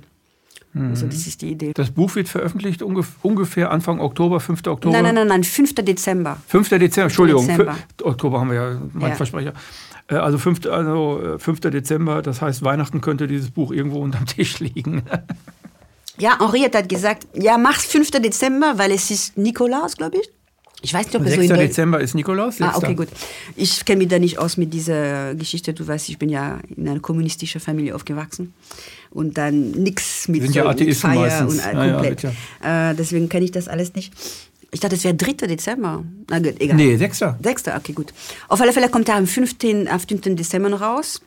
Mhm. 0.72 0.91
Also 0.91 1.07
das 1.07 1.26
ist 1.26 1.41
die 1.43 1.53
Idee. 1.53 1.72
Das 1.74 1.91
Buch 1.91 2.14
wird 2.14 2.28
veröffentlicht 2.28 2.83
ungef 2.83 3.09
ungefähr 3.22 3.70
Anfang 3.70 4.01
Oktober, 4.01 4.39
5. 4.41 4.66
Oktober. 4.66 4.93
Nein, 4.93 5.05
nein, 5.05 5.14
nein, 5.14 5.28
nein 5.28 5.45
5. 5.45 5.74
Dezember. 5.76 6.37
5. 6.47 6.68
Dezember, 6.68 7.05
Entschuldigung. 7.05 7.47
Dezember. 7.47 7.76
Oktober 8.03 8.41
haben 8.41 8.51
wir 8.51 8.57
ja, 8.57 8.81
mein 8.93 9.11
Ja. 9.11 9.16
Versprecher. 9.16 9.53
Äh, 10.09 10.16
Also 10.16 10.39
5. 10.39 10.66
Also 10.66 11.22
äh, 11.35 11.39
5. 11.39 11.61
Dezember, 11.61 12.22
das 12.22 12.41
heißt, 12.43 12.62
Weihnachten 12.62 13.01
könnte 13.01 13.26
dieses 13.26 13.51
Buch 13.51 13.72
irgendwo 13.72 13.99
unterm 14.01 14.26
Tisch 14.26 14.61
liegen. 14.61 15.03
Ja, 16.18 16.39
Henriette 16.39 16.78
hat 16.78 16.89
gesagt, 16.89 17.26
ja, 17.35 17.57
mach's 17.59 17.87
5. 17.87 18.11
Dezember, 18.12 18.74
weil 18.76 18.93
es 18.93 19.11
ist 19.11 19.37
Nikolaus, 19.39 19.97
glaube 19.97 20.18
ich. 20.18 20.31
Ich 20.83 20.95
weiß 20.95 21.07
nicht, 21.07 21.16
ob 21.16 21.26
es 21.26 21.35
6. 21.35 21.49
so. 21.49 21.55
Dezember 21.57 22.01
ist 22.01 22.14
Nikolaus. 22.14 22.61
Ah, 22.61 22.72
6.. 22.72 22.76
okay, 22.85 22.95
gut. 22.95 23.09
Ich 23.57 23.85
kenne 23.85 23.99
mich 23.99 24.09
da 24.09 24.18
nicht 24.18 24.39
aus 24.39 24.57
mit 24.57 24.72
dieser 24.72 25.35
Geschichte. 25.35 25.72
Du 25.74 25.87
weißt, 25.87 26.09
ich 26.09 26.18
bin 26.18 26.28
ja 26.31 26.59
in 26.74 26.89
einer 26.89 27.01
kommunistischen 27.01 27.61
Familie 27.61 27.95
aufgewachsen. 27.95 28.55
Und 29.11 29.37
dann 29.37 29.72
nichts 29.72 30.28
mit 30.28 30.43
Sind 30.43 30.55
ja 30.55 30.62
so 30.62 30.68
Atheisten 30.70 31.11
Feier 31.11 31.20
meistens. 31.45 31.55
und 31.55 31.61
all- 31.66 31.74
Ja, 31.74 31.87
ja, 31.87 31.93
komplett. 31.95 32.22
wird 32.22 32.33
äh, 32.64 32.95
deswegen 32.95 33.28
kenne 33.28 33.45
ich 33.45 33.51
das 33.53 33.68
alles 33.68 33.95
nicht. 33.95 34.12
Ich 34.72 34.78
dachte, 34.81 34.95
es 34.95 35.03
wäre 35.05 35.14
3. 35.16 35.47
Dezember. 35.49 36.05
Na 36.28 36.39
gut, 36.39 36.55
egal. 36.61 36.76
Nee, 36.76 36.97
6. 36.97 37.24
6. 37.43 37.64
Okay, 37.76 37.93
gut. 37.93 38.12
Auf 38.49 38.61
alle 38.61 38.72
Fälle 38.72 38.89
kommt 38.89 39.09
er 39.09 39.16
am 39.16 39.26
15. 39.26 39.89
Auf 39.89 40.03
15. 40.09 40.37
Dezember 40.37 40.68
noch 40.68 40.81
raus. 40.81 41.20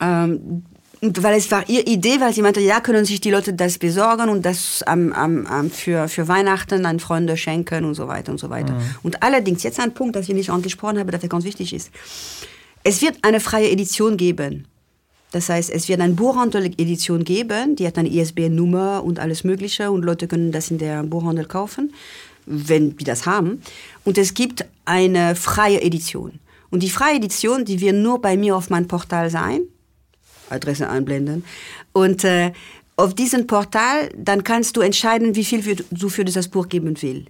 Ähm, 0.00 0.64
weil 1.00 1.38
es 1.38 1.50
war 1.50 1.68
ihre 1.68 1.84
Idee, 1.84 2.20
weil 2.20 2.32
sie 2.32 2.42
meinte, 2.42 2.60
ja, 2.60 2.80
können 2.80 3.04
sich 3.04 3.20
die 3.20 3.30
Leute 3.30 3.52
das 3.52 3.78
besorgen 3.78 4.28
und 4.28 4.44
das 4.44 4.82
am, 4.82 5.12
am, 5.12 5.46
am 5.46 5.70
für, 5.70 6.08
für 6.08 6.26
Weihnachten 6.26 6.86
an 6.86 6.98
Freunde 6.98 7.36
schenken 7.36 7.84
und 7.84 7.94
so 7.94 8.08
weiter 8.08 8.32
und 8.32 8.38
so 8.38 8.50
weiter. 8.50 8.74
Und 9.02 9.22
allerdings, 9.22 9.62
jetzt 9.62 9.78
ein 9.78 9.94
Punkt, 9.94 10.16
das 10.16 10.28
ich 10.28 10.34
nicht 10.34 10.50
angesprochen 10.50 10.98
habe, 10.98 11.10
der 11.10 11.28
ganz 11.28 11.44
wichtig 11.44 11.72
ist. 11.72 11.90
Es 12.82 13.00
wird 13.02 13.18
eine 13.22 13.40
freie 13.40 13.70
Edition 13.70 14.16
geben. 14.16 14.66
Das 15.30 15.50
heißt, 15.50 15.70
es 15.70 15.88
wird 15.88 16.00
eine 16.00 16.14
Buchhandel-Edition 16.14 17.22
geben, 17.22 17.76
die 17.76 17.86
hat 17.86 17.98
eine 17.98 18.08
ISBN-Nummer 18.08 19.04
und 19.04 19.18
alles 19.18 19.44
Mögliche 19.44 19.90
und 19.90 20.04
Leute 20.04 20.26
können 20.26 20.52
das 20.52 20.70
in 20.70 20.78
der 20.78 21.02
Buchhandel 21.02 21.44
kaufen, 21.44 21.92
wenn 22.46 22.96
die 22.96 23.04
das 23.04 23.26
haben. 23.26 23.62
Und 24.04 24.16
es 24.16 24.32
gibt 24.32 24.64
eine 24.86 25.36
freie 25.36 25.82
Edition. 25.82 26.40
Und 26.70 26.82
die 26.82 26.88
freie 26.88 27.16
Edition, 27.16 27.64
die 27.66 27.80
wird 27.80 27.96
nur 27.96 28.20
bei 28.20 28.36
mir 28.36 28.56
auf 28.56 28.70
meinem 28.70 28.88
Portal 28.88 29.28
sein, 29.28 29.62
Adresse 30.50 30.88
einblenden. 30.88 31.44
Und 31.92 32.24
äh, 32.24 32.52
auf 32.96 33.14
diesem 33.14 33.46
Portal, 33.46 34.08
dann 34.16 34.42
kannst 34.44 34.76
du 34.76 34.80
entscheiden, 34.80 35.34
wie 35.36 35.44
viel 35.44 35.62
für, 35.62 35.76
du 35.76 36.08
für 36.08 36.24
dieses 36.24 36.48
Buch 36.48 36.68
geben 36.68 36.94
willst. 37.00 37.28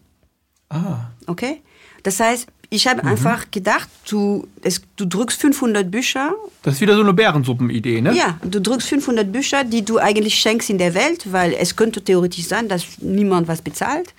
Ah, 0.71 1.11
Okay? 1.27 1.63
Das 2.05 2.21
heißt, 2.21 2.47
ich 2.71 2.87
habe 2.87 3.03
einfach 3.05 3.51
gedacht, 3.51 3.89
du, 4.09 4.47
es, 4.63 4.83
du 4.97 5.05
drückst 5.07 5.41
500 5.41 5.91
Bücher 5.91 6.35
das 6.63 6.75
ist 6.75 6.81
wieder 6.81 6.95
so 6.95 7.01
eine 7.03 7.13
Bärensuppenidee, 7.15 8.01
ne? 8.03 8.15
ja, 8.15 8.39
du 8.43 8.61
drückst 8.61 8.89
500 8.89 9.33
Bücher, 9.33 9.65
die 9.65 9.83
du 9.85 9.99
eigentlich 9.99 10.35
schenkst 10.37 10.69
in 10.71 10.79
der 10.79 10.95
Welt, 10.95 11.33
weil 11.33 11.55
es 11.55 11.77
könnte 11.77 12.03
theoretisch 12.03 12.47
sein, 12.47 12.69
dass 12.69 12.85
niemand 13.01 13.49
was 13.49 13.63
bezahlt. 13.63 14.15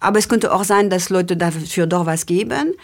Aber 0.00 0.18
es 0.18 0.28
könnte 0.28 0.52
auch 0.52 0.64
sein, 0.64 0.90
dass 0.90 1.08
Leute 1.08 1.36
dafür 1.36 1.86
doch 1.86 2.04
was 2.06 2.26
geben. 2.26 2.74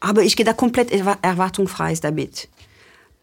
Aber 0.00 0.22
ich 0.22 0.36
gehe 0.36 0.46
da 0.46 0.52
komplett 0.52 0.92
erwa- 0.92 1.18
erwartungsfrei 1.22 1.94
damit. 2.00 2.48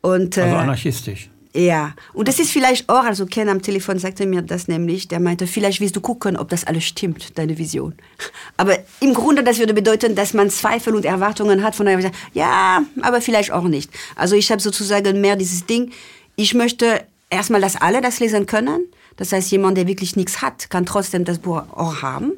Und, 0.05 0.37
Also 0.37 0.55
äh, 0.55 0.57
anarchistisch. 0.57 1.29
ja, 1.55 1.95
und 2.13 2.27
das 2.27 2.37
ist 2.37 2.51
vielleicht 2.51 2.87
auch, 2.89 3.03
also 3.03 3.25
Ken 3.25 3.49
am 3.49 3.63
Telefon 3.63 3.97
sagte 3.97 4.27
mir 4.27 4.43
das 4.43 4.67
nämlich, 4.67 5.07
der 5.07 5.19
meinte, 5.19 5.47
vielleicht 5.47 5.81
willst 5.81 5.95
du 5.95 6.01
gucken, 6.01 6.37
ob 6.37 6.49
das 6.49 6.63
alles 6.65 6.83
stimmt, 6.83 7.37
deine 7.39 7.57
Vision. 7.57 7.95
Aber 8.57 8.77
im 8.99 9.15
Grunde, 9.15 9.43
das 9.43 9.57
würde 9.57 9.73
bedeuten, 9.73 10.13
dass 10.13 10.33
man 10.33 10.51
Zweifel 10.51 10.93
und 10.93 11.05
Erwartungen 11.05 11.63
hat, 11.63 11.75
von 11.75 11.87
gesagt, 11.87 12.15
ja, 12.33 12.83
aber 13.01 13.19
vielleicht 13.19 13.51
auch 13.51 13.63
nicht. 13.63 13.89
Also 14.15 14.35
ich 14.35 14.51
habe 14.51 14.61
sozusagen 14.61 15.21
mehr 15.21 15.35
dieses 15.35 15.65
Ding, 15.65 15.91
ich 16.35 16.53
möchte 16.53 17.03
erstmal, 17.29 17.61
dass 17.61 17.75
alle 17.75 18.01
das 18.01 18.19
lesen 18.19 18.45
können. 18.45 18.83
Das 19.17 19.31
heißt, 19.31 19.49
jemand, 19.49 19.77
der 19.77 19.87
wirklich 19.87 20.15
nichts 20.15 20.41
hat, 20.41 20.69
kann 20.69 20.85
trotzdem 20.85 21.23
das 21.23 21.39
Buch 21.39 21.63
auch 21.71 22.01
haben. 22.01 22.33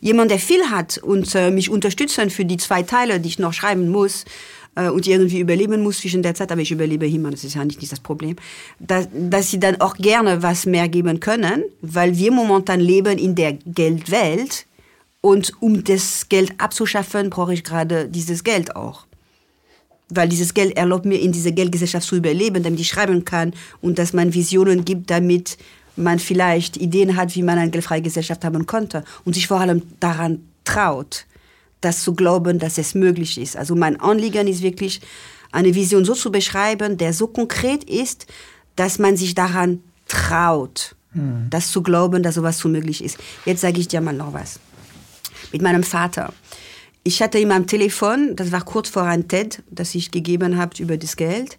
Jemand, 0.00 0.30
der 0.30 0.38
viel 0.38 0.70
hat 0.70 0.98
und 0.98 1.34
äh, 1.34 1.50
mich 1.50 1.70
unterstützen 1.70 2.30
für 2.30 2.44
die 2.44 2.58
zwei 2.58 2.82
Teile, 2.82 3.18
die 3.18 3.28
ich 3.28 3.38
noch 3.38 3.54
schreiben 3.54 3.88
muss, 3.88 4.24
äh, 4.78 4.88
und 4.88 5.06
irgendwie 5.06 5.40
überleben 5.40 5.82
muss 5.82 5.98
zwischen 5.98 6.22
der 6.22 6.34
Zeit, 6.34 6.52
aber 6.52 6.60
ich 6.60 6.70
überlebe 6.70 7.06
immer, 7.06 7.30
das 7.30 7.44
ist 7.44 7.54
ja 7.54 7.64
nicht, 7.64 7.80
nicht 7.80 7.92
das 7.92 8.00
Problem, 8.00 8.36
dass, 8.78 9.08
dass 9.12 9.50
sie 9.50 9.58
dann 9.58 9.80
auch 9.80 9.96
gerne 9.96 10.42
was 10.42 10.66
mehr 10.66 10.88
geben 10.88 11.20
können, 11.20 11.64
weil 11.82 12.16
wir 12.16 12.30
momentan 12.30 12.80
leben 12.80 13.18
in 13.18 13.34
der 13.34 13.54
Geldwelt 13.54 14.66
und 15.20 15.52
um 15.60 15.82
das 15.82 16.28
Geld 16.28 16.52
abzuschaffen, 16.58 17.28
brauche 17.28 17.52
ich 17.52 17.64
gerade 17.64 18.08
dieses 18.08 18.44
Geld 18.44 18.76
auch. 18.76 19.06
Weil 20.10 20.28
dieses 20.28 20.54
Geld 20.54 20.76
erlaubt 20.76 21.04
mir, 21.04 21.20
in 21.20 21.32
dieser 21.32 21.50
Geldgesellschaft 21.50 22.06
zu 22.06 22.16
überleben, 22.16 22.62
damit 22.62 22.80
ich 22.80 22.88
schreiben 22.88 23.24
kann 23.24 23.52
und 23.82 23.98
dass 23.98 24.12
man 24.12 24.32
Visionen 24.32 24.84
gibt, 24.84 25.10
damit 25.10 25.58
man 25.96 26.18
vielleicht 26.18 26.76
Ideen 26.76 27.16
hat, 27.16 27.34
wie 27.34 27.42
man 27.42 27.58
eine 27.58 27.70
geldfreie 27.70 28.00
Gesellschaft 28.00 28.44
haben 28.44 28.64
könnte 28.64 29.04
und 29.24 29.34
sich 29.34 29.48
vor 29.48 29.60
allem 29.60 29.82
daran 29.98 30.44
traut 30.64 31.26
das 31.80 32.02
zu 32.02 32.14
glauben, 32.14 32.58
dass 32.58 32.78
es 32.78 32.94
möglich 32.94 33.38
ist. 33.38 33.56
Also 33.56 33.74
mein 33.74 34.00
Anliegen 34.00 34.48
ist 34.48 34.62
wirklich, 34.62 35.00
eine 35.52 35.74
Vision 35.74 36.04
so 36.04 36.14
zu 36.14 36.30
beschreiben, 36.30 36.96
der 36.98 37.12
so 37.12 37.26
konkret 37.26 37.84
ist, 37.84 38.26
dass 38.76 38.98
man 38.98 39.16
sich 39.16 39.34
daran 39.34 39.82
traut, 40.06 40.94
das 41.50 41.72
zu 41.72 41.82
glauben, 41.82 42.22
dass 42.22 42.36
sowas 42.36 42.58
so 42.58 42.68
möglich 42.68 43.02
ist. 43.02 43.18
Jetzt 43.44 43.62
sage 43.62 43.80
ich 43.80 43.88
dir 43.88 44.00
mal 44.00 44.12
noch 44.12 44.32
was. 44.32 44.60
Mit 45.52 45.62
meinem 45.62 45.82
Vater. 45.82 46.32
Ich 47.02 47.22
hatte 47.22 47.38
ihm 47.38 47.50
am 47.50 47.66
Telefon, 47.66 48.36
das 48.36 48.52
war 48.52 48.62
kurz 48.62 48.88
vor 48.90 49.02
ein 49.02 49.26
TED, 49.26 49.62
das 49.70 49.94
ich 49.94 50.10
gegeben 50.10 50.58
habe 50.58 50.80
über 50.82 50.96
das 50.96 51.16
Geld. 51.16 51.58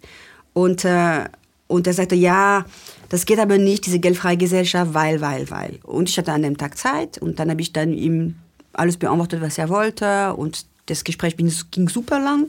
Und, 0.52 0.84
äh, 0.84 1.24
und 1.66 1.86
er 1.86 1.92
sagte, 1.92 2.14
ja, 2.14 2.64
das 3.08 3.26
geht 3.26 3.40
aber 3.40 3.58
nicht, 3.58 3.86
diese 3.86 3.98
geldfreie 3.98 4.36
Gesellschaft, 4.36 4.94
weil, 4.94 5.20
weil, 5.20 5.50
weil. 5.50 5.80
Und 5.82 6.08
ich 6.08 6.16
hatte 6.16 6.32
an 6.32 6.42
dem 6.42 6.56
Tag 6.56 6.78
Zeit 6.78 7.18
und 7.18 7.38
dann 7.40 7.50
habe 7.50 7.60
ich 7.60 7.72
dann 7.72 7.92
ihm 7.92 8.36
alles 8.72 8.96
beantwortet, 8.96 9.40
was 9.40 9.58
er 9.58 9.68
wollte. 9.68 10.34
Und 10.34 10.66
das 10.86 11.04
Gespräch 11.04 11.36
ging, 11.36 11.88
super 11.88 12.18
lang. 12.20 12.46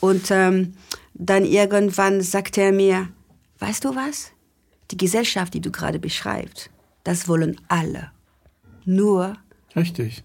Und 0.00 0.30
ähm, 0.30 0.74
dann 1.14 1.44
irgendwann 1.44 2.20
sagte 2.20 2.60
er 2.62 2.72
mir, 2.72 3.08
weißt 3.58 3.84
du 3.84 3.94
was? 3.96 4.30
Die 4.90 4.96
Gesellschaft, 4.96 5.52
die 5.54 5.60
du 5.60 5.70
gerade 5.70 5.98
beschreibst, 5.98 6.70
das 7.04 7.28
wollen 7.28 7.60
alle. 7.68 8.10
Nur 8.84 9.36
Richtig. 9.76 10.22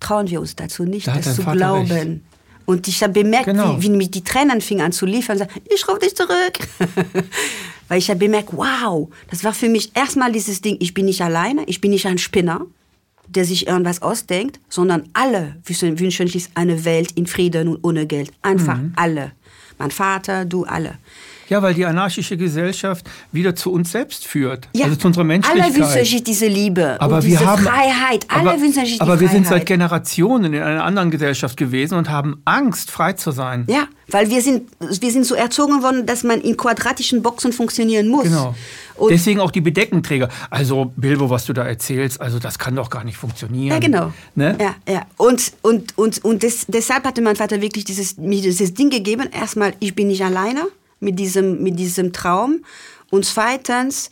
trauen 0.00 0.28
wir 0.30 0.40
uns 0.40 0.56
dazu 0.56 0.84
nicht, 0.84 1.06
Da 1.08 1.16
das 1.16 1.36
zu 1.36 1.42
Vater 1.42 1.56
glauben. 1.56 1.90
recht. 1.90 2.20
Und 2.64 2.86
ich 2.86 3.02
habe 3.02 3.14
bemerkt, 3.14 3.46
Genau. 3.46 3.78
wie, 3.78 3.84
wie 3.84 3.90
mich 3.90 4.10
die 4.10 4.22
Tränen 4.24 4.60
fingen 4.60 4.82
an 4.82 4.92
zu 4.92 5.06
liefern. 5.06 5.34
Und 5.36 5.38
sagte, 5.40 5.60
ich 5.74 5.88
rufe 5.88 6.00
dich 6.00 6.14
zurück. 6.14 6.58
Weil 7.88 7.98
ich 7.98 8.10
habe 8.10 8.18
bemerkt, 8.18 8.50
wow, 8.52 9.08
das 9.30 9.42
war 9.44 9.54
für 9.54 9.68
mich 9.70 9.96
erstmal 9.96 10.30
dieses 10.32 10.60
Ding, 10.60 10.76
ich 10.80 10.92
bin 10.92 11.06
nicht 11.06 11.22
alleine, 11.22 11.64
ich 11.64 11.80
bin 11.80 11.90
nicht 11.90 12.06
ein 12.06 12.18
Spinner, 12.18 12.66
der 13.28 13.44
sich 13.44 13.66
irgendwas 13.66 14.02
ausdenkt, 14.02 14.58
sondern 14.68 15.04
alle 15.12 15.56
wünschen, 15.64 15.98
wünschen 15.98 16.28
sich 16.28 16.48
eine 16.54 16.84
Welt 16.84 17.12
in 17.12 17.26
Frieden 17.26 17.68
und 17.68 17.84
ohne 17.84 18.06
Geld. 18.06 18.32
Einfach 18.42 18.78
Mhm. 18.78 18.92
alle. 18.96 19.32
Mein 19.78 19.90
Vater, 19.90 20.44
du, 20.44 20.64
alle. 20.64 20.94
Ja, 21.48 21.62
weil 21.62 21.74
die 21.74 21.86
anarchische 21.86 22.36
Gesellschaft 22.36 23.08
wieder 23.32 23.54
zu 23.54 23.72
uns 23.72 23.92
selbst 23.92 24.26
führt. 24.26 24.68
Ja, 24.74 24.84
also 24.84 24.96
zu 24.96 25.06
unserer 25.06 25.22
alle 25.22 25.28
Menschlichkeit. 25.28 25.74
wünschen 25.76 26.04
sich 26.04 26.24
diese 26.24 26.46
Liebe 26.46 26.96
aber 27.00 27.16
und 27.16 27.24
wir 27.24 27.30
diese 27.30 27.46
haben, 27.46 27.62
Freiheit. 27.62 28.26
Alle 28.28 28.50
aber, 28.50 28.60
wünschen 28.60 28.84
sich 28.84 28.94
die 28.94 29.00
aber 29.00 29.12
Freiheit. 29.12 29.20
wir 29.20 29.28
sind 29.28 29.46
seit 29.46 29.66
Generationen 29.66 30.52
in 30.52 30.62
einer 30.62 30.84
anderen 30.84 31.10
Gesellschaft 31.10 31.56
gewesen 31.56 31.94
und 31.96 32.10
haben 32.10 32.40
Angst, 32.44 32.90
frei 32.90 33.14
zu 33.14 33.30
sein. 33.30 33.64
Ja, 33.68 33.88
weil 34.10 34.30
wir 34.30 34.42
sind, 34.42 34.70
wir 34.80 35.12
sind 35.12 35.24
so 35.24 35.34
erzogen 35.34 35.82
worden, 35.82 36.06
dass 36.06 36.22
man 36.24 36.40
in 36.40 36.56
quadratischen 36.56 37.22
Boxen 37.22 37.52
funktionieren 37.52 38.08
muss. 38.08 38.24
Genau. 38.24 38.54
Und 38.96 39.10
Deswegen 39.10 39.40
auch 39.40 39.50
die 39.50 39.60
Bedeckenträger. 39.60 40.28
Also, 40.50 40.92
Bilbo, 40.96 41.30
was 41.30 41.44
du 41.44 41.52
da 41.52 41.64
erzählst, 41.64 42.20
also 42.20 42.38
das 42.38 42.58
kann 42.58 42.74
doch 42.74 42.90
gar 42.90 43.04
nicht 43.04 43.16
funktionieren. 43.16 43.74
ja, 43.74 43.78
genau. 43.78 44.12
Ne? 44.34 44.56
Ja, 44.60 44.74
ja. 44.92 45.06
Und, 45.16 45.52
und, 45.62 45.96
und, 45.96 46.24
und 46.24 46.42
des, 46.42 46.66
deshalb 46.66 47.04
hatte 47.04 47.20
mein 47.22 47.36
Vater 47.36 47.60
wirklich 47.60 47.84
dieses, 47.84 48.16
mir 48.16 48.42
dieses 48.42 48.74
Ding 48.74 48.90
gegeben. 48.90 49.28
Erstmal, 49.30 49.74
ich 49.78 49.94
bin 49.94 50.08
nicht 50.08 50.24
alleine 50.24 50.62
mit 51.00 51.18
diesem, 51.18 51.62
mit 51.62 51.78
diesem 51.78 52.12
Traum. 52.12 52.64
Und 53.10 53.24
zweitens, 53.24 54.10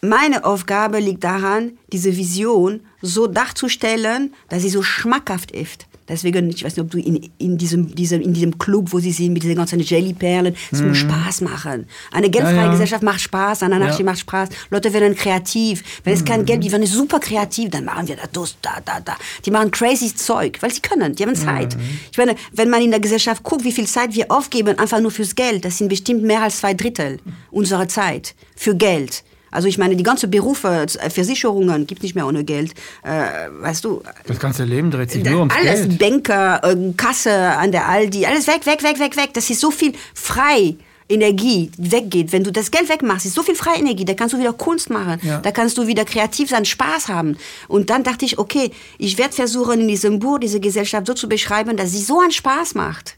meine 0.00 0.44
Aufgabe 0.44 1.00
liegt 1.00 1.24
daran, 1.24 1.76
diese 1.92 2.16
Vision 2.16 2.86
so 3.02 3.26
darzustellen, 3.26 4.34
dass 4.48 4.62
sie 4.62 4.70
so 4.70 4.82
schmackhaft 4.82 5.50
ist. 5.50 5.87
Deswegen, 6.08 6.48
ich 6.48 6.64
weiß 6.64 6.76
nicht, 6.76 6.84
ob 6.84 6.90
du 6.90 6.98
in, 6.98 7.30
in, 7.38 7.58
diesem, 7.58 7.94
diesem, 7.94 8.20
in 8.22 8.32
diesem 8.32 8.58
Club, 8.58 8.92
wo 8.92 8.98
sie 8.98 9.12
sind, 9.12 9.32
mit 9.32 9.42
diesen 9.42 9.56
ganzen 9.56 9.80
Jellyperlen, 9.80 10.56
es 10.72 10.80
mhm. 10.80 10.88
muss 10.88 10.98
Spaß 10.98 11.42
machen. 11.42 11.86
Eine 12.10 12.30
geldfreie 12.30 12.56
ja, 12.56 12.64
ja. 12.64 12.70
Gesellschaft 12.70 13.02
macht 13.02 13.20
Spaß, 13.20 13.62
eine 13.62 13.76
Anarchie 13.76 14.02
ja. 14.02 14.04
macht 14.06 14.20
Spaß. 14.20 14.48
Leute 14.70 14.92
werden 14.92 15.14
kreativ. 15.14 15.82
Wenn 16.04 16.14
es 16.14 16.20
mhm. 16.20 16.24
kein 16.24 16.44
Geld, 16.44 16.64
die 16.64 16.72
werden 16.72 16.86
super 16.86 17.20
kreativ, 17.20 17.70
dann 17.70 17.84
machen 17.84 18.08
wir 18.08 18.16
das, 18.16 18.56
da, 18.62 18.78
da, 18.84 19.00
da. 19.00 19.16
Die 19.44 19.50
machen 19.50 19.70
crazy 19.70 20.14
Zeug, 20.14 20.58
weil 20.60 20.72
sie 20.72 20.80
können, 20.80 21.14
die 21.14 21.22
haben 21.22 21.34
Zeit. 21.34 21.76
Mhm. 21.76 21.98
Ich 22.10 22.18
meine, 22.18 22.34
wenn 22.52 22.70
man 22.70 22.82
in 22.82 22.90
der 22.90 23.00
Gesellschaft 23.00 23.42
guckt, 23.42 23.64
wie 23.64 23.72
viel 23.72 23.86
Zeit 23.86 24.14
wir 24.14 24.30
aufgeben, 24.30 24.78
einfach 24.78 25.00
nur 25.00 25.10
fürs 25.10 25.34
Geld, 25.34 25.64
das 25.64 25.78
sind 25.78 25.88
bestimmt 25.88 26.22
mehr 26.22 26.42
als 26.42 26.58
zwei 26.60 26.74
Drittel 26.74 27.18
unserer 27.50 27.88
Zeit 27.88 28.34
für 28.56 28.74
Geld. 28.74 29.24
Also 29.50 29.68
ich 29.68 29.78
meine, 29.78 29.96
die 29.96 30.02
ganze 30.02 30.28
Berufe, 30.28 30.86
äh, 31.00 31.10
Versicherungen 31.10 31.86
gibt 31.86 32.02
nicht 32.02 32.14
mehr 32.14 32.26
ohne 32.26 32.44
Geld. 32.44 32.72
Äh, 33.02 33.48
weißt 33.60 33.84
du? 33.84 34.02
Das 34.26 34.38
ganze 34.38 34.64
Leben 34.64 34.90
dreht 34.90 35.10
sich 35.10 35.24
nur 35.24 35.40
ums 35.40 35.54
alles, 35.54 35.80
Geld. 35.80 35.86
Alles, 35.86 35.98
Banker, 35.98 36.64
äh, 36.64 36.92
Kasse 36.96 37.32
an 37.32 37.72
der 37.72 37.88
Aldi, 37.88 38.26
alles 38.26 38.46
weg, 38.46 38.66
weg, 38.66 38.82
weg, 38.82 38.98
weg, 38.98 39.16
weg. 39.16 39.30
Das 39.34 39.48
ist 39.50 39.60
so 39.60 39.70
viel 39.70 39.92
frei. 40.14 40.76
Energie 41.08 41.70
weggeht, 41.78 42.32
wenn 42.32 42.44
du 42.44 42.52
das 42.52 42.70
Geld 42.70 42.88
wegmachst, 42.88 43.24
ist 43.24 43.34
so 43.34 43.42
viel 43.42 43.54
freie 43.54 43.78
Energie, 43.78 44.04
da 44.04 44.12
kannst 44.12 44.34
du 44.34 44.38
wieder 44.38 44.52
Kunst 44.52 44.90
machen, 44.90 45.18
ja. 45.22 45.38
da 45.38 45.50
kannst 45.52 45.78
du 45.78 45.86
wieder 45.86 46.04
kreativ 46.04 46.50
sein, 46.50 46.66
Spaß 46.66 47.08
haben. 47.08 47.38
Und 47.66 47.88
dann 47.88 48.04
dachte 48.04 48.26
ich, 48.26 48.38
okay, 48.38 48.70
ich 48.98 49.16
werde 49.16 49.34
versuchen, 49.34 49.80
in 49.80 49.88
diesem 49.88 50.18
Buch 50.18 50.38
diese 50.38 50.60
Gesellschaft 50.60 51.06
so 51.06 51.14
zu 51.14 51.28
beschreiben, 51.28 51.76
dass 51.76 51.92
sie 51.92 52.02
so 52.02 52.20
einen 52.20 52.32
Spaß 52.32 52.74
macht, 52.74 53.16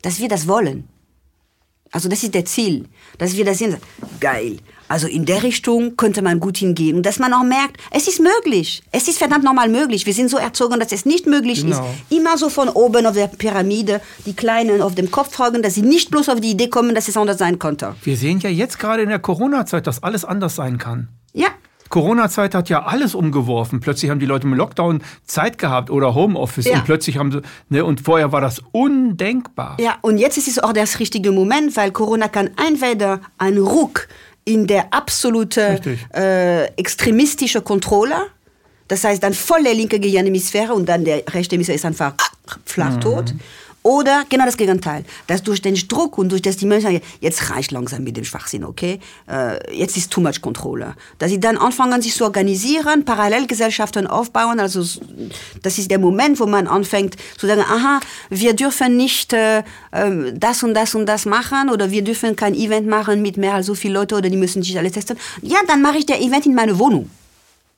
dass 0.00 0.20
wir 0.20 0.28
das 0.28 0.48
wollen. 0.48 0.88
Also 1.90 2.08
das 2.08 2.22
ist 2.22 2.34
der 2.34 2.44
Ziel, 2.44 2.86
dass 3.18 3.36
wir 3.36 3.44
das 3.44 3.58
sehen. 3.58 3.76
Geil. 4.20 4.58
Also 4.88 5.06
in 5.06 5.24
der 5.24 5.42
Richtung 5.42 5.96
könnte 5.96 6.22
man 6.22 6.40
gut 6.40 6.58
hingehen. 6.58 6.96
Und 6.96 7.06
dass 7.06 7.18
man 7.18 7.32
auch 7.32 7.44
merkt, 7.44 7.76
es 7.90 8.08
ist 8.08 8.20
möglich. 8.20 8.82
Es 8.90 9.06
ist 9.08 9.18
verdammt 9.18 9.44
normal 9.44 9.68
möglich. 9.68 10.06
Wir 10.06 10.14
sind 10.14 10.30
so 10.30 10.38
erzogen, 10.38 10.80
dass 10.80 10.92
es 10.92 11.04
nicht 11.04 11.26
möglich 11.26 11.62
genau. 11.62 11.78
ist. 11.80 12.16
Immer 12.16 12.38
so 12.38 12.48
von 12.48 12.68
oben 12.68 13.06
auf 13.06 13.14
der 13.14 13.28
Pyramide 13.28 14.00
die 14.26 14.34
Kleinen 14.34 14.82
auf 14.82 14.94
dem 14.94 15.10
Kopf 15.10 15.34
fragen, 15.34 15.62
dass 15.62 15.74
sie 15.74 15.82
nicht 15.82 16.10
bloß 16.10 16.28
auf 16.28 16.40
die 16.40 16.50
Idee 16.50 16.68
kommen, 16.68 16.94
dass 16.94 17.08
es 17.08 17.16
anders 17.16 17.38
sein 17.38 17.58
könnte. 17.58 17.94
Wir 18.02 18.16
sehen 18.16 18.40
ja 18.40 18.50
jetzt 18.50 18.78
gerade 18.78 19.02
in 19.02 19.08
der 19.08 19.18
Corona-Zeit, 19.18 19.86
dass 19.86 20.02
alles 20.02 20.24
anders 20.24 20.56
sein 20.56 20.78
kann. 20.78 21.08
Ja. 21.32 21.48
Corona-Zeit 21.88 22.54
hat 22.54 22.68
ja 22.68 22.84
alles 22.84 23.14
umgeworfen. 23.14 23.80
Plötzlich 23.80 24.10
haben 24.10 24.20
die 24.20 24.26
Leute 24.26 24.46
im 24.46 24.54
Lockdown 24.54 25.02
Zeit 25.24 25.58
gehabt 25.58 25.90
oder 25.90 26.14
Homeoffice 26.14 26.66
ja. 26.66 26.74
und 26.74 26.84
plötzlich 26.84 27.16
haben 27.16 27.32
sie, 27.32 27.42
ne, 27.68 27.84
und 27.84 28.00
vorher 28.00 28.32
war 28.32 28.40
das 28.40 28.62
undenkbar. 28.72 29.76
Ja, 29.80 29.96
und 30.02 30.18
jetzt 30.18 30.36
ist 30.36 30.48
es 30.48 30.58
auch 30.58 30.72
das 30.72 30.98
richtige 31.00 31.32
Moment, 31.32 31.76
weil 31.76 31.90
Corona 31.90 32.28
kann 32.28 32.50
entweder 32.56 33.20
ein 33.38 33.58
Ruck 33.58 34.08
in 34.48 34.66
der 34.66 34.92
absolute 34.94 35.80
äh, 36.14 36.64
extremistische 36.76 37.60
Kontrolle. 37.60 38.16
Das 38.88 39.04
heißt 39.04 39.22
dann 39.22 39.34
voll 39.34 39.62
der 39.62 39.74
linke 39.74 40.00
Gehirnhemisphäre 40.00 40.72
und 40.72 40.88
dann 40.88 41.04
der 41.04 41.22
rechte 41.28 41.54
Hemisphäre 41.54 41.76
ist 41.76 41.84
einfach 41.84 42.14
flach 42.64 42.98
tot. 42.98 43.34
Mhm. 43.34 43.40
Oder 43.82 44.24
genau 44.28 44.44
das 44.44 44.56
Gegenteil, 44.56 45.04
dass 45.28 45.42
durch 45.42 45.62
den 45.62 45.74
Druck 45.74 46.18
und 46.18 46.30
durch 46.30 46.42
das 46.42 46.56
die 46.56 46.66
Menschen 46.66 46.86
sagen, 46.86 47.00
jetzt 47.20 47.50
reicht 47.50 47.70
langsam 47.70 48.02
mit 48.04 48.16
dem 48.16 48.24
Schwachsinn, 48.24 48.64
okay? 48.64 49.00
Äh, 49.30 49.76
jetzt 49.76 49.96
ist 49.96 50.10
too 50.10 50.20
much 50.20 50.40
Controller. 50.40 50.94
Dass 51.18 51.30
sie 51.30 51.40
dann 51.40 51.56
anfangen, 51.56 52.02
sich 52.02 52.14
zu 52.14 52.24
organisieren, 52.24 53.04
Parallelgesellschaften 53.04 54.06
aufbauen. 54.06 54.60
Also 54.60 54.80
das 55.62 55.78
ist 55.78 55.90
der 55.90 55.98
Moment, 55.98 56.40
wo 56.40 56.46
man 56.46 56.66
anfängt 56.66 57.16
zu 57.36 57.46
sagen, 57.46 57.62
aha, 57.62 58.00
wir 58.30 58.54
dürfen 58.54 58.96
nicht 58.96 59.32
äh, 59.32 59.62
ähm, 59.92 60.38
das 60.38 60.62
und 60.62 60.74
das 60.74 60.94
und 60.94 61.06
das 61.06 61.24
machen 61.24 61.70
oder 61.70 61.90
wir 61.90 62.02
dürfen 62.02 62.36
kein 62.36 62.54
Event 62.54 62.88
machen 62.88 63.22
mit 63.22 63.36
mehr 63.36 63.54
als 63.54 63.66
so 63.66 63.74
viele 63.74 63.94
Leute 63.94 64.16
oder 64.16 64.28
die 64.28 64.36
müssen 64.36 64.62
sich 64.62 64.76
alle 64.76 64.90
testen. 64.90 65.16
Ja, 65.42 65.58
dann 65.66 65.82
mache 65.82 65.98
ich 65.98 66.06
der 66.06 66.20
Event 66.20 66.46
in 66.46 66.54
meine 66.54 66.78
Wohnung. 66.78 67.08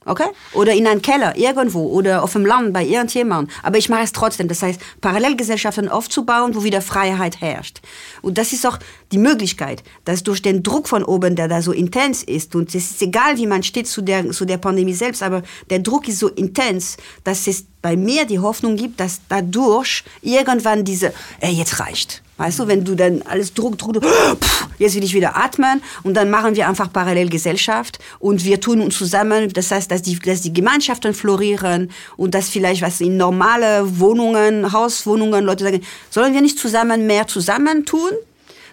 Okay? 0.07 0.29
Oder 0.55 0.73
in 0.73 0.87
einen 0.87 1.03
Keller, 1.03 1.37
irgendwo, 1.37 1.87
oder 1.89 2.23
auf 2.23 2.33
dem 2.33 2.47
Land 2.47 2.73
bei 2.73 2.85
irgendjemandem. 2.85 3.55
Aber 3.63 3.77
ich 3.77 3.91
mache 3.91 4.05
es 4.05 4.13
trotzdem. 4.13 4.49
Das 4.49 4.63
heißt, 4.63 4.81
Parallelgesellschaften 5.03 5.91
aufzubauen, 5.91 6.55
wo 6.55 6.65
wieder 6.65 6.81
Freiheit 6.81 7.43
herrscht. 7.43 7.81
Und 8.23 8.39
das 8.39 8.55
ist 8.55 8.67
auch 8.67 8.79
die 9.13 9.19
Möglichkeit, 9.19 9.83
dass 10.07 10.23
durch 10.23 10.41
den 10.41 10.63
Druck 10.63 10.89
von 10.89 11.05
oben, 11.05 11.37
der 11.37 11.49
da 11.49 11.61
so 11.61 11.73
intens 11.73 12.23
ist, 12.23 12.55
und 12.55 12.75
es 12.75 12.93
ist 12.93 13.03
egal, 13.03 13.37
wie 13.37 13.47
man 13.47 13.63
steht 13.63 13.89
zu 13.89 14.01
der, 14.01 14.31
zu 14.31 14.47
der 14.47 14.57
Pandemie 14.57 14.95
selbst, 14.95 15.23
aber 15.23 15.43
der 15.69 15.81
Druck 15.81 16.09
ist 16.09 16.19
so 16.19 16.29
intens, 16.29 16.97
dass 17.25 17.47
es 17.47 17.67
bei 17.83 17.95
mir 17.95 18.25
die 18.25 18.39
Hoffnung 18.39 18.77
gibt, 18.77 19.01
dass 19.01 19.21
dadurch 19.29 20.05
irgendwann 20.23 20.85
diese, 20.85 21.13
ey, 21.41 21.53
jetzt 21.53 21.79
reicht. 21.79 22.23
Weißt 22.41 22.59
du, 22.59 22.67
wenn 22.67 22.87
du 22.87 22.95
dann 22.95 23.21
alles 23.29 23.53
Druck, 23.53 23.77
Druck, 23.77 24.03
pff, 24.03 24.67
jetzt 24.79 24.95
will 24.95 25.05
ich 25.05 25.13
wieder 25.13 25.37
atmen 25.37 25.83
und 26.05 26.15
dann 26.15 26.31
machen 26.31 26.57
wir 26.57 26.67
einfach 26.67 26.91
Parallelgesellschaft 26.91 27.99
und 28.19 28.47
wir 28.47 28.59
tun 28.63 28.81
uns 28.81 28.97
zusammen. 28.97 29.53
Das 29.53 29.71
heißt, 29.71 29.91
dass 29.91 30.01
die, 30.01 30.19
dass 30.19 30.41
die 30.41 30.55
Gemeinschaften 30.55 31.13
florieren 31.13 31.91
und 32.17 32.35
dass 32.35 32.49
vielleicht 32.49 32.81
was 32.81 33.03
in 33.03 33.19
normale 33.19 33.99
Wohnungen, 33.99 34.73
Hauswohnungen 34.73 35.45
Leute 35.45 35.65
sagen, 35.65 35.83
sollen 36.09 36.33
wir 36.33 36.41
nicht 36.41 36.59
zusammen 36.59 37.07
mehr 37.07 37.27
zusammentun? 37.27 38.11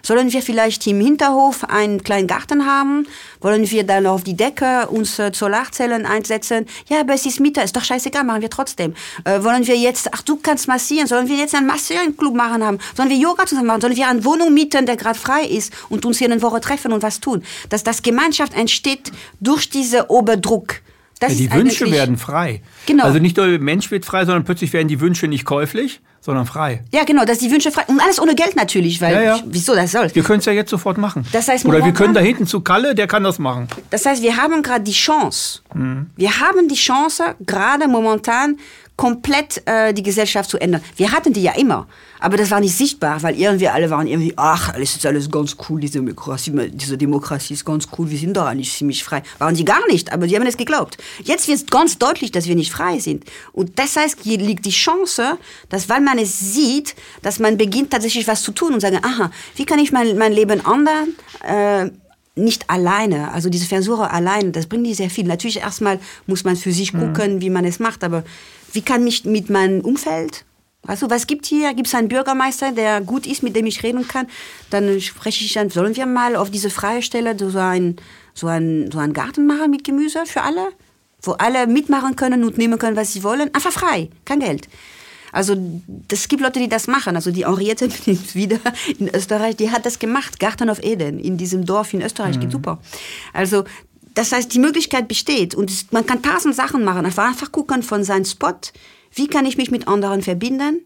Sollen 0.02 0.32
wir 0.32 0.42
vielleicht 0.42 0.86
im 0.86 1.00
Hinterhof 1.00 1.64
einen 1.64 2.02
kleinen 2.02 2.26
Garten 2.26 2.66
haben? 2.66 3.06
Wollen 3.40 3.70
wir 3.70 3.84
dann 3.84 4.06
auf 4.06 4.24
die 4.24 4.36
Decke 4.36 4.88
uns 4.88 5.18
äh, 5.18 5.30
Solarzellen 5.34 6.06
einsetzen? 6.06 6.66
Ja, 6.88 7.00
aber 7.00 7.14
es 7.14 7.26
ist 7.26 7.40
Miete, 7.40 7.60
ist 7.60 7.76
doch 7.76 7.84
scheißegal, 7.84 8.24
machen 8.24 8.42
wir 8.42 8.50
trotzdem. 8.50 8.94
Äh, 9.24 9.42
wollen 9.42 9.66
wir 9.66 9.76
jetzt, 9.76 10.08
ach 10.12 10.22
du 10.22 10.36
kannst 10.36 10.68
massieren, 10.68 11.06
sollen 11.06 11.28
wir 11.28 11.36
jetzt 11.36 11.54
einen 11.54 11.66
Masseurenclub 11.66 12.34
machen 12.34 12.64
haben? 12.64 12.78
Sollen 12.96 13.10
wir 13.10 13.16
Yoga 13.16 13.46
zusammen 13.46 13.68
machen? 13.68 13.80
Sollen 13.80 13.96
wir 13.96 14.08
eine 14.08 14.24
Wohnung 14.24 14.54
mieten, 14.54 14.86
der 14.86 14.96
gerade 14.96 15.18
frei 15.18 15.44
ist 15.44 15.72
und 15.88 16.04
uns 16.04 16.18
hier 16.18 16.30
eine 16.30 16.40
Woche 16.42 16.60
treffen 16.60 16.92
und 16.92 17.02
was 17.02 17.20
tun? 17.20 17.42
Dass 17.68 17.84
das 17.84 18.02
Gemeinschaft 18.02 18.54
entsteht 18.54 19.12
durch 19.40 19.70
diesen 19.70 20.02
Oberdruck. 20.02 20.80
Ja, 21.20 21.28
die 21.28 21.52
Wünsche 21.52 21.90
werden 21.90 22.16
frei. 22.16 22.62
Genau. 22.86 23.04
Also 23.04 23.18
nicht 23.18 23.36
nur 23.36 23.46
der 23.46 23.58
Mensch 23.58 23.90
wird 23.90 24.04
frei, 24.04 24.24
sondern 24.24 24.44
plötzlich 24.44 24.72
werden 24.72 24.88
die 24.88 25.00
Wünsche 25.00 25.26
nicht 25.26 25.44
käuflich, 25.44 26.00
sondern 26.20 26.46
frei. 26.46 26.84
Ja, 26.92 27.04
genau, 27.04 27.24
dass 27.24 27.38
die 27.38 27.50
Wünsche 27.50 27.70
frei 27.70 27.84
und 27.88 28.00
alles 28.00 28.20
ohne 28.20 28.34
Geld 28.34 28.56
natürlich, 28.56 29.00
weil 29.00 29.14
ja, 29.14 29.22
ja. 29.22 29.40
Wieso 29.46 29.74
das 29.74 29.92
soll? 29.92 30.14
Wir 30.14 30.22
können 30.22 30.40
es 30.40 30.44
ja 30.44 30.52
jetzt 30.52 30.70
sofort 30.70 30.98
machen. 30.98 31.24
Das 31.32 31.48
heißt, 31.48 31.64
Oder 31.64 31.84
wir 31.84 31.92
können 31.92 32.14
da 32.14 32.20
hinten 32.20 32.46
zu 32.46 32.60
Kalle, 32.60 32.94
der 32.94 33.06
kann 33.06 33.24
das 33.24 33.38
machen. 33.38 33.68
Das 33.90 34.06
heißt, 34.06 34.22
wir 34.22 34.36
haben 34.36 34.62
gerade 34.62 34.84
die 34.84 34.92
Chance. 34.92 35.60
Mhm. 35.74 36.10
Wir 36.16 36.40
haben 36.40 36.68
die 36.68 36.76
Chance, 36.76 37.34
gerade 37.44 37.88
momentan 37.88 38.58
komplett 38.98 39.62
äh, 39.64 39.94
die 39.94 40.02
Gesellschaft 40.02 40.50
zu 40.50 40.58
ändern. 40.58 40.82
Wir 40.96 41.12
hatten 41.12 41.32
die 41.32 41.42
ja 41.42 41.52
immer, 41.52 41.86
aber 42.18 42.36
das 42.36 42.50
war 42.50 42.58
nicht 42.58 42.76
sichtbar, 42.76 43.22
weil 43.22 43.38
irgendwie 43.38 43.68
alle 43.68 43.88
waren 43.90 44.08
irgendwie, 44.08 44.34
ach, 44.36 44.74
alles 44.74 44.96
ist 44.96 45.06
alles 45.06 45.30
ganz 45.30 45.56
cool, 45.68 45.80
diese 45.80 46.00
Demokratie, 46.00 46.52
diese 46.72 46.98
Demokratie 46.98 47.54
ist 47.54 47.64
ganz 47.64 47.86
cool, 47.96 48.10
wir 48.10 48.18
sind 48.18 48.36
doch 48.36 48.46
eigentlich 48.46 48.72
ziemlich 48.72 49.04
frei. 49.04 49.22
Waren 49.38 49.54
sie 49.54 49.64
gar 49.64 49.86
nicht, 49.86 50.12
aber 50.12 50.26
die 50.26 50.34
haben 50.34 50.44
es 50.46 50.56
geglaubt. 50.56 50.98
Jetzt 51.22 51.46
wird 51.46 51.58
es 51.58 51.66
ganz 51.66 51.98
deutlich, 51.98 52.32
dass 52.32 52.46
wir 52.46 52.56
nicht 52.56 52.72
frei 52.72 52.98
sind. 52.98 53.24
Und 53.52 53.78
das 53.78 53.94
heißt, 53.94 54.18
hier 54.24 54.38
liegt 54.38 54.66
die 54.66 54.70
Chance, 54.70 55.38
dass 55.68 55.88
weil 55.88 56.00
man 56.00 56.18
es 56.18 56.36
sieht, 56.40 56.96
dass 57.22 57.38
man 57.38 57.56
beginnt 57.56 57.92
tatsächlich 57.92 58.26
was 58.26 58.42
zu 58.42 58.50
tun 58.50 58.74
und 58.74 58.80
sagen, 58.80 58.98
aha, 59.00 59.30
wie 59.54 59.64
kann 59.64 59.78
ich 59.78 59.92
mein, 59.92 60.18
mein 60.18 60.32
Leben 60.32 60.60
ändern? 60.60 61.14
Äh, 61.46 61.92
nicht 62.38 62.70
alleine, 62.70 63.32
also 63.32 63.50
diese 63.50 63.66
Versuche 63.66 64.10
alleine, 64.10 64.52
das 64.52 64.66
bringt 64.66 64.84
nicht 64.84 64.96
sehr 64.96 65.10
viel. 65.10 65.26
Natürlich 65.26 65.58
erstmal 65.58 65.98
muss 66.26 66.44
man 66.44 66.56
für 66.56 66.72
sich 66.72 66.92
mhm. 66.92 67.00
gucken, 67.00 67.34
mhm. 67.36 67.40
wie 67.40 67.50
man 67.50 67.64
es 67.64 67.78
macht, 67.78 68.04
aber 68.04 68.24
wie 68.72 68.82
kann 68.82 69.04
mich 69.04 69.24
mit 69.24 69.50
meinem 69.50 69.80
Umfeld, 69.80 70.44
also 70.86 71.10
was 71.10 71.26
gibt 71.26 71.46
hier? 71.46 71.74
Gibt 71.74 71.88
es 71.88 71.94
einen 71.94 72.08
Bürgermeister, 72.08 72.72
der 72.72 73.00
gut 73.00 73.26
ist, 73.26 73.42
mit 73.42 73.54
dem 73.54 73.66
ich 73.66 73.82
reden 73.82 74.08
kann? 74.08 74.26
Dann 74.70 75.00
spreche 75.00 75.44
ich 75.44 75.52
dann, 75.52 75.70
sollen 75.70 75.96
wir 75.96 76.06
mal 76.06 76.36
auf 76.36 76.50
diese 76.50 76.70
freie 76.70 77.02
Stelle 77.02 77.36
so 77.38 77.58
ein, 77.58 77.96
so 78.32 78.46
ein, 78.46 78.90
so 78.90 78.98
einen 78.98 79.12
Garten 79.12 79.46
machen 79.46 79.70
mit 79.70 79.84
Gemüse 79.84 80.24
für 80.24 80.42
alle? 80.42 80.68
Wo 81.20 81.32
alle 81.32 81.66
mitmachen 81.66 82.16
können 82.16 82.44
und 82.44 82.58
nehmen 82.58 82.78
können, 82.78 82.96
was 82.96 83.12
sie 83.12 83.22
wollen. 83.22 83.52
Einfach 83.52 83.72
frei, 83.72 84.08
kein 84.24 84.40
Geld. 84.40 84.68
Also 85.32 85.56
es 86.10 86.28
gibt 86.28 86.42
Leute, 86.42 86.58
die 86.58 86.68
das 86.68 86.86
machen. 86.86 87.16
Also 87.16 87.30
die 87.30 87.46
Henriette 87.46 87.88
wieder 88.34 88.60
in 88.98 89.08
Österreich, 89.14 89.56
die 89.56 89.70
hat 89.70 89.86
das 89.86 89.98
gemacht. 89.98 90.40
Garten 90.40 90.70
of 90.70 90.82
Eden 90.82 91.18
in 91.18 91.36
diesem 91.36 91.64
Dorf 91.64 91.92
in 91.92 92.02
Österreich, 92.02 92.36
mhm. 92.36 92.40
geht 92.40 92.52
super. 92.52 92.78
Also 93.32 93.64
das 94.14 94.32
heißt, 94.32 94.52
die 94.52 94.58
Möglichkeit 94.58 95.06
besteht 95.06 95.54
und 95.54 95.92
man 95.92 96.04
kann 96.04 96.22
tausend 96.22 96.54
Sachen 96.54 96.82
machen. 96.82 97.06
Einfach 97.06 97.52
gucken 97.52 97.82
von 97.82 98.02
seinem 98.02 98.24
Spot, 98.24 98.58
wie 99.14 99.28
kann 99.28 99.46
ich 99.46 99.56
mich 99.56 99.70
mit 99.70 99.86
anderen 99.86 100.22
verbinden, 100.22 100.80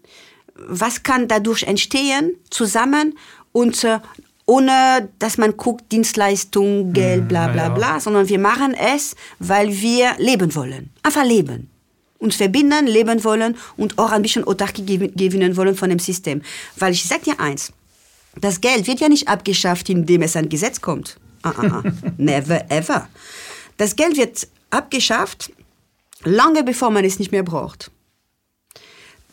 was 0.55 1.03
kann 1.03 1.29
dadurch 1.29 1.63
entstehen, 1.63 2.35
zusammen 2.51 3.15
und 3.53 3.85
äh, 3.85 4.01
ohne 4.45 5.09
dass 5.19 5.39
man 5.39 5.57
guckt, 5.57 5.91
Dienstleistung, 5.93 6.93
Geld, 6.93 7.29
bla 7.29 7.49
bla 7.49 7.71
bla, 7.71 8.01
sondern 8.01 8.29
wir 8.29 8.39
machen 8.39 8.75
es, 8.75 9.17
weil 9.39 9.81
wir 9.81 10.13
leben 10.19 10.55
wollen. 10.55 10.91
Einfach 11.03 11.25
leben. 11.25 11.72
Uns 12.23 12.37
verbinden, 12.37 12.87
leben 12.87 13.25
wollen 13.25 13.57
und 13.77 13.99
auch 13.99 14.13
ein 14.13 14.23
bisschen 14.23 14.45
Autarkie 14.45 14.85
gewinnen 14.87 15.57
wollen 15.57 15.75
von 15.75 15.91
dem 15.91 15.99
System. 15.99 16.41
Weil 16.77 16.93
ich 16.93 17.05
sage 17.05 17.25
dir 17.25 17.41
eins, 17.41 17.73
das 18.41 18.61
Geld 18.61 18.87
wird 18.87 19.01
ja 19.01 19.09
nicht 19.09 19.27
abgeschafft, 19.27 19.91
indem 19.91 20.23
es 20.23 20.37
ein 20.37 20.49
Gesetz 20.49 20.81
kommt. 20.81 21.17
Ah, 21.43 21.53
ah, 21.57 21.67
ah. 21.67 21.83
Never 22.19 22.71
ever. 22.71 23.09
Das 23.77 23.97
Geld 23.97 24.17
wird 24.17 24.47
abgeschafft, 24.71 25.51
lange 26.23 26.63
bevor 26.63 26.91
man 26.91 27.05
es 27.05 27.19
nicht 27.19 27.33
mehr 27.33 27.43
braucht. 27.43 27.91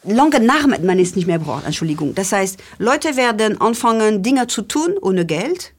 Lange 0.04 0.40
nach 0.40 0.66
man 0.66 0.98
es 0.98 1.16
nicht 1.16 1.28
mehr 1.28 1.40
braucht, 1.40 1.66
Entschuldigung. 1.66 2.16
Das 2.16 2.32
heißt, 2.32 2.58
Leute 2.80 3.18
werden 3.18 3.62
anfangen, 3.62 4.24
Dinge 4.24 4.48
zu 4.48 4.64
tun 4.64 4.96
ohne 5.00 5.28
Geld, 5.28 5.74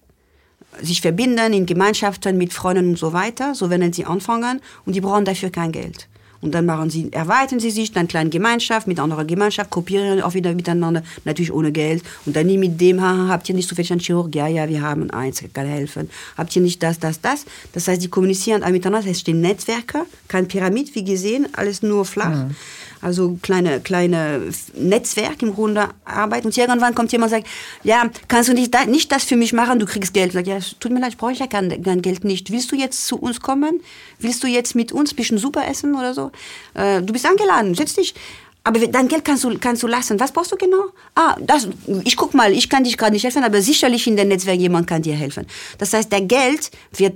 sich 0.80 1.00
verbinden 1.00 1.52
in 1.52 1.66
Gemeinschaften 1.66 2.38
mit 2.38 2.52
Freunden 2.52 2.90
und 2.90 2.98
so 2.98 3.12
weiter, 3.12 3.56
so 3.56 3.68
werden 3.68 3.92
sie 3.92 4.04
anfangen 4.04 4.60
und 4.86 4.94
die 4.94 5.00
brauchen 5.00 5.24
dafür 5.24 5.50
kein 5.50 5.72
Geld. 5.72 6.09
Und 6.42 6.52
dann 6.54 6.66
machen 6.66 6.90
sie, 6.90 7.12
erweitern 7.12 7.60
sie 7.60 7.70
sich, 7.70 7.92
dann 7.92 8.08
kleine 8.08 8.30
Gemeinschaft 8.30 8.86
mit 8.86 8.98
anderer 8.98 9.24
Gemeinschaft, 9.24 9.70
kopieren 9.70 10.22
auch 10.22 10.34
wieder 10.34 10.54
miteinander, 10.54 11.02
natürlich 11.24 11.52
ohne 11.52 11.72
Geld 11.72 12.02
und 12.26 12.36
dann 12.36 12.46
nie 12.46 12.58
mit 12.58 12.80
dem, 12.80 13.00
ha, 13.00 13.28
habt 13.28 13.48
ihr 13.48 13.54
nicht 13.54 13.68
so 13.68 13.74
viel 13.74 13.90
an 13.90 13.98
Chirurg? 13.98 14.34
Ja, 14.34 14.46
ja, 14.46 14.68
wir 14.68 14.82
haben 14.82 15.10
eins, 15.10 15.42
kann 15.52 15.66
helfen. 15.66 16.10
Habt 16.36 16.54
ihr 16.56 16.62
nicht 16.62 16.82
das, 16.82 16.98
das, 16.98 17.20
das? 17.20 17.44
Das 17.72 17.88
heißt, 17.88 18.02
die 18.02 18.08
kommunizieren 18.08 18.62
miteinander, 18.72 19.10
es 19.10 19.20
stehen 19.20 19.40
Netzwerke, 19.40 20.06
kein 20.28 20.48
Pyramid, 20.48 20.94
wie 20.94 21.04
gesehen, 21.04 21.48
alles 21.54 21.82
nur 21.82 22.04
flach. 22.04 22.46
Mhm 22.46 22.56
also 23.02 23.38
kleine 23.42 23.80
kleine 23.80 24.42
Netzwerk 24.74 25.42
im 25.42 25.54
Grunde 25.54 25.88
arbeiten. 26.04 26.46
Und 26.46 26.56
irgendwann 26.56 26.94
kommt 26.94 27.12
jemand 27.12 27.32
und 27.32 27.38
sagt 27.38 27.48
ja 27.82 28.10
kannst 28.28 28.48
du 28.48 28.54
nicht 28.54 28.74
nicht 28.88 29.10
das 29.12 29.24
für 29.24 29.36
mich 29.36 29.52
machen 29.52 29.78
du 29.78 29.86
kriegst 29.86 30.14
Geld. 30.14 30.32
Sag, 30.32 30.46
ja 30.46 30.58
tut 30.78 30.92
mir 30.92 31.00
leid 31.00 31.12
ich 31.12 31.18
brauche 31.18 31.32
ja 31.32 31.46
kein, 31.46 32.02
Geld 32.02 32.24
nicht. 32.24 32.50
Willst 32.50 32.70
du 32.72 32.76
jetzt 32.76 33.06
zu 33.06 33.16
uns 33.16 33.40
kommen? 33.40 33.80
Willst 34.18 34.42
du 34.42 34.46
jetzt 34.46 34.74
mit 34.74 34.92
uns 34.92 35.14
bisschen 35.14 35.38
super 35.38 35.66
essen 35.68 35.94
oder 35.94 36.14
so? 36.14 36.30
Äh, 36.74 37.02
du 37.02 37.12
bist 37.12 37.26
angeladen 37.26 37.74
setz 37.74 37.94
dich. 37.94 38.14
Aber 38.62 38.78
dein 38.78 39.08
Geld 39.08 39.24
kannst 39.24 39.44
du 39.44 39.58
kannst 39.58 39.82
du 39.82 39.86
lassen. 39.86 40.20
Was 40.20 40.32
brauchst 40.32 40.52
du 40.52 40.56
genau? 40.56 40.84
Ah 41.14 41.36
das 41.40 41.68
ich 42.04 42.16
guck 42.16 42.34
mal 42.34 42.52
ich 42.52 42.68
kann 42.68 42.84
dich 42.84 42.98
gerade 42.98 43.12
nicht 43.12 43.24
helfen 43.24 43.44
aber 43.44 43.62
sicherlich 43.62 44.06
in 44.06 44.16
der 44.16 44.26
Netzwerk 44.26 44.58
jemand 44.58 44.86
kann 44.86 45.02
dir 45.02 45.14
helfen. 45.14 45.46
Das 45.78 45.92
heißt 45.92 46.12
der 46.12 46.22
Geld 46.22 46.70
wird 46.92 47.14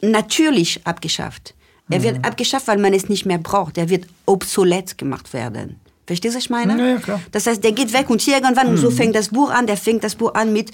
natürlich 0.00 0.80
abgeschafft 0.84 1.55
Er 1.88 2.02
wird 2.02 2.18
mhm. 2.18 2.24
abgeschafft, 2.24 2.66
weil 2.66 2.78
man 2.78 2.92
es 2.92 3.08
nicht 3.08 3.26
mehr 3.26 3.38
braucht. 3.38 3.78
Er 3.78 3.88
wird 3.88 4.06
obsolet 4.26 4.98
gemacht 4.98 5.32
werden. 5.32 5.76
Verstehst 6.06 6.34
du, 6.34 6.38
was 6.38 6.44
ich 6.44 6.50
meine? 6.50 6.78
Ja, 6.78 7.00
ja, 7.06 7.20
das 7.32 7.46
heißt, 7.46 7.62
der 7.64 7.72
geht 7.72 7.92
weg 7.92 8.10
und 8.10 8.20
hier 8.20 8.34
irgendwann, 8.36 8.72
mhm. 8.72 8.76
so 8.76 8.90
fängt 8.90 9.14
das 9.14 9.28
Buch 9.28 9.50
an, 9.50 9.66
der 9.66 9.76
fängt 9.76 10.04
das 10.04 10.14
Buch 10.14 10.34
an 10.34 10.52
mit 10.52 10.70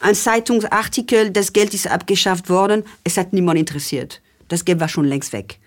einem 0.00 0.14
Zeitungsartikel, 0.14 1.30
das 1.30 1.52
Geld 1.52 1.74
ist 1.74 1.88
abgeschafft 1.88 2.48
worden, 2.48 2.84
es 3.04 3.16
hat 3.16 3.32
niemand 3.32 3.58
interessiert. 3.58 4.20
Das 4.48 4.64
Geld 4.64 4.80
war 4.80 4.88
schon 4.88 5.04
längst 5.04 5.32
weg. 5.32 5.58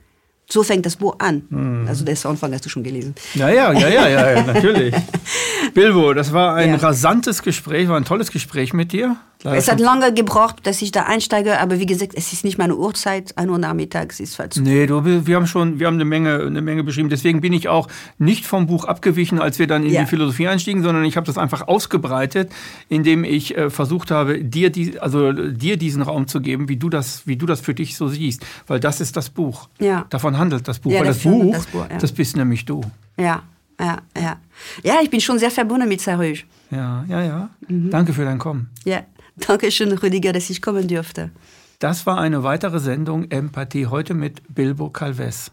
So 0.50 0.64
fängt 0.64 0.86
das 0.86 0.98
Buch 0.98 1.16
an. 1.20 1.44
Mhm. 1.50 1.86
Also 1.88 2.04
der 2.06 2.16
Soundfang 2.16 2.54
hast 2.54 2.66
du 2.66 2.70
schon 2.70 2.84
gelesen. 2.84 3.16
Ja, 3.34 3.50
ja, 3.50 3.72
ja, 3.74 3.88
ja, 3.88 4.08
ja, 4.08 4.32
ja 4.32 4.44
natürlich. 4.44 4.94
Bilbo, 5.74 6.14
das 6.14 6.34
war 6.34 6.56
ein 6.56 6.70
ja. 6.70 6.76
rasantes 6.76 7.42
Gespräch, 7.42 7.88
war 7.88 7.98
ein 7.98 8.06
tolles 8.06 8.32
Gespräch 8.32 8.74
mit 8.74 8.92
dir. 8.92 9.16
Leider 9.44 9.58
es 9.58 9.70
hat 9.70 9.80
lange 9.80 10.14
gebraucht, 10.14 10.58
dass 10.64 10.82
ich 10.82 10.92
da 10.92 11.04
einsteige, 11.04 11.60
aber 11.60 11.80
wie 11.80 11.86
gesagt, 11.86 12.14
es 12.16 12.32
ist 12.32 12.46
nicht 12.46 12.58
meine 12.58 12.76
Uhrzeit, 12.76 13.38
ein 13.38 13.50
Uhr 13.50 13.58
nachmittags 13.58 14.22
ist 14.22 14.36
falsch. 14.36 14.56
Nee, 14.56 14.88
du, 14.88 15.04
wir 15.04 15.36
haben 15.36 15.48
schon, 15.48 15.80
wir 15.80 15.88
haben 15.88 15.96
eine 15.96 16.06
Menge, 16.06 16.40
eine 16.40 16.62
Menge 16.62 16.84
beschrieben. 16.84 17.10
Deswegen 17.10 17.42
bin 17.42 17.52
ich 17.52 17.68
auch 17.68 17.90
nicht 18.18 18.46
vom 18.46 18.68
Buch 18.68 18.86
abgewichen, 18.86 19.40
als 19.40 19.60
wir 19.60 19.68
dann 19.68 19.84
in 19.84 19.92
ja. 19.92 20.02
die 20.02 20.08
Philosophie 20.08 20.48
einstiegen, 20.48 20.82
sondern 20.82 21.04
ich 21.04 21.18
habe 21.18 21.28
das 21.28 21.38
einfach 21.38 21.68
ausgebreitet, 21.68 22.52
indem 22.88 23.26
ich 23.26 23.58
äh, 23.58 23.70
versucht 23.70 24.12
habe, 24.12 24.44
dir, 24.44 24.70
die, 24.70 25.00
also, 25.00 25.34
dir 25.34 25.78
diesen 25.78 26.02
Raum 26.02 26.28
zu 26.28 26.40
geben, 26.40 26.70
wie 26.70 26.78
du, 26.78 26.90
das, 26.90 27.28
wie 27.28 27.36
du 27.36 27.46
das 27.46 27.60
für 27.60 27.74
dich 27.74 27.98
so 27.98 28.08
siehst. 28.08 28.46
Weil 28.68 28.80
das 28.80 29.02
ist 29.02 29.18
das 29.18 29.30
Buch. 29.30 29.68
Ja. 29.80 30.06
Davon 30.10 30.38
handelt 30.38 30.68
das 30.68 30.80
Buch. 30.80 30.92
Ja, 30.92 31.00
Weil 31.00 31.08
das 31.08 31.20
Buch, 31.20 31.54
das, 31.54 31.66
Buch 31.66 31.86
ja. 31.90 31.98
das 31.98 32.12
bist 32.14 32.38
nämlich 32.38 32.64
du. 32.64 32.82
Ja, 33.18 33.44
ja, 33.80 33.98
ja. 34.16 34.38
Ja, 34.84 34.96
ich 35.02 35.10
bin 35.10 35.20
schon 35.20 35.40
sehr 35.40 35.52
verbunden 35.52 35.90
mit 35.90 36.00
Sarouge. 36.00 36.44
Ja, 36.72 37.06
ja, 37.08 37.22
ja. 37.24 37.50
Mhm. 37.68 37.90
Danke 37.90 38.14
für 38.14 38.24
dein 38.24 38.40
Kommen. 38.40 38.70
Ja. 38.86 39.02
Danke 39.36 39.72
schön, 39.72 39.92
Rüdiger, 39.92 40.32
dass 40.32 40.50
ich 40.50 40.62
kommen 40.62 40.88
dürfte. 40.88 41.32
Das 41.80 42.06
war 42.06 42.20
eine 42.20 42.44
weitere 42.44 42.80
Sendung 42.80 43.30
Empathie 43.32 43.88
heute 43.88 44.14
mit 44.14 44.42
Bilbo 44.54 44.90
Calves. 44.90 45.52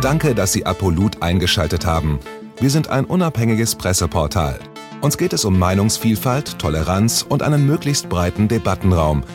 Danke, 0.00 0.34
dass 0.34 0.52
Sie 0.52 0.64
Apolut 0.64 1.22
eingeschaltet 1.22 1.84
haben. 1.84 2.20
Wir 2.58 2.70
sind 2.70 2.88
ein 2.88 3.04
unabhängiges 3.04 3.74
Presseportal. 3.74 4.58
Uns 5.02 5.18
geht 5.18 5.34
es 5.34 5.44
um 5.44 5.58
Meinungsvielfalt, 5.58 6.58
Toleranz 6.58 7.26
und 7.28 7.42
einen 7.42 7.66
möglichst 7.66 8.08
breiten 8.08 8.48
Debattenraum– 8.48 9.24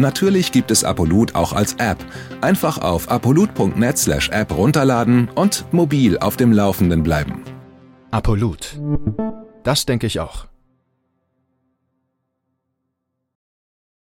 Natürlich 0.00 0.50
gibt 0.50 0.70
es 0.70 0.82
Apolut 0.82 1.34
auch 1.34 1.52
als 1.52 1.74
App. 1.74 1.98
Einfach 2.40 2.78
auf 2.78 3.10
apolut.net/app 3.10 4.56
runterladen 4.56 5.28
und 5.34 5.66
mobil 5.72 6.18
auf 6.18 6.38
dem 6.38 6.52
Laufenden 6.52 7.02
bleiben. 7.02 7.42
Apolut. 8.10 8.80
Das 9.62 9.84
denke 9.84 10.06
ich 10.06 10.18
auch. 10.18 10.49